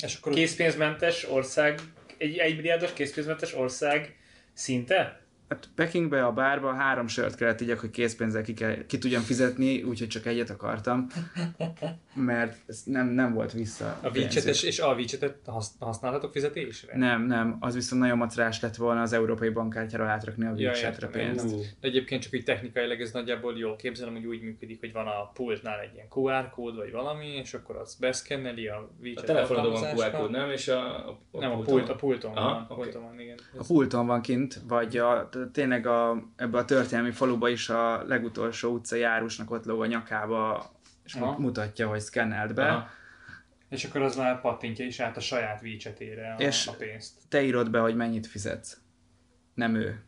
És 0.04 0.16
akkor 0.16 0.34
készpénzmentes 0.34 1.30
ország, 1.30 1.80
egy 2.18 2.38
egymilliárdos 2.38 2.94
készpénzmentes 2.94 3.54
ország 3.54 4.16
szinte? 4.54 5.25
Hát 5.50 5.70
Pekingbe 5.76 6.26
a 6.26 6.32
bárba 6.32 6.74
három 6.74 7.08
sört 7.08 7.36
kellett 7.36 7.62
igyak, 7.62 7.80
hogy 7.80 7.90
készpénzzel 7.90 8.42
ki, 8.42 8.54
kell, 8.54 8.86
ki 8.86 8.98
tudjam 8.98 9.22
fizetni, 9.22 9.84
úgyhogy 9.84 10.08
csak 10.08 10.26
egyet 10.26 10.50
akartam, 10.50 11.08
mert 12.14 12.58
ez 12.68 12.82
nem, 12.86 13.08
nem 13.08 13.34
volt 13.34 13.52
vissza. 13.52 14.00
a 14.02 14.10
widgetes 14.10 14.64
és 14.64 14.80
a 14.80 14.98
hasz- 15.46 15.76
használhatok 15.80 16.32
fizetésre? 16.32 16.98
Nem, 16.98 17.26
nem, 17.26 17.58
az 17.60 17.74
viszont 17.74 18.02
nagyon 18.02 18.18
macerás 18.18 18.62
lett 18.62 18.76
volna 18.76 19.02
az 19.02 19.14
európai 19.14 19.50
bankkártyára 19.50 20.06
átrakni 20.08 20.46
a 20.46 20.54
Ja, 20.56 20.72
értem, 20.72 21.12
pénzt. 21.12 21.56
De 21.56 21.88
egyébként 21.88 22.22
csak 22.22 22.34
úgy 22.34 22.44
technikailag 22.44 23.02
ez 23.02 23.12
nagyjából 23.12 23.58
jól 23.58 23.76
képzelem, 23.76 24.14
hogy 24.14 24.26
úgy 24.26 24.42
működik, 24.42 24.80
hogy 24.80 24.92
van 24.94 25.08
a 25.08 25.32
pultnál 25.34 25.80
egy 25.80 25.94
ilyen 25.94 26.08
QR 26.10 26.50
kód 26.50 26.76
vagy 26.76 26.92
valami, 26.92 27.28
és 27.28 27.54
akkor 27.54 27.76
az 27.76 27.96
beszkenneli 28.00 28.68
a 28.68 28.76
A 28.78 28.90
widget 29.02 29.26
telefonodon 29.26 29.72
van 29.72 29.96
QR 29.98 30.12
kód, 30.12 30.32
nem? 30.32 30.50
És 30.50 30.68
a, 30.68 31.10
a, 31.10 31.20
Nem, 31.32 31.52
a, 31.52 31.56
pulton 31.56 31.74
pult, 31.74 31.88
van. 31.88 31.96
a 31.96 32.00
pulton 32.00 32.32
Aha, 32.36 32.50
van. 32.54 32.66
A 32.70 32.74
oké. 32.74 32.82
pulton 32.82 33.04
van, 33.04 33.20
igen. 33.20 33.38
A 33.58 33.64
pulton 33.68 34.08
van 34.08 34.22
kint, 34.22 34.62
vagy 34.68 34.98
a, 34.98 35.30
tényleg 35.52 35.86
a, 35.88 36.24
ebbe 36.36 36.58
a 36.58 36.66
történelmi 36.66 37.12
faluba 37.12 37.50
is 37.50 37.70
a 37.70 38.04
legutolsó 38.08 38.74
utca 38.74 38.96
járusnak 38.96 39.52
ott 39.52 39.66
lóg 39.66 39.82
a 39.82 39.86
nyakába, 39.86 40.72
és 41.04 41.14
Aha. 41.14 41.26
mu- 41.26 41.38
mutatja, 41.38 41.88
hogy 41.88 42.00
szkennelt 42.00 42.54
be. 42.54 42.68
Aha. 42.68 42.90
És 43.70 43.84
akkor 43.86 44.02
az 44.02 44.16
már 44.16 44.42
pattintja 44.42 44.86
is 44.86 45.00
át 45.00 45.18
a 45.18 45.20
saját 45.20 45.62
widgetére 45.62 46.34
a, 46.34 46.42
És- 46.42 46.68
a 46.68 46.74
pénzt. 46.74 47.14
Te 47.30 47.44
írod 47.44 47.70
be, 47.70 47.80
hogy 47.80 47.96
mennyit 47.96 48.28
fizetsz. 48.28 48.78
Nem 49.54 49.76
ő. 49.76 50.04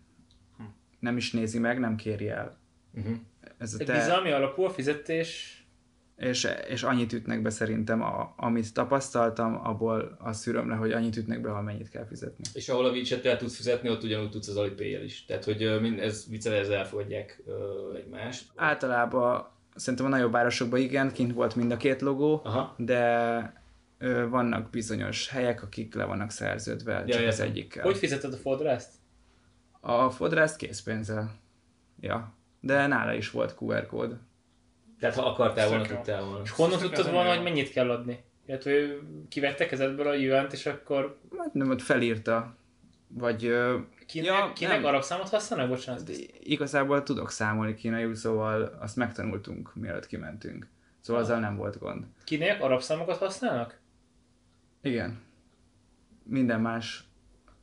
Hm. 0.57 0.63
Nem 0.99 1.17
is 1.17 1.31
nézi 1.31 1.59
meg, 1.59 1.79
nem 1.79 1.95
kéri 1.95 2.29
el. 2.29 2.57
Uh-huh. 2.93 3.15
Ez 3.57 3.73
a 3.73 3.77
Egy 3.79 3.85
te, 3.85 3.93
bizalmi 3.93 4.31
alapú 4.31 4.63
a 4.63 4.69
fizetés, 4.69 5.56
és, 6.17 6.47
és 6.67 6.83
annyit 6.83 7.13
ütnek 7.13 7.41
be 7.41 7.49
szerintem, 7.49 8.01
a, 8.01 8.33
amit 8.37 8.73
tapasztaltam, 8.73 9.59
abból 9.63 10.17
azt 10.19 10.39
szűröm 10.39 10.69
le, 10.69 10.75
hogy 10.75 10.91
annyit 10.91 11.17
ütnek 11.17 11.41
be, 11.41 11.49
ha 11.49 11.61
mennyit 11.61 11.89
kell 11.89 12.05
fizetni. 12.05 12.43
És 12.53 12.69
ahol 12.69 12.85
a 12.85 12.89
widget 12.91 13.37
tudsz 13.37 13.55
fizetni, 13.55 13.89
ott 13.89 14.03
ugyanúgy 14.03 14.29
tudsz 14.29 14.47
az 14.47 14.55
alipay 14.57 15.03
is. 15.03 15.25
Tehát, 15.25 15.43
hogy 15.43 15.77
mind, 15.81 15.99
ez 15.99 16.25
viccel, 16.29 16.53
ez 16.53 16.69
elfogadják 16.69 17.43
egymást. 17.95 18.51
Általában 18.55 19.47
szerintem 19.75 20.05
a 20.05 20.09
nagyobb 20.09 20.31
városokban 20.31 20.79
igen, 20.79 21.11
kint 21.11 21.33
volt 21.33 21.55
mind 21.55 21.71
a 21.71 21.77
két 21.77 22.01
logó, 22.01 22.41
Aha. 22.43 22.75
de 22.77 23.53
ö, 23.97 24.27
vannak 24.29 24.69
bizonyos 24.69 25.29
helyek, 25.29 25.63
akik 25.63 25.95
le 25.95 26.03
vannak 26.03 26.31
szerződve 26.31 26.93
Ja, 26.93 27.13
csak 27.15 27.27
az 27.27 27.39
értem. 27.39 27.47
egyikkel. 27.47 27.83
hogy 27.83 27.97
fizeted 27.97 28.33
a 28.33 28.37
fodrászt? 28.37 28.89
A 29.79 30.09
fodrászt 30.09 30.55
készpénzzel. 30.57 31.35
Ja. 31.99 32.33
De 32.59 32.87
nála 32.87 33.13
is 33.13 33.31
volt 33.31 33.55
QR 33.59 33.85
kód. 33.85 34.17
Tehát 34.99 35.15
ha 35.15 35.25
akartál 35.25 35.67
volna, 35.69 35.85
tudtál 35.85 36.23
volna. 36.23 36.41
És 36.43 36.49
honnan 36.51 36.79
tudtad 36.79 37.11
volna, 37.11 37.29
hogy 37.29 37.43
mennyit 37.43 37.71
kell 37.71 37.91
adni? 37.91 38.23
Illetve 38.45 38.71
ő 38.71 39.01
kivette 39.29 39.65
kezedből 39.65 40.07
a 40.07 40.13
yuan 40.13 40.47
és 40.51 40.65
akkor 40.65 41.19
Hát 41.37 41.53
nem, 41.53 41.69
ott 41.69 41.81
felírta. 41.81 42.55
Vagy 43.07 43.39
kinek, 44.05 44.27
Ja, 44.27 44.51
kinek 44.55 44.83
arab 44.83 45.03
számot 45.03 45.29
használnak? 45.29 45.69
Bocsánat. 45.69 46.09
igazából 46.39 47.03
tudok 47.03 47.31
számolni 47.31 47.75
kínaiul, 47.75 48.15
szóval 48.15 48.77
azt 48.81 48.95
megtanultunk, 48.95 49.75
mielőtt 49.75 50.07
kimentünk. 50.07 50.67
Szóval 51.01 51.21
azzal 51.21 51.39
nem 51.39 51.55
volt 51.55 51.79
gond. 51.79 52.05
Kinek 52.23 52.63
arab 52.63 52.81
számokat 52.81 53.17
használnak? 53.17 53.79
Igen. 54.81 55.21
Minden 56.23 56.61
más 56.61 57.03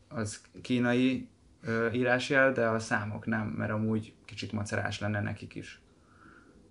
az 0.08 0.40
kínai 0.62 1.28
ö, 1.62 1.90
írásjel, 1.90 2.52
de 2.52 2.66
a 2.66 2.78
számok 2.78 3.26
nem, 3.26 3.46
mert 3.46 3.70
amúgy 3.70 4.12
kicsit 4.24 4.52
macerás 4.52 5.00
lenne 5.00 5.20
nekik 5.20 5.54
is. 5.54 5.80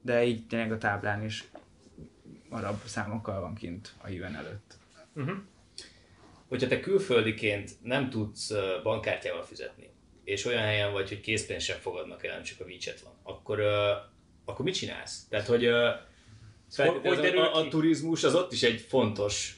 De 0.06 0.24
így 0.26 0.48
tényleg 0.48 0.72
a 0.72 0.78
táblán 0.78 1.24
is 1.24 1.44
arab 2.50 2.84
számokkal 2.86 3.42
van 3.42 3.56
kint 3.56 3.94
a 4.02 4.08
híven 4.08 4.36
előtt. 4.36 4.74
Uh-huh. 5.16 5.38
Hogyha 6.48 6.68
te 6.68 6.80
külföldiként 6.80 7.72
nem 7.82 8.10
tudsz 8.10 8.52
bankkártyával 8.84 9.44
fizetni, 9.44 9.90
és 10.24 10.46
olyan 10.46 10.62
helyen 10.62 10.92
vagy, 10.92 11.08
hogy 11.08 11.22
készpénzt 11.22 11.66
sem 11.66 11.78
fogadnak 11.80 12.26
el, 12.26 12.34
nem 12.34 12.44
csak 12.44 12.60
a 12.60 12.64
WeChat 12.64 13.00
van, 13.00 13.14
akkor, 13.24 13.60
ö, 13.60 13.92
akkor 14.46 14.66
mit 14.66 14.74
csinálsz? 14.74 15.26
Tehát, 15.30 15.48
hogy, 15.48 15.66
ö, 15.66 15.90
feltétlenül 16.70 17.14
hogy 17.18 17.26
derül 17.26 17.42
a, 17.42 17.56
a, 17.56 17.68
turizmus 17.68 18.24
az 18.24 18.36
ott 18.36 18.52
is 18.52 18.64
egy 18.64 18.80
fontos 18.82 19.58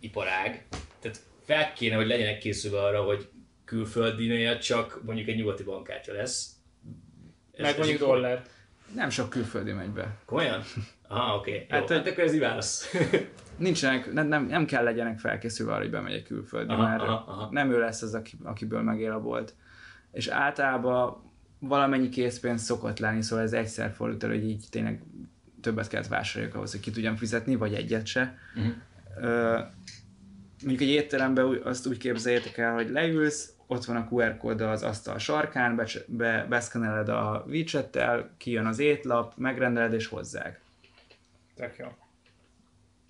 iparág, 0.00 0.66
tehát 1.00 1.20
fel 1.44 1.72
kéne, 1.72 1.96
hogy 1.96 2.06
legyenek 2.06 2.38
készülve 2.38 2.82
arra, 2.82 3.02
hogy 3.02 3.28
külföldinél 3.64 4.58
csak 4.58 5.02
mondjuk 5.04 5.28
egy 5.28 5.36
nyugati 5.36 5.62
bankkártya 5.62 6.12
lesz. 6.12 6.50
Ez- 7.52 7.60
Meg 7.60 7.70
ez 7.70 7.76
mondjuk 7.76 8.00
így- 8.00 8.06
dollár. 8.06 8.46
Nem 8.94 9.10
sok 9.10 9.30
külföldi 9.30 9.72
megy 9.72 9.90
be. 9.90 10.16
Komolyan? 10.24 10.62
Aha, 11.08 11.36
oké. 11.36 11.50
Okay. 11.50 11.66
Hát, 11.68 11.88
Hát, 11.88 11.98
hát 11.98 12.06
akkor 12.06 12.24
ez 12.24 12.34
így 12.34 12.40
válasz. 12.40 12.92
Nincsenek, 13.56 14.12
nem, 14.12 14.26
nem, 14.26 14.46
nem 14.46 14.64
kell 14.64 14.84
legyenek 14.84 15.18
felkészülve 15.18 15.72
arra, 15.72 15.80
hogy 15.80 15.90
bemegy 15.90 16.12
egy 16.12 16.22
külföldi, 16.22 16.72
Aha, 16.72 16.82
mert 16.82 17.02
aha, 17.02 17.24
aha. 17.26 17.48
nem 17.50 17.70
ő 17.70 17.78
lesz 17.78 18.02
az, 18.02 18.14
aki, 18.14 18.36
akiből 18.42 18.82
megél 18.82 19.12
a 19.12 19.20
bolt. 19.20 19.54
És 20.12 20.26
általában 20.26 21.30
valamennyi 21.58 22.08
készpénz 22.08 22.62
szokott 22.62 22.98
lenni, 22.98 23.22
szóval 23.22 23.44
ez 23.44 23.52
egyszer 23.52 23.92
fordult 23.92 24.24
elő, 24.24 24.34
hogy 24.34 24.48
így 24.48 24.64
tényleg 24.70 25.02
többet 25.60 25.88
kellett 25.88 26.06
vásároljak 26.06 26.54
ahhoz, 26.54 26.70
hogy 26.70 26.80
ki 26.80 26.90
tudjam 26.90 27.16
fizetni, 27.16 27.56
vagy 27.56 27.74
egyet 27.74 28.06
se. 28.06 28.38
Mhm. 28.54 28.68
Ö, 29.20 29.58
mondjuk 30.60 30.80
egy 30.80 30.94
étteremben 30.94 31.60
azt 31.64 31.86
úgy 31.86 31.98
képzeljétek 31.98 32.58
el, 32.58 32.74
hogy 32.74 32.90
leülsz, 32.90 33.52
ott 33.72 33.84
van 33.84 33.96
a 33.96 34.08
QR 34.10 34.36
kód 34.36 34.60
az 34.60 34.82
asztal 34.82 35.18
sarkán, 35.18 35.76
be, 35.76 35.86
be, 36.06 36.46
beszkeneled 36.48 37.08
a 37.08 37.44
widgettel, 37.46 38.30
kijön 38.36 38.66
az 38.66 38.78
étlap, 38.78 39.32
megrendeled 39.36 39.92
és 39.92 40.06
hozzák. 40.06 40.60
Tök 41.54 41.76
jó. 41.76 41.86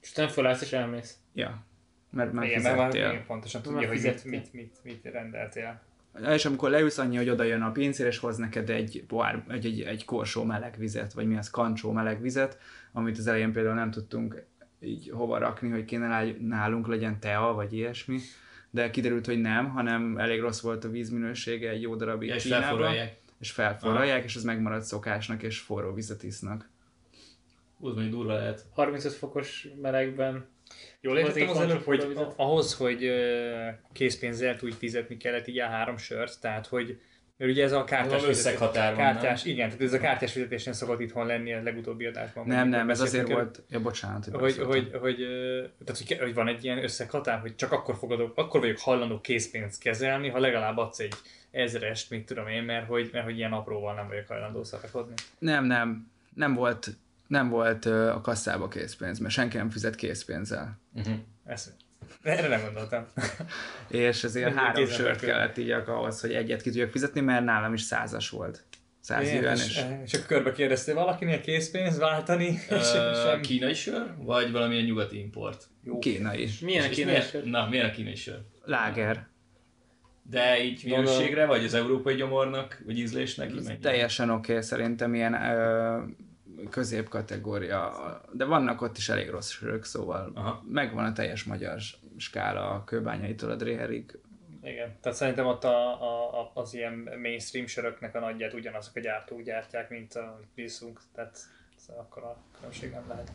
És 0.00 0.10
utána 0.10 0.28
fölállsz 0.28 0.62
és 0.62 0.72
elmész. 0.72 1.16
Ja, 1.34 1.64
mert 2.10 2.32
már 2.32 2.44
Igen, 2.44 2.62
mert 2.62 2.76
már 2.76 2.90
fizettél. 2.90 3.24
pontosan 3.26 3.62
tudja, 3.62 3.78
hogy 3.78 3.88
mit, 3.88 3.98
fizettél. 3.98 4.30
mit, 4.30 4.52
mit, 4.52 4.78
mit 4.82 5.04
rendeltél. 5.12 5.80
És 6.28 6.44
amikor 6.44 6.70
leülsz 6.70 6.98
annyi, 6.98 7.16
hogy 7.16 7.28
oda 7.28 7.42
jön 7.42 7.62
a 7.62 7.70
pincér, 7.70 8.06
és 8.06 8.18
hoz 8.18 8.36
neked 8.36 8.70
egy, 8.70 9.04
pohár, 9.06 9.44
egy, 9.48 9.66
egy, 9.66 9.80
egy 9.80 10.04
korsó 10.04 10.44
meleg 10.44 10.74
vizet, 10.78 11.12
vagy 11.12 11.26
mi 11.26 11.36
az, 11.36 11.50
kancsó 11.50 11.92
meleg 11.92 12.20
vizet, 12.20 12.58
amit 12.92 13.18
az 13.18 13.26
elején 13.26 13.52
például 13.52 13.74
nem 13.74 13.90
tudtunk 13.90 14.44
így 14.80 15.10
hova 15.14 15.38
rakni, 15.38 15.70
hogy 15.70 15.84
kéne 15.84 16.24
nálunk 16.40 16.86
legyen 16.86 17.20
tea, 17.20 17.52
vagy 17.52 17.72
ilyesmi. 17.72 18.18
De 18.74 18.90
kiderült, 18.90 19.26
hogy 19.26 19.40
nem, 19.40 19.68
hanem 19.68 20.18
elég 20.18 20.40
rossz 20.40 20.60
volt 20.60 20.84
a 20.84 20.90
vízminősége 20.90 21.70
egy 21.70 21.82
jó 21.82 21.94
darabig 21.94 22.28
Ja, 22.28 22.34
és 22.34 22.42
Kínában, 22.42 22.66
felforralják. 22.66 23.16
És 23.38 23.50
felforralják, 23.50 24.24
és 24.24 24.36
az 24.36 24.44
megmarad 24.44 24.82
szokásnak, 24.82 25.42
és 25.42 25.58
forró 25.58 25.92
vizet 25.92 26.22
isznak. 26.22 26.70
Úgy 27.78 27.94
mondjuk 27.94 28.14
durva 28.14 28.34
lehet. 28.34 28.64
35 28.74 29.12
fokos 29.12 29.68
melegben. 29.80 30.46
Jól 31.00 31.18
értettem 31.18 31.48
az 31.48 31.58
előbb, 31.58 31.82
hogy 31.82 32.16
ahhoz, 32.36 32.74
hogy 32.74 33.04
ö, 33.04 33.68
készpénzzel 33.92 34.56
tudj 34.56 34.74
fizetni, 34.76 35.16
kellett 35.16 35.46
így 35.46 35.58
a 35.58 35.66
három 35.66 35.96
sört, 35.96 36.40
tehát 36.40 36.66
hogy 36.66 37.00
mert 37.36 37.50
ugye 37.50 37.64
ez 37.64 37.72
a 37.72 37.84
kártyás 37.84 38.24
összeghatár 38.24 38.94
van, 38.94 39.04
kártyás, 39.04 39.44
igen, 39.44 39.68
tehát 39.68 39.82
ez 39.82 39.92
a 39.92 39.98
kártyás 39.98 40.32
fizetésen 40.32 40.72
szokott 40.72 41.00
itthon 41.00 41.26
lenni 41.26 41.52
a 41.52 41.62
legutóbbi 41.62 42.06
adásban. 42.06 42.46
Nem, 42.46 42.68
nem, 42.68 42.90
ez 42.90 43.00
azért 43.00 43.26
beszéltünk 43.26 43.52
volt, 43.54 43.62
ja 43.70 43.80
bocsánat, 43.80 44.24
hogy, 44.24 44.40
hogy, 44.40 44.66
hogy, 44.66 44.90
hogy, 45.00 45.16
tehát, 45.84 46.02
hogy, 46.06 46.18
hogy, 46.18 46.34
van 46.34 46.48
egy 46.48 46.64
ilyen 46.64 46.82
összeghatár, 46.82 47.40
hogy 47.40 47.56
csak 47.56 47.72
akkor 47.72 47.96
fogadok, 47.96 48.36
akkor 48.36 48.60
vagyok 48.60 48.78
hajlandó 48.78 49.20
készpénzt 49.20 49.80
kezelni, 49.80 50.28
ha 50.28 50.38
legalább 50.38 50.76
adsz 50.76 50.98
egy 50.98 51.14
ezrest, 51.50 52.10
mit 52.10 52.26
tudom 52.26 52.48
én, 52.48 52.62
mert 52.62 52.86
hogy, 52.86 53.10
mert 53.12 53.24
hogy 53.24 53.36
ilyen 53.36 53.52
apróval 53.52 53.94
nem 53.94 54.08
vagyok 54.08 54.28
hajlandó 54.28 54.64
szarakodni. 54.64 55.14
Nem, 55.38 55.64
nem, 55.64 56.10
nem 56.34 56.54
volt, 56.54 56.88
nem 57.26 57.48
volt 57.48 57.84
a 57.84 58.20
kasszába 58.22 58.68
készpénz, 58.68 59.18
mert 59.18 59.34
senki 59.34 59.56
nem 59.56 59.70
fizet 59.70 59.94
készpénzzel. 59.94 60.78
Uh-huh. 60.94 61.14
Ezt, 61.44 61.72
erre 62.22 62.48
nem 62.48 62.62
gondoltam. 62.64 63.07
És 63.88 64.24
ezért 64.24 64.55
három 64.55 64.86
sört 64.86 65.20
kell. 65.20 65.30
kellett 65.30 65.59
így 65.59 65.70
ahhoz, 65.70 66.20
hogy 66.20 66.32
egyet 66.32 66.62
ki 66.62 66.70
tudjak 66.70 66.90
fizetni, 66.90 67.20
mert 67.20 67.44
nálam 67.44 67.72
is 67.72 67.80
százas 67.82 68.30
volt. 68.30 68.64
Száz 69.00 69.22
Igen, 69.22 69.36
éven, 69.36 69.55
és, 69.57 69.66
és 69.66 69.82
és 70.05 70.12
akkor 70.14 70.26
körbe 70.26 70.53
kérdeztél 70.53 70.94
valakinél 70.94 71.40
készpénzt 71.40 71.98
váltani, 71.98 72.59
sem. 73.24 73.40
kínai 73.40 73.74
sör, 73.74 74.14
vagy 74.16 74.53
valamilyen 74.53 74.84
nyugati 74.84 75.18
import? 75.18 75.66
Jó. 75.84 75.98
Kína 75.98 76.34
is. 76.34 76.59
Milyen 76.59 76.82
a 76.84 76.88
És 76.88 76.94
kínai 76.94 77.12
milyen- 77.12 77.26
sör? 77.26 77.44
Na, 77.44 77.68
milyen 77.68 77.86
a 77.86 77.90
kínai 77.90 78.14
sör? 78.14 78.38
Láger. 78.64 79.26
De 80.22 80.64
így 80.64 80.84
minőségre, 80.84 81.46
vagy 81.46 81.64
az 81.64 81.74
európai 81.74 82.14
gyomornak, 82.14 82.82
vagy 82.86 82.98
ízlésnek? 82.98 83.50
Teljesen 83.80 84.30
oké, 84.30 84.50
okay, 84.50 84.62
szerintem 84.64 85.14
ilyen 85.14 85.32
ö, 85.34 86.03
középkategória, 86.70 88.20
de 88.32 88.44
vannak 88.44 88.82
ott 88.82 88.96
is 88.96 89.08
elég 89.08 89.30
rossz 89.30 89.50
sörök, 89.50 89.84
szóval 89.84 90.32
Aha. 90.34 90.64
megvan 90.68 91.04
a 91.04 91.12
teljes 91.12 91.44
magyar 91.44 91.80
skála 92.16 92.70
a 92.70 92.84
kőbányaitól 92.84 93.50
a 93.50 93.56
Dréherig. 93.56 94.18
Igen, 94.62 94.96
tehát 95.00 95.18
szerintem 95.18 95.46
ott 95.46 95.64
a, 95.64 96.40
a, 96.40 96.50
az 96.54 96.74
ilyen 96.74 97.08
mainstream 97.22 97.66
söröknek 97.66 98.14
a 98.14 98.20
nagyját 98.20 98.52
ugyanazok 98.52 98.96
a 98.96 99.00
gyártók 99.00 99.42
gyártják, 99.42 99.90
mint 99.90 100.14
a 100.14 100.40
viszunk, 100.54 101.00
tehát 101.14 101.38
akkor 101.86 102.22
a 102.22 102.36
különbség 102.56 102.90
nem 102.90 103.04
lehet. 103.08 103.30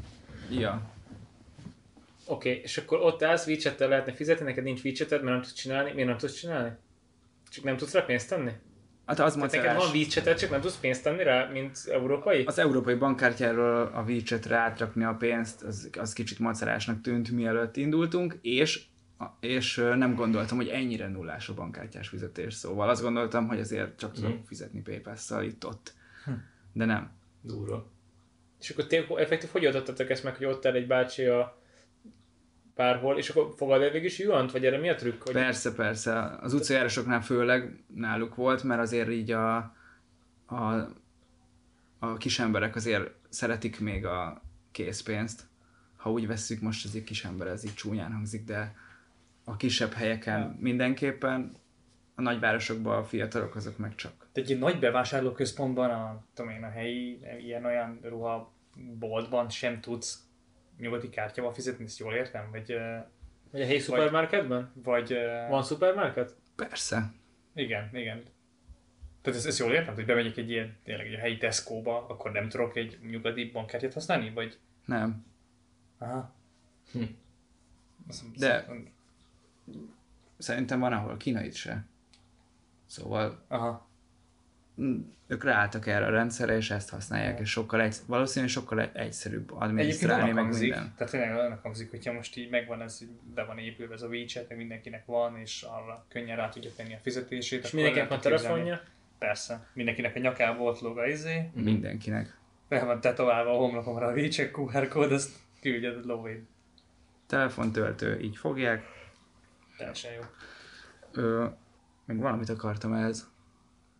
Ja. 0.49 0.81
Oké, 2.25 2.49
okay, 2.49 2.61
és 2.61 2.77
akkor 2.77 2.99
ott 3.01 3.23
állsz, 3.23 3.45
widget 3.45 3.79
lehetne 3.79 4.13
fizetni, 4.13 4.45
neked 4.45 4.63
nincs 4.63 4.83
widgeted, 4.83 5.21
mert 5.21 5.33
nem 5.33 5.41
tudsz 5.41 5.53
csinálni. 5.53 5.91
Miért 5.91 6.09
nem 6.09 6.17
tudsz 6.17 6.33
csinálni? 6.33 6.71
Csak 7.49 7.63
nem 7.63 7.77
tudsz 7.77 7.93
rá 7.93 8.01
pénzt 8.01 8.29
tenni? 8.29 8.51
Hát 9.07 9.19
az 9.19 9.33
Tehát 9.33 9.51
neked 9.51 9.75
van 9.75 9.91
vízcseted, 9.91 10.37
csak 10.37 10.49
nem 10.49 10.61
tudsz 10.61 10.77
pénzt 10.77 11.03
tenni 11.03 11.23
rá, 11.23 11.49
mint 11.51 11.77
európai? 11.91 12.43
Az 12.43 12.59
európai 12.59 12.95
bankkártyáról 12.95 13.91
a 13.93 14.03
WeChat-re 14.07 14.55
átrakni 14.55 15.03
a 15.03 15.13
pénzt, 15.13 15.63
az, 15.63 15.89
az 15.99 16.13
kicsit 16.13 16.39
macerásnak 16.39 17.01
tűnt, 17.01 17.31
mielőtt 17.31 17.77
indultunk, 17.77 18.37
és, 18.41 18.83
és 19.39 19.75
nem 19.75 20.15
gondoltam, 20.15 20.57
hogy 20.57 20.67
ennyire 20.67 21.07
nullás 21.07 21.49
a 21.49 21.53
bankkártyás 21.53 22.07
fizetés, 22.07 22.53
szóval 22.53 22.89
azt 22.89 23.01
gondoltam, 23.01 23.47
hogy 23.47 23.59
azért 23.59 23.99
csak 23.99 24.13
tudok 24.13 24.45
fizetni 24.45 24.81
PayPal-szal 24.81 25.43
itt-ott. 25.43 25.93
De 26.73 26.85
nem. 26.85 27.11
Durva. 27.41 27.87
És 28.59 28.69
akkor 28.69 28.87
ti 28.87 29.05
effektív 29.15 29.49
hogy 29.49 29.65
oldottatok 29.65 30.09
ezt 30.09 30.23
meg, 30.23 30.35
hogy 30.35 30.45
ott 30.45 30.65
áll 30.65 30.73
egy 30.73 30.87
bácsi 30.87 31.25
a 31.25 31.56
bárhol, 32.77 33.17
és 33.17 33.29
akkor 33.29 33.53
fogad 33.57 33.81
el 33.81 33.89
végig 33.89 34.07
is 34.07 34.19
juant, 34.19 34.51
vagy 34.51 34.65
erre 34.65 34.77
mi 34.77 34.89
a 34.89 34.95
trükk? 34.95 35.23
Hogy 35.23 35.33
Persze, 35.33 35.73
persze. 35.73 36.37
Az 36.41 36.53
utcajárosoknál 36.53 37.21
főleg 37.21 37.83
náluk 37.95 38.35
volt, 38.35 38.63
mert 38.63 38.81
azért 38.81 39.09
így 39.09 39.31
a, 39.31 39.55
a, 40.45 40.87
a 41.99 42.17
kis 42.17 42.39
emberek 42.39 42.75
azért 42.75 43.11
szeretik 43.29 43.79
még 43.79 44.05
a 44.05 44.41
készpénzt. 44.71 45.43
Ha 45.95 46.11
úgy 46.11 46.27
vesszük, 46.27 46.61
most 46.61 46.85
ez 46.85 46.91
egy 46.95 47.03
kis 47.03 47.25
ember, 47.25 47.47
ez 47.47 47.65
így 47.65 47.73
csúnyán 47.73 48.11
hangzik, 48.11 48.45
de 48.45 48.75
a 49.43 49.55
kisebb 49.55 49.91
helyeken 49.91 50.57
mindenképpen, 50.59 51.51
a 52.15 52.21
nagyvárosokban 52.21 52.97
a 52.97 53.03
fiatalok 53.03 53.55
azok 53.55 53.77
meg 53.77 53.95
csak. 53.95 54.27
De 54.33 54.41
egy 54.41 54.59
nagy 54.59 54.79
bevásárlóközpontban, 54.79 55.89
a, 55.89 56.23
tudom 56.33 56.51
én, 56.51 56.63
a 56.63 56.69
helyi 56.69 57.19
ilyen-olyan 57.39 57.99
ruhaboltban 58.01 59.49
sem 59.49 59.81
tudsz 59.81 60.26
nyugati 60.79 61.09
kártyával 61.09 61.53
fizetni, 61.53 61.83
ezt 61.85 61.99
jól 61.99 62.13
értem? 62.13 62.51
Vagy, 62.51 62.77
vagy 63.51 63.61
a 63.61 63.65
helyi 63.65 63.79
szupermarketben? 63.79 64.71
vagy 64.83 65.13
Van 65.49 65.63
szupermarket? 65.63 66.35
Persze. 66.55 67.13
igen, 67.55 67.89
igen. 67.93 68.23
Tehát 69.21 69.39
ezt, 69.39 69.47
ezt 69.47 69.59
jól 69.59 69.71
értem, 69.73 69.93
hogy 69.93 70.05
bemegyek 70.05 70.37
egy 70.37 70.49
ilyen, 70.49 70.77
tényleg 70.83 71.07
egy 71.07 71.19
helyi 71.19 71.37
Tesco-ba, 71.37 72.05
akkor 72.07 72.31
nem 72.31 72.49
tudok 72.49 72.75
egy 72.75 72.99
nyugati 73.09 73.51
bankkártyát 73.51 73.93
használni? 73.93 74.31
Vagy... 74.33 74.57
Nem. 74.85 75.25
Aha. 75.97 76.33
Hm. 76.91 77.03
Azt- 78.07 78.37
De- 78.37 78.65
Szerintem 80.37 80.79
van, 80.79 80.93
ahol 80.93 81.17
kínait 81.17 81.53
se. 81.53 81.85
Szóval 82.85 83.43
Aha. 83.47 83.86
Mm, 84.81 84.99
ők 85.27 85.43
ráálltak 85.43 85.87
erre 85.87 86.05
a 86.05 86.09
rendszerre, 86.09 86.55
és 86.55 86.71
ezt 86.71 86.89
használják, 86.89 87.39
és 87.39 87.49
sokkal 87.49 87.81
egy, 87.81 87.95
valószínűleg 88.05 88.53
sokkal 88.53 88.81
egy- 88.81 88.89
egyszerűbb 88.93 89.51
adminisztrálni, 89.53 90.31
meg 90.31 90.43
hangzik, 90.43 90.61
minden. 90.73 90.93
tehát 90.97 91.11
tényleg 91.11 91.37
annak 91.37 91.61
hangzik, 91.61 91.89
hogyha 91.89 92.13
most 92.13 92.37
így 92.37 92.49
megvan 92.49 92.81
ez, 92.81 92.97
hogy 92.97 93.07
be 93.35 93.43
van 93.45 93.57
épülve 93.57 93.93
ez 93.93 94.01
a 94.01 94.07
WeChat, 94.07 94.49
meg 94.49 94.57
mindenkinek 94.57 95.05
van, 95.05 95.37
és 95.37 95.61
arra 95.61 96.05
könnyen 96.09 96.37
rá 96.37 96.49
tudja 96.49 96.69
tenni 96.75 96.93
a 96.93 96.99
fizetését. 97.01 97.63
És 97.63 97.71
mindenkinek 97.71 98.09
van 98.09 98.19
telefonja? 98.21 98.81
Persze. 99.19 99.67
Mindenkinek 99.73 100.15
a 100.15 100.19
nyakába 100.19 100.63
ott 100.63 100.79
lóg 100.79 100.97
a 100.97 101.07
izé, 101.07 101.49
Mindenkinek. 101.53 102.37
fel 102.69 102.85
van 102.85 103.01
tetoválva 103.01 103.51
a 103.51 103.57
homlokomra 103.57 104.07
a 104.07 104.11
WeChat 104.13 104.51
QR 104.53 104.87
kód, 104.87 105.11
azt 105.11 105.31
küldjed 105.61 105.95
a 105.95 105.99
lóvéd. 106.07 106.39
Telefontöltő, 107.27 108.19
így 108.19 108.37
fogják. 108.37 108.83
Teljesen 109.77 110.11
jó. 110.13 110.21
Ö, 111.11 111.45
még 112.05 112.17
valamit 112.17 112.49
akartam 112.49 112.93
ez. 112.93 113.27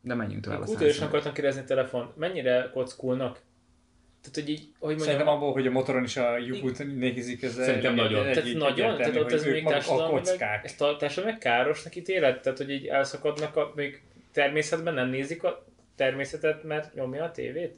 De 0.02 0.14
menjünk 0.14 0.44
tovább. 0.44 0.62
Utolsóan 0.62 0.92
szóval. 0.92 1.08
akartam 1.08 1.34
kérdezni 1.34 1.64
telefon, 1.64 2.14
mennyire 2.16 2.70
kockulnak? 2.74 3.42
Tehát, 4.22 4.36
hogy 4.36 4.50
így, 4.50 4.60
hogy 4.60 4.72
mondjam, 4.80 5.00
Szerintem 5.08 5.28
abból, 5.28 5.52
hogy 5.54 5.68
a 5.68 5.72
motoron 5.72 6.04
is 6.04 6.18
a 6.18 6.38
lyukut 6.38 6.96
nézik, 6.96 7.44
ez 7.44 7.54
Szerintem 7.54 7.92
egy- 7.92 7.98
nagyon. 7.98 8.26
egy- 8.26 8.34
tehát 8.34 8.50
egy- 8.50 8.58
nagyon, 8.58 8.72
egyértelmű, 8.72 9.14
tehát 9.14 9.26
ott 9.26 9.32
ez 9.32 9.46
még 9.46 9.66
társadalmilag, 9.66 10.42
ez 10.64 10.74
társadalmilag 10.76 11.38
károsnak 11.40 11.96
ítéled? 11.96 12.40
Tehát, 12.40 12.58
hogy 12.58 12.70
így 12.70 12.86
elszakadnak, 12.86 13.56
a, 13.56 13.72
még 13.76 14.02
természetben 14.32 14.94
nem 14.94 15.10
nézik 15.10 15.44
a 15.44 15.66
természetet, 15.96 16.64
mert 16.64 16.94
nyomja 16.94 17.24
a 17.24 17.32
tévét? 17.32 17.76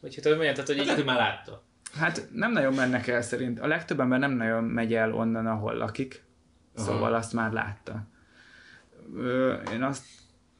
Vagy 0.00 0.14
hogy 0.14 0.24
mondjam, 0.24 0.52
tehát, 0.54 0.68
hogy 0.68 0.76
Hát 0.78 0.86
így, 0.86 0.94
hogy 0.94 1.04
már 1.04 1.16
látta. 1.16 1.62
Hát 1.98 2.28
nem 2.32 2.52
nagyon 2.52 2.74
mennek 2.74 3.06
el 3.06 3.22
szerint. 3.22 3.60
A 3.60 3.66
legtöbb 3.66 4.00
ember 4.00 4.18
nem 4.18 4.32
nagyon 4.32 4.64
megy 4.64 4.94
el 4.94 5.14
onnan, 5.14 5.46
ahol 5.46 5.74
lakik. 5.74 6.22
Szóval 6.74 7.14
azt 7.14 7.32
már 7.32 7.52
látta. 7.52 8.06
Ö, 9.16 9.54
én 9.72 9.82
azt... 9.82 10.04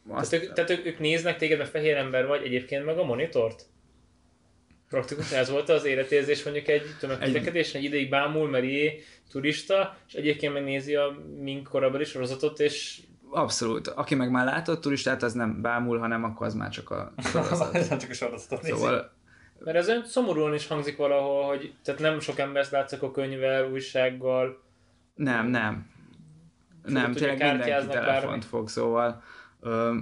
azt 0.08 0.30
tehát, 0.30 0.46
ők, 0.46 0.52
tehát 0.52 0.70
ők, 0.70 0.86
ők, 0.86 0.98
néznek 0.98 1.38
téged, 1.38 1.58
mert 1.58 1.70
fehér 1.70 1.96
ember 1.96 2.26
vagy, 2.26 2.42
egyébként 2.44 2.84
meg 2.84 2.98
a 2.98 3.04
monitort? 3.04 3.66
Praktikusan 4.88 5.38
ez 5.38 5.50
volt 5.50 5.68
az 5.68 5.84
életérzés 5.84 6.42
mondjuk 6.44 6.68
egy 6.68 6.82
tömegközlekedésen, 7.00 7.80
egy 7.80 7.86
ideig 7.86 8.08
bámul, 8.08 8.48
mert 8.48 8.64
jé, 8.64 9.02
turista, 9.30 9.96
és 10.08 10.14
egyébként 10.14 10.52
megnézi 10.52 10.94
a 10.94 11.18
mink 11.38 11.68
korabeli 11.68 12.04
sorozatot, 12.04 12.60
és 12.60 13.00
Abszolút. 13.34 13.86
Aki 13.86 14.14
meg 14.14 14.30
már 14.30 14.44
látott 14.44 14.80
turistát, 14.80 15.22
az 15.22 15.32
nem 15.32 15.62
bámul, 15.62 15.98
hanem 15.98 16.24
akkor 16.24 16.46
az 16.46 16.54
már 16.54 16.70
csak 16.70 16.90
a 16.90 17.12
sorozat. 17.32 17.72
Nem 17.72 17.98
csak 17.98 18.10
a 18.10 18.14
sorozatot 18.14 18.62
nézi. 18.62 18.74
Szóval 18.74 19.12
Mert 19.58 19.76
ez 19.76 19.88
olyan 19.88 20.04
szomorúan 20.04 20.54
is 20.54 20.66
hangzik 20.66 20.96
valahol, 20.96 21.44
hogy 21.44 21.74
tehát 21.84 22.00
nem 22.00 22.20
sok 22.20 22.38
embert 22.38 22.70
látszak 22.70 23.02
a 23.02 23.10
könyvvel, 23.10 23.70
újsággal. 23.70 24.62
nem, 25.14 25.46
nem. 25.46 25.90
Nem, 26.84 27.04
hogy 27.04 27.14
tényleg 27.14 27.38
mindenki 27.38 27.86
telefont 27.88 28.22
bármi. 28.22 28.40
fog, 28.40 28.68
szóval 28.68 29.22
ö, 29.62 30.00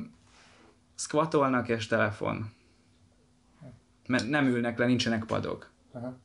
squatolnak 0.94 1.68
és 1.68 1.86
telefon. 1.86 2.52
Mert 4.08 4.28
nem 4.28 4.46
ülnek 4.46 4.78
le, 4.78 4.86
nincsenek 4.86 5.24
padok. 5.24 5.70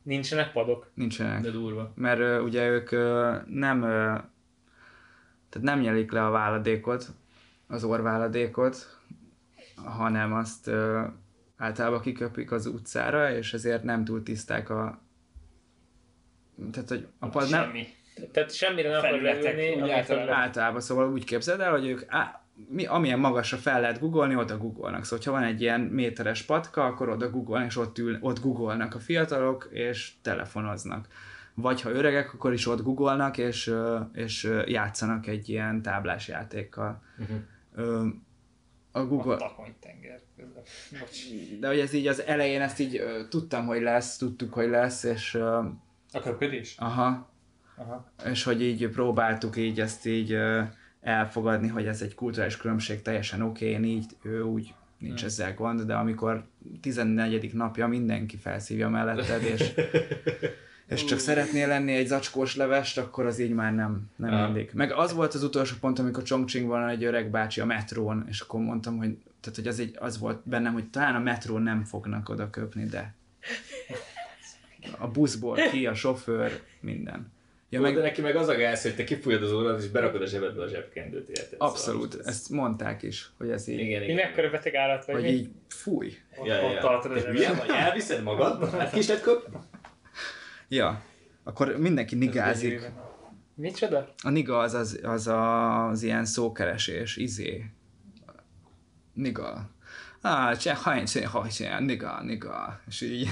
Nincsenek 0.02 0.52
padok. 0.52 0.90
Nincsenek. 0.94 1.40
De 1.40 1.50
durva. 1.50 1.92
mert 1.94 2.20
ö, 2.20 2.40
ugye 2.40 2.68
ők 2.68 2.90
ö, 2.90 3.36
nem 3.46 3.82
ö, 3.82 4.04
tehát 5.48 5.66
nem 5.66 5.80
nyelik 5.80 6.12
le 6.12 6.24
a 6.24 6.30
váladékot, 6.30 7.06
az 7.66 7.84
orváladékot, 7.84 8.98
hanem 9.84 10.32
azt 10.32 10.66
ö, 10.66 11.04
általában 11.56 12.00
kiköpik 12.00 12.50
az 12.52 12.66
utcára, 12.66 13.30
és 13.30 13.54
ezért 13.54 13.82
nem 13.82 14.04
túl 14.04 14.22
tiszták 14.22 14.70
a 14.70 15.04
tehát, 16.72 16.88
hogy 16.88 17.06
a 17.18 17.28
pad 17.28 17.50
nem, 17.50 17.62
Semmi. 17.62 17.86
Tehát 18.32 18.54
semmire 18.54 18.90
nem 18.90 18.98
akar 18.98 19.20
leülni, 19.20 19.90
általában. 19.90 20.34
általában 20.34 20.80
szóval 20.80 21.12
úgy 21.12 21.24
képzeld 21.24 21.60
el, 21.60 21.70
hogy 21.70 21.86
ők 21.86 22.02
á, 22.06 22.45
mi, 22.68 22.86
amilyen 22.86 23.18
magasra 23.18 23.56
fel 23.56 23.80
lehet 23.80 24.00
googolni, 24.00 24.36
oda 24.36 24.58
googolnak. 24.58 25.04
Szóval, 25.04 25.24
ha 25.24 25.30
van 25.30 25.42
egy 25.42 25.60
ilyen 25.60 25.80
méteres 25.80 26.42
patka, 26.42 26.84
akkor 26.84 27.08
oda 27.08 27.30
googolnak, 27.30 27.66
és 27.68 27.76
ott, 27.76 27.98
ül, 27.98 28.18
ott 28.20 28.40
googolnak 28.40 28.94
a 28.94 28.98
fiatalok, 28.98 29.68
és 29.70 30.12
telefonoznak. 30.22 31.08
Vagy 31.54 31.80
ha 31.80 31.90
öregek, 31.90 32.34
akkor 32.34 32.52
is 32.52 32.66
ott 32.66 32.82
googolnak, 32.82 33.38
és, 33.38 33.74
és 34.12 34.50
játszanak 34.66 35.26
egy 35.26 35.48
ilyen 35.48 35.82
táblás 35.82 36.28
játékkal. 36.28 37.02
Uh-huh. 37.18 38.06
A 38.92 38.98
A 38.98 39.06
Google, 39.06 39.36
takonytenger. 39.36 40.20
Bocs. 41.00 41.18
de 41.60 41.66
hogy 41.68 41.78
ez 41.78 41.92
így 41.92 42.06
az 42.06 42.22
elején 42.22 42.60
ezt 42.60 42.78
így 42.80 43.02
tudtam, 43.28 43.66
hogy 43.66 43.82
lesz, 43.82 44.16
tudtuk, 44.16 44.52
hogy 44.52 44.68
lesz, 44.68 45.02
és 45.02 45.34
A 45.34 46.20
köpködés? 46.22 46.74
aha, 46.78 47.30
Aha. 47.76 48.12
és 48.24 48.42
hogy 48.44 48.62
így 48.62 48.88
próbáltuk 48.88 49.56
így 49.56 49.80
ezt 49.80 50.06
így 50.06 50.36
elfogadni, 51.06 51.68
hogy 51.68 51.86
ez 51.86 52.02
egy 52.02 52.14
kulturális 52.14 52.56
különbség, 52.56 53.02
teljesen 53.02 53.42
oké, 53.42 53.70
én 53.70 53.84
így, 53.84 54.04
ő 54.22 54.42
úgy, 54.42 54.74
nincs 54.98 55.24
ezzel 55.24 55.54
gond, 55.54 55.82
de 55.82 55.94
amikor 55.94 56.44
14. 56.80 57.52
napja 57.52 57.86
mindenki 57.86 58.36
felszívja 58.36 58.88
melletted, 58.88 59.42
és, 59.42 59.72
és 60.94 61.04
csak 61.04 61.18
szeretnél 61.18 61.68
lenni 61.68 61.92
egy 61.92 62.06
zacskós 62.06 62.56
levest, 62.56 62.98
akkor 62.98 63.26
az 63.26 63.38
így 63.38 63.52
már 63.52 63.74
nem, 63.74 64.10
nem 64.16 64.34
Ah. 64.34 64.44
mindig. 64.44 64.70
Meg 64.74 64.92
az 64.92 65.12
volt 65.12 65.34
az 65.34 65.42
utolsó 65.42 65.76
pont, 65.80 65.98
amikor 65.98 66.22
Chongqingban 66.22 66.88
egy 66.88 67.04
öreg 67.04 67.30
bácsi 67.30 67.60
a 67.60 67.64
metrón, 67.66 68.24
és 68.28 68.40
akkor 68.40 68.60
mondtam, 68.60 68.96
hogy 68.96 69.16
tehát, 69.40 69.58
hogy 69.58 69.66
az, 69.66 69.78
egy, 69.80 69.96
az 70.00 70.18
volt 70.18 70.40
bennem, 70.44 70.72
hogy 70.72 70.90
talán 70.90 71.14
a 71.14 71.18
metrón 71.18 71.62
nem 71.62 71.84
fognak 71.84 72.28
oda 72.28 72.50
köpni, 72.50 72.84
de 72.84 73.14
a 74.98 75.08
buszból 75.08 75.56
ki, 75.56 75.86
a 75.86 75.94
sofőr, 75.94 76.62
minden. 76.80 77.34
Ja, 77.76 77.82
Jó, 77.82 77.94
de 77.94 78.00
meg, 78.00 78.02
neki 78.02 78.20
meg 78.20 78.36
az 78.36 78.48
a 78.48 78.54
gáz, 78.54 78.82
hogy 78.82 78.94
te 78.94 79.04
kifújod 79.04 79.42
az 79.42 79.52
órát, 79.52 79.82
és 79.82 79.88
berakod 79.88 80.22
a 80.22 80.26
zsebedbe 80.26 80.62
a 80.62 80.68
zsebkendőt, 80.68 81.28
érted? 81.28 81.54
abszolút, 81.58 82.12
Szóval, 82.12 82.26
ezt 82.26 82.48
mondták 82.48 83.02
is, 83.02 83.30
hogy 83.38 83.50
ez 83.50 83.68
így, 83.68 83.78
Igen, 83.78 84.00
Mi 84.00 84.04
igen. 84.04 84.16
mekkora 84.16 84.50
beteg 84.50 84.74
állat 84.74 85.04
vagy? 85.04 85.14
hogy 85.14 85.24
mi? 85.24 85.30
így 85.30 85.48
fúj. 85.68 86.12
Ja, 86.44 86.54
ja, 86.54 86.64
Ott 86.66 86.72
ja. 86.74 86.80
tartod 86.80 87.22
Te 87.22 87.30
hülye 87.30 87.52
vagy? 87.52 87.68
Elviszed 87.68 88.22
magad? 88.22 88.70
Hát 88.70 88.92
ki 88.92 88.98
is 88.98 89.06
lehet 89.06 89.22
köpni? 89.22 89.56
Ja, 90.68 91.02
akkor 91.44 91.76
mindenki 91.76 92.14
nigázik. 92.14 92.90
Micsoda? 93.54 94.14
A 94.22 94.30
niga 94.30 94.58
az 94.58 94.74
az, 94.74 95.00
az, 95.02 95.26
az 95.26 96.02
ilyen 96.02 96.24
szókeresés, 96.24 97.16
izé. 97.16 97.64
Niga. 99.12 99.70
Ah, 100.20 100.56
cse, 100.56 100.74
hajn, 100.74 101.04
cse, 101.04 101.26
hajn, 101.26 101.84
niga, 101.84 102.22
niga. 102.22 102.80
És 102.88 103.00
így. 103.00 103.28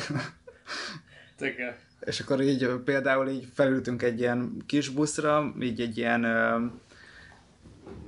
Igen. 1.41 1.77
És 2.05 2.21
akkor 2.21 2.41
így 2.41 2.69
például 2.85 3.29
így 3.29 3.49
felültünk 3.55 4.03
egy 4.03 4.19
ilyen 4.19 4.57
kis 4.67 4.89
buszra, 4.89 5.55
így 5.61 5.81
egy 5.81 5.99
ilyen 5.99 6.25
ö, 6.25 6.67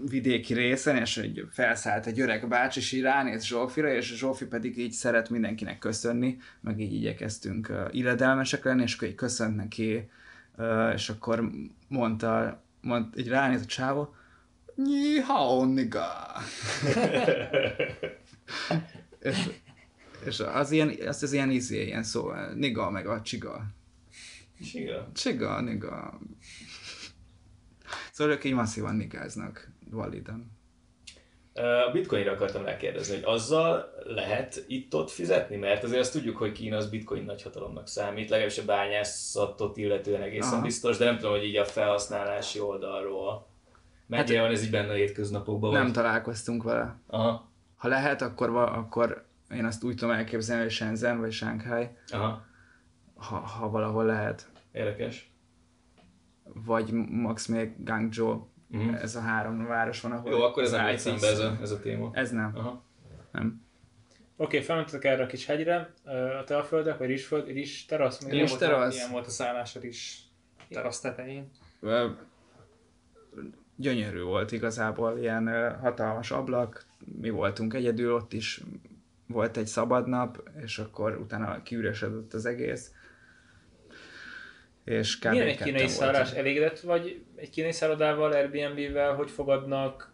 vidéki 0.09 0.55
részen, 0.55 0.97
és 0.97 1.17
így 1.17 1.47
felszállt 1.51 2.07
egy 2.07 2.21
öreg 2.21 2.49
bácsi, 2.49 2.79
és 2.79 2.93
így 2.93 3.03
ránéz 3.03 3.45
Zsófira, 3.45 3.93
és 3.93 4.17
Zsófi 4.17 4.45
pedig 4.45 4.79
így 4.79 4.93
szeret 4.93 5.31
mindenkinek 5.31 5.79
köszönni, 5.79 6.39
meg 6.61 6.81
így 6.81 6.93
igyekeztünk 6.93 7.69
ö, 7.69 7.85
illedelmesek 7.91 8.65
lenni, 8.65 8.83
és 8.83 8.95
akkor 8.95 9.09
így 9.09 9.15
köszönt 9.15 9.57
neki, 9.57 10.11
ö, 10.57 10.91
és 10.91 11.09
akkor 11.09 11.51
mondta, 11.89 12.63
mond, 12.81 13.19
így 13.19 13.29
ránéz 13.29 13.61
a 13.61 13.67
csávó, 13.67 14.15
Ni 14.77 15.21
hao, 15.21 15.65
niga. 15.65 16.07
és, 19.21 19.49
és 20.25 20.41
az 20.41 20.71
ilyen, 20.71 20.95
az, 21.07 21.23
az 21.23 21.33
ilyen 21.33 21.51
izé, 21.51 21.85
ilyen 21.85 22.03
szó, 22.03 22.33
niga 22.55 22.91
meg 22.91 23.07
a 23.07 23.23
csiga. 23.23 23.65
Csiga. 24.65 25.09
Csiga, 25.15 25.61
niga. 25.61 26.21
Szóval 28.13 28.33
ők 28.33 28.45
így 28.45 28.55
masszívan 28.55 28.97
nigáznak, 28.97 29.71
validen. 29.91 30.55
A 31.89 31.91
bitcoinra 31.93 32.33
akartam 32.33 32.65
rákérdezni, 32.65 33.15
hogy 33.15 33.25
azzal 33.25 33.95
lehet 34.05 34.65
itt-ott 34.67 35.11
fizetni? 35.11 35.57
Mert 35.57 35.85
azért 35.85 36.01
azt 36.01 36.13
tudjuk, 36.13 36.37
hogy 36.37 36.53
Kína 36.53 36.77
az 36.77 36.91
bitcoin 36.91 37.25
nagyhatalomnak 37.25 37.89
számít, 37.89 38.29
legalábbis 38.29 38.59
a 38.59 38.65
bányászatot 38.65 39.77
illetően 39.77 40.23
egészen 40.23 40.53
Aha. 40.53 40.63
biztos, 40.63 40.97
de 40.97 41.05
nem 41.05 41.17
tudom, 41.17 41.31
hogy 41.33 41.45
így 41.45 41.57
a 41.57 41.65
felhasználási 41.65 42.61
oldalról 42.61 43.47
mennyire 44.07 44.41
van 44.41 44.51
ez 44.51 44.65
így 44.65 44.71
benne 44.71 44.91
a 44.91 44.95
hétköznapokban. 44.95 45.73
Nem 45.73 45.83
vagy? 45.83 45.93
találkoztunk 45.93 46.63
vele. 46.63 46.99
Aha, 47.07 47.51
Ha 47.77 47.89
lehet, 47.89 48.23
akkor, 48.23 48.57
akkor 48.57 49.27
én 49.51 49.65
azt 49.65 49.85
úgy 49.85 49.95
tudom 49.95 50.15
elképzelni, 50.15 50.63
hogy 50.63 50.73
Shenzhen 50.73 51.21
vagy 51.21 51.33
Shanghai, 51.33 51.89
aha, 52.09 52.45
ha, 53.17 53.37
ha 53.37 53.71
valahol 53.71 54.05
lehet. 54.05 54.51
érdekes. 54.73 55.31
Vagy 56.45 56.93
max 56.93 57.47
még 57.47 57.85
Guangzhou. 57.85 58.47
Mhm. 58.69 58.95
Ez 58.95 59.17
a 59.17 59.21
három 59.21 59.67
város 59.67 60.01
van, 60.01 60.13
ahol... 60.13 60.31
Jó, 60.31 60.41
akkor 60.43 60.63
ez 60.63 60.73
az 60.73 60.79
nem 60.81 60.97
szembe 60.97 61.27
ez 61.27 61.39
a, 61.39 61.59
ez 61.61 61.71
a 61.71 61.81
téma. 61.81 62.11
Ez 62.13 62.31
nem. 62.31 62.53
Aha. 62.55 62.83
nem. 63.33 63.65
Oké, 64.37 64.61
felmentetek 64.61 65.05
erre 65.05 65.23
a 65.23 65.27
kis 65.27 65.47
hegyre, 65.47 65.93
a 66.41 66.45
teaföldek, 66.45 66.99
vagy 66.99 67.07
rizsföld, 67.09 67.47
rizs 67.47 67.85
terasz, 67.85 68.25
még 68.25 68.33
Rizs 68.33 68.51
volt 68.51 68.63
a- 68.63 68.67
terasz. 68.67 68.95
Ilyen 68.97 69.11
volt 69.11 69.27
a 69.27 69.31
szállásod 69.31 69.85
is 69.85 70.21
terasz 70.69 71.01
tetején. 71.01 71.51
Gyönyörű 73.77 74.23
volt 74.23 74.53
igazából, 74.53 75.19
ilyen 75.19 75.77
hatalmas 75.81 76.31
ablak, 76.31 76.85
mi 77.21 77.31
voltunk 77.31 77.75
egyedül, 77.75 78.13
ott 78.15 78.33
is 78.33 78.63
volt 79.27 79.57
egy 79.57 79.67
szabad 79.67 80.07
nap, 80.09 80.49
és 80.63 80.79
akkor 80.79 81.17
utána 81.17 81.63
kiüresedett 81.63 82.33
az 82.33 82.47
egész. 82.47 82.93
És 84.87 85.19
kb. 85.19 85.31
Milyen 85.31 85.47
egy 85.47 85.63
kínai 85.63 85.89
szállás? 85.89 86.33
Elégedett 86.33 86.81
vagy 86.81 87.25
egy 87.37 87.51
kínai 87.51 87.73
szállodával, 87.73 88.33
Airbnb-vel, 88.33 89.15
hogy 89.15 89.31
fogadnak, 89.31 90.13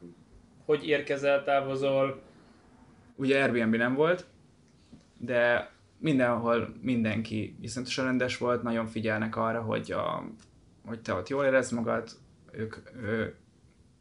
hogy 0.64 0.86
érkezel, 0.86 1.44
távozol? 1.44 2.22
Ugye 3.16 3.42
Airbnb 3.42 3.74
nem 3.74 3.94
volt, 3.94 4.26
de 5.18 5.70
mindenhol 5.98 6.74
mindenki 6.80 7.56
iszonyatosan 7.60 8.04
rendes 8.04 8.38
volt, 8.38 8.62
nagyon 8.62 8.86
figyelnek 8.86 9.36
arra, 9.36 9.60
hogy, 9.60 9.92
a, 9.92 10.24
hogy 10.84 11.00
te 11.00 11.12
ott 11.12 11.28
jól 11.28 11.44
érezd 11.44 11.72
magad, 11.72 12.10
ők, 12.52 12.76
ő, 12.96 13.36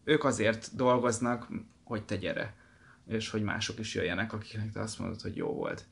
ők 0.03 0.23
azért 0.23 0.76
dolgoznak, 0.76 1.48
hogy 1.84 2.03
te 2.03 2.15
gyere, 2.15 2.56
és 3.07 3.30
hogy 3.30 3.43
mások 3.43 3.80
is 3.80 3.95
jöjjenek, 3.95 4.34
akiknek 4.34 4.72
te 4.72 4.80
azt 4.80 4.99
mondod, 4.99 5.22
hogy 5.22 5.35
jó 5.35 5.53
volt. 5.53 5.85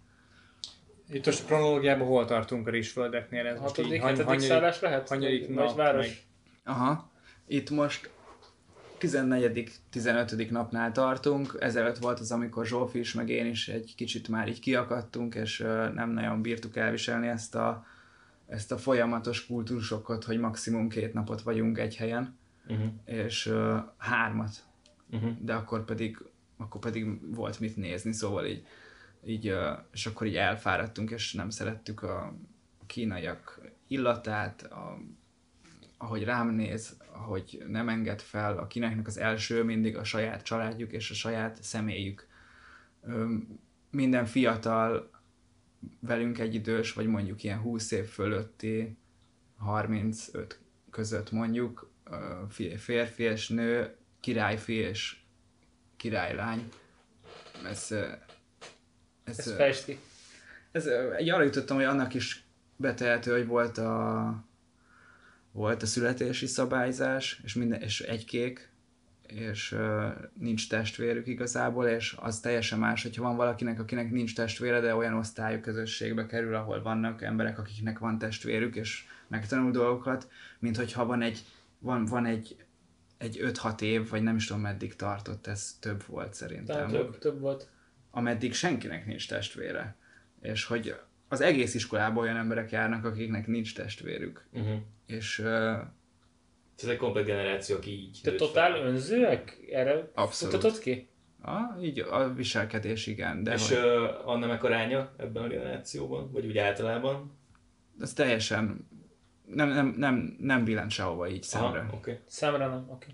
Itt 1.11 1.25
most 1.25 1.43
a 1.43 1.45
kronológiában 1.45 2.07
hol 2.07 2.25
tartunk 2.25 2.67
a 2.67 2.69
rizsföldeknél? 2.71 3.45
Ez 3.45 3.59
most 3.59 3.77
így 3.77 3.83
Hatodik, 3.85 4.01
hany- 4.01 4.17
hetedik 4.17 4.39
szállás 4.39 4.79
lehet? 4.81 5.07
hanyadik 5.09 5.49
nap, 5.49 5.75
város? 5.75 6.05
meg- 6.07 6.17
Aha, 6.75 7.09
itt 7.47 7.69
most 7.69 8.09
14 8.97 9.71
15 9.89 10.49
napnál 10.49 10.91
tartunk, 10.91 11.57
ezelőtt 11.59 11.97
volt 11.97 12.19
az, 12.19 12.31
amikor 12.31 12.65
Zsófi 12.65 12.99
is, 12.99 13.13
meg 13.13 13.29
én 13.29 13.45
is 13.45 13.67
egy 13.67 13.93
kicsit 13.95 14.27
már 14.27 14.47
így 14.47 14.59
kiakadtunk, 14.59 15.35
és 15.35 15.57
nem 15.93 16.09
nagyon 16.09 16.41
bírtuk 16.41 16.75
elviselni 16.75 17.27
ezt 17.27 17.55
a, 17.55 17.85
ezt 18.47 18.71
a 18.71 18.77
folyamatos 18.77 19.45
kultúrsokkot, 19.45 20.23
hogy 20.23 20.39
maximum 20.39 20.89
két 20.89 21.13
napot 21.13 21.41
vagyunk 21.41 21.77
egy 21.77 21.95
helyen, 21.95 22.37
Uh-huh. 22.67 22.87
és 23.05 23.45
ö, 23.45 23.77
hármat, 23.97 24.49
Uh-huh. 25.11 25.31
de 25.41 25.53
akkor 25.53 25.85
pedig, 25.85 26.17
akkor 26.57 26.81
pedig 26.81 27.33
volt 27.35 27.59
mit 27.59 27.75
nézni, 27.75 28.11
szóval 28.13 28.45
így, 28.45 28.65
így 29.25 29.55
és 29.93 30.05
akkor 30.05 30.27
így 30.27 30.35
elfáradtunk, 30.35 31.11
és 31.11 31.33
nem 31.33 31.49
szerettük 31.49 32.01
a 32.01 32.35
kínaiak 32.87 33.61
illatát, 33.87 34.61
a, 34.61 34.99
ahogy 35.97 36.23
rám 36.23 36.49
néz, 36.49 36.97
ahogy 37.11 37.63
nem 37.67 37.89
enged 37.89 38.21
fel, 38.21 38.57
a 38.57 38.67
kínaiaknak 38.67 39.07
az 39.07 39.17
első 39.17 39.63
mindig 39.63 39.97
a 39.97 40.03
saját 40.03 40.43
családjuk 40.43 40.91
és 40.91 41.11
a 41.11 41.13
saját 41.13 41.63
személyük. 41.63 42.27
Minden 43.91 44.25
fiatal, 44.25 45.09
velünk 45.99 46.39
egyidős, 46.39 46.93
vagy 46.93 47.07
mondjuk 47.07 47.43
ilyen 47.43 47.59
20 47.59 47.91
év 47.91 48.05
fölötti, 48.05 48.97
35 49.57 50.59
között 50.89 51.31
mondjuk, 51.31 51.91
férfi 52.77 53.23
és 53.23 53.49
nő, 53.49 53.95
királyfi 54.19 54.73
és 54.73 55.17
királylány. 55.95 56.69
Ez, 57.65 57.95
ez, 59.29 59.39
Ez 59.39 59.47
ö, 59.47 59.55
festi. 59.55 59.99
ez, 60.71 60.85
egy 61.17 61.29
arra 61.29 61.43
jutottam, 61.43 61.75
hogy 61.75 61.85
annak 61.85 62.13
is 62.13 62.43
betehető, 62.75 63.31
hogy 63.31 63.47
volt 63.47 63.77
a 63.77 64.47
volt 65.51 65.83
a 65.83 65.85
születési 65.85 66.45
szabályzás, 66.45 67.41
és, 67.43 67.53
minden, 67.53 67.81
és 67.81 68.01
egy 68.01 68.25
kék, 68.25 68.69
és 69.27 69.71
uh, 69.71 70.05
nincs 70.33 70.69
testvérük 70.69 71.27
igazából, 71.27 71.87
és 71.87 72.15
az 72.19 72.39
teljesen 72.39 72.79
más, 72.79 73.03
hogyha 73.03 73.23
van 73.23 73.35
valakinek, 73.35 73.79
akinek 73.79 74.11
nincs 74.11 74.35
testvére, 74.35 74.79
de 74.79 74.95
olyan 74.95 75.13
osztályú 75.13 75.59
közösségbe 75.59 76.25
kerül, 76.25 76.55
ahol 76.55 76.81
vannak 76.81 77.21
emberek, 77.21 77.59
akiknek 77.59 77.99
van 77.99 78.17
testvérük, 78.17 78.75
és 78.75 79.03
megtanul 79.27 79.71
dolgokat, 79.71 80.29
mint 80.59 80.77
hogyha 80.77 81.05
van 81.05 81.21
egy, 81.21 81.43
van, 81.79 82.05
van 82.05 82.25
egy, 82.25 82.55
egy 83.17 83.39
5-6 83.43 83.81
év, 83.81 84.09
vagy 84.09 84.23
nem 84.23 84.35
is 84.35 84.47
tudom 84.47 84.61
meddig 84.61 84.95
tartott, 84.95 85.47
ez 85.47 85.77
több 85.79 86.03
volt 86.07 86.33
szerintem 86.33 86.75
Tehát 86.75 86.91
több, 86.91 87.17
több 87.17 87.39
volt. 87.39 87.67
Ameddig 88.19 88.53
senkinek 88.53 89.05
nincs 89.05 89.27
testvére. 89.27 89.95
És 90.41 90.65
hogy 90.65 90.95
az 91.27 91.41
egész 91.41 91.73
iskolában 91.73 92.23
olyan 92.23 92.37
emberek 92.37 92.71
járnak, 92.71 93.05
akiknek 93.05 93.47
nincs 93.47 93.75
testvérük. 93.75 94.45
Uh-huh. 94.51 94.77
És 95.05 95.39
uh, 95.39 95.77
Ez 96.77 96.87
egy 96.87 96.97
komplet 96.97 97.25
generáció, 97.25 97.75
aki 97.75 97.91
így 97.91 98.19
Te 98.23 98.35
totál 98.35 98.71
fel. 98.71 98.81
önzőek? 98.81 99.57
Erre 99.71 100.11
Abszolút. 100.13 100.55
futatod 100.55 100.79
ki? 100.79 101.07
a, 101.41 101.79
így 101.81 101.99
a 101.99 102.33
viselkedés 102.33 103.07
igen, 103.07 103.43
de 103.43 103.53
És 103.53 103.67
hogy, 103.67 103.77
uh, 103.77 104.27
Anna 104.29 104.47
meg 104.47 104.63
aránya 104.63 105.13
ebben 105.17 105.43
a 105.43 105.47
generációban? 105.47 106.31
Vagy 106.31 106.45
úgy 106.45 106.57
általában? 106.57 107.37
ez 108.01 108.13
teljesen 108.13 108.87
nem, 109.45 109.69
nem, 109.69 109.95
nem, 109.97 110.37
nem 110.39 110.63
billent 110.63 110.91
sehova 110.91 111.27
így 111.29 111.43
szemre. 111.43 111.79
Aha, 111.79 111.93
oké. 111.93 112.19
Számra 112.25 112.67
nem, 112.67 112.89
oké. 112.89 113.07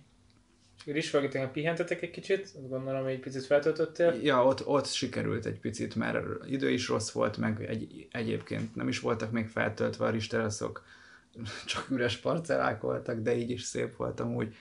És 0.86 0.94
Rizsföldeken 0.94 1.52
pihentetek 1.52 2.02
egy 2.02 2.12
kicsit? 2.12 2.44
Azt 2.44 2.70
Gondolom, 2.70 3.06
egy 3.06 3.20
picit 3.20 3.45
feltöltöttél. 3.45 4.20
Ja, 4.24 4.45
ott, 4.45 4.68
ott 4.68 4.88
sikerült 4.88 5.45
egy 5.45 5.60
picit, 5.60 5.95
mert 5.95 6.26
idő 6.48 6.70
is 6.70 6.88
rossz 6.88 7.12
volt, 7.12 7.38
meg 7.38 7.64
egy, 7.64 8.07
egyébként 8.12 8.76
nem 8.76 8.88
is 8.88 8.99
voltak 8.99 9.32
még 9.32 9.48
feltöltve 9.48 10.06
a 10.06 10.10
risteraszok, 10.10 10.86
csak 11.66 11.90
üres 11.90 12.18
parcellák 12.18 12.82
voltak, 12.82 13.20
de 13.20 13.36
így 13.36 13.49
is 13.49 13.62
szép 13.62 13.95
volt 13.95 14.20
amúgy. 14.20 14.56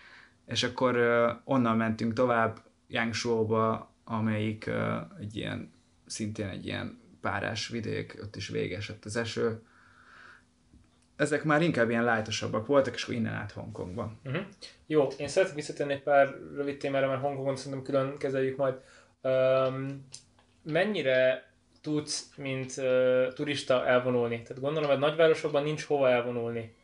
És 0.46 0.62
akkor 0.62 0.96
uh, 0.96 1.30
onnan 1.44 1.76
mentünk 1.76 2.12
tovább 2.12 2.58
Yangshuo-ba, 2.88 3.94
amelyik 4.04 4.64
uh, 4.68 5.20
egy 5.20 5.36
ilyen, 5.36 5.72
szintén 6.06 6.48
egy 6.48 6.66
ilyen 6.66 7.00
párás 7.20 7.68
vidék, 7.68 8.18
ott 8.22 8.36
is 8.36 8.48
végesett 8.48 9.04
az 9.04 9.16
eső. 9.16 9.62
Ezek 11.16 11.44
már 11.44 11.62
inkább 11.62 11.90
ilyen 11.90 12.04
lájtosabbak 12.04 12.66
voltak, 12.66 12.94
és 12.94 13.02
akkor 13.02 13.14
innen 13.14 13.34
át 13.34 13.52
Hongkongba. 13.52 14.12
Uh-huh. 14.24 14.42
Jó, 14.86 15.08
én 15.18 15.28
szeretnék 15.28 15.56
visszatérni 15.56 15.92
egy 15.92 16.02
pár 16.02 16.34
rövid 16.56 16.76
témára, 16.76 17.08
mert 17.08 17.20
Hongkongon 17.20 17.56
szerintem 17.56 17.82
külön 17.82 18.18
kezeljük 18.18 18.56
majd. 18.56 18.74
Um, 19.22 20.08
mennyire 20.62 21.50
tudsz, 21.80 22.30
mint 22.36 22.74
uh, 22.76 23.32
turista 23.32 23.86
elvonulni? 23.86 24.42
Tehát 24.42 24.62
gondolom, 24.62 24.90
hogy 24.90 24.98
nagyvárosokban 24.98 25.62
nincs 25.62 25.84
hova 25.84 26.10
elvonulni. 26.10 26.74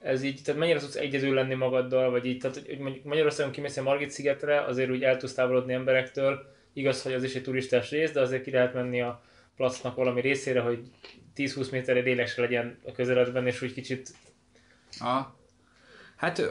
Ez 0.00 0.22
így, 0.22 0.40
tehát 0.44 0.60
mennyire 0.60 0.78
tudsz 0.78 0.96
egyedül 0.96 1.34
lenni 1.34 1.54
magaddal, 1.54 2.10
vagy 2.10 2.26
így, 2.26 2.38
tehát 2.38 2.56
hogy 2.56 3.00
Magyarországon 3.04 3.52
kimész 3.52 3.76
a 3.76 3.82
Margit 3.82 4.10
szigetre, 4.10 4.60
azért 4.60 4.90
úgy 4.90 5.02
el 5.02 5.16
tudsz 5.16 5.34
távolodni 5.34 5.72
emberektől, 5.72 6.52
igaz, 6.72 7.02
hogy 7.02 7.12
az 7.12 7.22
is 7.22 7.34
egy 7.34 7.42
turistás 7.42 7.90
rész, 7.90 8.12
de 8.12 8.20
azért 8.20 8.42
ki 8.42 8.50
lehet 8.50 8.74
menni 8.74 9.00
a 9.00 9.22
placnak 9.56 9.96
valami 9.96 10.20
részére, 10.20 10.60
hogy 10.60 10.80
10-20 11.36 11.70
méterre 11.70 12.02
délesre 12.02 12.42
legyen 12.42 12.78
a 12.86 12.92
közeledben, 12.92 13.46
és 13.46 13.62
úgy 13.62 13.72
kicsit 13.72 14.10
A, 15.00 15.20
hát 16.16 16.42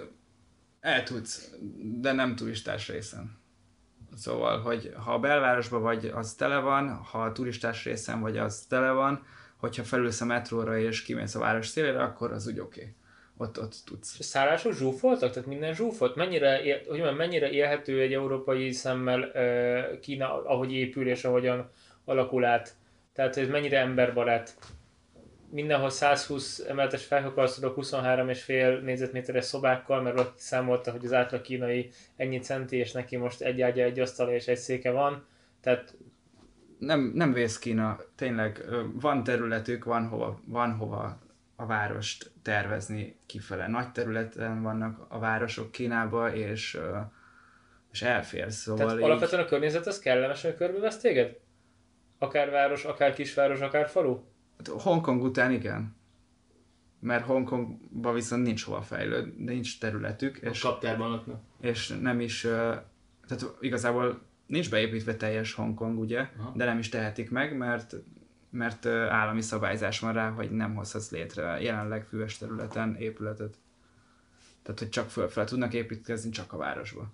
el 0.80 1.04
tudsz, 1.04 1.52
de 1.82 2.12
nem 2.12 2.36
turistás 2.36 2.88
részen. 2.88 3.42
Szóval, 4.16 4.62
hogy 4.62 4.94
ha 4.96 5.14
a 5.14 5.20
belvárosban 5.20 5.82
vagy, 5.82 6.06
az 6.06 6.34
tele 6.34 6.60
van, 6.60 6.90
ha 6.90 7.24
a 7.24 7.32
turistás 7.32 7.84
részen 7.84 8.22
vagy, 8.22 8.38
az 8.38 8.66
tele 8.70 8.92
van, 8.92 9.26
hogyha 9.58 9.84
felülsz 9.84 10.22
a 10.22 10.26
metróra 10.26 10.78
és 10.78 11.04
kimész 11.04 11.36
a 11.36 11.40
város 11.40 11.68
szélére, 11.68 12.04
akkor 12.04 12.32
az 12.32 12.48
úgy 12.48 12.60
oké. 12.60 12.80
Okay. 12.80 12.94
Ott, 13.38 13.60
ott 13.60 13.76
tudsz. 13.86 14.22
Szállások 14.24 14.74
zsúfoltak? 14.74 15.32
Tehát 15.32 15.48
minden 15.48 15.74
zsúfolt? 15.74 16.16
Mennyire, 16.16 16.58
hogy 16.58 16.98
mondjam, 16.98 17.16
mennyire 17.16 17.50
élhető 17.50 18.02
egy 18.02 18.14
európai 18.14 18.72
szemmel 18.72 19.32
Kína, 20.02 20.46
ahogy 20.46 20.74
épül 20.74 21.08
és 21.08 21.24
ahogyan 21.24 21.70
alakul 22.06 22.46
át? 22.46 22.76
Tehát 23.14 23.38
ez 23.38 23.48
mennyire 23.48 23.80
emberbarát? 23.80 24.56
Mindenhol 25.50 25.90
120 25.90 26.60
emeletes 26.60 27.06
felhőkarcolók 27.06 27.76
23,5 27.82 28.82
négyzetméteres 28.82 29.46
szobákkal, 29.46 30.02
mert 30.02 30.16
valaki 30.16 30.34
számolta, 30.36 30.92
hogy 30.92 31.06
az 31.06 31.14
átlag 31.14 31.42
kínai 31.42 31.90
ennyi 32.16 32.40
centi, 32.40 32.78
és 32.78 32.92
neki 32.92 33.18
most 33.18 33.42
egy 33.42 33.62
ágya, 33.62 33.84
egy 33.84 34.00
asztala 34.00 34.34
és 34.34 34.48
egy 34.48 34.58
széke 34.58 34.92
van. 34.92 35.26
Tehát 35.62 35.96
nem, 36.78 37.12
nem 37.14 37.34
vész 37.34 37.60
Kína, 37.60 38.00
tényleg 38.16 38.66
van 38.94 39.24
területük, 39.24 39.84
van 39.84 40.08
hova, 40.08 40.42
van 40.46 40.72
hova 40.72 41.20
a 41.56 41.66
várost 41.66 42.32
tervezni 42.42 43.16
kifele. 43.26 43.68
Nagy 43.68 43.92
területen 43.92 44.62
vannak 44.62 45.06
a 45.10 45.20
városok 45.20 45.72
Kínába, 45.72 46.34
és, 46.34 46.80
és 47.92 48.02
elférsz. 48.02 48.56
Szóval 48.56 48.86
Tehát 48.86 49.00
így, 49.00 49.06
alapvetően 49.06 49.44
a 49.44 49.46
környezet 49.46 49.88
az 49.88 50.00
kellemesen 50.00 50.56
körbevesz 50.56 50.98
téged? 50.98 51.42
Akár 52.24 52.50
város, 52.50 52.86
akár 52.86 53.14
kisváros, 53.14 53.60
akár 53.60 53.90
falu? 53.90 54.20
Hát 54.58 54.68
Hongkong 54.68 55.24
után 55.24 55.52
igen. 55.52 55.96
Mert 57.00 57.26
Hongkongban 57.26 58.14
viszont 58.14 58.44
nincs 58.44 58.64
hova 58.64 58.82
fejlődni, 58.82 59.44
nincs 59.44 59.80
területük, 59.80 60.38
És 60.38 60.50
és, 60.50 60.62
kaptárban 60.62 61.12
ott 61.12 61.26
és 61.62 61.98
nem 62.02 62.20
is, 62.20 62.42
tehát 63.28 63.56
igazából 63.60 64.22
nincs 64.46 64.70
beépítve 64.70 65.16
teljes 65.16 65.54
Hongkong, 65.54 66.00
ugye, 66.00 66.28
Aha. 66.40 66.54
de 66.56 66.66
nem 66.66 66.78
is 66.78 66.90
tehetik 66.90 67.30
meg, 67.30 67.58
mert 67.58 67.96
mert 68.50 68.86
állami 68.86 69.42
szabályzás 69.42 70.00
van 70.00 70.14
rá, 70.14 70.30
hogy 70.30 70.52
nem 70.52 70.76
hozhatsz 70.76 71.12
létre 71.12 71.62
jelenleg 71.62 72.06
füves 72.06 72.38
területen 72.38 72.96
épületet. 72.96 73.58
Tehát, 74.62 74.80
hogy 74.80 74.90
csak 74.90 75.10
fölfele 75.10 75.46
tudnak 75.46 75.74
építkezni, 75.74 76.30
csak 76.30 76.54
a 76.54 76.58
városba. 76.58 77.12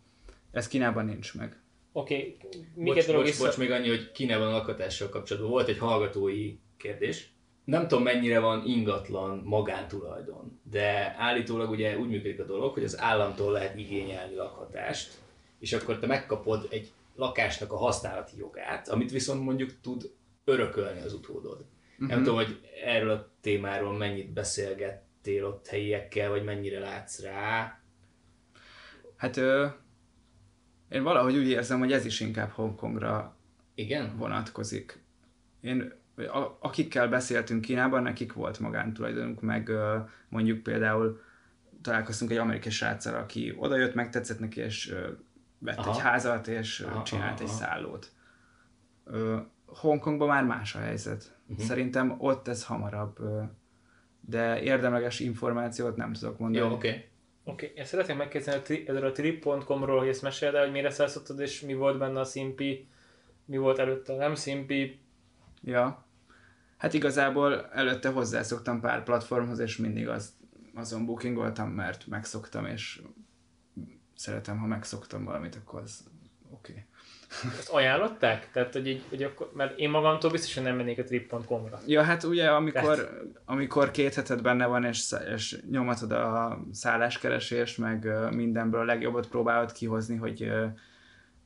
Ez 0.51 0.67
Kínában 0.67 1.05
nincs 1.05 1.35
meg. 1.35 1.57
Oké, 1.91 2.15
okay. 2.15 2.61
még 2.75 2.85
Bocs, 2.85 2.97
egy 2.97 3.05
dolog 3.05 3.21
bocs, 3.21 3.31
vissza... 3.31 3.45
bocs, 3.45 3.57
még 3.57 3.71
annyi, 3.71 3.87
hogy 3.87 4.11
Kínában 4.11 4.47
a 4.47 4.51
lakhatással 4.51 5.09
kapcsolatban 5.09 5.51
volt 5.51 5.67
egy 5.67 5.77
hallgatói 5.77 6.55
kérdés. 6.77 7.33
Nem 7.63 7.87
tudom 7.87 8.03
mennyire 8.03 8.39
van 8.39 8.65
ingatlan 8.65 9.41
magántulajdon, 9.45 10.59
de 10.71 11.15
állítólag 11.17 11.69
ugye 11.69 11.97
úgy 11.97 12.09
működik 12.09 12.39
a 12.39 12.45
dolog, 12.45 12.73
hogy 12.73 12.83
az 12.83 12.99
államtól 12.99 13.51
lehet 13.51 13.77
igényelni 13.77 14.35
lakhatást, 14.35 15.13
és 15.59 15.73
akkor 15.73 15.99
te 15.99 16.07
megkapod 16.07 16.67
egy 16.69 16.91
lakásnak 17.15 17.71
a 17.71 17.77
használati 17.77 18.37
jogát, 18.37 18.89
amit 18.89 19.11
viszont 19.11 19.43
mondjuk 19.43 19.81
tud 19.81 20.11
örökölni 20.43 21.01
az 21.01 21.13
utódod. 21.13 21.65
Uh-huh. 21.93 22.07
Nem 22.07 22.17
tudom, 22.23 22.35
hogy 22.35 22.59
erről 22.85 23.09
a 23.09 23.29
témáról 23.41 23.97
mennyit 23.97 24.33
beszélgettél 24.33 25.45
ott 25.45 25.67
helyiekkel, 25.67 26.29
vagy 26.29 26.43
mennyire 26.43 26.79
látsz 26.79 27.21
rá. 27.21 27.81
Hát 29.15 29.37
ö, 29.37 29.65
én 30.89 31.03
valahogy 31.03 31.37
úgy 31.37 31.47
érzem, 31.47 31.79
hogy 31.79 31.91
ez 31.91 32.05
is 32.05 32.19
inkább 32.19 32.49
Hongkongra 32.49 33.35
Igen? 33.75 34.17
vonatkozik. 34.17 35.03
Én, 35.61 35.93
a, 36.15 36.57
akikkel 36.59 37.07
beszéltünk 37.07 37.61
Kínában, 37.61 38.03
nekik 38.03 38.33
volt 38.33 38.59
magántulajdonuk, 38.59 39.41
meg 39.41 39.71
mondjuk 40.29 40.63
például 40.63 41.21
találkoztunk 41.81 42.31
egy 42.31 42.37
amerikai 42.37 42.71
sráccal, 42.71 43.15
aki 43.15 43.55
odajött, 43.57 43.93
megtetszett 43.93 44.39
neki, 44.39 44.59
és 44.59 44.95
vett 45.57 45.77
Aha. 45.77 45.91
egy 45.91 45.99
házat, 45.99 46.47
és 46.47 46.79
Aha, 46.79 47.03
csinált 47.03 47.39
aha, 47.39 47.41
egy 47.41 47.47
aha. 47.47 47.57
szállót. 47.57 48.11
Hongkongban 49.65 50.27
már 50.27 50.43
más 50.43 50.75
a 50.75 50.79
helyzet. 50.79 51.37
Uh-huh. 51.47 51.65
Szerintem 51.65 52.15
ott 52.17 52.47
ez 52.47 52.65
hamarabb, 52.65 53.19
de 54.21 54.61
érdemleges 54.61 55.19
információt 55.19 55.95
nem 55.95 56.13
tudok 56.13 56.39
mondani. 56.39 56.65
Jó, 56.65 56.73
oké. 56.73 56.87
Okay. 56.87 57.08
Oké, 57.49 57.65
okay. 57.65 57.77
én 57.77 57.85
szeretném 57.85 58.17
megkérdezni 58.17 58.59
a 58.59 58.61
tri- 58.61 58.87
erről 58.87 59.05
a 59.05 59.11
trip.com-ról, 59.11 59.99
hogy 59.99 60.07
ezt 60.07 60.21
meséld 60.21 60.55
el, 60.55 60.63
hogy 60.63 60.71
mire 60.71 60.89
szállszottad, 60.89 61.39
és 61.39 61.61
mi 61.61 61.73
volt 61.73 61.97
benne 61.97 62.19
a 62.19 62.23
szimpi, 62.23 62.87
mi 63.45 63.57
volt 63.57 63.79
előtte 63.79 64.13
a 64.13 64.17
nem 64.17 64.35
szimpi. 64.35 64.99
Ja. 65.61 66.05
Hát 66.77 66.93
igazából 66.93 67.69
előtte 67.71 68.09
hozzászoktam 68.09 68.79
pár 68.79 69.03
platformhoz, 69.03 69.59
és 69.59 69.77
mindig 69.77 70.07
az, 70.07 70.33
azon 70.73 71.05
bookingoltam, 71.05 71.69
mert 71.69 72.07
megszoktam, 72.07 72.65
és 72.65 73.01
szeretem, 74.15 74.57
ha 74.57 74.65
megszoktam 74.65 75.23
valamit, 75.23 75.55
akkor 75.55 75.81
az 75.81 76.09
oké. 76.49 76.71
Okay. 76.71 76.83
Ezt 77.57 77.69
ajánlották? 77.69 78.49
Tehát, 78.51 78.73
hogy 78.73 78.87
így, 78.87 79.03
hogy 79.09 79.23
akkor, 79.23 79.51
mert 79.53 79.79
én 79.79 79.89
magamtól 79.89 80.31
biztosan 80.31 80.63
nem 80.63 80.75
mennék 80.75 80.99
a 80.99 81.03
trip.com-ra. 81.03 81.79
Ja, 81.85 82.03
hát 82.03 82.23
ugye 82.23 82.47
amikor, 82.49 83.21
amikor 83.45 83.91
két 83.91 84.13
heted 84.13 84.41
benne 84.41 84.65
van, 84.65 84.83
és, 84.83 85.15
és 85.33 85.57
nyomatod 85.71 86.11
a 86.11 86.59
szálláskeresést, 86.71 87.77
meg 87.77 88.07
mindenből 88.31 88.81
a 88.81 88.85
legjobbat 88.85 89.27
próbálod 89.27 89.71
kihozni, 89.71 90.15
hogy, 90.15 90.51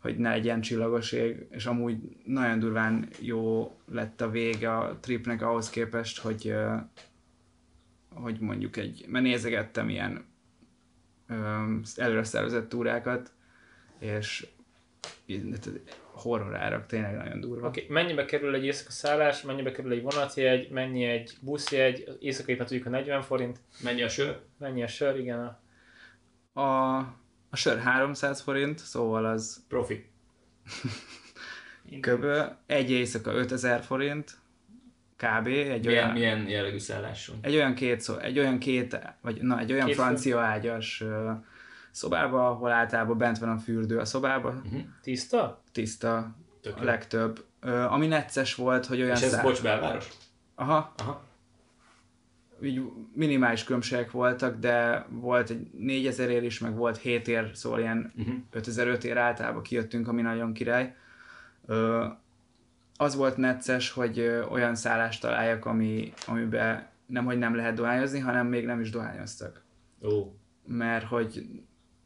hogy 0.02 0.18
ne 0.18 0.30
legyen 0.30 0.62
csillagos 0.62 1.12
ég, 1.12 1.48
és 1.50 1.66
amúgy 1.66 1.98
nagyon 2.26 2.60
durván 2.60 3.08
jó 3.20 3.76
lett 3.92 4.22
a 4.22 4.30
vége 4.30 4.78
a 4.78 4.98
tripnek 5.00 5.42
ahhoz 5.42 5.70
képest, 5.70 6.20
hogy, 6.20 6.54
hogy 8.14 8.40
mondjuk 8.40 8.78
egy, 8.78 9.06
mert 9.08 9.24
nézegettem 9.26 9.90
ilyen 9.90 10.26
előre 11.96 12.24
szervezett 12.24 12.70
túrákat, 12.70 13.32
és 14.00 14.48
horror 16.12 16.56
árak, 16.56 16.86
tényleg 16.86 17.16
nagyon 17.16 17.40
durva. 17.40 17.68
Oké, 17.68 17.82
okay. 17.84 17.94
mennyibe 17.94 18.26
kerül 18.26 18.56
egy 18.56 18.66
éjszaka 18.66 18.92
szállás, 18.92 19.42
mennyibe 19.42 19.72
kerül 19.72 19.92
egy 19.92 20.02
vonatjegy, 20.02 20.70
mennyi 20.70 21.06
egy 21.06 21.34
buszjegy, 21.42 22.18
éjszakai 22.20 22.56
tudjuk 22.56 22.86
a 22.86 22.90
40 22.90 23.22
forint, 23.22 23.60
Mennyi 23.84 24.02
a 24.04 24.10
sör? 24.10 24.40
mennyi 24.58 24.84
a 24.84 24.88
sör, 24.88 25.20
igen, 25.20 25.40
a 25.40 25.60
A, 26.62 26.98
a 27.50 27.56
sör 27.56 27.80
300 27.80 28.42
forint, 28.42 28.80
szóval 28.80 29.26
az 29.26 29.64
Profi. 29.68 30.06
kb. 32.02 32.26
egy 32.66 32.92
éjszaka 32.92 33.32
5000 33.34 33.82
forint, 33.84 34.38
kb. 35.18 35.48
Egy 35.48 35.86
Milyen, 35.86 36.04
olyan, 36.04 36.12
milyen 36.12 36.48
jellegű 36.50 36.78
szálláson? 36.78 37.36
egy 37.42 37.56
olyan 37.56 37.74
két, 37.74 38.02
szó, 38.02 38.18
egy 38.18 38.40
olyan 38.40 38.60
két, 38.60 39.00
vagy 39.22 39.42
na, 39.42 39.60
egy 39.60 39.72
olyan 39.72 39.86
Két 39.86 39.96
fő. 39.96 40.02
francia 40.02 40.40
ágyas 40.40 41.04
szobába, 41.94 42.48
ahol 42.50 42.72
általában 42.72 43.18
bent 43.18 43.38
van 43.38 43.50
a 43.50 43.58
fürdő 43.58 43.98
a 44.00 44.06
szobába, 44.06 44.50
Uh-huh. 44.50 44.82
tiszta? 45.02 45.62
tiszta 45.72 46.36
Tök 46.62 46.80
a 46.80 46.84
legtöbb. 46.84 47.44
Ö, 47.60 47.82
ami 47.82 48.08
necces 48.08 48.56
volt, 48.56 48.86
hogy 48.86 49.02
olyan 49.02 49.16
És 49.16 49.22
ez 49.22 49.30
szá- 49.32 49.44
bocs 49.44 49.62
belváros? 49.62 50.08
Aha, 50.56 50.94
Aha. 50.98 51.24
így 52.64 52.82
minimális 53.14 53.64
különbségek 53.64 54.12
voltak, 54.12 54.60
de 54.60 55.06
volt 55.10 55.50
egy 55.50 55.68
4000 55.78 56.30
ér 56.30 56.44
is, 56.44 56.60
meg 56.60 56.76
volt 56.76 56.98
7 56.98 57.28
ér, 57.28 57.50
szóval 57.54 57.80
ilyen 57.80 58.12
Uh-huh. 58.18 58.36
5005 58.52 59.04
ér 59.04 59.18
általában 59.18 59.62
kijöttünk, 59.64 60.08
ami 60.08 60.22
nagyon 60.22 60.54
király. 60.54 60.96
Ö, 61.66 62.06
az 62.98 63.16
volt 63.16 63.38
necces, 63.38 63.92
hogy 63.92 64.20
olyan 64.52 64.76
szállást 64.76 65.22
találjak, 65.22 65.66
ami, 65.66 66.14
amiben 66.28 66.88
nem, 67.06 67.26
hogy 67.26 67.38
nem 67.38 67.56
lehet 67.56 67.76
dohányozni, 67.76 68.20
hanem 68.20 68.48
még 68.48 68.66
nem 68.66 68.80
is 68.80 68.90
dohányoztak. 68.90 69.62
Ó. 70.04 70.34
Mert 70.66 71.06
hogy 71.06 71.46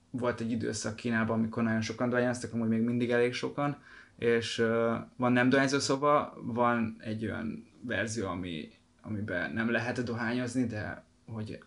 volt 0.10 0.40
egy 0.40 0.52
időszak 0.52 0.96
Kínában, 0.96 1.38
amikor 1.38 1.64
nagyon 1.64 1.82
sokan 1.82 2.10
dohányoztak, 2.10 2.54
amúgy 2.54 2.68
még 2.68 2.82
mindig 2.82 3.12
elég 3.12 3.34
sokan, 3.34 3.78
és 4.18 4.60
ö, 4.60 4.96
van 5.16 5.32
nem 5.32 5.50
dohányzó 5.50 5.80
szoba, 5.80 6.34
van 6.42 6.96
egy 7.00 7.26
olyan 7.26 7.68
verzió, 7.82 8.28
ami, 8.28 8.70
amiben 9.02 9.52
nem 9.52 9.72
lehet 9.72 10.04
dohányozni, 10.04 10.66
de 10.66 11.04
hogy 11.28 11.60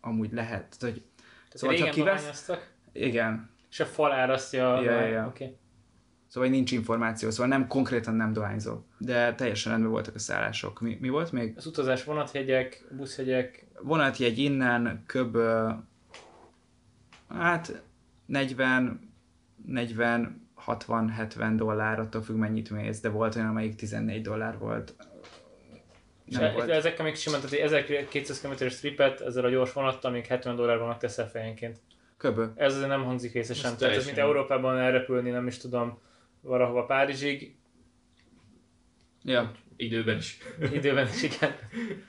amúgy 0.00 0.32
lehet. 0.32 0.76
Tehát, 0.78 0.94
hogy, 0.94 1.04
Tehát 1.16 1.56
Szóval, 1.56 1.76
régen 1.76 1.88
ha 1.88 1.94
kivesz- 1.94 2.68
igen, 2.92 3.50
és 3.70 3.80
a 3.80 3.84
fal 3.84 4.12
árasztja. 4.12 4.80
Ja, 4.80 4.98
a... 4.98 5.00
ja. 5.06 5.26
Okay. 5.26 5.56
Szóval 6.26 6.48
nincs 6.48 6.72
információ, 6.72 7.30
szóval 7.30 7.46
nem 7.46 7.66
konkrétan 7.66 8.14
nem 8.14 8.32
dohányzó. 8.32 8.78
De 8.98 9.34
teljesen 9.34 9.72
rendben 9.72 9.90
voltak 9.92 10.14
a 10.14 10.18
szállások. 10.18 10.80
Mi, 10.80 10.98
mi 11.00 11.08
volt 11.08 11.32
még? 11.32 11.54
Az 11.56 11.66
utazás 11.66 12.04
vonatjegyek, 12.04 12.84
buszjegyek, 12.96 13.66
Vonatjegy 13.82 14.38
innen 14.38 15.02
köb, 15.06 15.36
hát 17.28 17.82
40, 18.26 19.12
40, 19.66 20.48
60, 20.54 21.08
70 21.08 21.56
dollár, 21.56 22.00
attól 22.00 22.22
függ 22.22 22.36
mennyit 22.36 22.70
mész, 22.70 23.00
de 23.00 23.08
volt 23.08 23.34
olyan, 23.36 23.48
amelyik 23.48 23.74
14 23.74 24.22
dollár 24.22 24.58
volt. 24.58 24.94
és 26.24 26.34
Nem 26.34 26.44
e- 26.44 26.52
volt. 26.52 26.68
ezekkel 26.68 27.04
még 27.04 27.14
simán, 27.16 27.40
tehát 27.40 27.54
egy 27.54 27.60
1200 27.60 28.40
km-es 28.40 28.78
tripet 28.78 29.20
ezzel 29.20 29.44
a 29.44 29.48
gyors 29.48 29.72
vonattal 29.72 30.10
még 30.10 30.26
70 30.26 30.56
dollárban 30.56 30.98
teszel 30.98 31.28
fejenként. 31.28 31.80
Köbö. 32.16 32.46
Ez 32.54 32.74
azért 32.74 32.88
nem 32.88 33.04
hangzik 33.04 33.32
részesen. 33.32 33.70
Ez 33.72 33.76
Tehát 33.78 33.96
ez 33.96 34.04
mint. 34.04 34.18
Európában 34.18 34.78
elrepülni, 34.78 35.30
nem 35.30 35.46
is 35.46 35.58
tudom, 35.58 35.98
valahova 36.40 36.84
Párizsig, 36.84 37.56
Ja, 39.22 39.52
Időben 39.76 40.16
is. 40.16 40.38
időben 40.72 41.06
is 41.06 41.22
igen. 41.22 41.52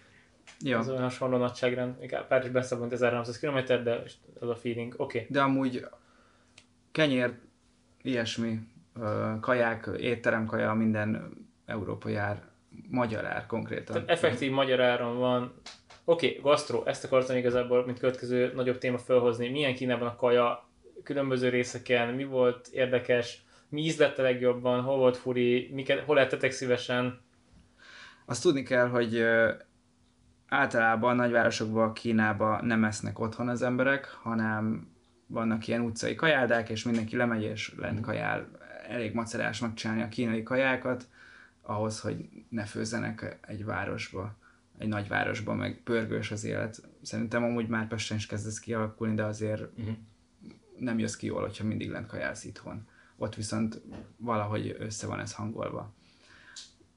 ja. 0.63 0.77
Ez 0.77 0.89
olyan 0.89 1.01
hasonló 1.01 1.37
nagyságrend. 1.37 1.95
Párizs 2.27 2.51
beszabont 2.51 2.91
1300 2.91 3.39
km, 3.39 3.83
de 3.83 4.03
az 4.39 4.49
a 4.49 4.55
feeling. 4.55 4.93
Oké. 4.97 5.17
Okay. 5.17 5.29
De 5.29 5.41
amúgy 5.41 5.85
kenyér, 6.91 7.33
ilyesmi, 8.01 8.59
kaják, 9.41 9.89
étteremkaja, 9.99 10.73
minden 10.73 11.33
európai 11.65 12.15
ár, 12.15 12.43
magyar 12.89 13.25
ár 13.25 13.45
konkrétan. 13.45 13.93
Tehát 13.93 14.09
effektív 14.09 14.51
magyar 14.51 14.81
áron 14.81 15.17
van. 15.17 15.53
Oké, 16.03 16.27
okay, 16.27 16.41
gasztró, 16.41 16.85
ezt 16.85 17.03
akartam 17.03 17.37
igazából, 17.37 17.85
mint 17.85 17.99
következő 17.99 18.51
nagyobb 18.55 18.77
téma 18.77 18.97
felhozni. 18.97 19.49
Milyen 19.49 19.75
Kínában 19.75 20.07
a 20.07 20.15
kaja, 20.15 20.69
különböző 21.03 21.49
részeken, 21.49 22.13
mi 22.13 22.23
volt 22.23 22.67
érdekes, 22.67 23.43
mi 23.69 23.81
ízlett 23.81 24.17
a 24.17 24.21
legjobban, 24.21 24.81
hol 24.81 24.97
volt 24.97 25.17
furi, 25.17 25.69
miket, 25.73 25.99
hol 25.99 26.15
lettetek 26.15 26.51
szívesen. 26.51 27.21
Azt 28.25 28.41
tudni 28.41 28.63
kell, 28.63 28.87
hogy 28.87 29.23
általában 30.49 31.11
a 31.11 31.21
nagyvárosokban, 31.21 31.93
Kínában 31.93 32.65
nem 32.65 32.83
esznek 32.83 33.19
otthon 33.19 33.47
az 33.49 33.61
emberek, 33.61 34.17
hanem 34.21 34.87
vannak 35.27 35.67
ilyen 35.67 35.81
utcai 35.81 36.15
kajáldák, 36.15 36.69
és 36.69 36.83
mindenki 36.83 37.15
lemegy 37.15 37.43
és 37.43 37.73
lent 37.77 38.01
kajál. 38.01 38.47
Elég 38.87 39.13
macerás 39.13 39.59
megcsinálni 39.59 40.01
a 40.01 40.07
kínai 40.07 40.43
kajákat. 40.43 41.07
ahhoz, 41.61 41.99
hogy 41.99 42.29
ne 42.49 42.65
főzzenek 42.65 43.39
egy 43.47 43.65
városba, 43.65 44.35
egy 44.77 44.87
nagy 44.87 45.07
városba, 45.07 45.53
meg 45.53 45.81
pörgős 45.83 46.31
az 46.31 46.43
élet. 46.43 46.81
Szerintem 47.01 47.43
amúgy 47.43 47.67
már 47.67 47.87
Pesten 47.87 48.17
is 48.17 48.25
kezd 48.25 48.47
ez 48.47 48.59
kialakulni, 48.59 49.15
de 49.15 49.23
azért 49.23 49.61
uh-huh. 49.61 49.95
nem 50.77 50.99
jössz 50.99 51.15
ki 51.15 51.25
jól, 51.25 51.41
hogyha 51.41 51.63
mindig 51.63 51.89
lent 51.89 52.07
kajálsz 52.07 52.45
itthon. 52.45 52.87
Ott 53.17 53.35
viszont 53.35 53.81
valahogy 54.17 54.75
össze 54.79 55.07
van 55.07 55.19
ez 55.19 55.33
hangolva. 55.33 55.93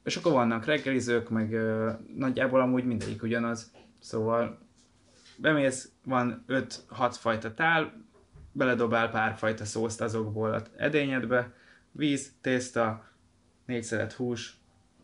És 0.05 0.17
akkor 0.17 0.33
vannak 0.33 0.65
reggelizők, 0.65 1.29
meg 1.29 1.53
ö, 1.53 1.91
nagyjából 2.17 2.61
amúgy 2.61 2.85
mindegyik 2.85 3.23
ugyanaz. 3.23 3.73
Szóval 3.99 4.59
bemész, 5.37 5.93
van 6.05 6.45
5-6 6.49 7.15
fajta 7.19 7.55
tál, 7.55 8.05
beledobál 8.53 9.11
pár 9.11 9.35
fajta 9.35 9.65
szószt 9.65 10.01
azokból 10.01 10.53
az 10.53 10.63
edényedbe, 10.77 11.53
víz, 11.93 12.33
tészta, 12.41 13.11
négy 13.65 13.83
szelet 13.83 14.13
hús, 14.13 14.57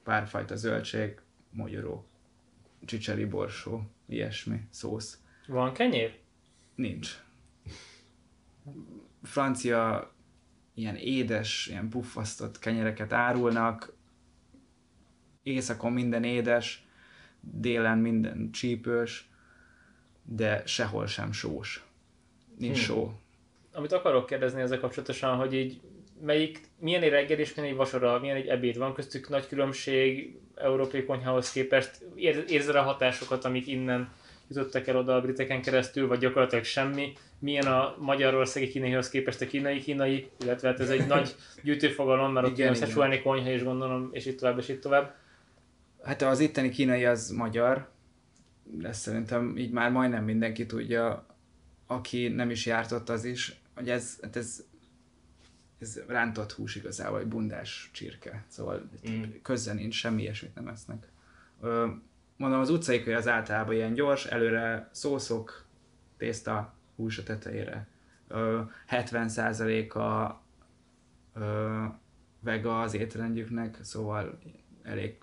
pár 0.02 0.26
fajta 0.26 0.56
zöldség, 0.56 1.20
mogyoró, 1.50 2.08
csicseri 2.84 3.24
borsó, 3.24 3.82
ilyesmi, 4.06 4.60
szósz. 4.70 5.20
Van 5.46 5.72
kenyér? 5.72 6.18
Nincs. 6.74 7.22
Francia 9.22 10.12
ilyen 10.74 10.96
édes, 10.96 11.66
ilyen 11.66 11.88
puffasztott 11.88 12.58
kenyereket 12.58 13.12
árulnak, 13.12 13.96
éjszakon 15.48 15.92
minden 15.92 16.24
édes, 16.24 16.86
délen 17.40 17.98
minden 17.98 18.50
csípős, 18.52 19.28
de 20.22 20.62
sehol 20.66 21.06
sem 21.06 21.32
sós. 21.32 21.84
Nincs 22.58 22.86
Hmm. 22.86 22.96
só. 22.96 23.12
Amit 23.72 23.92
akarok 23.92 24.26
kérdezni 24.26 24.60
ezzel 24.60 24.80
kapcsolatosan, 24.80 25.36
hogy 25.36 25.54
így 25.54 25.80
melyik, 26.20 26.60
milyen 26.78 27.02
egy 27.02 27.10
reggel 27.10 27.38
és 27.38 27.54
milyen 27.54 27.70
egy 27.70 27.76
vacsora, 27.76 28.18
milyen 28.20 28.36
egy 28.36 28.46
ebéd 28.46 28.78
van 28.78 28.94
köztük 28.94 29.28
nagy 29.28 29.46
különbség 29.46 30.36
európai 30.54 31.04
konyhához 31.04 31.52
képest. 31.52 31.90
Ér, 32.14 32.44
érzed 32.48 32.74
a 32.74 32.82
hatásokat, 32.82 33.44
amik 33.44 33.66
innen 33.66 34.12
jutottak 34.48 34.86
el 34.86 34.96
oda 34.96 35.14
a 35.14 35.20
briteken 35.20 35.62
keresztül, 35.62 36.08
vagy 36.08 36.18
gyakorlatilag 36.18 36.64
semmi. 36.64 37.12
Milyen 37.38 37.66
a 37.66 37.96
magyarországi 37.98 38.68
kínaihoz 38.68 39.08
képest 39.08 39.40
a 39.40 39.46
kínai 39.46 39.78
kínai, 39.78 40.30
illetve 40.40 40.68
hát 40.68 40.80
ez 40.80 40.90
egy 40.90 41.06
nagy 41.14 41.34
gyűjtőfogalom, 41.62 42.32
mert 42.32 42.46
ott 42.46 42.58
Igen. 42.58 42.74
Szechuani 42.74 43.22
konyha 43.22 43.50
is 43.50 43.62
gondolom, 43.62 44.08
és 44.12 44.26
itt 44.26 44.38
tovább, 44.38 44.58
és 44.58 44.68
itt 44.68 44.80
tovább. 44.80 45.14
Hát 46.02 46.22
az 46.22 46.40
itteni 46.40 46.68
kínai 46.68 47.04
az 47.04 47.30
magyar, 47.30 47.90
de 48.64 48.92
szerintem 48.92 49.56
így 49.56 49.70
már 49.70 49.90
majdnem 49.90 50.24
mindenki 50.24 50.66
tudja, 50.66 51.26
aki 51.86 52.28
nem 52.28 52.50
is 52.50 52.66
járt 52.66 52.92
ott 52.92 53.08
az 53.08 53.24
is, 53.24 53.60
hogy 53.74 53.90
ez, 53.90 54.18
hát 54.22 54.36
ez, 54.36 54.64
ez 55.78 56.00
rántott 56.06 56.52
hús 56.52 56.74
igazából, 56.74 57.20
egy 57.20 57.26
bundás 57.26 57.90
csirke, 57.92 58.44
szóval 58.48 58.90
Mm. 59.10 59.22
köze 59.42 59.72
nincs, 59.72 59.94
semmi 59.94 60.22
ilyesmit 60.22 60.54
nem 60.54 60.68
esznek. 60.68 61.08
Ö, 61.60 61.86
mondom, 62.36 62.60
az 62.60 62.70
utcai 62.70 63.02
köly 63.02 63.14
az 63.14 63.28
általában 63.28 63.74
ilyen 63.74 63.94
gyors, 63.94 64.26
előre 64.26 64.88
szószok, 64.92 65.64
tészta, 66.16 66.74
hús 66.96 67.18
a 67.18 67.22
tetejére. 67.22 67.86
Ö, 68.28 68.60
70%-a 68.88 70.36
ö, 71.38 71.84
vega 72.40 72.80
az 72.80 72.94
étrendjüknek, 72.94 73.78
szóval 73.82 74.38
elég 74.90 75.14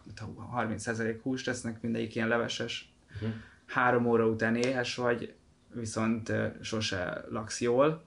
30% 0.55 1.19
húst 1.21 1.45
tesznek, 1.45 1.81
mindegyik 1.81 2.15
ilyen 2.15 2.27
leveses. 2.27 2.89
Mhm. 3.21 3.29
Három 3.65 4.05
óra 4.05 4.27
után 4.27 4.55
éhes 4.55 4.95
vagy, 4.95 5.33
viszont 5.73 6.31
sose 6.61 7.25
laksz 7.29 7.61
jól. 7.61 8.03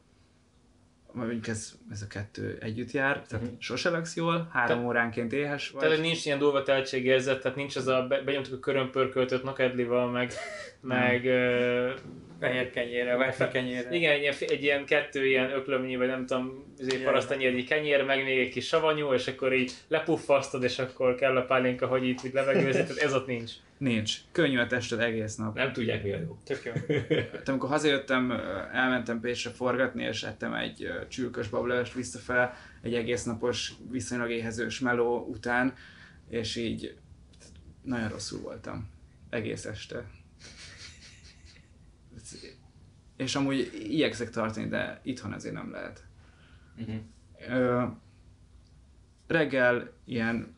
Mondjuk 1.13 1.47
ez, 1.47 1.73
ez 1.91 2.03
a 2.03 2.07
kettő 2.07 2.59
együtt 2.61 2.91
jár, 2.91 3.23
tehát 3.27 3.45
Mhm. 3.47 3.55
sose 3.59 3.91
laksz 3.91 4.17
jól, 4.17 4.49
három 4.53 4.79
Te- 4.79 4.85
óránként 4.85 5.33
éhes 5.33 5.71
vagy. 5.71 5.83
Tehát 5.83 6.01
nincs 6.01 6.25
ilyen 6.27 6.39
durva 6.39 6.63
tehetségérzet, 6.63 7.43
tehát 7.43 7.57
nincs 7.57 7.77
az 7.77 7.87
a, 7.87 8.07
be, 8.09 8.23
benyomtuk 8.23 8.55
a 8.55 8.59
körömpörköltött 8.59 9.43
nokedlival, 9.43 10.11
meg, 10.11 10.33
meg 10.81 11.25
ö, 11.27 11.93
Fehér 12.41 12.71
kenyérre, 12.71 13.17
vagy 13.17 13.49
kenyérre. 13.49 13.95
Igen, 13.95 14.13
egy 14.13 14.21
ilyen, 14.21 14.35
egy 14.39 14.63
ilyen 14.63 14.85
kettő 14.85 15.27
ilyen 15.27 15.51
öklömnyi, 15.51 15.97
vagy 15.97 16.07
nem 16.07 16.27
tudom, 16.27 16.75
izé, 16.79 16.97
parasztenyérnyi 16.97 17.65
kenyér, 17.65 18.05
meg 18.05 18.25
még 18.25 18.39
egy 18.39 18.49
kis 18.49 18.67
savanyú, 18.67 19.13
és 19.13 19.27
akkor 19.27 19.53
így 19.53 19.73
lepuffasztod, 19.89 20.63
és 20.63 20.79
akkor 20.79 21.15
kell 21.15 21.37
a 21.37 21.45
pálinka, 21.45 21.87
hogy 21.87 22.09
itt 22.09 22.25
így 22.25 22.33
levegőzni, 22.33 22.83
tehát 22.83 22.97
ez 22.97 23.15
ott 23.15 23.27
nincs. 23.27 23.53
Nincs. 23.79 24.17
Könnyű 24.33 24.59
a 24.59 24.67
tested 24.67 25.01
egész 25.01 25.37
nap. 25.37 25.55
Nem 25.55 25.73
tudják 25.73 26.03
mi 26.03 26.13
a 26.13 26.19
jó. 26.19 26.39
Tök 26.45 26.65
jó. 26.65 26.73
Hát 27.33 27.49
amikor 27.49 27.69
hazajöttem, 27.69 28.31
elmentem 28.73 29.21
Pécsre 29.21 29.51
forgatni, 29.51 30.05
és 30.05 30.23
ettem 30.23 30.55
egy 30.55 30.89
csülkös 31.09 31.49
bablöst 31.49 31.95
visszafele, 31.95 32.55
egy 32.83 32.95
egész 32.95 33.25
napos, 33.25 33.73
viszonylag 33.91 34.31
éhezős 34.31 34.81
meló 34.81 35.27
után, 35.31 35.75
és 36.31 36.57
így 36.57 36.95
nagyon 37.83 38.09
rosszul 38.09 38.41
voltam. 38.41 38.91
Egész 39.31 39.65
este. 39.65 40.05
És 43.17 43.35
amúgy 43.35 43.71
igyekszek 43.83 44.31
tartani, 44.31 44.69
de 44.69 45.01
itthon 45.03 45.33
azért 45.33 45.55
nem 45.55 45.71
lehet. 45.71 46.05
Uh-huh. 46.79 47.01
Ö, 47.49 47.85
reggel 49.27 49.93
ilyen, 50.05 50.57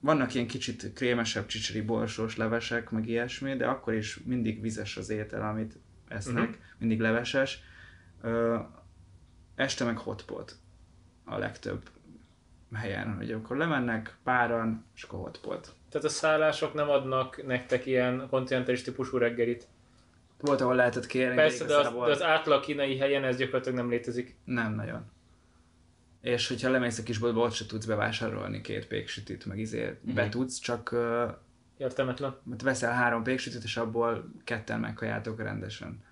vannak 0.00 0.34
ilyen 0.34 0.46
kicsit 0.46 0.92
krémesebb 0.94 1.46
csicseri 1.46 1.80
borsós 1.80 2.36
levesek, 2.36 2.90
meg 2.90 3.08
ilyesmi, 3.08 3.56
de 3.56 3.66
akkor 3.66 3.94
is 3.94 4.20
mindig 4.24 4.60
vizes 4.60 4.96
az 4.96 5.10
étel, 5.10 5.48
amit 5.48 5.78
esznek, 6.08 6.48
Mhm. 6.48 6.58
mindig 6.78 7.00
leveses. 7.00 7.62
Ö, 8.22 8.58
este 9.54 9.84
meg 9.84 9.98
hotpot 9.98 10.56
a 11.24 11.38
legtöbb 11.38 11.88
helyen, 12.72 13.16
hogy 13.16 13.32
akkor 13.32 13.56
lemennek 13.56 14.16
páran, 14.22 14.84
és 14.94 15.02
akkor 15.02 15.18
hotpot. 15.18 15.74
Tehát 15.90 16.06
a 16.06 16.10
szállások 16.10 16.74
nem 16.74 16.88
adnak 16.88 17.46
nektek 17.46 17.86
ilyen 17.86 18.26
kontinentális 18.30 18.82
típusú 18.82 19.16
reggelit. 19.16 19.66
Volt, 20.42 20.60
ahol 20.60 20.74
lehetett 20.74 21.06
kérni, 21.06 21.34
Persze, 21.34 21.64
de 21.64 21.74
az, 21.74 21.80
igazából 21.80 22.06
de 22.06 22.12
az 22.12 22.22
átlag 22.22 22.62
kínai 22.62 22.98
helyen 22.98 23.24
ez 23.24 23.36
gyakorlatilag 23.36 23.78
nem 23.78 23.88
létezik. 23.88 24.36
nem 24.44 24.74
nagyon. 24.74 25.10
És 26.20 26.48
hogyha 26.48 26.70
lemész 26.70 26.98
a 26.98 27.02
kisboltba, 27.02 27.40
ott 27.40 27.52
se 27.52 27.66
tudsz 27.66 27.84
bevásárolni 27.84 28.60
két 28.60 28.86
péksütit, 28.86 29.46
meg 29.46 29.58
izé 29.58 29.98
Mhm. 30.02 30.14
be 30.14 30.28
tudsz, 30.28 30.58
csak 30.58 30.96
Értelmetlen. 31.76 32.36
mert 32.42 32.62
veszel 32.62 32.92
három 32.92 33.22
péksütit, 33.22 33.62
és 33.62 33.76
abból 33.76 34.30
ketten 34.44 34.80
megkajáltok 34.80 35.38
rendesen. 35.42 36.02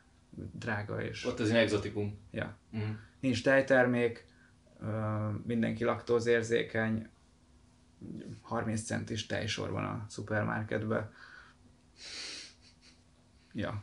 Drága 0.52 1.02
és... 1.02 1.24
Ott 1.26 1.40
az 1.40 1.48
ilyen 1.48 1.60
exotikum. 1.60 2.18
Ja. 2.30 2.56
Uh-huh. 2.72 2.88
Nincs 3.20 3.42
tejtermék, 3.42 4.26
mindenki 5.46 5.84
laktózérzékeny, 5.84 7.08
30 8.40 8.82
centis 8.82 9.26
tejsor 9.26 9.70
van 9.70 9.84
a 9.84 10.04
szupermarketben. 10.08 11.10
Ja. 13.52 13.82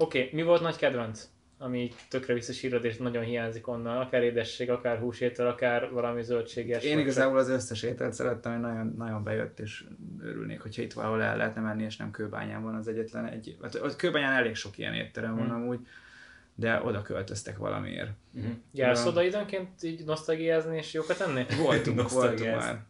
Oké, 0.00 0.18
okay, 0.18 0.30
mi 0.32 0.42
volt 0.42 0.60
nagy 0.60 0.76
kedvenc? 0.76 1.28
Ami 1.60 1.82
így 1.82 1.94
tökre 2.08 2.34
visszasírod 2.34 2.84
és 2.84 2.96
nagyon 2.96 3.24
hiányzik 3.24 3.68
onnan, 3.68 3.96
akár 3.96 4.22
édesség, 4.22 4.70
akár 4.70 4.98
húsétel, 4.98 5.46
akár 5.46 5.90
valami 5.90 6.22
zöldséges. 6.22 6.84
Én 6.84 6.98
igazából 6.98 7.38
az 7.38 7.48
összes 7.48 7.82
ételt 7.82 8.12
szerettem, 8.12 8.52
hogy 8.52 8.60
nagyon, 8.60 8.94
nagyon 8.98 9.22
bejött, 9.24 9.60
és 9.60 9.84
örülnék, 10.20 10.60
hogyha 10.60 10.82
itt 10.82 10.92
valahol 10.92 11.22
el 11.22 11.36
lehetne 11.36 11.60
menni, 11.60 11.82
és 11.82 11.96
nem 11.96 12.10
Kőbányán 12.10 12.62
van 12.62 12.74
az 12.74 12.88
egyetlen 12.88 13.26
egy... 13.26 13.56
Hát, 13.62 13.74
ott 13.74 13.96
Kőbányán 13.96 14.32
elég 14.32 14.54
sok 14.54 14.78
ilyen 14.78 14.94
étterem 14.94 15.36
van 15.36 15.46
Hmm. 15.46 15.54
amúgy, 15.54 15.78
de 16.54 16.80
oda 16.82 17.02
költöztek 17.02 17.56
valamiért. 17.56 18.10
Uh-huh. 18.34 18.52
Jársz 18.72 19.04
Ja. 19.04 19.10
oda 19.10 19.22
időnként 19.22 19.82
így 19.82 20.04
nosztalgiázni 20.04 20.76
és 20.76 20.92
jókat 20.92 21.20
enni? 21.20 21.46
Voltunk, 21.62 22.10
voltunk 22.20 22.56
már. 22.56 22.84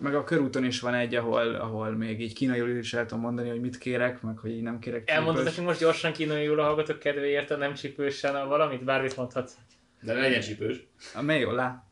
Meg 0.00 0.14
a 0.14 0.24
körúton 0.24 0.64
is 0.64 0.80
van 0.80 0.94
egy, 0.94 1.14
ahol, 1.14 1.54
ahol 1.54 1.90
még 1.90 2.20
így 2.20 2.34
kínaiul 2.34 2.68
is 2.68 2.94
el 2.94 3.06
tudom 3.06 3.22
mondani, 3.22 3.48
hogy 3.48 3.60
mit 3.60 3.78
kérek, 3.78 4.22
meg 4.22 4.38
hogy 4.38 4.50
így 4.50 4.62
nem 4.62 4.78
kérek 4.78 5.10
Elmondod 5.10 5.36
csípős. 5.36 5.50
nekünk 5.50 5.66
most 5.66 5.80
gyorsan 5.80 6.12
kínaiul 6.12 6.60
a 6.60 6.64
hallgatók 6.64 6.98
kedvéért, 6.98 7.50
a 7.50 7.56
nem 7.56 7.74
csípősen 7.74 8.34
a 8.34 8.46
valamit, 8.46 8.84
bármit 8.84 9.16
mondhatsz. 9.16 9.54
De 10.02 10.12
ne 10.12 10.20
legyen 10.20 10.40
csípős. 10.40 10.86
A 11.14 11.22
Mejola. 11.22 11.86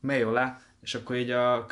Mejola. 0.00 0.60
És 0.80 0.94
akkor 0.94 1.16
így 1.16 1.30
a, 1.30 1.66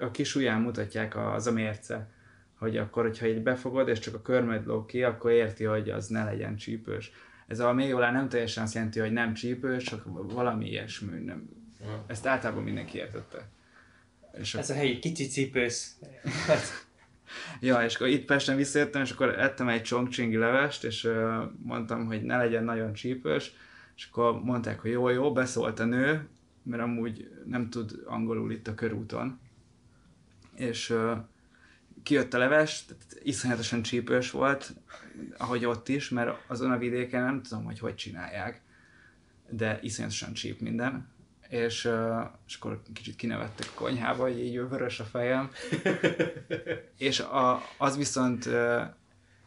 a 0.00 0.10
kis 0.10 0.34
ujján 0.34 0.60
mutatják 0.60 1.16
az 1.16 1.46
a 1.46 1.52
mérce. 1.52 2.10
Hogy 2.58 2.76
akkor, 2.76 3.02
hogyha 3.02 3.26
így 3.26 3.42
befogod, 3.42 3.88
és 3.88 3.98
csak 3.98 4.14
a 4.14 4.22
körmöd 4.22 4.66
lóg 4.66 4.86
ki, 4.86 5.02
akkor 5.02 5.30
érti, 5.30 5.64
hogy 5.64 5.90
az 5.90 6.06
ne 6.06 6.24
legyen 6.24 6.56
csípős. 6.56 7.12
Ez 7.46 7.60
a 7.60 7.72
Mejola 7.72 8.10
nem 8.10 8.28
teljesen 8.28 8.62
azt 8.62 8.74
jelenti, 8.74 9.00
hogy 9.00 9.12
nem 9.12 9.34
csípős, 9.34 9.84
csak 9.84 10.02
valami 10.32 10.68
ilyesmi. 10.68 11.18
Nem. 11.24 11.48
Ezt 12.06 12.26
általában 12.26 12.62
mindenki 12.62 12.98
értette. 12.98 13.48
És 14.38 14.54
Ez 14.54 14.70
a 14.70 14.74
helyi 14.74 14.98
kicsi 14.98 15.26
cipősz. 15.26 15.96
Ja, 17.60 17.84
és 17.84 17.94
akkor 17.94 18.08
itt 18.08 18.24
Pesten 18.24 18.56
visszajöttem, 18.56 19.02
és 19.02 19.10
akkor 19.10 19.38
ettem 19.38 19.68
egy 19.68 19.82
csongcsingi 19.82 20.36
levest, 20.36 20.84
és 20.84 21.04
uh, 21.04 21.42
mondtam, 21.62 22.06
hogy 22.06 22.22
ne 22.22 22.36
legyen 22.36 22.64
nagyon 22.64 22.92
csípős, 22.92 23.52
és 23.96 24.08
akkor 24.10 24.42
mondták, 24.42 24.80
hogy 24.80 24.90
jó, 24.90 25.08
jó, 25.08 25.32
beszólt 25.32 25.80
a 25.80 25.84
nő, 25.84 26.28
mert 26.62 26.82
amúgy 26.82 27.30
nem 27.44 27.70
tud 27.70 28.02
angolul 28.06 28.52
itt 28.52 28.68
a 28.68 28.74
körúton. 28.74 29.40
És 30.54 30.90
uh, 30.90 31.16
kijött 32.02 32.34
a 32.34 32.38
leves, 32.38 32.84
tehát 32.84 33.18
iszonyatosan 33.22 33.82
csípős 33.82 34.30
volt, 34.30 34.74
ahogy 35.36 35.64
ott 35.64 35.88
is, 35.88 36.08
mert 36.08 36.36
azon 36.46 36.70
a 36.70 36.78
vidéken 36.78 37.22
nem 37.22 37.42
tudom, 37.42 37.64
hogy 37.64 37.78
hogy 37.78 37.94
csinálják, 37.94 38.62
de 39.50 39.78
iszonyatosan 39.82 40.32
csíp 40.32 40.60
minden. 40.60 41.14
És, 41.48 41.90
és 42.46 42.56
akkor 42.56 42.82
kicsit 42.92 43.16
kinevettek 43.16 43.66
a 43.70 43.78
konyhába, 43.80 44.22
hogy 44.22 44.38
így 44.38 44.68
vörös 44.68 45.00
a 45.00 45.04
fejem. 45.04 45.50
és 46.98 47.20
a, 47.20 47.62
az 47.78 47.96
viszont 47.96 48.48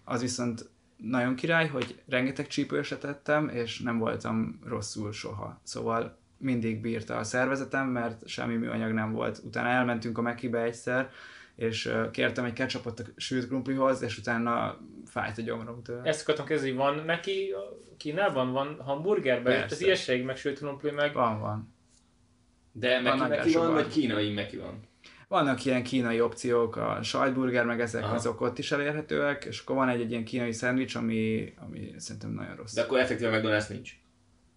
az 0.09 0.21
viszont 0.21 0.69
nagyon 0.97 1.35
király, 1.35 1.67
hogy 1.67 2.01
rengeteg 2.07 2.47
csípőset 2.47 3.03
ettem, 3.03 3.49
és 3.49 3.79
nem 3.79 3.97
voltam 3.97 4.59
rosszul 4.65 5.11
soha. 5.11 5.59
Szóval 5.63 6.17
mindig 6.37 6.81
bírta 6.81 7.17
a 7.17 7.23
szervezetem, 7.23 7.87
mert 7.87 8.27
semmi 8.27 8.55
műanyag 8.55 8.91
nem 8.91 9.11
volt. 9.11 9.41
Utána 9.43 9.69
elmentünk 9.69 10.17
a 10.17 10.21
Mekibe 10.21 10.61
egyszer, 10.61 11.11
és 11.55 11.93
kértem 12.11 12.45
egy 12.45 12.53
ketchupot 12.53 12.99
a 12.99 13.03
sült 13.15 13.47
krumplihoz, 13.47 14.01
és 14.01 14.17
utána 14.17 14.77
fájt 15.05 15.37
a 15.37 15.41
gyomrom 15.41 15.83
tőle. 15.83 16.01
Ezt 16.03 16.21
akartam 16.21 16.45
kezdeni, 16.45 16.71
van 16.71 17.03
neki 17.05 17.53
Kínában, 17.97 18.51
van 18.51 18.81
hamburgerben, 18.81 19.63
az 19.63 19.81
ilyeség, 19.81 20.23
meg 20.23 20.37
sült 20.37 20.57
krumpli, 20.57 20.91
meg 20.91 21.13
Van, 21.13 21.39
van. 21.39 21.73
De 22.79 22.99
Meki, 23.01 23.27
Meki 23.27 23.53
van, 23.53 23.73
vagy 23.73 23.87
kínai 23.87 24.33
Meki 24.33 24.57
van? 24.57 24.79
Vannak 25.27 25.65
ilyen 25.65 25.83
kínai 25.83 26.21
opciók, 26.21 26.75
a 26.75 26.99
sajtburger, 27.03 27.65
meg 27.65 27.81
ezek 27.81 28.03
Aha. 28.03 28.13
azok 28.15 28.41
ott 28.41 28.57
is 28.57 28.71
elérhetőek, 28.71 29.45
és 29.45 29.59
akkor 29.59 29.75
van 29.75 29.89
egy, 29.89 30.01
egy 30.01 30.11
ilyen 30.11 30.23
kínai 30.23 30.51
szendvics, 30.51 30.95
ami, 30.95 31.53
ami 31.65 31.93
szerintem 31.97 32.31
nagyon 32.31 32.55
rossz. 32.55 32.73
De 32.73 32.81
akkor 32.81 32.99
effektíven 32.99 33.41
McDonald's 33.41 33.69
nincs. 33.69 33.91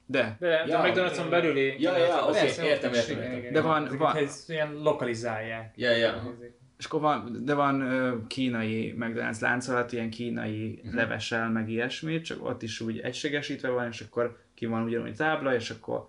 De, 0.07 0.37
de, 0.41 0.49
de 0.49 0.65
Ja, 0.67 0.79
a 0.79 0.87
McDonald's-on 0.89 1.31
belüli. 1.31 1.75
Ja, 1.83 1.97
ja, 1.97 2.27
oké, 2.29 2.39
értem, 2.47 2.65
értem, 2.65 2.93
értem. 2.93 3.53
De 3.53 3.61
van- 3.61 3.81
Ezeket 3.83 3.99
van- 3.99 4.17
Ez 4.17 4.45
ilyen 4.49 4.73
lokalizálják. 4.75 5.73
Ja, 5.77 5.91
ja. 5.91 6.37
és 6.79 6.85
akkor 6.85 7.01
van, 7.01 7.39
de 7.45 7.55
van 7.55 7.81
ö, 7.81 8.17
kínai 8.27 8.95
McDonald's 8.99 9.41
láncolat, 9.41 9.93
ilyen 9.93 10.11
kínai 10.11 10.81
Mhm. 10.85 10.97
levessel, 10.97 11.51
meg 11.51 11.71
ilyesmi, 11.71 12.21
csak 12.21 12.45
ott 12.45 12.63
is 12.63 12.81
úgy 12.81 12.99
egységesítve 12.99 13.69
van, 13.69 13.87
és 13.91 14.01
akkor 14.01 14.39
ki 14.55 14.67
van 14.67 14.83
ugyanúgy 14.83 15.15
tábla, 15.17 15.55
és 15.55 15.71
akkor 15.71 16.09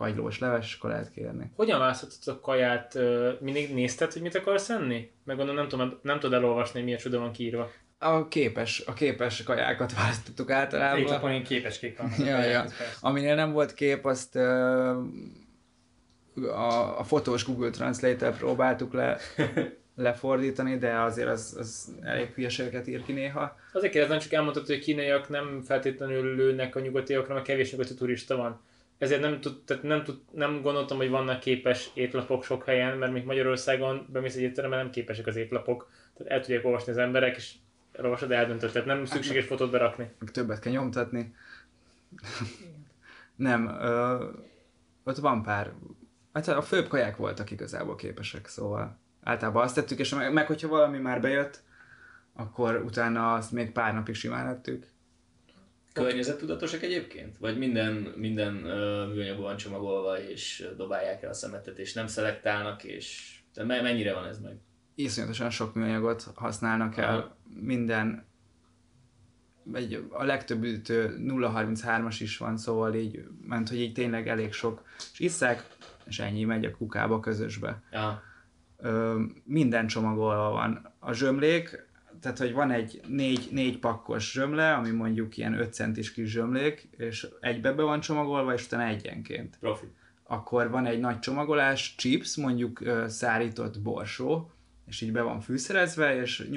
kagylós 0.00 0.38
leves, 0.38 0.74
akkor 0.74 0.90
lehet 0.90 1.10
kérni. 1.10 1.50
Hogyan 1.56 1.78
választottad 1.78 2.34
a 2.34 2.40
kaját? 2.40 2.98
Mindig 3.40 3.74
nézted, 3.74 4.12
hogy 4.12 4.22
mit 4.22 4.34
akarsz 4.34 4.70
enni? 4.70 5.10
Meg 5.24 5.36
gondolom 5.36 5.60
nem, 5.60 5.68
tudom, 5.68 5.98
nem 6.02 6.18
tudod 6.18 6.42
elolvasni, 6.42 6.74
hogy 6.74 6.84
milyen 6.84 6.98
csoda 6.98 7.18
van 7.18 7.32
kiírva. 7.32 7.70
A 7.98 8.28
képes, 8.28 8.82
a 8.86 8.92
képes 8.92 9.42
kajákat 9.42 9.94
választottuk 10.00 10.50
általában. 10.50 11.00
Étlapon 11.00 11.30
ilyen 11.30 11.42
képeskék 11.42 11.98
vannak. 11.98 12.18
Ja, 12.18 12.44
ja. 12.44 12.60
Persze. 12.60 12.96
Aminél 13.00 13.34
nem 13.34 13.52
volt 13.52 13.74
kép, 13.74 14.04
azt 14.04 14.34
ö, 14.34 15.00
a, 16.34 16.98
a 16.98 17.04
fotós 17.04 17.44
Google 17.44 17.70
Translate-tel 17.70 18.32
próbáltuk 18.32 18.92
le, 18.92 19.18
lefordítani, 19.96 20.78
de 20.78 21.00
azért 21.00 21.28
az, 21.28 21.56
az 21.58 21.94
elég 22.02 22.26
hülyeségeket 22.34 22.86
ír 22.86 23.02
ki 23.04 23.12
néha. 23.12 23.56
Azért 23.72 23.92
kérdezem, 23.92 24.18
csak 24.18 24.32
elmondtad, 24.32 24.66
hogy 24.66 24.78
kínaiak 24.78 25.28
nem 25.28 25.62
feltétlenül 25.66 26.34
lőnek 26.34 26.76
a 26.76 26.80
nyugatiakra, 26.80 27.34
mert 27.34 27.46
kevés 27.46 27.70
nyugati 27.70 27.94
turista 27.94 28.36
van. 28.36 28.68
Ezért 29.00 29.20
nem, 29.20 29.40
tud, 29.40 29.62
tehát 29.64 29.82
nem, 29.82 30.04
tud, 30.04 30.20
nem 30.30 30.62
gondoltam, 30.62 30.96
hogy 30.96 31.10
vannak 31.10 31.40
képes 31.40 31.90
étlapok 31.94 32.44
sok 32.44 32.64
helyen, 32.64 32.98
mert 32.98 33.12
még 33.12 33.24
Magyarországon 33.24 34.06
bemész 34.12 34.36
egy 34.36 34.42
étterembe, 34.42 34.76
nem 34.76 34.90
képesek 34.90 35.26
az 35.26 35.36
étlapok. 35.36 35.90
Tehát 36.16 36.32
el 36.32 36.40
tudják 36.40 36.64
olvasni 36.64 36.92
az 36.92 36.98
emberek, 36.98 37.36
és 37.36 37.54
elolvasod, 37.92 38.32
eldöntött. 38.32 38.72
Tehát 38.72 38.86
nem 38.86 39.04
szükséges 39.04 39.46
fotót 39.46 39.70
berakni. 39.70 40.10
meg 40.18 40.30
többet 40.30 40.58
kell 40.58 40.72
nyomtatni. 40.72 41.34
nem, 43.36 43.68
ö, 43.68 44.24
ott 45.04 45.16
van 45.16 45.42
pár, 45.42 45.72
hát 46.32 46.48
a 46.48 46.62
főbb 46.62 46.88
kaják 46.88 47.16
voltak 47.16 47.50
igazából 47.50 47.94
képesek, 47.96 48.46
szóval 48.46 48.98
általában 49.22 49.62
azt 49.62 49.74
tettük, 49.74 49.98
és 49.98 50.14
meg, 50.14 50.32
meg 50.32 50.46
hogyha 50.46 50.68
valami 50.68 50.98
már 50.98 51.20
bejött, 51.20 51.62
akkor 52.34 52.82
utána 52.84 53.34
azt 53.34 53.52
még 53.52 53.72
pár 53.72 53.94
napig 53.94 54.14
simán 54.14 54.46
ettük. 54.46 54.89
Környezettudatosak 55.92 56.82
egyébként? 56.82 57.38
Vagy 57.38 57.58
minden, 57.58 57.92
minden 58.16 58.52
műanyagban 59.14 59.44
van 59.44 59.56
csomagolva, 59.56 60.20
és 60.20 60.68
dobálják 60.76 61.22
el 61.22 61.30
a 61.30 61.34
szemetet, 61.34 61.78
és 61.78 61.92
nem 61.92 62.06
szelektálnak, 62.06 62.84
és 62.84 63.34
de 63.54 63.64
me- 63.64 63.82
mennyire 63.82 64.14
van 64.14 64.26
ez 64.26 64.40
meg? 64.40 64.56
Iszonyatosan 64.94 65.50
sok 65.50 65.74
műanyagot 65.74 66.26
használnak 66.34 66.96
el, 66.96 67.18
Aha. 67.18 67.36
minden, 67.60 68.26
egy, 69.72 70.06
a 70.10 70.24
legtöbb 70.24 70.62
ütő 70.62 71.16
0,33-as 71.18 72.16
is 72.18 72.36
van, 72.38 72.56
szóval 72.56 72.94
így 72.94 73.24
ment, 73.46 73.68
hogy 73.68 73.80
így 73.80 73.92
tényleg 73.92 74.28
elég 74.28 74.52
sok, 74.52 74.82
és 75.12 75.18
isszák, 75.18 75.66
és 76.06 76.18
ennyi 76.18 76.44
megy 76.44 76.64
a 76.64 76.76
kukába 76.76 77.20
közösbe. 77.20 77.82
Ja. 77.92 78.22
ö, 78.76 79.20
minden 79.44 79.86
csomagolva 79.86 80.50
van. 80.50 80.92
A 80.98 81.12
zsömlék, 81.12 81.88
tehát 82.20 82.38
hogy 82.38 82.52
van 82.52 82.70
egy 82.70 83.00
négy, 83.06 83.48
négy 83.50 83.78
pakkos 83.78 84.32
zsömle, 84.32 84.74
ami 84.74 84.90
mondjuk 84.90 85.36
ilyen 85.36 85.54
5 85.54 85.74
centis 85.74 86.12
kis 86.12 86.30
zsömlék, 86.30 86.88
és 86.96 87.26
egybe 87.40 87.72
be 87.72 87.82
van 87.82 88.00
csomagolva, 88.00 88.52
és 88.52 88.64
utána 88.64 88.86
egyenként. 88.86 89.56
Profi. 89.60 89.86
Akkor 90.22 90.70
van 90.70 90.86
egy 90.86 91.00
nagy 91.00 91.18
csomagolás, 91.18 91.94
chips, 91.96 92.36
mondjuk 92.36 92.82
szárított 93.06 93.80
borsó, 93.80 94.50
és 94.86 95.00
így 95.00 95.12
be 95.12 95.22
van 95.22 95.40
fűszerezve, 95.40 96.20
és 96.20 96.48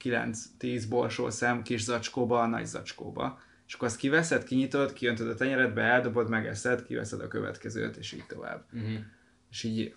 8-9-10 0.00 0.84
borsószem 0.88 1.62
kis 1.62 1.82
zacskóba, 1.82 2.46
nagy 2.46 2.66
zacskóba. 2.66 3.40
És 3.66 3.74
akkor 3.74 3.88
azt 3.88 3.96
kiveszed, 3.96 4.44
kinyitod, 4.44 4.92
kiöntöd 4.92 5.28
a 5.28 5.34
tenyeredbe, 5.34 5.82
eldobod, 5.82 6.28
megeszed, 6.28 6.84
kiveszed 6.86 7.20
a 7.20 7.28
következőt, 7.28 7.96
és 7.96 8.12
így 8.12 8.26
tovább. 8.26 8.64
Uh-huh. 8.72 8.98
És 9.50 9.62
így 9.62 9.94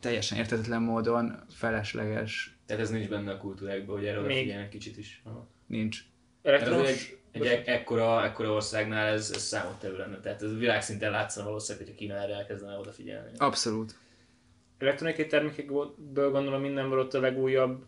teljesen 0.00 0.38
értetetlen 0.38 0.82
módon 0.82 1.44
felesleges 1.50 2.53
Tehát 2.66 2.82
ez 2.82 2.90
nincs 2.90 3.08
benne 3.08 3.32
a 3.32 3.36
kultúrákban, 3.38 3.96
hogy 3.96 4.06
erre 4.06 4.16
Még- 4.20 4.26
odafigyelnek 4.30 4.68
kicsit 4.68 4.96
is. 4.96 5.22
Aha. 5.24 5.48
nincs. 5.66 5.98
Elektromos... 6.42 6.88
egy, 6.88 7.18
egy 7.30 7.46
ek- 7.46 7.68
ekkora, 7.68 8.24
ekkora 8.24 8.52
országnál 8.52 9.06
ez, 9.06 9.30
ez 9.34 9.42
számottevő 9.42 9.96
lenne. 9.96 10.20
Tehát 10.20 10.42
ez 10.42 10.58
világszinten 10.58 11.10
látszana 11.10 11.46
valószínűleg, 11.46 11.86
hogyha 11.86 11.98
Kína 12.00 12.14
erre 12.14 12.34
elkezdene 12.34 12.76
odafigyelni. 12.78 13.30
Abszolút. 13.36 13.94
elektronikai 14.78 15.26
termékekből 15.26 16.30
gondolom 16.30 16.60
mindenből 16.60 16.98
ott 16.98 17.14
a 17.14 17.20
legújabb 17.20 17.84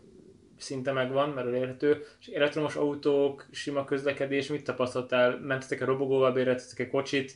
szinte 0.58 0.92
megvan, 0.92 1.30
mert 1.30 1.46
elérhető. 1.46 2.04
És 2.20 2.26
elektromos 2.26 2.76
autók, 2.76 3.46
sima 3.50 3.84
közlekedés, 3.84 4.46
mit 4.48 4.64
tapasztaltál? 4.64 5.38
Mentetek-e 5.38 5.84
robogóval, 5.84 6.32
béreltetek-e 6.32 6.88
kocsit? 6.88 7.34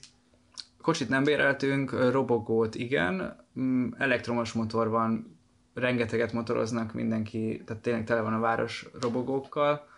Kocsit 0.82 1.08
nem 1.08 1.24
béreltünk, 1.24 2.10
robogót 2.10 2.74
igen, 2.74 3.38
Mm, 3.60 3.88
elektromos 3.98 4.52
motor 4.52 4.88
van, 4.88 5.39
rengeteget 5.74 6.32
motoroznak 6.32 6.92
mindenki, 6.92 7.62
tehát 7.66 7.82
tényleg 7.82 8.04
tele 8.04 8.20
van 8.20 8.32
a 8.32 8.40
város 8.40 8.86
robogókkal. 9.00 9.88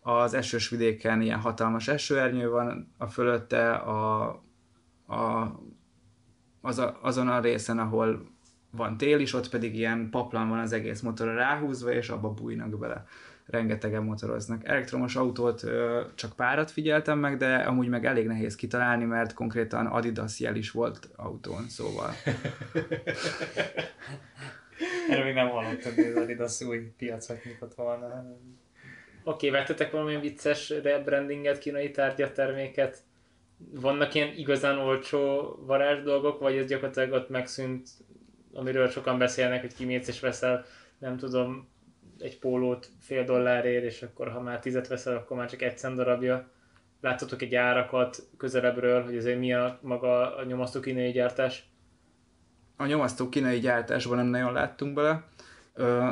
Az 0.00 0.34
esős 0.34 0.68
vidéken 0.68 1.20
ilyen 1.20 1.40
hatalmas 1.40 1.88
esőernyő 1.88 2.50
van, 2.50 2.94
a 2.98 3.06
fölötte 3.06 3.72
a, 3.72 4.28
a, 5.06 5.52
az 6.60 6.78
a, 6.78 6.98
azon 7.02 7.28
a 7.28 7.40
részen, 7.40 7.78
ahol 7.78 8.28
van 8.70 8.96
tél 8.96 9.20
is, 9.20 9.34
ott 9.34 9.48
pedig 9.48 9.76
ilyen 9.76 10.10
paplan 10.10 10.48
van 10.48 10.58
az 10.58 10.72
egész 10.72 11.00
motorra 11.00 11.34
ráhúzva, 11.34 11.92
és 11.92 12.08
abba 12.08 12.30
bújnak 12.30 12.78
bele. 12.78 13.04
Rengetegen 13.46 14.02
motoroznak. 14.02 14.68
Elektromos 14.68 15.16
autót 15.16 15.62
ö, 15.62 16.02
csak 16.14 16.32
párat 16.32 16.70
figyeltem 16.70 17.18
meg, 17.18 17.36
de 17.36 17.54
amúgy 17.54 17.88
meg 17.88 18.06
elég 18.06 18.26
nehéz 18.26 18.54
kitalálni, 18.54 19.04
mert 19.04 19.34
konkrétan 19.34 19.86
Adidas 19.86 20.40
jel 20.40 20.56
is 20.56 20.70
volt 20.70 21.08
autón, 21.16 21.68
szóval. 21.68 22.10
Erről 25.08 25.24
még 25.24 25.34
nem 25.34 25.48
hallottam, 25.48 25.94
hogy 25.94 26.04
az 26.04 26.16
Adidas 26.16 26.60
új 26.60 26.92
piacot 26.96 27.44
nyitott 27.44 27.74
volna. 27.74 28.06
Oké, 29.24 29.48
okay, 29.48 29.60
vettetek 29.60 29.90
valamilyen 29.90 30.20
vicces 30.20 30.70
rebrandinget, 30.70 31.58
kínai 31.58 31.90
tárgyat, 31.90 32.34
terméket? 32.34 32.98
Vannak 33.56 34.14
ilyen 34.14 34.32
igazán 34.36 34.78
olcsó 34.78 35.54
varázs 35.66 36.02
dolgok, 36.02 36.40
vagy 36.40 36.56
ez 36.56 36.66
gyakorlatilag 36.66 37.12
ott 37.12 37.28
megszűnt, 37.28 37.88
amiről 38.52 38.88
sokan 38.88 39.18
beszélnek, 39.18 39.60
hogy 39.60 39.74
kimész 39.74 40.08
és 40.08 40.20
veszel, 40.20 40.64
nem 40.98 41.16
tudom, 41.16 41.68
egy 42.18 42.38
pólót 42.38 42.88
fél 43.00 43.24
dollárért, 43.24 43.84
és 43.84 44.02
akkor 44.02 44.30
ha 44.30 44.40
már 44.40 44.60
tizet 44.60 44.88
veszel, 44.88 45.16
akkor 45.16 45.36
már 45.36 45.50
csak 45.50 45.62
egy 45.62 45.78
cent 45.78 45.96
darabja. 45.96 46.50
Láttatok 47.00 47.42
egy 47.42 47.54
árakat 47.54 48.22
közelebbről, 48.36 49.04
hogy 49.04 49.16
azért 49.16 49.38
mi 49.38 49.52
a 49.52 49.78
maga 49.82 50.36
a 50.36 50.44
nyomasztó 50.44 50.80
kínai 50.80 51.10
gyártás? 51.10 51.69
A 52.80 52.86
nyomasztó 52.86 53.28
kínai 53.28 53.58
gyártásban 53.58 54.16
nem 54.16 54.26
nagyon 54.26 54.52
láttunk 54.52 54.94
bele. 54.94 55.24
Ö, 55.74 56.10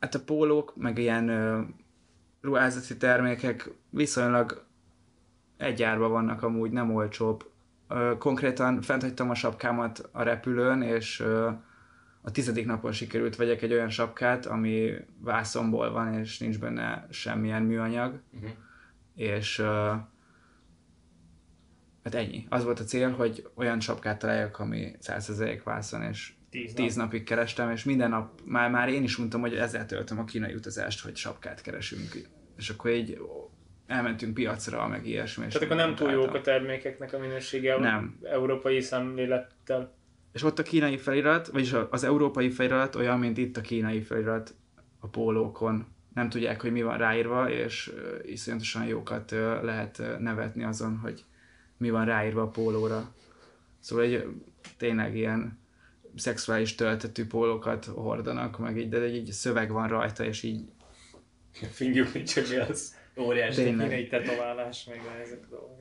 hát 0.00 0.14
a 0.14 0.24
pólók, 0.24 0.76
meg 0.76 0.98
ilyen 0.98 1.28
ö, 1.28 1.60
ruházati 2.40 2.96
termékek 2.96 3.70
viszonylag 3.90 4.64
egy 5.56 5.82
árba 5.82 6.08
vannak 6.08 6.42
amúgy, 6.42 6.70
nem 6.70 6.94
olcsóbb. 6.94 7.50
Ö, 7.88 8.12
konkrétan 8.18 8.82
fent 8.82 9.02
hagytam 9.02 9.30
a 9.30 9.34
sapkámat 9.34 10.08
a 10.12 10.22
repülőn, 10.22 10.82
és 10.82 11.20
ö, 11.20 11.50
a 12.22 12.30
tizedik 12.30 12.66
napon 12.66 12.92
sikerült 12.92 13.36
vegyek 13.36 13.62
egy 13.62 13.72
olyan 13.72 13.90
sapkát, 13.90 14.46
ami 14.46 14.94
vászomból 15.18 15.90
van, 15.90 16.14
és 16.14 16.38
nincs 16.38 16.58
benne 16.58 17.06
semmilyen 17.10 17.62
műanyag. 17.62 18.20
Uh-huh. 18.34 18.50
És 19.14 19.58
ö, 19.58 19.92
hát 22.04 22.14
ennyi. 22.14 22.46
Az 22.48 22.64
volt 22.64 22.80
a 22.80 22.84
cél, 22.84 23.10
hogy 23.10 23.48
olyan 23.54 23.80
sapkát 23.80 24.18
találjak, 24.18 24.58
ami 24.58 24.92
100% 25.02 25.60
vászon, 25.64 26.02
és 26.02 26.32
Tíz 26.50 26.74
nap. 26.74 26.86
tíz 26.86 26.94
napig 26.94 27.24
kerestem, 27.24 27.70
és 27.70 27.84
minden 27.84 28.10
nap, 28.10 28.40
már, 28.44 28.70
már 28.70 28.88
én 28.88 29.02
is 29.02 29.16
mondtam, 29.16 29.40
hogy 29.40 29.54
ezzel 29.54 29.86
töltöm 29.86 30.18
a 30.18 30.24
kínai 30.24 30.54
utazást, 30.54 31.00
hogy 31.04 31.16
sapkát 31.16 31.60
keresünk. 31.60 32.28
És 32.56 32.70
akkor 32.70 32.90
így 32.90 33.18
elmentünk 33.86 34.34
piacra, 34.34 34.88
meg 34.88 35.06
ilyesmi. 35.06 35.46
Tehát 35.46 35.62
akkor 35.62 35.76
nem 35.76 35.94
túl 35.94 36.10
jók 36.10 36.16
munkáltam. 36.22 36.40
a 36.40 36.44
termékeknek 36.44 37.12
a 37.12 37.18
minősége 37.18 37.78
Nem. 37.78 38.18
európai 38.22 38.80
szemlélettel. 38.80 39.94
És 40.32 40.42
ott 40.42 40.58
a 40.58 40.62
kínai 40.62 40.96
felirat, 40.96 41.46
vagyis 41.46 41.74
az 41.90 42.04
európai 42.04 42.50
felirat 42.50 42.94
olyan, 42.94 43.18
mint 43.18 43.38
itt 43.38 43.56
a 43.56 43.60
kínai 43.60 44.02
felirat 44.02 44.54
a 44.98 45.06
pólókon. 45.08 45.86
Nem 46.14 46.28
tudják, 46.28 46.60
hogy 46.60 46.72
mi 46.72 46.82
van 46.82 46.98
ráírva, 46.98 47.50
és 47.50 47.92
iszonyatosan 48.22 48.84
jókat 48.86 49.30
lehet 49.62 50.02
nevetni 50.18 50.64
azon, 50.64 50.96
hogy 50.96 51.24
mi 51.76 51.90
van 51.90 52.04
ráírva 52.04 52.42
a 52.42 52.48
pólóra. 52.48 53.14
Szóval 53.80 54.04
egy 54.04 54.26
tényleg 54.78 55.16
ilyen 55.16 55.58
szexuális 56.16 56.74
töltetű 56.74 57.26
pólókat 57.26 57.84
hordanak, 57.84 58.58
meg 58.58 58.78
így, 58.78 58.88
de 58.88 59.00
egy 59.00 59.32
szöveg 59.32 59.70
van 59.70 59.88
rajta, 59.88 60.24
és 60.24 60.42
így 60.42 60.60
Fingyük, 61.72 62.08
hogy 62.08 62.24
csak 62.24 62.48
mi 62.48 62.56
az. 62.56 62.94
Óriási. 63.16 63.64
Kínai 63.64 64.06
tetoválás, 64.06 64.84
meg 64.84 65.00
ezek 65.22 65.38
a 65.44 65.46
dolgok. 65.50 65.78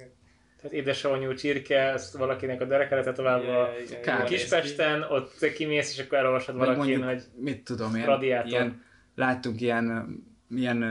Tehát 0.57 0.77
édesanyjú 0.77 1.33
csirke, 1.33 1.79
ezt 1.79 2.17
valakinek 2.17 2.61
a 2.61 2.65
derekele 2.65 3.03
tetoválva 3.03 3.69
ki. 4.01 4.23
Kispesten, 4.25 5.01
ott 5.01 5.51
kimész, 5.55 5.91
és 5.91 6.05
akkor 6.05 6.17
elolvasod 6.17 6.55
valakin, 6.55 6.77
mondjuk, 6.77 7.03
hogy 7.03 7.23
mit 7.35 7.63
tudom, 7.63 7.95
ilyen, 7.95 8.07
radiátor. 8.07 8.49
ilyen 8.49 8.83
láttunk 9.15 9.61
ilyen, 9.61 10.07
ilyen 10.49 10.83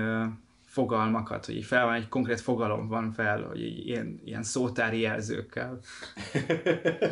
fogalmakat, 0.72 1.46
hogy 1.46 1.56
így 1.56 1.64
fel 1.64 1.84
van, 1.84 1.94
egy 1.94 2.08
konkrét 2.08 2.40
fogalom 2.40 2.88
van 2.88 3.12
fel, 3.12 3.42
hogy 3.42 3.62
így 3.62 3.86
ilyen, 3.86 4.20
ilyen 4.24 4.42
szótári 4.42 5.00
jelzőkkel, 5.00 5.78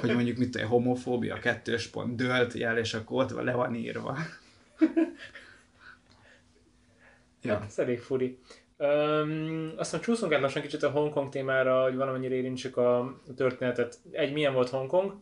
hogy 0.01 0.15
mondjuk 0.15 0.37
mit 0.37 0.51
tudom, 0.51 0.69
homofóbia, 0.69 1.39
kettős 1.39 1.87
pont, 1.87 2.17
dölt 2.17 2.53
jel, 2.53 2.79
és 2.79 2.95
akkor 2.95 3.23
ott 3.23 3.43
le 3.43 3.53
van 3.53 3.75
írva. 3.75 4.17
ja. 7.43 7.53
Hát 7.53 7.65
ez 7.67 7.79
elég 7.79 8.01
furi. 8.01 8.39
Um, 8.77 9.73
aztán 9.77 10.01
csúszunk 10.01 10.33
át 10.33 10.41
lassan 10.41 10.63
kicsit 10.63 10.83
a 10.83 10.91
Hongkong 10.91 11.29
témára, 11.29 11.83
hogy 11.83 11.97
valamennyire 11.97 12.35
érintsük 12.35 12.77
a 12.77 13.21
történetet. 13.37 13.99
Egy, 14.11 14.33
milyen 14.33 14.53
volt 14.53 14.69
Hongkong? 14.69 15.15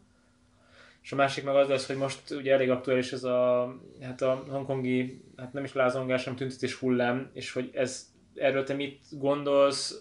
És 1.02 1.12
a 1.12 1.16
másik 1.16 1.44
meg 1.44 1.54
az 1.54 1.68
lesz, 1.68 1.86
hogy 1.86 1.96
most 1.96 2.30
ugye 2.30 2.52
elég 2.52 2.70
aktuális 2.70 3.12
ez 3.12 3.24
a, 3.24 3.74
hát 4.02 4.22
a 4.22 4.44
hongkongi, 4.48 5.24
hát 5.36 5.52
nem 5.52 5.64
is 5.64 5.72
lázongás, 5.72 6.24
hanem 6.24 6.38
tüntetés 6.38 6.74
hullám, 6.74 7.30
és 7.32 7.52
hogy 7.52 7.70
ez, 7.72 8.16
erről 8.40 8.64
te 8.64 8.74
mit 8.74 9.00
gondolsz, 9.10 9.98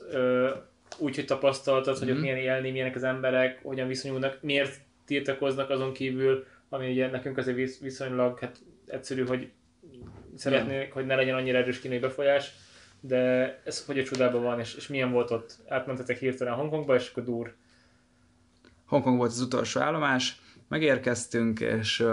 úgy, 0.98 1.16
hogy 1.16 1.26
tapasztaltad, 1.26 1.98
hogy 1.98 2.08
ott 2.10 2.14
Mhm. 2.14 2.24
milyen 2.24 2.38
élni, 2.38 2.72
milyenek 2.72 2.96
az 2.96 3.04
emberek, 3.04 3.60
hogyan 3.64 3.88
viszonyulnak, 3.88 4.38
miért 4.42 4.76
tiltakoznak 5.06 5.70
azon 5.70 5.94
kívül, 5.94 6.46
ami 6.70 6.92
ugye 6.92 7.10
nekünk 7.10 7.38
azért 7.38 7.58
visz- 7.58 7.80
viszonylag 7.82 8.40
hát 8.40 8.58
egyszerű, 8.86 9.26
hogy 9.26 9.52
szeretnék, 10.36 10.94
hogy 10.94 11.06
ne 11.06 11.16
legyen 11.16 11.36
annyira 11.36 11.58
erős 11.58 11.80
kínai 11.80 12.00
befolyás, 12.00 12.52
de 13.00 13.18
ez 13.66 13.86
hogy 13.86 14.00
a 14.00 14.04
csodában 14.04 14.44
van, 14.44 14.60
és, 14.60 14.76
és 14.76 14.88
milyen 14.88 15.12
volt 15.12 15.32
ott? 15.32 15.56
Átmentetek 15.68 16.18
hirtelen 16.18 16.54
Hongkongba, 16.54 16.96
és 16.96 17.10
akkor 17.10 17.24
dur. 17.24 17.56
Hongkong 18.86 19.18
volt 19.18 19.32
az 19.32 19.42
utolsó 19.42 19.80
állomás, 19.82 20.42
megérkeztünk, 20.68 21.60
és, 21.60 22.04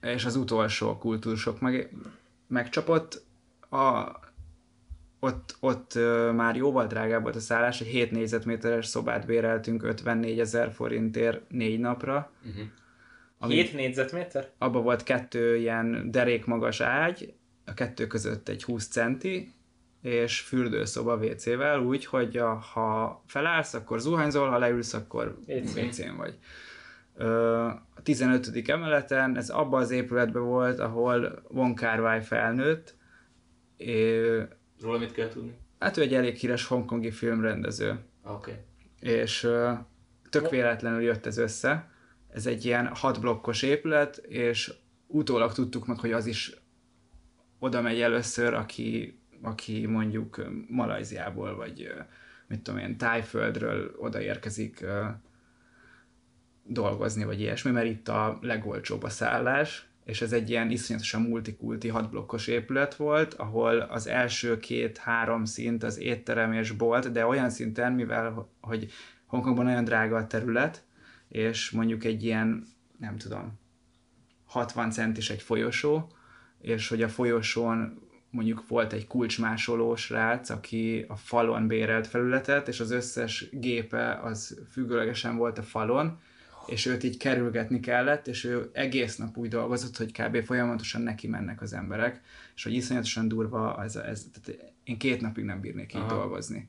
és 0.00 0.24
az 0.24 0.36
utolsó 0.36 0.98
kultúrsok 0.98 1.60
meg, 1.60 1.92
megcsapott. 2.46 3.22
A, 3.70 4.08
ott, 5.20 5.56
ott 5.60 5.94
már 6.34 6.56
jóval 6.56 6.86
drágább 6.86 7.22
volt 7.22 7.36
a 7.36 7.40
szállás, 7.40 7.80
egy 7.80 7.86
7 7.86 8.10
négyzetméteres 8.10 8.86
szobát 8.86 9.26
béreltünk 9.26 9.82
54 9.82 10.40
ezer 10.40 10.72
forintért 10.72 11.40
négy 11.48 11.78
napra. 11.78 12.32
Uh-huh. 12.46 12.64
Ami, 13.38 13.54
7 13.54 13.74
négyzetméter? 13.74 14.50
abba 14.58 14.80
volt 14.80 15.02
kettő 15.02 15.56
ilyen 15.56 16.10
derékmagas 16.10 16.80
ágy, 16.80 17.34
a 17.66 17.74
kettő 17.74 18.06
között 18.06 18.48
egy 18.48 18.64
20 18.64 18.88
centi, 18.88 19.52
és 20.02 20.40
fürdőszoba 20.40 21.16
WC-vel, 21.16 21.80
úgy, 21.80 22.04
hogy 22.04 22.36
a, 22.36 22.54
ha 22.54 23.22
felállsz, 23.26 23.74
akkor 23.74 24.00
zuhanyzol, 24.00 24.48
ha 24.48 24.58
leülsz, 24.58 24.94
akkor 24.94 25.38
WC-n. 25.46 26.16
Vagy. 26.16 26.38
A 27.94 28.02
15. 28.02 28.68
emeleten, 28.68 29.36
ez 29.36 29.50
abban 29.50 29.80
az 29.80 29.90
épületben 29.90 30.42
volt, 30.42 30.78
ahol 30.78 31.42
Von 31.48 31.74
Kar-wai 31.74 32.20
felnőtt, 32.20 32.96
Róla 34.80 34.98
mit 34.98 35.12
kell 35.12 35.28
tudni? 35.28 35.56
hát 35.78 35.96
ő 35.96 36.00
egy 36.02 36.14
elég 36.14 36.36
híres 36.36 36.66
hongkongi 36.66 37.10
filmrendező, 37.10 37.98
Ah, 38.22 38.34
Oké. 38.34 38.52
és 39.00 39.42
ö, 39.42 39.72
tök 40.30 40.50
véletlenül 40.50 41.00
jött 41.00 41.26
ez 41.26 41.38
össze. 41.38 41.90
Ez 42.28 42.46
egy 42.46 42.64
ilyen 42.64 42.86
hat 42.94 43.20
blokkos 43.20 43.62
épület, 43.62 44.16
és 44.16 44.72
utólag 45.06 45.52
tudtuk 45.52 45.86
meg, 45.86 45.98
hogy 45.98 46.12
az 46.12 46.26
is 46.26 46.56
oda 47.58 47.80
megy 47.80 48.00
először, 48.00 48.54
aki, 48.54 49.18
aki 49.42 49.86
mondjuk 49.86 50.42
Malajziából, 50.68 51.56
vagy 51.56 51.92
mit 52.46 52.60
tudom 52.62 52.80
én, 52.80 52.96
Tájföldről 52.96 53.94
odaérkezik 53.98 54.84
dolgozni, 56.64 57.24
vagy 57.24 57.40
ilyesmi, 57.40 57.70
mert 57.70 57.86
itt 57.86 58.08
a 58.08 58.38
legolcsóbb 58.42 59.02
a 59.02 59.08
szállás, 59.08 59.87
és 60.08 60.20
ez 60.20 60.32
egy 60.32 60.50
ilyen 60.50 60.70
iszonyatosan 60.70 61.22
multikulti 61.22 61.88
hatblokkos 61.88 62.46
épület 62.46 62.94
volt, 62.94 63.34
ahol 63.34 63.78
az 63.78 64.06
első 64.06 64.58
két-három 64.58 65.44
szint 65.44 65.82
az 65.82 65.98
étterem 65.98 66.52
és 66.52 66.70
bolt, 66.70 67.12
de 67.12 67.26
olyan 67.26 67.50
szinten, 67.50 67.92
mivel 67.92 68.48
hogy 68.60 68.90
Hongkongban 69.26 69.64
nagyon 69.64 69.84
drága 69.84 70.16
a 70.16 70.26
terület, 70.26 70.84
és 71.28 71.70
mondjuk 71.70 72.04
egy 72.04 72.24
ilyen, 72.24 72.66
nem 72.98 73.16
tudom, 73.16 73.58
60 74.46 74.90
centis 74.90 75.30
egy 75.30 75.42
folyosó, 75.42 76.12
és 76.60 76.88
hogy 76.88 77.02
a 77.02 77.08
folyosón 77.08 78.02
mondjuk 78.30 78.68
volt 78.68 78.92
egy 78.92 79.06
kulcsmásoló 79.06 79.96
srác, 79.96 80.50
aki 80.50 81.04
a 81.08 81.16
falon 81.16 81.66
bérelt 81.66 82.06
felületet, 82.06 82.68
és 82.68 82.80
az 82.80 82.90
összes 82.90 83.48
gépe 83.52 84.20
az 84.22 84.60
függőlegesen 84.70 85.36
volt 85.36 85.58
a 85.58 85.62
falon, 85.62 86.20
és 86.68 86.86
őt 86.86 87.02
így 87.02 87.16
kerülgetni 87.16 87.80
kellett, 87.80 88.26
és 88.26 88.44
ő 88.44 88.70
egész 88.72 89.16
nap 89.16 89.36
úgy 89.36 89.48
dolgozott, 89.48 89.96
hogy 89.96 90.12
kb. 90.12 90.44
folyamatosan 90.44 91.02
neki 91.02 91.28
mennek 91.28 91.62
az 91.62 91.72
emberek, 91.72 92.20
és 92.54 92.62
hogy 92.62 92.72
iszonyatosan 92.72 93.28
durva 93.28 93.82
ez, 93.82 93.96
ez 93.96 94.26
tehát 94.32 94.72
én 94.84 94.98
két 94.98 95.20
napig 95.20 95.44
nem 95.44 95.60
bírnék 95.60 95.94
így 95.94 96.00
Aha. 96.00 96.14
dolgozni. 96.14 96.68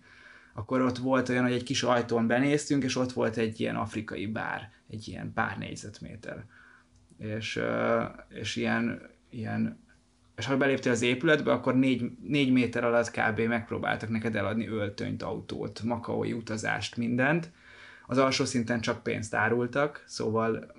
Akkor 0.54 0.82
ott 0.82 0.98
volt 0.98 1.30
olyan, 1.30 1.44
hogy 1.44 1.54
egy 1.54 1.64
kis 1.64 1.84
ajtón 1.84 2.28
benéztünk, 2.28 2.84
és 2.84 2.96
ott 2.96 3.12
volt 3.12 3.38
egy 3.38 3.60
ilyen 3.60 3.76
afrikai 3.76 4.28
bár, 4.28 4.72
egy 4.90 5.08
ilyen 5.08 5.34
pár 5.34 5.58
négyzetméter. 5.58 6.46
És, 7.18 7.60
és 8.30 8.56
ilyen, 8.56 9.02
ilyen 9.30 9.80
és 10.36 10.46
ha 10.46 10.58
beléptél 10.58 10.92
az 10.92 11.02
épületbe, 11.02 11.52
akkor 11.52 11.76
négy, 11.76 12.12
négy 12.24 12.52
méter 12.52 12.84
alatt 12.84 13.12
kb. 13.12 13.40
megpróbáltak 13.40 14.10
neked 14.10 14.36
eladni 14.36 14.68
öltönyt, 14.68 15.24
autót, 15.24 15.82
makaói 15.84 16.34
utazást, 16.34 16.98
mindent. 16.98 17.52
Az 18.10 18.18
alsó 18.18 18.46
szinten 18.46 18.82
csak 18.82 19.04
pénzt 19.04 19.36
árultak, 19.36 20.04
szóval 20.08 20.74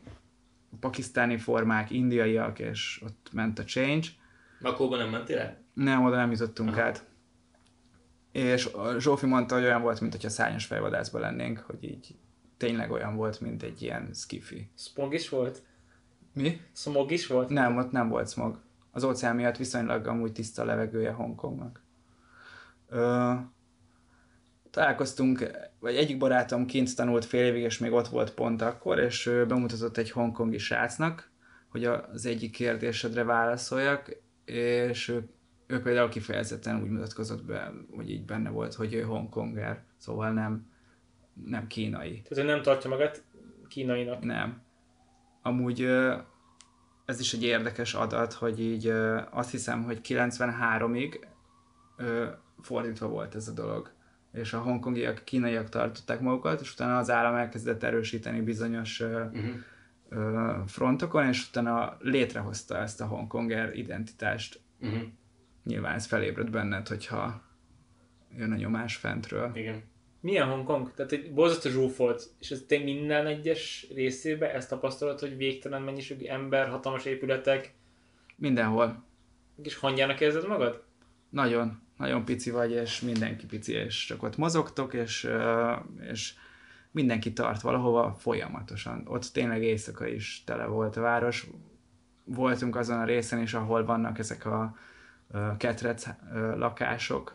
pakisztáni 0.81 1.39
formák, 1.39 1.91
indiaiak, 1.91 2.59
és 2.59 3.03
ott 3.05 3.29
ment 3.33 3.59
a 3.59 3.65
change. 3.65 4.07
Makóban 4.61 4.99
nem 4.99 5.09
mentél 5.09 5.39
el? 5.39 5.63
Nem, 5.73 6.05
oda 6.05 6.17
nem 6.17 6.31
jutottunk 6.31 6.69
Aha. 6.69 6.81
át. 6.81 7.05
És 8.33 8.69
Zsófi 8.99 9.27
mondta, 9.27 9.55
hogy 9.55 9.65
olyan 9.65 9.83
volt, 9.83 10.01
mint 10.01 10.13
hogyha 10.13 10.29
szárnyas 10.29 10.67
fejvadászban 10.67 11.21
lennénk, 11.21 11.59
hogy 11.59 11.85
így 11.85 12.15
tényleg 12.57 12.91
olyan 12.91 13.17
volt, 13.17 13.41
mint 13.41 13.63
egy 13.63 13.83
ilyen 13.83 14.11
skifi. 14.15 14.71
Smog 14.77 15.15
is 15.15 15.29
volt? 15.29 15.63
Mi? 16.35 16.61
Smog 16.73 17.11
is 17.11 17.27
volt? 17.27 17.49
Nem, 17.49 17.77
ott 17.77 17.91
nem 17.91 18.09
volt 18.09 18.31
smog. 18.31 18.61
Az 18.91 19.05
óceán 19.05 19.37
miatt 19.37 19.57
viszonylag 19.57 20.07
amúgy 20.07 20.33
tiszta 20.33 20.63
a 20.63 20.65
levegője 20.65 21.11
Hongkongnak. 21.11 21.83
Ö, 22.89 23.33
találkoztunk, 24.71 25.51
vagy 25.79 25.97
egyik 25.97 26.19
barátom 26.19 26.67
kint 26.67 26.97
tanult 26.97 27.25
fél 27.25 27.45
évig, 27.45 27.63
és 27.63 27.79
még 27.79 27.93
ott 27.93 28.09
volt 28.09 28.35
pont 28.35 28.63
akkor, 28.63 28.99
és 28.99 29.31
bemutatott 29.49 29.97
egy 29.97 30.11
hongkongi 30.11 30.59
srácnak, 30.59 31.31
hogy 31.69 31.85
az 31.85 32.27
egyik 32.27 32.51
kérdésedre 32.51 33.25
válaszoljak, 33.25 34.17
és 34.45 35.09
ő, 35.09 35.29
ő 35.67 35.81
például 35.81 36.09
kifejezetten 36.09 36.83
úgy 36.83 36.91
mutatkozott 36.91 37.45
be, 37.45 37.73
hogy 37.97 38.11
így 38.11 38.25
benne 38.25 38.51
volt, 38.51 38.75
hogy 38.75 38.95
ő 38.95 39.03
hongkonger, 39.03 39.85
szóval 39.97 40.33
nem, 40.33 40.71
nem 41.45 41.67
kínai. 41.67 42.23
Tehát 42.23 42.45
ő 42.45 42.49
nem 42.49 42.63
tartja 42.63 42.91
magát 42.91 43.25
kínainak. 43.69 44.23
Nem. 44.23 44.63
Amúgy 45.43 45.89
ez 47.05 47.21
is 47.21 47.33
egy 47.33 47.43
érdekes 47.43 47.95
adat, 47.95 48.33
hogy 48.33 48.61
így 48.61 48.93
azt 49.31 49.51
hiszem, 49.51 49.85
hogy 49.85 50.01
93-ig 50.03 51.21
ö, 51.97 52.27
fordítva 52.61 53.09
volt 53.09 53.35
ez 53.35 53.49
a 53.49 53.53
dolog. 53.53 53.93
És 54.33 54.53
a 54.53 54.59
hongkongiak, 54.61 55.25
kínaiak 55.25 55.69
tartották 55.69 56.21
magukat, 56.21 56.61
és 56.61 56.73
utána 56.73 56.99
az 56.99 57.11
állam 57.11 57.35
elkezdett 57.35 57.83
erősíteni 57.83 58.41
bizonyos 58.41 59.01
Uh-huh. 59.01 59.45
ö, 60.09 60.55
frontokon, 60.67 61.27
és 61.29 61.49
utána 61.49 61.97
létrehozta 62.01 62.77
ezt 62.77 63.01
a 63.01 63.07
hongkonger 63.07 63.77
identitást. 63.77 64.61
Uh-huh. 64.81 65.03
Nyilván 65.65 65.95
ez 65.95 66.07
felébred 66.07 66.51
benned, 66.51 66.89
hogyha 66.89 67.43
jön 68.37 68.53
a 68.53 68.57
nyomás 68.57 68.97
fentről. 68.97 69.51
Igen. 69.55 69.83
Milyen 70.21 70.49
Hongkong? 70.49 70.93
Tehát 70.95 71.13
egy 71.13 71.33
borzasztó 71.35 71.71
zsúfolt, 71.71 72.23
és 72.39 72.51
ez 72.51 72.65
te 72.69 72.79
minden 72.79 73.27
egyes 73.27 73.87
részébe 73.95 74.55
ezt 74.55 74.69
tapasztalod, 74.69 75.21
hogy 75.21 75.37
végtelen 75.37 75.83
mennyiségű 75.83 76.25
ember, 76.27 76.69
hatalmas 76.69 77.05
épületek, 77.05 77.75
Mindenhol. 78.37 79.05
és 79.63 79.77
hangyának 79.77 80.21
érzed 80.21 80.47
magad? 80.47 80.83
Nagyon, 81.29 81.83
nagyon 82.01 82.25
pici 82.25 82.51
vagy, 82.51 82.71
és 82.71 83.01
mindenki 83.01 83.47
pici, 83.47 83.73
és 83.73 84.05
csak 84.07 84.23
ott 84.23 84.37
mozogtok, 84.37 84.95
és, 84.95 85.29
és 86.01 86.35
mindenki 86.91 87.33
tart 87.33 87.61
valahova 87.61 88.15
folyamatosan. 88.19 89.03
Ott 89.07 89.25
tényleg 89.33 89.63
éjszaka 89.63 90.07
is 90.07 90.43
tele 90.47 90.65
volt 90.65 90.97
a 90.97 91.01
város. 91.01 91.47
Voltunk 92.25 92.77
azon 92.77 92.99
a 92.99 93.05
részen 93.05 93.41
is, 93.41 93.55
ahol 93.55 93.85
vannak 93.85 94.19
ezek 94.19 94.47
a 94.47 94.77
ketrec 95.57 96.07
lakások, 96.57 97.33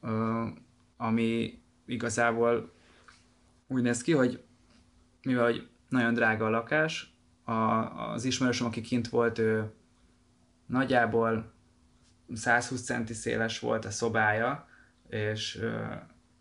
Uh-huh. 0.00 0.48
ami 0.96 1.62
igazából 1.86 2.72
úgy 3.66 3.82
néz 3.82 4.02
ki, 4.02 4.12
hogy 4.12 4.42
mivel 5.22 5.44
hogy 5.44 5.68
nagyon 5.88 6.14
drága 6.14 6.46
a 6.46 6.50
lakás, 6.50 7.14
a, 7.44 7.52
az 8.12 8.24
ismerősöm, 8.24 8.66
aki 8.66 8.80
kint 8.80 9.08
volt, 9.08 9.38
ő 9.38 9.70
nagyjából 10.66 11.52
120 12.34 12.82
centi 12.82 13.14
széles 13.14 13.58
volt 13.58 13.84
a 13.84 13.90
szobája, 13.90 14.68
és 15.08 15.60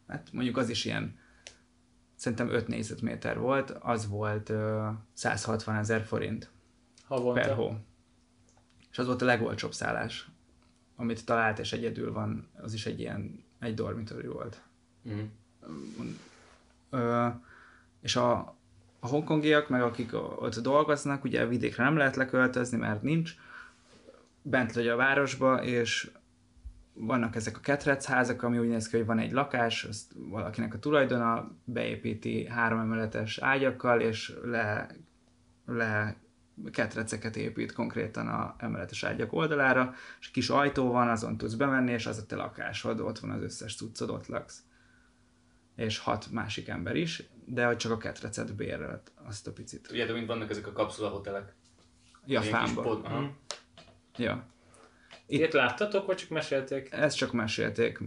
hát 0.07 0.29
mondjuk 0.31 0.57
az 0.57 0.69
is 0.69 0.85
ilyen, 0.85 1.19
szerintem 2.15 2.49
5 2.49 2.67
négyzetméter 2.67 3.39
volt, 3.39 3.69
az 3.69 4.07
volt 4.07 4.49
ö, 4.49 4.89
160 5.13 5.75
ezer 5.75 6.01
forint 6.01 6.49
Havonta. 7.07 7.41
per 7.41 7.55
hó. 7.55 7.75
És 8.91 8.97
az 8.97 9.05
volt 9.05 9.21
a 9.21 9.25
legolcsóbb 9.25 9.73
szállás, 9.73 10.29
amit 10.95 11.25
talált, 11.25 11.59
és 11.59 11.73
egyedül 11.73 12.13
van, 12.13 12.47
az 12.61 12.73
is 12.73 12.85
egy 12.85 12.99
ilyen, 12.99 13.43
egy 13.59 13.73
dormitori 13.73 14.27
volt. 14.27 14.61
Ö, 16.89 17.27
és 18.01 18.15
a, 18.15 18.57
a 18.99 19.07
hongkongiak, 19.07 19.69
meg 19.69 19.81
akik 19.81 20.13
ott 20.13 20.59
dolgoznak, 20.59 21.23
ugye 21.23 21.41
a 21.41 21.47
vidékre 21.47 21.83
nem 21.83 21.97
lehet 21.97 22.15
leköltözni, 22.15 22.77
mert 22.77 23.01
nincs, 23.01 23.35
bent 24.49 24.71
vagy 24.73 24.87
a 24.87 24.95
városba, 24.95 25.63
és 25.63 26.11
vannak 26.93 27.35
ezek 27.35 27.57
a 27.57 27.59
ketrecházak, 27.59 28.43
ami 28.43 28.57
úgy 28.57 28.67
néz 28.67 28.87
ki, 28.87 28.97
hogy 28.97 29.05
van 29.05 29.19
egy 29.19 29.31
lakás, 29.31 29.83
azt 29.83 30.11
valakinek 30.15 30.73
a 30.73 30.79
tulajdona 30.79 31.51
beépíti 31.63 32.47
három 32.47 32.79
emeletes 32.79 33.37
ágyakkal, 33.37 34.01
és 34.01 34.33
le, 34.43 34.87
le 35.65 36.15
ketreceket 36.71 37.35
épít 37.35 37.71
konkrétan 37.71 38.27
a 38.27 38.55
emeletes 38.57 39.03
ágyak 39.03 39.33
oldalára, 39.33 39.93
és 40.19 40.31
kis 40.31 40.49
ajtó 40.49 40.91
van, 40.91 41.09
azon 41.09 41.37
tudsz 41.37 41.53
bemenni, 41.53 41.91
és 41.91 42.05
az 42.05 42.17
a 42.17 42.25
te 42.25 42.35
lakásod, 42.35 42.99
ott 42.99 43.19
van 43.19 43.29
az 43.31 43.41
összes 43.41 43.75
cuccod, 43.75 44.09
ott 44.09 44.27
laksz. 44.27 44.61
És 45.75 45.97
hat 45.99 46.31
másik 46.31 46.67
ember 46.67 46.95
is, 46.95 47.23
de 47.45 47.65
hogy 47.65 47.77
csak 47.77 47.91
a 47.91 47.97
ketrecet 47.97 48.55
bérelt 48.55 49.11
azt 49.27 49.47
a 49.47 49.51
picit. 49.51 49.87
Ugye, 49.91 50.05
de 50.05 50.13
mint 50.13 50.27
vannak 50.27 50.49
ezek 50.49 50.67
a 50.67 50.71
kapszula 50.71 51.09
hotelek. 51.09 51.55
Ja, 52.25 52.41
Ilyen 52.41 52.41
kis 52.41 52.51
fámba. 52.73 52.81
pod- 52.81 53.05
Aha. 53.05 53.19
Mhm. 53.19 53.29
Ja. 54.17 54.43
Ilyet 55.27 55.53
láttatok, 55.53 56.05
vagy 56.05 56.15
csak 56.15 56.29
mesélték? 56.29 56.89
Ezt 56.91 57.17
csak 57.17 57.31
mesélték. 57.31 57.99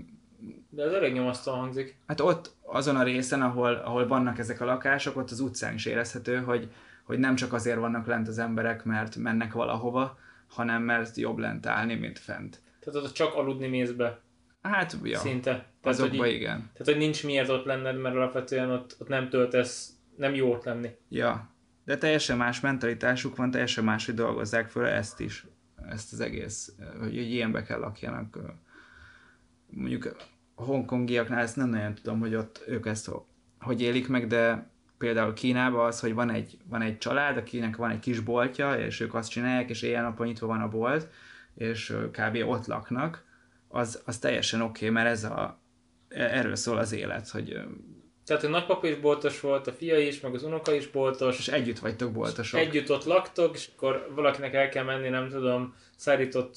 De 0.70 0.82
ez 0.82 0.92
elég 0.92 1.12
nyomasztóan 1.12 1.58
hangzik. 1.58 1.96
Hát 2.06 2.20
ott 2.20 2.54
azon 2.62 2.96
a 2.96 3.02
részen, 3.02 3.42
ahol, 3.42 3.74
ahol 3.74 4.06
vannak 4.06 4.38
ezek 4.38 4.60
a 4.60 4.64
lakások, 4.64 5.16
ott 5.16 5.30
az 5.30 5.40
utcán 5.40 5.74
is 5.74 5.86
érezhető, 5.86 6.36
hogy, 6.36 6.70
hogy 7.04 7.18
nem 7.18 7.34
csak 7.34 7.52
azért 7.52 7.78
vannak 7.78 8.06
lent 8.06 8.28
az 8.28 8.38
emberek, 8.38 8.84
mert 8.84 9.16
mennek 9.16 9.52
valahova, 9.52 10.18
hanem 10.48 10.82
mert 10.82 11.16
jobb 11.16 11.38
lent 11.38 11.66
állni, 11.66 11.94
mint 11.94 12.18
fent. 12.18 12.60
Tehát 12.80 13.08
ott 13.08 13.12
csak 13.12 13.34
aludni 13.34 13.66
mész 13.66 13.90
be. 13.90 14.20
Hát, 14.62 14.96
ja, 15.02 15.18
Szinte. 15.18 15.50
Tehát, 15.50 15.98
azokban 15.98 16.18
hogy, 16.18 16.32
igen. 16.32 16.56
tehát, 16.56 16.84
hogy 16.84 16.96
nincs 16.96 17.24
miért 17.24 17.48
ott 17.48 17.64
lenned, 17.64 18.00
mert 18.00 18.14
alapvetően 18.14 18.70
ott, 18.70 18.96
ott 18.98 19.08
nem 19.08 19.28
töltesz, 19.28 19.92
nem 20.16 20.34
jó 20.34 20.52
ott 20.52 20.64
lenni. 20.64 20.90
Ja, 21.08 21.48
de 21.84 21.98
teljesen 21.98 22.36
más 22.36 22.60
mentalitásuk 22.60 23.36
van, 23.36 23.50
teljesen 23.50 23.84
más, 23.84 24.06
hogy 24.06 24.14
dolgozzák 24.14 24.68
föl 24.68 24.86
ezt 24.86 25.20
is, 25.20 25.46
ezt 25.89 26.12
az 26.12 26.20
egész, 26.20 26.73
hogy, 26.98 26.98
hogy 26.98 27.31
ilyenbe 27.31 27.62
kell 27.62 27.78
lakjanak. 27.78 28.39
Mondjuk 29.70 30.16
a 30.55 30.62
hongkongiaknál 30.62 31.40
ezt 31.40 31.57
nem 31.57 31.69
nagyon 31.69 31.94
tudom, 31.94 32.20
hogy 32.20 32.35
ott 32.35 32.65
ők 32.66 32.86
ezt 32.86 33.07
ho- 33.07 33.27
hogy 33.61 33.81
élik 33.81 34.09
meg, 34.09 34.27
de 34.27 34.70
például 34.98 35.32
Kínában 35.32 35.86
az, 35.86 36.01
hogy 36.01 36.15
van 36.15 36.31
egy, 36.31 36.59
van 36.69 36.82
egy 36.82 36.98
család, 36.98 37.36
akinek 37.36 37.77
van 37.77 37.90
egy 37.90 37.98
kis 37.98 38.20
boltja, 38.20 38.74
és 38.74 39.01
ők 39.01 39.15
azt 39.15 39.31
csinálják, 39.31 39.70
és 39.70 39.82
éjjel-nappal 39.82 40.27
nyitva 40.27 40.47
van 40.47 40.61
a 40.61 40.69
bolt, 40.69 41.09
és 41.55 41.97
kb. 42.12 42.36
ott 42.47 42.66
laknak, 42.66 43.24
az, 43.69 44.02
az 44.05 44.19
teljesen 44.19 44.61
oké, 44.61 44.89
okay, 44.89 44.90
mert 44.90 45.09
ez 45.09 45.24
a, 45.24 45.59
erről 46.09 46.57
szól 46.57 46.78
az 46.78 46.93
élet, 46.93 47.28
hogy 47.28 47.61
Tehát 48.31 48.44
a 48.44 48.48
nagypapa 48.48 48.89
is 48.89 48.97
boltos 48.97 49.40
volt, 49.40 49.66
a 49.66 49.73
fia 49.73 49.98
is, 49.98 50.20
meg 50.20 50.35
az 50.35 50.43
unoka 50.43 50.74
is 50.74 50.90
boltos. 50.90 51.39
és 51.39 51.48
együtt 51.48 51.78
vagytok 51.78 52.12
boltosok. 52.12 52.61
Együtt 52.61 52.90
ott 52.90 53.05
laktok, 53.05 53.55
és 53.55 53.69
akkor 53.77 54.11
valakinek 54.15 54.55
el 54.55 54.69
kell 54.69 54.85
menni, 54.85 55.09
nem 55.09 55.28
tudom, 55.28 55.74
szárított 55.97 56.57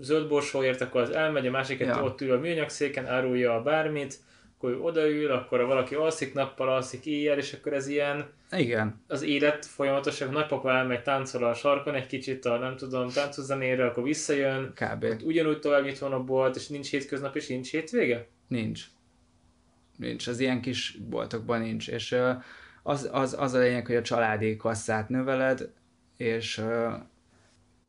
zöld 0.00 0.28
borsóért, 0.28 0.80
akkor 0.80 1.00
az 1.00 1.10
elmegy, 1.10 1.46
a 1.46 1.50
másik 1.50 1.78
Ja. 1.78 2.02
ott 2.02 2.20
ül 2.20 2.32
a 2.32 2.38
műanyagszéken, 2.38 3.06
árulja 3.06 3.54
a 3.54 3.62
bármit, 3.62 4.18
akkor 4.56 4.70
ő 4.70 4.78
odaül, 4.80 5.30
akkor 5.30 5.66
valaki 5.66 5.94
alszik 5.94 6.34
nappal, 6.34 6.68
alszik 6.68 7.06
éjjel, 7.06 7.38
és 7.38 7.52
akkor 7.52 7.72
ez 7.72 7.86
ilyen, 7.86 8.32
Igen, 8.50 9.04
az 9.08 9.22
élet 9.22 9.66
folyamatosan, 9.66 10.32
nagypapa 10.32 10.70
elmegy, 10.70 11.02
táncol 11.02 11.44
a 11.44 11.54
sarkon 11.54 11.94
egy 11.94 12.06
kicsit, 12.06 12.44
a 12.44 12.58
nem 12.58 12.76
tudom, 12.76 13.08
táncozzenére, 13.08 13.86
akkor 13.86 14.02
visszajön, 14.02 14.72
kb. 14.74 15.06
ugyanúgy 15.24 15.58
tovább 15.58 15.84
nyitva 15.84 16.08
van 16.08 16.18
a 16.20 16.24
bolt, 16.24 16.56
és 16.56 16.68
nincs 16.68 16.90
hétköznap, 16.90 17.36
és 17.36 17.46
nincs 17.48 17.70
hétvége? 17.70 18.26
Nincs. 18.48 18.84
Nincs, 19.96 20.26
az 20.26 20.40
ilyen 20.40 20.60
kis 20.60 20.98
boltokban 21.08 21.60
nincs. 21.60 21.88
És 21.88 22.16
az, 22.82 23.08
az, 23.12 23.36
az 23.38 23.52
a 23.52 23.58
lényeg, 23.58 23.86
hogy 23.86 23.96
a 23.96 24.02
családi 24.02 24.56
kasszát 24.56 25.08
növeled, 25.08 25.72
és 26.16 26.64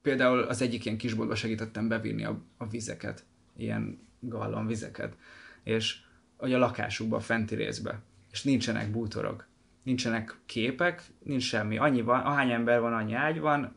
például 0.02 0.40
az 0.40 0.62
egyik 0.62 0.86
ilyen 0.86 0.98
kisboltba 0.98 1.36
segítettem 1.36 1.88
bevinni 1.88 2.24
a, 2.26 2.42
a 2.58 2.68
vizeket, 2.68 3.24
ilyen 3.58 4.00
gallon 4.20 4.68
vizeket, 4.68 5.18
és 5.64 6.00
hogy 6.38 6.54
a 6.54 6.58
lakásukba, 6.58 7.16
a 7.16 7.20
fenti 7.20 7.56
részbe, 7.56 8.02
és 8.32 8.44
nincsenek 8.44 8.92
bútorok, 8.92 9.48
nincsenek 9.84 10.36
képek, 10.46 11.04
nincs 11.24 11.44
semmi, 11.44 11.78
annyi 11.78 12.02
van, 12.02 12.20
ahány 12.20 12.52
ember 12.52 12.80
van, 12.80 12.94
annyi 12.94 13.14
ágy 13.14 13.40
van, 13.40 13.76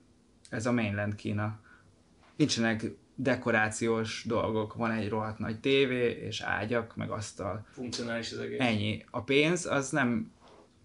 ez 0.50 0.66
a 0.66 0.72
mainland 0.72 1.14
Kína. 1.14 1.60
Nincsenek 2.36 2.84
dekorációs 3.20 4.24
dolgok, 4.26 4.74
van 4.74 4.90
egy 4.90 5.08
rohadt 5.08 5.38
nagy 5.38 5.60
tévé, 5.60 6.10
és 6.10 6.40
ágyak, 6.40 6.96
meg 6.96 7.10
asztal. 7.10 7.66
Funkcionális 7.70 8.32
az 8.32 8.38
egész. 8.38 8.60
Ennyi. 8.60 9.04
A 9.10 9.22
pénz 9.22 9.66
az 9.66 9.90
nem, 9.90 10.32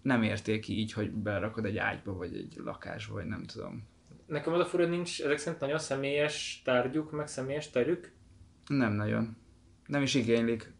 nem 0.02 0.22
értéki 0.22 0.78
így, 0.78 0.92
hogy 0.92 1.10
berakod 1.10 1.64
egy 1.64 1.76
ágyba, 1.76 2.12
vagy 2.12 2.36
egy 2.36 2.56
lakásba, 2.64 3.14
vagy 3.14 3.26
nem 3.26 3.42
tudom. 3.42 3.86
Nekem 4.26 4.52
az 4.52 4.60
a 4.60 4.64
fura, 4.64 4.86
nincs 4.86 5.22
ezek 5.22 5.38
szerint 5.38 5.60
nagyon 5.60 5.78
személyes 5.78 6.62
tárgyuk, 6.64 7.12
meg 7.12 7.28
személyes 7.28 7.70
terük. 7.70 8.12
Nem 8.66 8.92
nagyon. 8.92 9.36
Nem 9.86 10.02
is 10.02 10.14
igénylik. 10.14 10.72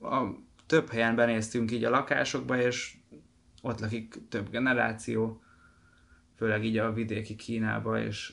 A, 0.00 0.22
több 0.66 0.88
helyen 0.88 1.14
benéztünk 1.14 1.70
így 1.70 1.84
a 1.84 1.90
lakásokba, 1.90 2.60
és 2.60 2.96
ott 3.62 3.80
lakik 3.80 4.14
több 4.28 4.50
generáció, 4.50 5.42
főleg 6.36 6.64
így 6.64 6.78
a 6.78 6.92
vidéki 6.92 7.34
Kínába, 7.34 8.00
és 8.00 8.32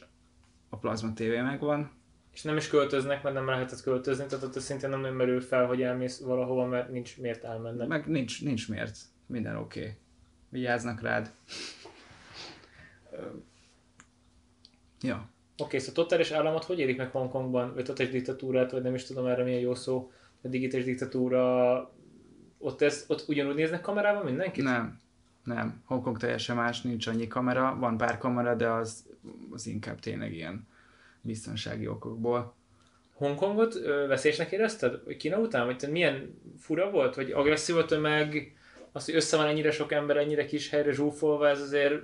a 0.74 0.78
plazma 0.78 1.14
tévé 1.14 1.42
megvan. 1.42 1.92
És 2.34 2.42
nem 2.44 2.58
is 2.58 2.68
költöznek, 2.68 3.24
mert 3.24 3.36
nem 3.36 3.46
lehetett 3.46 3.82
költözni, 3.82 4.26
tehát 4.26 4.44
ott 4.44 4.60
szintén 4.60 4.90
nem 4.90 5.02
nagyon 5.02 5.16
merül 5.16 5.42
fel, 5.42 5.66
hogy 5.66 5.82
elmész 5.82 6.20
valahova, 6.20 6.66
mert 6.66 6.90
nincs 6.90 7.18
miért 7.18 7.44
elmenni. 7.44 7.88
Meg 7.88 8.08
nincs, 8.08 8.44
nincs 8.44 8.70
miért. 8.70 8.98
Minden 9.26 9.56
oké. 9.56 9.80
Okay. 9.80 9.94
Vigyáznak 10.50 11.02
rád. 11.02 11.32
Ja. 15.02 15.30
Oké, 15.58 15.78
szóval 15.78 16.04
totális 16.04 16.32
államot 16.32 16.64
hogy 16.64 16.80
érik 16.80 16.98
meg 16.98 17.12
Hongkongban, 17.12 17.74
vagy 17.74 17.84
totális 17.84 18.12
diktatúrát, 18.12 18.72
vagy 18.72 18.82
nem 18.82 18.94
is 18.94 19.04
tudom 19.04 19.26
erre 19.26 19.44
milyen 19.44 19.60
jó 19.60 19.76
szó, 19.76 20.12
a 20.42 20.48
digitális 20.48 20.86
diktatúra, 20.86 21.76
ott, 22.58 22.82
ez, 22.82 23.06
ott 23.08 23.26
ugyanúgy 23.28 23.56
néznek 23.56 23.82
kamerában 23.82 24.26
mindenkit? 24.26 24.64
Nem, 24.64 25.00
nem. 25.44 25.82
Hongkong 25.86 26.18
teljesen 26.18 26.56
más, 26.56 26.82
nincs 26.82 27.08
annyi 27.08 27.28
kamera, 27.28 27.78
van 27.80 27.98
pár 27.98 28.18
kamera, 28.18 28.56
de 28.56 28.70
az, 28.70 29.06
az 29.52 29.68
inkább 29.68 30.00
tényleg 30.00 30.34
ilyen 30.34 30.68
biztonsági 31.22 31.88
okokból. 31.88 32.56
Hongkongot 33.14 33.76
ö, 33.76 34.08
veszélyesnek 34.08 34.52
érezted? 34.52 35.18
Kína 35.18 35.38
után? 35.38 35.66
Vagy 35.66 35.90
milyen 35.92 36.42
fura 36.60 36.90
volt? 36.90 37.16
Vagy 37.16 37.32
agresszív 37.32 37.78
a 37.78 37.86
tömeg? 37.86 38.56
Az, 38.92 39.06
hogy 39.06 39.16
össze 39.16 39.38
van 39.38 39.46
ennyire 39.46 39.72
sok 39.72 39.92
ember, 39.92 40.18
ennyire 40.18 40.46
kis 40.46 40.70
helyre 40.70 40.92
zsúfolva, 40.92 41.48
ez 41.50 41.62
azért 41.62 42.04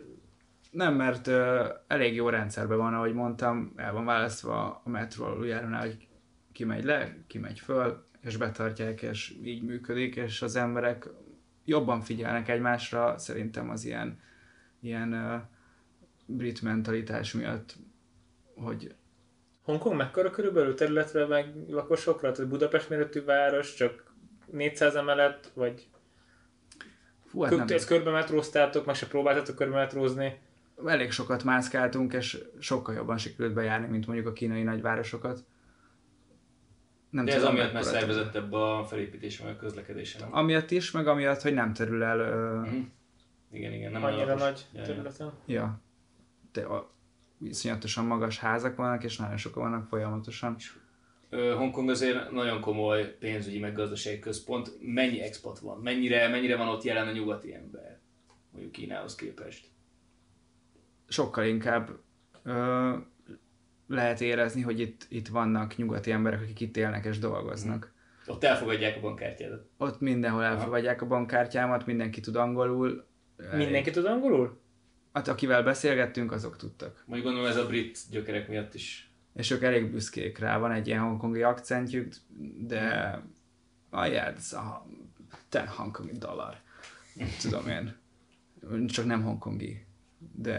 Nem, 0.72 0.95
mert 0.95 1.27
ö, 1.27 1.65
elég 1.88 2.15
jó 2.15 2.30
rendszerben 2.30 2.77
van, 2.77 2.94
ahogy 2.94 3.14
mondtam, 3.14 3.73
el 3.76 3.94
van 3.94 4.06
választva 4.06 4.81
a 4.84 4.89
metró 4.89 5.26
aluljárónál, 5.26 5.81
hogy 5.81 6.07
ki 6.52 6.64
megy 6.64 6.84
le, 6.84 7.18
ki 7.27 7.38
megy 7.38 7.60
föl, 7.60 8.06
és 8.22 8.38
betartják, 8.38 9.02
és 9.02 9.34
így 9.44 9.64
működik, 9.64 10.15
és 10.15 10.41
az 10.41 10.56
emberek 10.56 11.10
jobban 11.65 12.02
figyelnek 12.02 12.49
egymásra, 12.49 13.18
szerintem 13.18 13.69
az 13.69 13.85
ilyen, 13.85 14.19
ilyen 14.80 15.14
brit 16.27 16.61
mentalitás 16.61 17.33
miatt, 17.33 17.75
hogy 18.55 18.95
Hongkong 19.61 19.95
mekkora 19.95 20.29
körülbelül 20.29 20.75
területre, 20.75 21.25
meg 21.25 21.53
lakosokra? 21.69 22.31
Tehát 22.31 22.49
Budapest 22.51 22.89
méretű 22.89 23.23
város, 23.23 23.73
csak 23.73 24.13
400 24.51 24.95
emelet, 24.95 25.51
vagy 25.53 25.87
fú, 27.25 27.41
hát 27.41 27.49
Kö- 27.49 27.59
nem, 27.65 27.75
ezt 27.75 27.87
körbe 27.87 28.11
metróztátok, 28.11 28.85
meg 28.85 28.95
se 28.95 29.07
próbáltatok 29.07 29.55
körbe 29.55 29.75
metrózni. 29.75 30.39
elég 30.85 31.11
sokat 31.11 31.43
mászkáltunk, 31.43 32.13
és 32.13 32.43
sokkal 32.59 32.95
jobban 32.95 33.17
sikerült 33.17 33.53
bejárni, 33.53 33.87
mint 33.87 34.05
mondjuk 34.07 34.27
a 34.27 34.33
kínai 34.33 34.63
nagyvárosokat. 34.63 35.45
nem 37.09 37.25
De 37.25 37.31
ez 37.33 37.37
tudom, 37.37 37.51
amiatt 37.53 37.71
terület. 37.71 37.85
szervezettebb 37.93 38.53
a 38.53 38.85
felépítése, 38.89 39.43
meg 39.43 39.53
a 39.55 39.57
közlekedése, 39.57 40.19
nem? 40.19 40.35
Amiatt 40.35 40.71
is, 40.71 40.91
meg 40.91 41.07
amiatt, 41.07 41.41
hogy 41.41 41.53
nem 41.53 41.73
terül 41.73 42.03
el, 42.03 42.19
ö, 42.19 42.59
Mhm. 42.59 42.79
Igen, 43.51 43.73
igen, 43.73 43.91
nem 43.91 44.03
Annyira 44.03 44.35
nagy 44.35 44.65
területen. 44.73 45.31
ja, 45.45 45.79
a, 46.65 46.91
iszonyatosan 47.39 48.05
magas 48.05 48.39
házak 48.39 48.75
vannak, 48.75 49.03
és 49.03 49.17
nagyon 49.17 49.38
sokan 49.38 49.63
vannak 49.63 49.88
folyamatosan. 49.88 50.55
Hongkong 51.29 51.89
azért 51.89 52.31
nagyon 52.31 52.61
komoly 52.61 53.17
pénzügyi 53.19 53.59
meg 53.59 53.73
gazdasági 53.73 54.19
központ. 54.19 54.71
Mennyi 54.81 55.21
expat 55.21 55.59
van? 55.59 55.79
Mennyire, 55.79 56.27
mennyire 56.27 56.55
van 56.55 56.67
ott 56.67 56.84
jelen 56.84 57.07
a 57.07 57.11
nyugati 57.11 57.53
ember? 57.53 57.99
Mondjuk 58.51 58.71
Kínához 58.71 59.15
képest. 59.15 59.67
Sokkal 61.07 61.45
inkább 61.45 61.89
ö, 62.43 62.93
lehet 63.88 64.21
érezni, 64.21 64.61
hogy 64.61 64.79
itt, 64.79 65.05
itt 65.09 65.27
vannak 65.27 65.75
nyugati 65.75 66.11
emberek, 66.11 66.41
akik 66.41 66.59
itt 66.59 66.77
élnek 66.77 67.05
és 67.05 67.19
dolgoznak. 67.19 67.93
Ott 68.27 68.43
elfogadják 68.43 68.97
a 68.97 68.99
bankkártyádat. 68.99 69.69
Ott 69.77 69.99
mindenhol 69.99 70.43
elfogadják 70.43 71.01
a 71.01 71.07
bankkártyámat, 71.07 71.85
mindenki 71.85 72.19
tud 72.19 72.35
angolul. 72.35 73.05
Mindenki 73.55 73.91
tud 73.91 74.05
angolul? 74.05 74.59
Hát 75.18 75.27
akivel 75.27 75.64
beszélgettünk, 75.64 76.31
azok 76.31 76.57
tudtak. 76.57 77.03
Mondjuk 77.06 77.27
gondolom 77.27 77.49
ez 77.49 77.57
a 77.64 77.68
brit 77.68 77.99
gyökerek 78.10 78.48
miatt 78.48 78.73
is. 78.73 79.11
És 79.34 79.52
ők 79.52 79.61
elég 79.61 79.91
büszkék 79.91 80.38
rá, 80.38 80.57
van 80.57 80.72
egy 80.72 80.88
ilyen 80.88 81.02
hongkongi 81.02 81.41
akcentjük, 81.41 82.14
de 82.57 83.11
ah, 83.89 84.10
yeah, 84.10 84.27
ez 84.35 84.53
a 84.53 84.88
ten 85.49 85.68
hongkongi 85.68 86.18
dollár. 86.18 86.61
Tudom 87.41 87.68
én. 87.68 87.95
Csak 88.88 89.06
nem 89.06 89.23
hongkongi. 89.23 89.85
De 90.35 90.56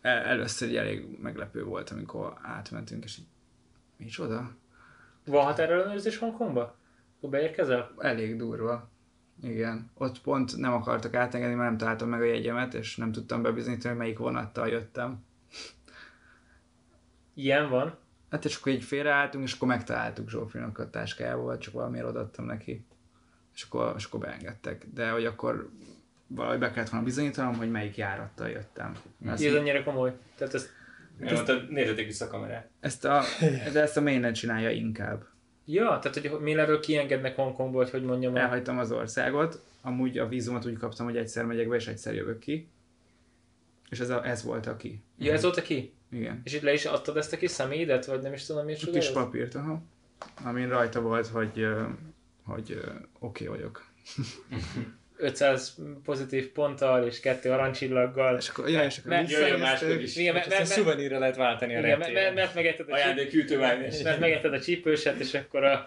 el- 0.00 0.24
először 0.24 0.68
egy 0.68 0.76
elég 0.76 1.18
meglepő 1.22 1.64
volt, 1.64 1.90
amikor 1.90 2.38
átmentünk, 2.42 3.04
és 3.04 3.18
így, 3.18 3.26
micsoda? 3.96 4.56
Van 5.24 5.44
határellenőrzés 5.44 6.16
Hongkongba? 6.16 6.76
Akkor 7.16 7.30
beérkezel? 7.30 7.94
Elég 7.98 8.36
durva. 8.36 8.90
Igen. 9.42 9.90
Ott 9.94 10.20
pont 10.20 10.56
nem 10.56 10.72
akartak 10.72 11.14
átengedni, 11.14 11.54
mert 11.54 11.68
nem 11.68 11.78
találtam 11.78 12.08
meg 12.08 12.20
a 12.20 12.24
jegyemet, 12.24 12.74
és 12.74 12.96
nem 12.96 13.12
tudtam 13.12 13.42
bebizonyítani, 13.42 13.88
hogy 13.88 14.02
melyik 14.02 14.18
vonattal 14.18 14.68
jöttem. 14.68 15.24
Ilyen 17.34 17.68
van. 17.68 17.96
Hát 18.30 18.44
és 18.44 18.56
akkor 18.56 18.72
így 18.72 18.84
félreálltunk, 18.84 19.44
és 19.44 19.52
akkor 19.52 19.68
megtaláltuk 19.68 20.30
Zsófinak 20.30 20.78
a 20.78 20.90
táskájával, 20.90 21.58
csak 21.58 21.74
valamiért 21.74 22.06
odaadtam 22.06 22.44
neki. 22.44 22.84
És 23.54 23.62
akkor, 23.62 23.94
és 23.96 24.04
akkor 24.04 24.20
beengedtek. 24.20 24.86
De 24.94 25.10
hogy 25.10 25.24
akkor 25.24 25.70
valahogy 26.26 26.58
be 26.58 26.70
kellett 26.70 26.88
volna 26.88 27.04
bizonyítanom, 27.04 27.54
hogy 27.54 27.70
melyik 27.70 27.96
járattal 27.96 28.48
jöttem. 28.48 28.92
Ezt, 29.26 29.44
Ez 29.44 29.54
annyira 29.54 29.82
komoly. 29.82 30.16
Tehát 30.36 30.54
ez... 30.54 30.68
Nem 31.18 31.34
mondtad, 31.34 31.70
nézzetek 31.70 32.06
vissza 32.06 32.24
a 32.24 32.28
kamerát. 32.28 32.68
ezt 32.80 33.04
a, 33.04 33.22
de 33.72 33.80
ezt 33.80 33.96
a 33.96 34.00
mainland 34.00 34.34
csinálja 34.34 34.70
inkább. 34.70 35.24
Ja, 35.64 35.98
tehát 35.98 36.16
hogy 36.16 36.40
Millerről 36.40 36.80
kiengednek 36.80 37.36
Hongkongból, 37.36 37.88
hogy 37.90 38.04
mondjam. 38.04 38.36
el. 38.36 38.42
Elhagytam 38.42 38.78
az 38.78 38.92
országot, 38.92 39.62
amúgy 39.80 40.18
a 40.18 40.28
vízumot 40.28 40.66
úgy 40.66 40.76
kaptam, 40.76 41.06
hogy 41.06 41.16
egyszer 41.16 41.44
megyek 41.44 41.68
be, 41.68 41.76
és 41.76 41.86
egyszer 41.86 42.14
jövök 42.14 42.38
ki. 42.38 42.68
És 43.90 44.00
ez, 44.00 44.10
a, 44.10 44.26
ez 44.26 44.42
volt 44.42 44.66
a 44.66 44.76
ki. 44.76 45.02
Ja, 45.18 45.32
ez 45.32 45.42
volt 45.42 45.56
a 45.56 45.62
ki? 45.62 45.92
Igen. 46.10 46.40
És 46.44 46.54
itt 46.54 46.62
le 46.62 46.72
is 46.72 46.84
adtad 46.84 47.16
ezt 47.16 47.32
a 47.32 47.36
kis 47.36 47.50
személyedet, 47.50 48.06
vagy 48.06 48.22
nem 48.22 48.32
is 48.32 48.44
tudom, 48.44 48.64
mi 48.64 48.72
Egy 48.72 48.78
csoda 48.78 48.98
kis 48.98 49.06
ez? 49.06 49.12
papírt, 49.12 49.54
aha. 49.54 49.82
Amin 50.44 50.68
rajta 50.68 51.00
volt, 51.00 51.26
hogy, 51.26 51.66
hogy 52.44 52.80
oké 53.18 53.44
okay 53.44 53.46
vagyok. 53.46 53.84
500 55.22 55.78
pozitív 56.04 56.48
ponttal 56.52 57.06
és 57.06 57.20
kettő 57.20 57.50
aranycsillaggal. 57.50 58.36
És 58.36 58.48
akkor, 58.48 58.68
ja, 58.68 58.84
és 58.84 58.98
akkor 58.98 59.10
Mert- 59.10 59.30
Jöjjön 59.30 59.58
máskor 59.58 60.00
is. 60.00 60.16
Igen, 60.16 60.34
mert, 60.34 60.48
mert, 60.48 60.58
mert, 60.58 60.70
szuvenírre 60.70 61.18
lehet 61.18 61.36
váltani 61.36 61.74
a 61.74 61.78
igen, 61.78 61.98
mert, 61.98 62.12
mert, 62.12 62.34
mert 62.34 62.54
megetted 62.54 62.80
a, 62.80 62.84
csíp, 62.84 62.94
Ajándékhűtőmágnes. 62.94 64.02
mert 64.02 64.20
megetted 64.20 64.52
a 64.52 64.60
csípőset, 64.60 65.18
és 65.20 65.34
akkor 65.34 65.64
a 65.64 65.86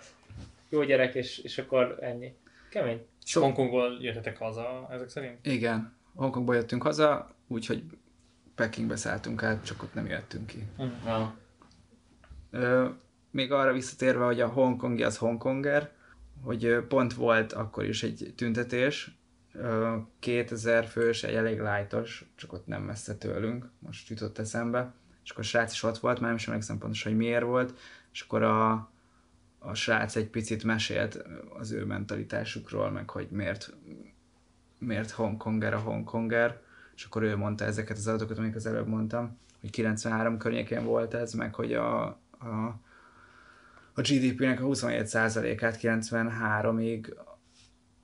jó 0.69 0.83
gyerek, 0.83 1.15
és, 1.15 1.37
és 1.37 1.57
akkor 1.57 1.97
ennyi. 2.01 2.33
Kemény. 2.69 3.05
És 3.25 3.33
Hongkongból 3.33 3.97
jöttetek 4.01 4.37
haza 4.37 4.87
ezek 4.91 5.09
szerint? 5.09 5.45
Igen. 5.45 5.95
Hongkongból 6.15 6.55
jöttünk 6.55 6.81
haza, 6.81 7.35
úgyhogy 7.47 7.83
Pekingbe 8.55 8.95
szálltunk 8.95 9.43
át, 9.43 9.65
csak 9.65 9.83
ott 9.83 9.93
nem 9.93 10.07
jöttünk 10.07 10.47
ki. 10.47 10.63
Na, 11.05 11.35
Ö, 12.51 12.87
még 13.31 13.51
arra 13.51 13.73
visszatérve, 13.73 14.25
hogy 14.25 14.41
a 14.41 14.47
hongkongi 14.47 15.03
az 15.03 15.17
hongkonger, 15.17 15.91
hogy 16.41 16.77
pont 16.87 17.13
volt 17.13 17.53
akkor 17.53 17.85
is 17.85 18.03
egy 18.03 18.33
tüntetés, 18.35 19.11
2000 20.19 20.85
fős, 20.85 21.23
egy 21.23 21.35
elég 21.35 21.59
lájtos, 21.59 22.25
csak 22.35 22.53
ott 22.53 22.67
nem 22.67 22.83
messze 22.83 23.15
tőlünk, 23.15 23.69
most 23.79 24.09
jutott 24.09 24.37
eszembe, 24.37 24.93
és 25.23 25.29
akkor 25.29 25.43
a 25.43 25.47
srác 25.47 25.71
is 25.71 25.83
ott 25.83 25.97
volt, 25.97 26.19
már 26.19 26.27
nem 26.27 26.37
is 26.37 26.47
emlékszem 26.47 26.77
pontosan, 26.77 27.11
hogy 27.11 27.21
miért 27.21 27.43
volt, 27.43 27.79
és 28.11 28.21
akkor 28.21 28.43
a, 28.43 28.71
a 29.59 29.73
srác 29.73 30.15
egy 30.15 30.29
picit 30.29 30.63
mesélt 30.63 31.25
az 31.57 31.71
ő 31.71 31.85
mentalitásukról, 31.85 32.91
meg 32.91 33.09
hogy 33.09 33.27
miért, 33.29 33.73
miért 34.77 35.11
hongkonger 35.11 35.73
a 35.73 35.79
hongkonger, 35.79 36.61
és 36.95 37.03
akkor 37.03 37.23
ő 37.23 37.35
mondta 37.35 37.65
ezeket 37.65 37.97
az 37.97 38.07
adatokat, 38.07 38.37
amiket 38.37 38.55
az 38.55 38.65
előbb 38.65 38.87
mondtam, 38.87 39.37
hogy 39.59 39.69
93 39.69 40.37
környékén 40.37 40.83
volt 40.83 41.13
ez, 41.13 41.33
meg 41.33 41.53
hogy 41.55 41.73
a, 41.73 42.05
a, 42.39 42.79
a 43.93 44.01
GDP-nek 44.01 44.61
a 44.61 44.65
27%-át 44.65 45.77
93-ig 45.81 47.13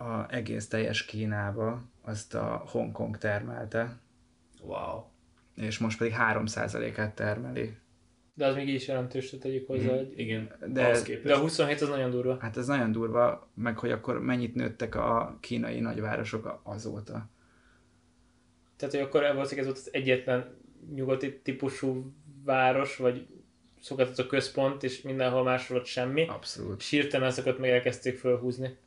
a 0.01 0.27
egész 0.29 0.67
teljes 0.67 1.05
Kínába 1.05 1.81
azt 2.01 2.35
a 2.35 2.63
Hongkong 2.67 3.17
termelte, 3.17 3.99
wow. 4.61 5.03
és 5.55 5.77
most 5.77 5.97
pedig 5.97 6.15
3%-át 6.17 7.15
termeli. 7.15 7.75
De 8.33 8.45
az 8.45 8.55
még 8.55 8.67
így 8.67 8.73
is 8.73 8.87
jelentős, 8.87 9.29
hogy 9.29 9.39
tegyük 9.39 9.67
hozzá, 9.67 9.95
hogy... 9.95 10.13
Igen, 10.15 10.51
De-. 10.67 11.01
De 11.23 11.33
a 11.33 11.39
27 11.39 11.81
az 11.81 11.89
nagyon 11.89 12.11
durva. 12.11 12.37
Hát 12.39 12.57
ez 12.57 12.67
nagyon 12.67 12.91
durva, 12.91 13.49
meg 13.53 13.77
hogy 13.77 13.91
akkor 13.91 14.21
mennyit 14.21 14.55
nőttek 14.55 14.95
a 14.95 15.37
kínai 15.39 15.79
nagyvárosok 15.79 16.59
azóta. 16.63 17.29
Tehát, 18.77 18.95
hogy 18.95 19.03
akkor 19.03 19.21
valószínűleg 19.21 19.57
ez 19.57 19.65
volt 19.65 19.77
az 19.77 19.89
egyetlen 19.93 20.57
nyugati 20.93 21.39
típusú 21.39 22.13
város, 22.43 22.97
vagy 22.97 23.27
szolgáltató 23.81 24.25
központ, 24.25 24.83
és 24.83 25.01
mindenhol 25.01 25.43
máshol 25.43 25.77
ott 25.77 25.85
semmi. 25.85 26.27
Abszolút. 26.27 26.79
És 26.79 26.89
hirtelen 26.89 27.27
ezeket 27.27 27.57
meg 27.57 27.69
elkezdték 27.69 28.17
fölhúzni. 28.17 28.77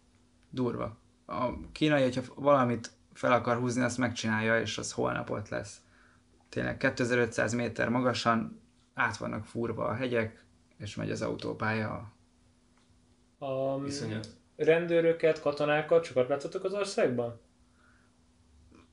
Durva. 0.51 1.03
A 1.27 1.71
kínai, 1.73 2.03
hogyha 2.03 2.23
valamit 2.35 2.91
fel 3.13 3.33
akar 3.33 3.57
húzni, 3.57 3.83
azt 3.83 3.99
megcsinálja, 3.99 4.61
és 4.61 4.79
az 4.79 4.93
holnap 4.93 5.31
ott 5.31 5.49
lesz. 5.49 5.81
Tényleg 6.49 6.77
2500 6.77 7.53
méter 7.53 7.89
magasan 7.89 8.61
át 8.95 9.17
vannak 9.17 9.45
fúrva 9.45 9.85
a 9.85 9.95
hegyek, 9.95 10.45
és 10.77 10.95
megy 10.95 11.11
az 11.11 11.23
autópálya. 11.23 12.13
A 13.39 13.85
Iszonyat. 13.87 14.29
rendőröket, 14.57 15.41
katonákat 15.41 16.05
sokat 16.05 16.29
láttatok 16.29 16.65
az 16.65 16.73
országban? 16.73 17.41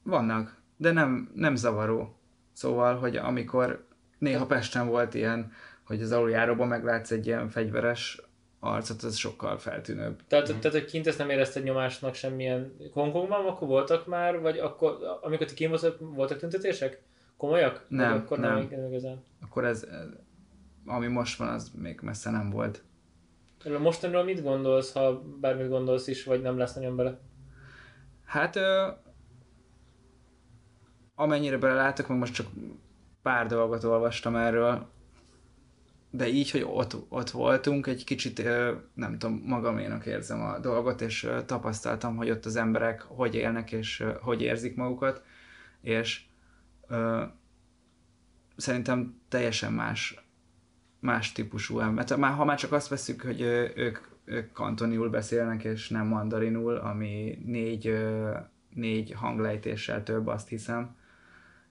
Vannak, 0.03 0.61
de 0.77 0.91
nem, 0.91 1.31
nem 1.33 1.55
zavaró. 1.55 2.15
Szóval, 2.53 2.97
hogy 2.97 3.15
amikor 3.15 3.87
néha 4.17 4.45
Pesten 4.45 4.87
volt 4.87 5.13
ilyen, 5.13 5.51
hogy 5.83 6.01
az 6.01 6.11
aluljáróban 6.11 6.67
meglátsz 6.67 7.11
egy 7.11 7.25
ilyen 7.25 7.49
fegyveres 7.49 8.21
arcot, 8.63 9.01
az 9.01 9.15
sokkal 9.15 9.57
feltűnőbb. 9.57 10.19
Tehát, 10.27 10.53
mm. 10.53 10.59
tehát, 10.59 10.77
hogy 10.77 10.85
kint 10.85 11.07
ezt 11.07 11.17
nem 11.17 11.29
érezted 11.29 11.63
nyomásnak 11.63 12.13
semmilyen... 12.13 12.75
Hongkongban 12.93 13.45
akkor 13.45 13.67
voltak 13.67 14.07
már, 14.07 14.39
vagy 14.39 14.57
akkor, 14.57 14.97
amikor 15.21 15.47
ti 15.47 15.53
kint 15.53 15.69
voltak, 15.69 15.97
voltak 15.99 16.38
tüntetések? 16.38 17.01
Komolyak? 17.38 17.85
Nem, 17.88 18.11
vagy 18.11 18.19
akkor 18.19 18.39
nem. 18.39 18.67
nem. 18.71 18.85
igazán. 18.88 19.23
Akkor 19.41 19.65
ez, 19.65 19.83
ez, 19.83 20.07
ami 20.85 21.07
most 21.07 21.38
van, 21.38 21.47
az 21.47 21.71
még 21.75 21.99
messze 22.01 22.29
nem 22.31 22.49
volt. 22.49 22.83
Erről 23.63 23.79
Mostanról 23.79 24.23
mit 24.23 24.43
gondolsz, 24.43 24.93
ha 24.93 25.21
bármit 25.39 25.69
gondolsz 25.69 26.07
is, 26.07 26.23
vagy 26.23 26.41
nem 26.41 26.57
lesz 26.57 26.73
nagyon 26.73 26.95
bele? 26.95 27.19
Hát 28.25 28.55
ö, 28.55 28.88
amennyire 31.15 31.57
belelátok, 31.57 32.07
meg 32.07 32.17
most 32.17 32.33
csak 32.33 32.47
pár 33.21 33.47
dolgot 33.47 33.83
olvastam 33.83 34.35
erről, 34.35 34.88
de 36.11 36.27
így, 36.27 36.51
hogy 36.51 36.65
ott, 36.67 36.95
ott 37.09 37.29
voltunk, 37.29 37.88
egy 37.88 38.03
kicsit, 38.03 38.43
nem 38.93 39.17
tudom, 39.17 39.43
magaménak 39.45 40.05
érzem 40.05 40.41
a 40.41 40.59
dolgot, 40.59 41.01
és 41.01 41.29
tapasztaltam, 41.45 42.15
hogy 42.15 42.29
ott 42.29 42.45
az 42.45 42.55
emberek 42.55 43.01
hogy 43.01 43.35
élnek, 43.35 43.71
és 43.71 44.03
hogy 44.21 44.41
érzik 44.41 44.75
magukat, 44.75 45.23
és 45.81 46.21
ö, 46.88 47.23
szerintem 48.55 49.21
teljesen 49.29 49.73
más, 49.73 50.25
más 50.99 51.31
típusú 51.31 51.79
ember. 51.79 52.05
Tehát 52.05 52.23
Már, 52.23 52.33
ha 52.33 52.45
már 52.45 52.57
csak 52.57 52.71
azt 52.71 52.88
veszük, 52.88 53.21
hogy 53.21 53.41
ők, 53.75 53.99
ők 54.25 54.51
kantoniul 54.51 55.09
beszélnek, 55.09 55.63
és 55.63 55.89
nem 55.89 56.07
mandarinul, 56.07 56.75
ami 56.75 57.41
négy, 57.45 57.97
négy 58.69 59.11
hanglejtéssel 59.11 60.03
több, 60.03 60.27
azt 60.27 60.47
hiszem. 60.47 60.95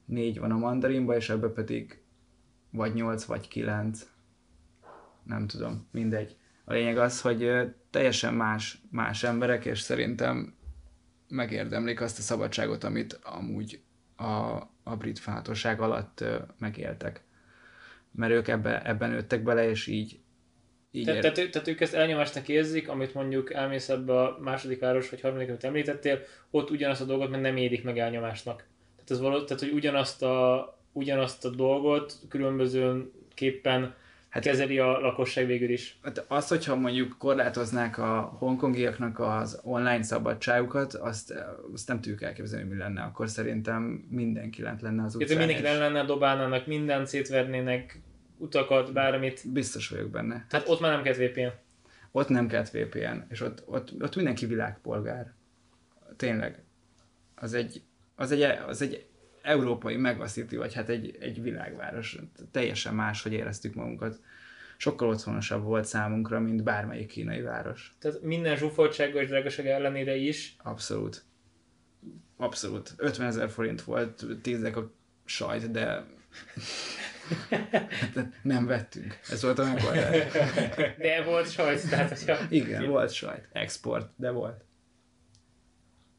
Négy 0.05 0.39
van 0.39 0.51
a 0.51 0.59
mandarinban, 0.59 1.17
és 1.17 1.31
ebből 1.31 1.53
pedig 1.53 2.03
vagy 2.71 2.95
nyolc, 2.95 3.25
vagy 3.25 3.49
kilenc. 3.49 4.10
Nem 5.31 5.47
tudom, 5.47 5.89
mindegy. 5.93 6.37
A 6.65 6.73
lényeg 6.73 6.99
az, 6.99 7.21
hogy 7.21 7.51
teljesen 7.91 8.35
más, 8.35 8.83
más 8.91 9.23
emberek, 9.23 9.65
és 9.65 9.81
szerintem 9.81 10.55
megérdemlik 11.29 12.01
azt 12.01 12.19
a 12.19 12.23
szabadságot, 12.23 12.85
amit 12.85 13.19
amúgy 13.23 13.81
a, 14.17 14.57
a 14.83 14.97
brit 14.99 15.19
fátóság 15.19 15.81
alatt 15.81 16.25
megéltek. 16.59 17.25
Mert 18.13 18.33
ők 18.33 18.49
ebbe, 18.49 18.83
ebben 18.83 19.11
nőttek 19.11 19.43
bele, 19.43 19.69
és 19.69 19.87
így 19.87 20.21
így 20.91 21.05
Tehát, 21.05 21.25
ér- 21.25 21.33
tehát, 21.33 21.51
tehát 21.51 21.69
ők 21.69 21.81
ezt 21.81 21.95
elnyomásnak 21.95 22.49
érzik, 22.49 22.89
amit 22.89 23.15
mondjuk 23.15 23.53
elmész 23.53 23.89
ebbe 23.89 24.21
a 24.21 24.39
második 24.41 24.81
város, 24.81 25.11
vagy 25.11 25.21
harmadik, 25.21 25.49
amit 25.49 25.65
említettél, 25.65 26.21
ott 26.51 26.71
ugyanazt 26.71 27.01
a 27.01 27.05
dolgot 27.05 27.31
meg 27.31 27.41
nem 27.41 27.57
érik 27.57 27.85
meg 27.85 27.99
elnyomásnak. 27.99 28.67
Tehát, 28.95 29.11
ez 29.11 29.21
való, 29.21 29.45
tehát 29.45 29.63
hogy 29.63 29.73
ugyanazt 29.73 30.23
a, 30.23 30.79
ugyanazt 30.93 31.45
a 31.45 31.49
dolgot 31.51 32.15
különbözőképpen 32.29 33.95
hát, 34.31 34.45
Hát- 34.45 34.53
kezeli 34.53 34.79
a 34.79 34.99
lakosság 34.99 35.47
végül 35.47 35.71
is. 35.71 35.99
Hát 36.03 36.25
az, 36.29 36.49
hogyha 36.49 36.77
mondjuk 36.77 37.19
korlátoznák 37.19 37.99
a 37.99 38.21
hongkongiaknak 38.39 39.19
az 39.19 39.61
online 39.63 40.03
szabadságukat, 40.03 40.95
azt, 40.95 41.35
azt 41.73 41.89
nem 41.89 42.01
tudjuk 42.01 42.23
elképzelni, 42.23 42.69
mi 42.69 42.77
lenne. 42.77 43.03
Akkor 43.03 43.29
szerintem 43.29 43.83
mindenki 44.11 44.63
lent 44.63 44.83
lenne 44.83 45.05
az 45.05 45.15
utcán. 45.15 45.39
mindenki 45.39 45.67
el 45.67 45.79
lenne, 45.79 46.05
dobálnának 46.05 46.67
mindent, 46.67 47.07
szétvernének 47.07 48.01
utakat, 48.37 48.93
bármit. 48.93 49.53
Biztos 49.53 49.89
vagyok 49.89 50.11
benne. 50.11 50.47
Tehát 50.49 50.69
ott 50.69 50.81
már 50.81 50.93
nem 50.93 51.03
kell 51.03 51.15
VPN. 51.15 51.49
Ott 52.13 52.29
nem 52.29 52.49
kellett 52.49 52.71
VPN, 52.71 53.17
és 53.29 53.41
ott, 53.41 53.63
ott, 53.67 54.03
ott 54.03 54.17
mindenki 54.17 54.47
világpolgár. 54.47 55.33
Tényleg. 56.17 56.63
Az 57.35 57.55
egy, 57.55 57.83
az 58.15 58.33
egy, 58.33 58.43
az 58.67 58.83
egy 58.83 59.10
európai 59.43 59.97
megasziti, 59.97 60.57
vagy 60.57 60.75
hát 60.75 60.89
egy, 60.89 61.17
egy 61.21 61.43
világváros. 61.43 62.19
Teljesen 62.51 62.95
más, 62.95 63.23
hogy 63.23 63.33
éreztük 63.33 63.75
magunkat. 63.75 64.21
Sokkal 64.77 65.09
otthonosabb 65.09 65.63
volt 65.63 65.85
számunkra, 65.85 66.41
mint 66.41 66.63
bármelyik 66.63 67.07
kínai 67.07 67.41
város. 67.41 67.97
Tehát 67.99 68.23
minden 68.23 68.57
zsúfoltsága 68.57 69.21
és 69.21 69.29
drágaság 69.29 69.67
ellenére 69.67 70.15
is. 70.15 70.57
Abszolút. 70.63 71.25
Abszolút. 72.37 72.95
50 72.97 73.27
ezer 73.27 73.51
forint 73.51 73.83
volt, 73.83 74.25
tízek 74.43 74.77
a 74.77 74.93
sajt, 75.25 75.71
de 75.71 76.07
de 78.13 78.31
nem 78.43 78.67
vettünk. 78.67 79.19
Ez 79.31 79.43
volt 79.43 79.59
a 79.59 79.65
megoldás. 79.65 80.33
De 80.99 81.23
volt 81.23 81.51
sajt, 81.51 81.89
tehát 81.89 82.19
hogyha... 82.19 82.37
Igen, 82.49 82.87
volt 82.87 83.13
sajt. 83.13 83.49
Export, 83.53 84.11
de 84.17 84.31
volt. 84.31 84.65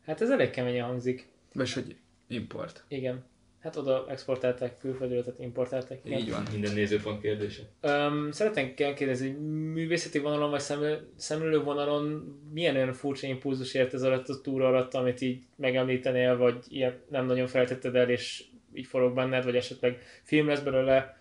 Hát 0.05 0.21
ez 0.21 0.29
elég 0.29 0.49
keményen 0.49 0.85
hangzik. 0.85 1.27
Vagy 1.53 1.73
hogy 1.73 1.97
import. 2.31 2.83
Igen. 2.87 3.23
Hát 3.61 3.75
oda 3.75 4.05
exportálták 4.09 4.77
külföldről, 4.77 5.23
tehát 5.23 5.39
importálták. 5.39 5.99
Igen. 6.03 6.19
Így 6.19 6.31
van. 6.31 6.43
Minden 6.51 6.73
nézőpont 6.73 7.21
kérdése. 7.21 7.61
Um, 7.81 8.31
szeretnénk 8.31 8.75
kérdezni, 8.75 9.31
hogy 9.31 9.39
művészeti 9.71 10.19
vonalon 10.19 10.49
vagy 10.49 10.59
szemlő, 10.59 11.11
szemlélő 11.15 11.63
vonalon 11.63 12.35
milyen 12.53 12.75
olyan 12.75 12.93
furcsa 12.93 13.27
impulzus 13.27 13.73
ért 13.73 13.93
ez 13.93 14.01
alatt 14.01 14.27
a 14.27 14.41
túra 14.41 14.67
alatt, 14.67 14.93
amit 14.93 15.21
így 15.21 15.43
megemlítenél, 15.55 16.37
vagy 16.37 16.65
ilyen 16.67 17.01
nem 17.09 17.25
nagyon 17.25 17.47
feltetted 17.47 17.95
el, 17.95 18.09
és 18.09 18.43
így 18.73 18.85
forog 18.85 19.15
benned, 19.15 19.43
vagy 19.43 19.55
esetleg 19.55 20.01
film 20.23 20.47
lesz 20.47 20.61
belőle. 20.61 21.17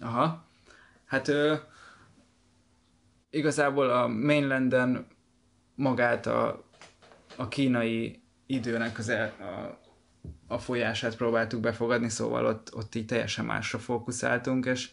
Aha. 0.00 0.46
Hát 1.04 1.28
ö, 1.28 1.54
igazából 3.30 3.90
a 3.90 4.06
mainlanden 4.06 5.06
magát 5.74 6.26
a, 6.26 6.64
a 7.36 7.48
kínai 7.48 8.22
időnek 8.46 8.98
az 8.98 9.08
el, 9.08 9.32
a, 9.40 9.82
a 10.46 10.58
folyását 10.58 11.16
próbáltuk 11.16 11.60
befogadni, 11.60 12.08
szóval 12.08 12.46
ott, 12.46 12.74
ott 12.74 12.94
így 12.94 13.06
teljesen 13.06 13.44
másra 13.44 13.78
fókuszáltunk, 13.78 14.66
és 14.66 14.90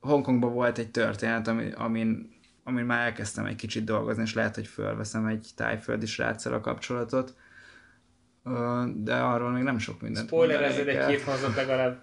Hongkongban 0.00 0.52
volt 0.52 0.78
egy 0.78 0.90
történet, 0.90 1.48
ami, 1.48 1.70
amin, 1.74 2.30
amin 2.64 2.84
már 2.84 3.04
elkezdtem 3.04 3.44
egy 3.44 3.56
kicsit 3.56 3.84
dolgozni, 3.84 4.22
és 4.22 4.34
lehet, 4.34 4.54
hogy 4.54 4.66
fölveszem 4.66 5.26
egy 5.26 5.48
tájföldi 5.56 6.06
sráccal 6.06 6.52
a 6.52 6.60
kapcsolatot, 6.60 7.34
de 8.94 9.14
arról 9.14 9.50
még 9.50 9.62
nem 9.62 9.78
sok 9.78 10.00
mindent 10.00 10.26
Spoilerezzed 10.26 10.76
mondanék 10.76 11.00
egy 11.00 11.16
két 11.16 11.26
mondatot 11.26 11.54
legalább. 11.54 11.98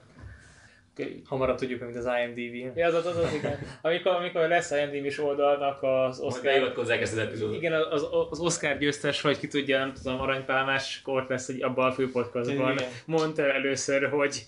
Hamarabb 1.25 1.57
tudjuk, 1.57 1.81
mint 1.81 1.95
az 1.95 2.05
IMDb-n. 2.05 2.79
Ja, 2.79 2.87
az, 2.87 2.93
az, 2.93 3.05
az, 3.05 3.17
az, 3.17 3.33
igen. 3.33 3.57
Amikor, 3.81 4.11
amikor 4.11 4.47
lesz 4.47 4.71
IMDb-s 4.71 5.19
oldalnak 5.19 5.83
az 5.83 6.19
Oscar... 6.19 6.43
beiratkozzák 6.43 7.01
ezt 7.01 7.13
az 7.13 7.19
epizódot. 7.19 7.55
Igen, 7.55 7.73
az, 7.73 8.07
az 8.29 8.39
Oscar 8.39 8.77
győztes, 8.77 9.21
vagy 9.21 9.39
ki 9.39 9.47
tudja, 9.47 9.79
nem 9.79 9.93
tudom, 9.93 10.19
aranypálmás 10.19 11.01
kort 11.01 11.29
lesz 11.29 11.47
egy 11.47 11.63
abban 11.63 11.89
a 11.89 11.91
főpodcastban. 11.91 12.75
Mondta 13.05 13.53
először, 13.53 14.09
hogy 14.09 14.45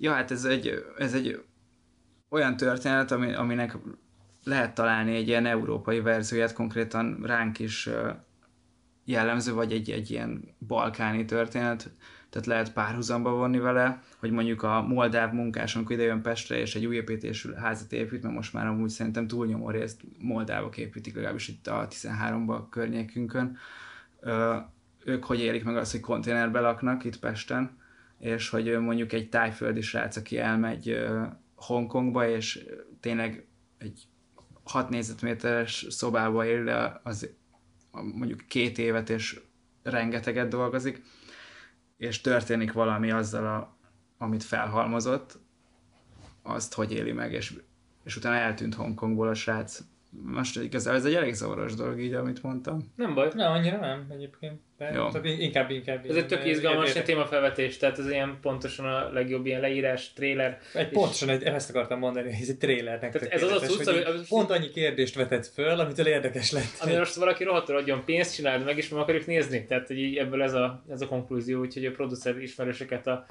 Ja, 0.00 0.12
hát 0.12 0.30
ez 0.30 0.44
egy, 0.44 0.84
ez 0.98 1.14
egy 1.14 1.42
olyan 2.28 2.56
történet, 2.56 3.10
ami, 3.10 3.34
aminek 3.34 3.76
lehet 4.44 4.74
találni 4.74 5.16
egy 5.16 5.28
ilyen 5.28 5.46
európai 5.46 6.00
verzióját, 6.00 6.52
konkrétan 6.52 7.20
ránk 7.22 7.58
is 7.58 7.88
jellemző, 9.04 9.52
vagy 9.52 9.72
egy, 9.72 9.90
egy 9.90 10.10
ilyen 10.10 10.56
balkáni 10.66 11.24
történet, 11.24 11.90
tehát 12.30 12.46
lehet 12.46 12.72
párhuzamba 12.72 13.30
vonni 13.30 13.58
vele, 13.58 14.02
hogy 14.18 14.30
mondjuk 14.30 14.62
a 14.62 14.82
moldáv 14.82 15.32
munkás, 15.32 15.76
amikor 15.76 15.96
ide 15.96 16.02
jön 16.02 16.22
Pestre, 16.22 16.58
és 16.58 16.74
egy 16.74 16.86
új 16.86 16.96
építésű 16.96 17.52
házat 17.52 17.92
épít, 17.92 18.22
mert 18.22 18.34
most 18.34 18.52
már 18.52 18.66
amúgy 18.66 18.88
szerintem 18.88 19.26
túlnyomó 19.26 19.70
részt 19.70 20.00
moldávok 20.18 20.76
építik, 20.76 21.14
legalábbis 21.14 21.48
itt 21.48 21.66
a 21.66 21.88
13-ban 21.90 22.62
környékünkön. 22.70 23.56
Ö, 24.20 24.56
ők 25.04 25.24
hogy 25.24 25.40
élik 25.40 25.64
meg 25.64 25.76
azt, 25.76 25.90
hogy 25.92 26.00
konténerbe 26.00 26.60
laknak 26.60 27.04
itt 27.04 27.18
Pesten, 27.18 27.78
és 28.18 28.48
hogy 28.48 28.78
mondjuk 28.78 29.12
egy 29.12 29.28
tájföldi 29.28 29.80
srác, 29.80 30.16
aki 30.16 30.38
elmegy 30.38 30.98
Hongkongba, 31.54 32.28
és 32.28 32.64
tényleg 33.00 33.46
egy 33.78 34.02
6 34.64 34.88
négyzetméteres 34.88 35.86
szobába 35.88 36.46
él 36.46 37.00
az 37.02 37.30
mondjuk 37.90 38.44
két 38.48 38.78
évet, 38.78 39.10
és 39.10 39.40
rengeteget 39.82 40.48
dolgozik, 40.48 41.02
és 41.98 42.20
történik 42.20 42.72
valami 42.72 43.10
azzal, 43.10 43.46
a, 43.46 43.76
amit 44.18 44.42
felhalmozott, 44.42 45.38
azt 46.42 46.74
hogy 46.74 46.92
éli 46.92 47.12
meg, 47.12 47.32
és, 47.32 47.54
és 48.04 48.16
utána 48.16 48.36
eltűnt 48.36 48.74
Hongkongból 48.74 49.28
a 49.28 49.34
srác. 49.34 49.80
Most 50.10 50.60
igazából 50.60 50.98
ez 50.98 51.06
egy 51.06 51.14
elég 51.14 51.34
zavaros 51.34 51.74
dolog 51.74 52.00
így, 52.00 52.14
amit 52.14 52.42
mondtam. 52.42 52.92
nem 52.96 53.14
baj. 53.14 53.30
Nem, 53.34 53.52
annyira 53.52 53.78
nem 53.78 54.06
egyébként. 54.10 54.60
De 54.78 54.92
Jó. 54.94 55.08
inkább, 55.22 55.70
inkább. 55.70 56.04
Ez 56.08 56.16
egy 56.16 56.26
tök 56.26 56.44
izgalmas 56.46 56.88
Értek. 56.88 57.04
témafelvetés, 57.04 57.76
tehát 57.76 57.98
ez 57.98 58.10
ilyen 58.10 58.38
pontosan 58.42 58.86
a 58.86 59.12
legjobb 59.12 59.46
ilyen 59.46 59.60
leírás, 59.60 60.12
trailer. 60.12 60.58
Egy 60.74 60.88
pontosan 60.88 61.28
egy, 61.28 61.42
ezt 61.42 61.70
akartam 61.70 61.98
mondani, 61.98 62.32
hogy 62.32 62.42
ez 62.42 62.48
egy 62.48 62.58
trailernek 62.58 63.12
Tehát 63.12 63.28
ez 63.28 63.42
az 63.42 63.50
a 63.50 63.66
cucc, 63.66 63.84
hogy 63.84 64.02
ami- 64.06 64.18
így 64.18 64.28
pont 64.28 64.50
annyi 64.50 64.70
kérdést 64.70 65.14
vetett 65.14 65.46
föl, 65.46 65.80
amitől 65.80 66.06
érdekes 66.06 66.52
lett. 66.52 66.76
Ami 66.80 66.96
most 66.96 67.14
valaki 67.14 67.44
rohadtul 67.44 67.76
adjon 67.76 68.04
pénzt, 68.04 68.34
csináld 68.34 68.64
meg, 68.64 68.76
és 68.76 68.88
meg 68.88 69.00
akarjuk 69.00 69.26
nézni. 69.26 69.64
Tehát 69.64 69.86
hogy 69.86 69.98
így 69.98 70.16
ebből 70.16 70.42
ez 70.42 70.52
a, 70.54 70.82
ez 70.90 71.00
a 71.00 71.06
konklúzió, 71.06 71.60
úgyhogy 71.60 71.84
a 71.86 71.90
producer 71.90 72.42
ismerőseket 72.42 73.06
a, 73.06 73.26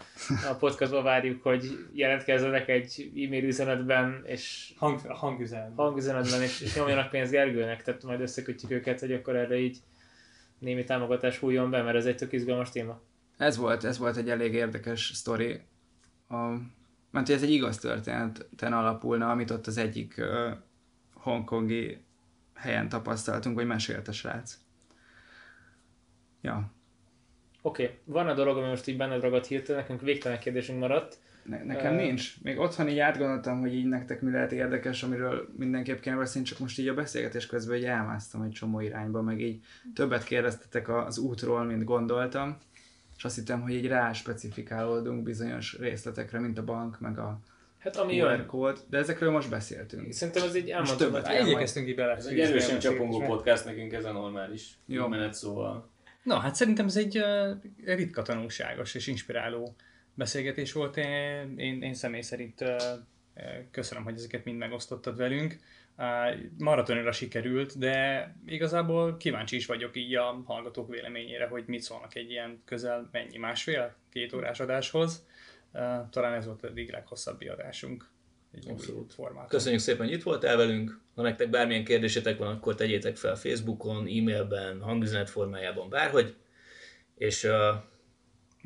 a 0.49 0.53
podcastba 0.60 1.02
várjuk, 1.02 1.44
hogy 1.44 1.64
jelentkezzenek 1.94 2.68
egy 2.69 3.11
e-mail 3.26 3.44
üzenetben, 3.44 4.24
és 4.26 4.72
Hang, 4.78 4.99
hangüzen. 5.07 5.74
hangüzenetben, 5.76 6.41
és, 6.41 6.61
és 6.61 6.76
nyomjanak 6.76 7.10
pénzt 7.10 7.32
Gergőnek, 7.32 7.84
tehát 7.84 8.03
majd 8.03 8.22
összekötjük 8.22 8.72
őket, 8.72 8.99
hogy 8.99 9.11
akkor 9.14 9.36
erre 9.36 9.57
így 9.57 9.78
némi 10.59 10.84
támogatás 10.84 11.38
hújjon 11.38 11.69
be, 11.69 11.81
mert 11.81 11.97
ez 11.97 12.05
egy 12.05 12.17
tök 12.17 12.31
izgalmas 12.31 12.69
téma. 12.69 13.01
Ez 13.38 13.57
volt, 13.57 13.84
ez 13.84 13.97
volt 13.97 14.17
egy 14.17 14.29
elég 14.29 14.53
érdekes 14.53 15.11
sztori. 15.13 15.61
A, 16.29 16.35
mert 17.11 17.29
ez 17.29 17.43
egy 17.43 17.51
igaz 17.51 17.77
történeten 17.77 18.73
alapulna, 18.73 19.31
amit 19.31 19.51
ott 19.51 19.67
az 19.67 19.77
egyik 19.77 20.15
uh, 20.17 20.57
hongkongi 21.13 21.97
helyen 22.53 22.89
tapasztaltunk, 22.89 23.55
vagy 23.55 23.65
mesélt 23.67 24.07
a 24.07 24.11
srác. 24.11 24.57
Ja, 26.41 26.75
Oké, 27.67 27.84
okay. 27.84 27.97
van 28.03 28.27
a 28.27 28.34
dolog, 28.34 28.57
ami 28.57 28.67
most 28.67 28.88
így 28.88 28.97
benned 28.97 29.21
ragadt 29.21 29.47
hirtelen, 29.47 29.81
nekünk 29.81 30.01
végtelen 30.01 30.39
kérdésünk 30.39 30.79
maradt. 30.79 31.17
Ne, 31.49 31.64
nekem 31.64 31.94
Ö, 31.94 31.95
nincs. 32.02 32.41
Még 32.44 32.60
otthon 32.60 32.90
így 32.90 32.99
átgondoltam, 32.99 33.60
hogy 33.60 33.74
így 33.74 33.86
nektek 33.86 34.22
mi 34.22 34.32
lehet 34.32 34.52
érdekes, 34.52 35.03
amiről 35.03 35.48
mindenképp 35.57 35.99
kéne 35.99 36.15
beszélni, 36.15 36.48
csak 36.48 36.60
most 36.60 36.80
így 36.80 36.88
a 36.88 36.94
beszélgetés 36.94 37.45
közben 37.45 37.78
így 37.78 37.84
elmásztam 37.86 38.41
egy 38.41 38.52
csomó 38.52 38.80
irányba, 38.80 39.22
meg 39.22 39.41
így 39.41 39.60
többet 39.95 40.24
kérdeztetek 40.24 40.90
az 40.90 41.18
útról, 41.18 41.64
mint 41.64 41.84
gondoltam, 41.84 42.57
és 43.18 43.24
azt 43.24 43.36
hittem, 43.36 43.61
hogy 43.61 43.74
így 43.74 43.88
rá 43.88 44.14
specifikálódunk 44.14 45.24
bizonyos 45.24 45.78
részletekre, 45.80 46.40
mint 46.40 46.57
a 46.57 46.64
bank, 46.64 46.99
meg 46.99 47.18
a 47.19 47.40
Hát 47.78 47.95
ami 47.95 48.19
QR 48.22 48.45
kód, 48.45 48.80
de 48.90 48.98
ezekről 48.98 49.32
most 49.32 49.49
beszéltünk. 49.49 50.11
Szerintem 50.14 50.44
ez 50.44 50.56
így 50.56 50.61
Most 50.64 50.74
elmondható. 50.74 51.03
többet 51.06 51.22
hogy- 51.22 51.30
kell 51.32 51.41
majd. 51.41 51.48
Igyekeztünk 51.52 51.88
így 51.88 51.95
bele. 51.95 52.15
Ez 52.15 52.26
egy 52.26 52.40
erősen 52.40 52.80
csapongó 52.80 53.19
podcast, 53.22 53.65
nekünk 53.65 53.94
ez 53.94 54.06
a 54.06 54.11
normális. 54.11 54.68
Jó. 54.86 55.07
menet, 55.07 55.34
szóval 55.34 55.90
Na, 56.24 56.40
hát 56.40 56.56
szerintem 56.56 56.86
ez 56.86 56.95
egy 56.98 57.18
uh, 57.18 57.95
ritka 57.95 58.22
tanulságos 58.22 58.95
és 58.95 59.07
inspiráló 59.07 59.76
beszélgetés 60.18 60.73
volt. 60.73 60.98
Én, 60.98 61.57
én, 61.57 61.81
én 61.81 61.94
személy 61.94 62.22
szerint 62.22 62.64
köszönöm, 63.72 64.03
hogy 64.03 64.14
ezeket 64.14 64.45
mind 64.45 64.57
megosztottad 64.57 65.18
velünk. 65.18 65.60
Maratonra 66.57 67.11
sikerült, 67.11 67.77
de 67.77 68.35
igazából 68.45 69.18
kíváncsi 69.18 69.56
is 69.56 69.65
vagyok 69.65 69.98
így 69.98 70.15
a 70.15 70.41
hallgatók 70.45 70.89
véleményére, 70.89 71.48
hogy 71.48 71.64
mit 71.68 71.81
szólnak 71.81 72.15
egy 72.15 72.30
ilyen 72.30 72.61
közel 72.65 73.10
mennyi 73.11 73.38
másfél, 73.38 73.95
két 74.11 74.34
órás 74.34 74.60
adáshoz. 74.60 75.26
Talán 76.10 76.34
ez 76.34 76.45
volt 76.45 76.64
eddig 76.64 76.91
leghosszabb 76.91 77.41
adásunk. 77.49 78.10
Egy 78.53 78.69
Abszolút. 78.69 79.14
formát. 79.14 79.48
Köszönjük 79.48 79.81
szépen, 79.81 80.06
hogy 80.06 80.15
itt 80.15 80.23
voltál 80.23 80.57
velünk. 80.57 80.99
Ha 81.15 81.22
nektek 81.22 81.49
bármilyen 81.49 81.84
kérdésetek 81.84 82.38
van, 82.38 82.48
akkor 82.48 82.76
tegyétek 82.76 83.15
fel 83.15 83.35
Facebookon, 83.35 83.98
e-mailben, 83.98 84.81
hangüzenet 84.81 85.30
formájában, 85.30 85.89
bárhogy. 85.89 86.35
És 87.15 87.44
uh, 87.44 87.52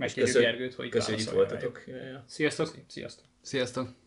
Megkérjük 0.01 0.37
Gergőt, 0.37 0.73
hogy 0.73 0.89
köszönjük, 0.89 1.29
hogy 1.29 1.33
itt 1.33 1.49
voltatok. 1.49 1.83
Sziasztok! 2.25 2.75
Sziasztok! 2.87 3.25
Sziasztok! 3.41 4.00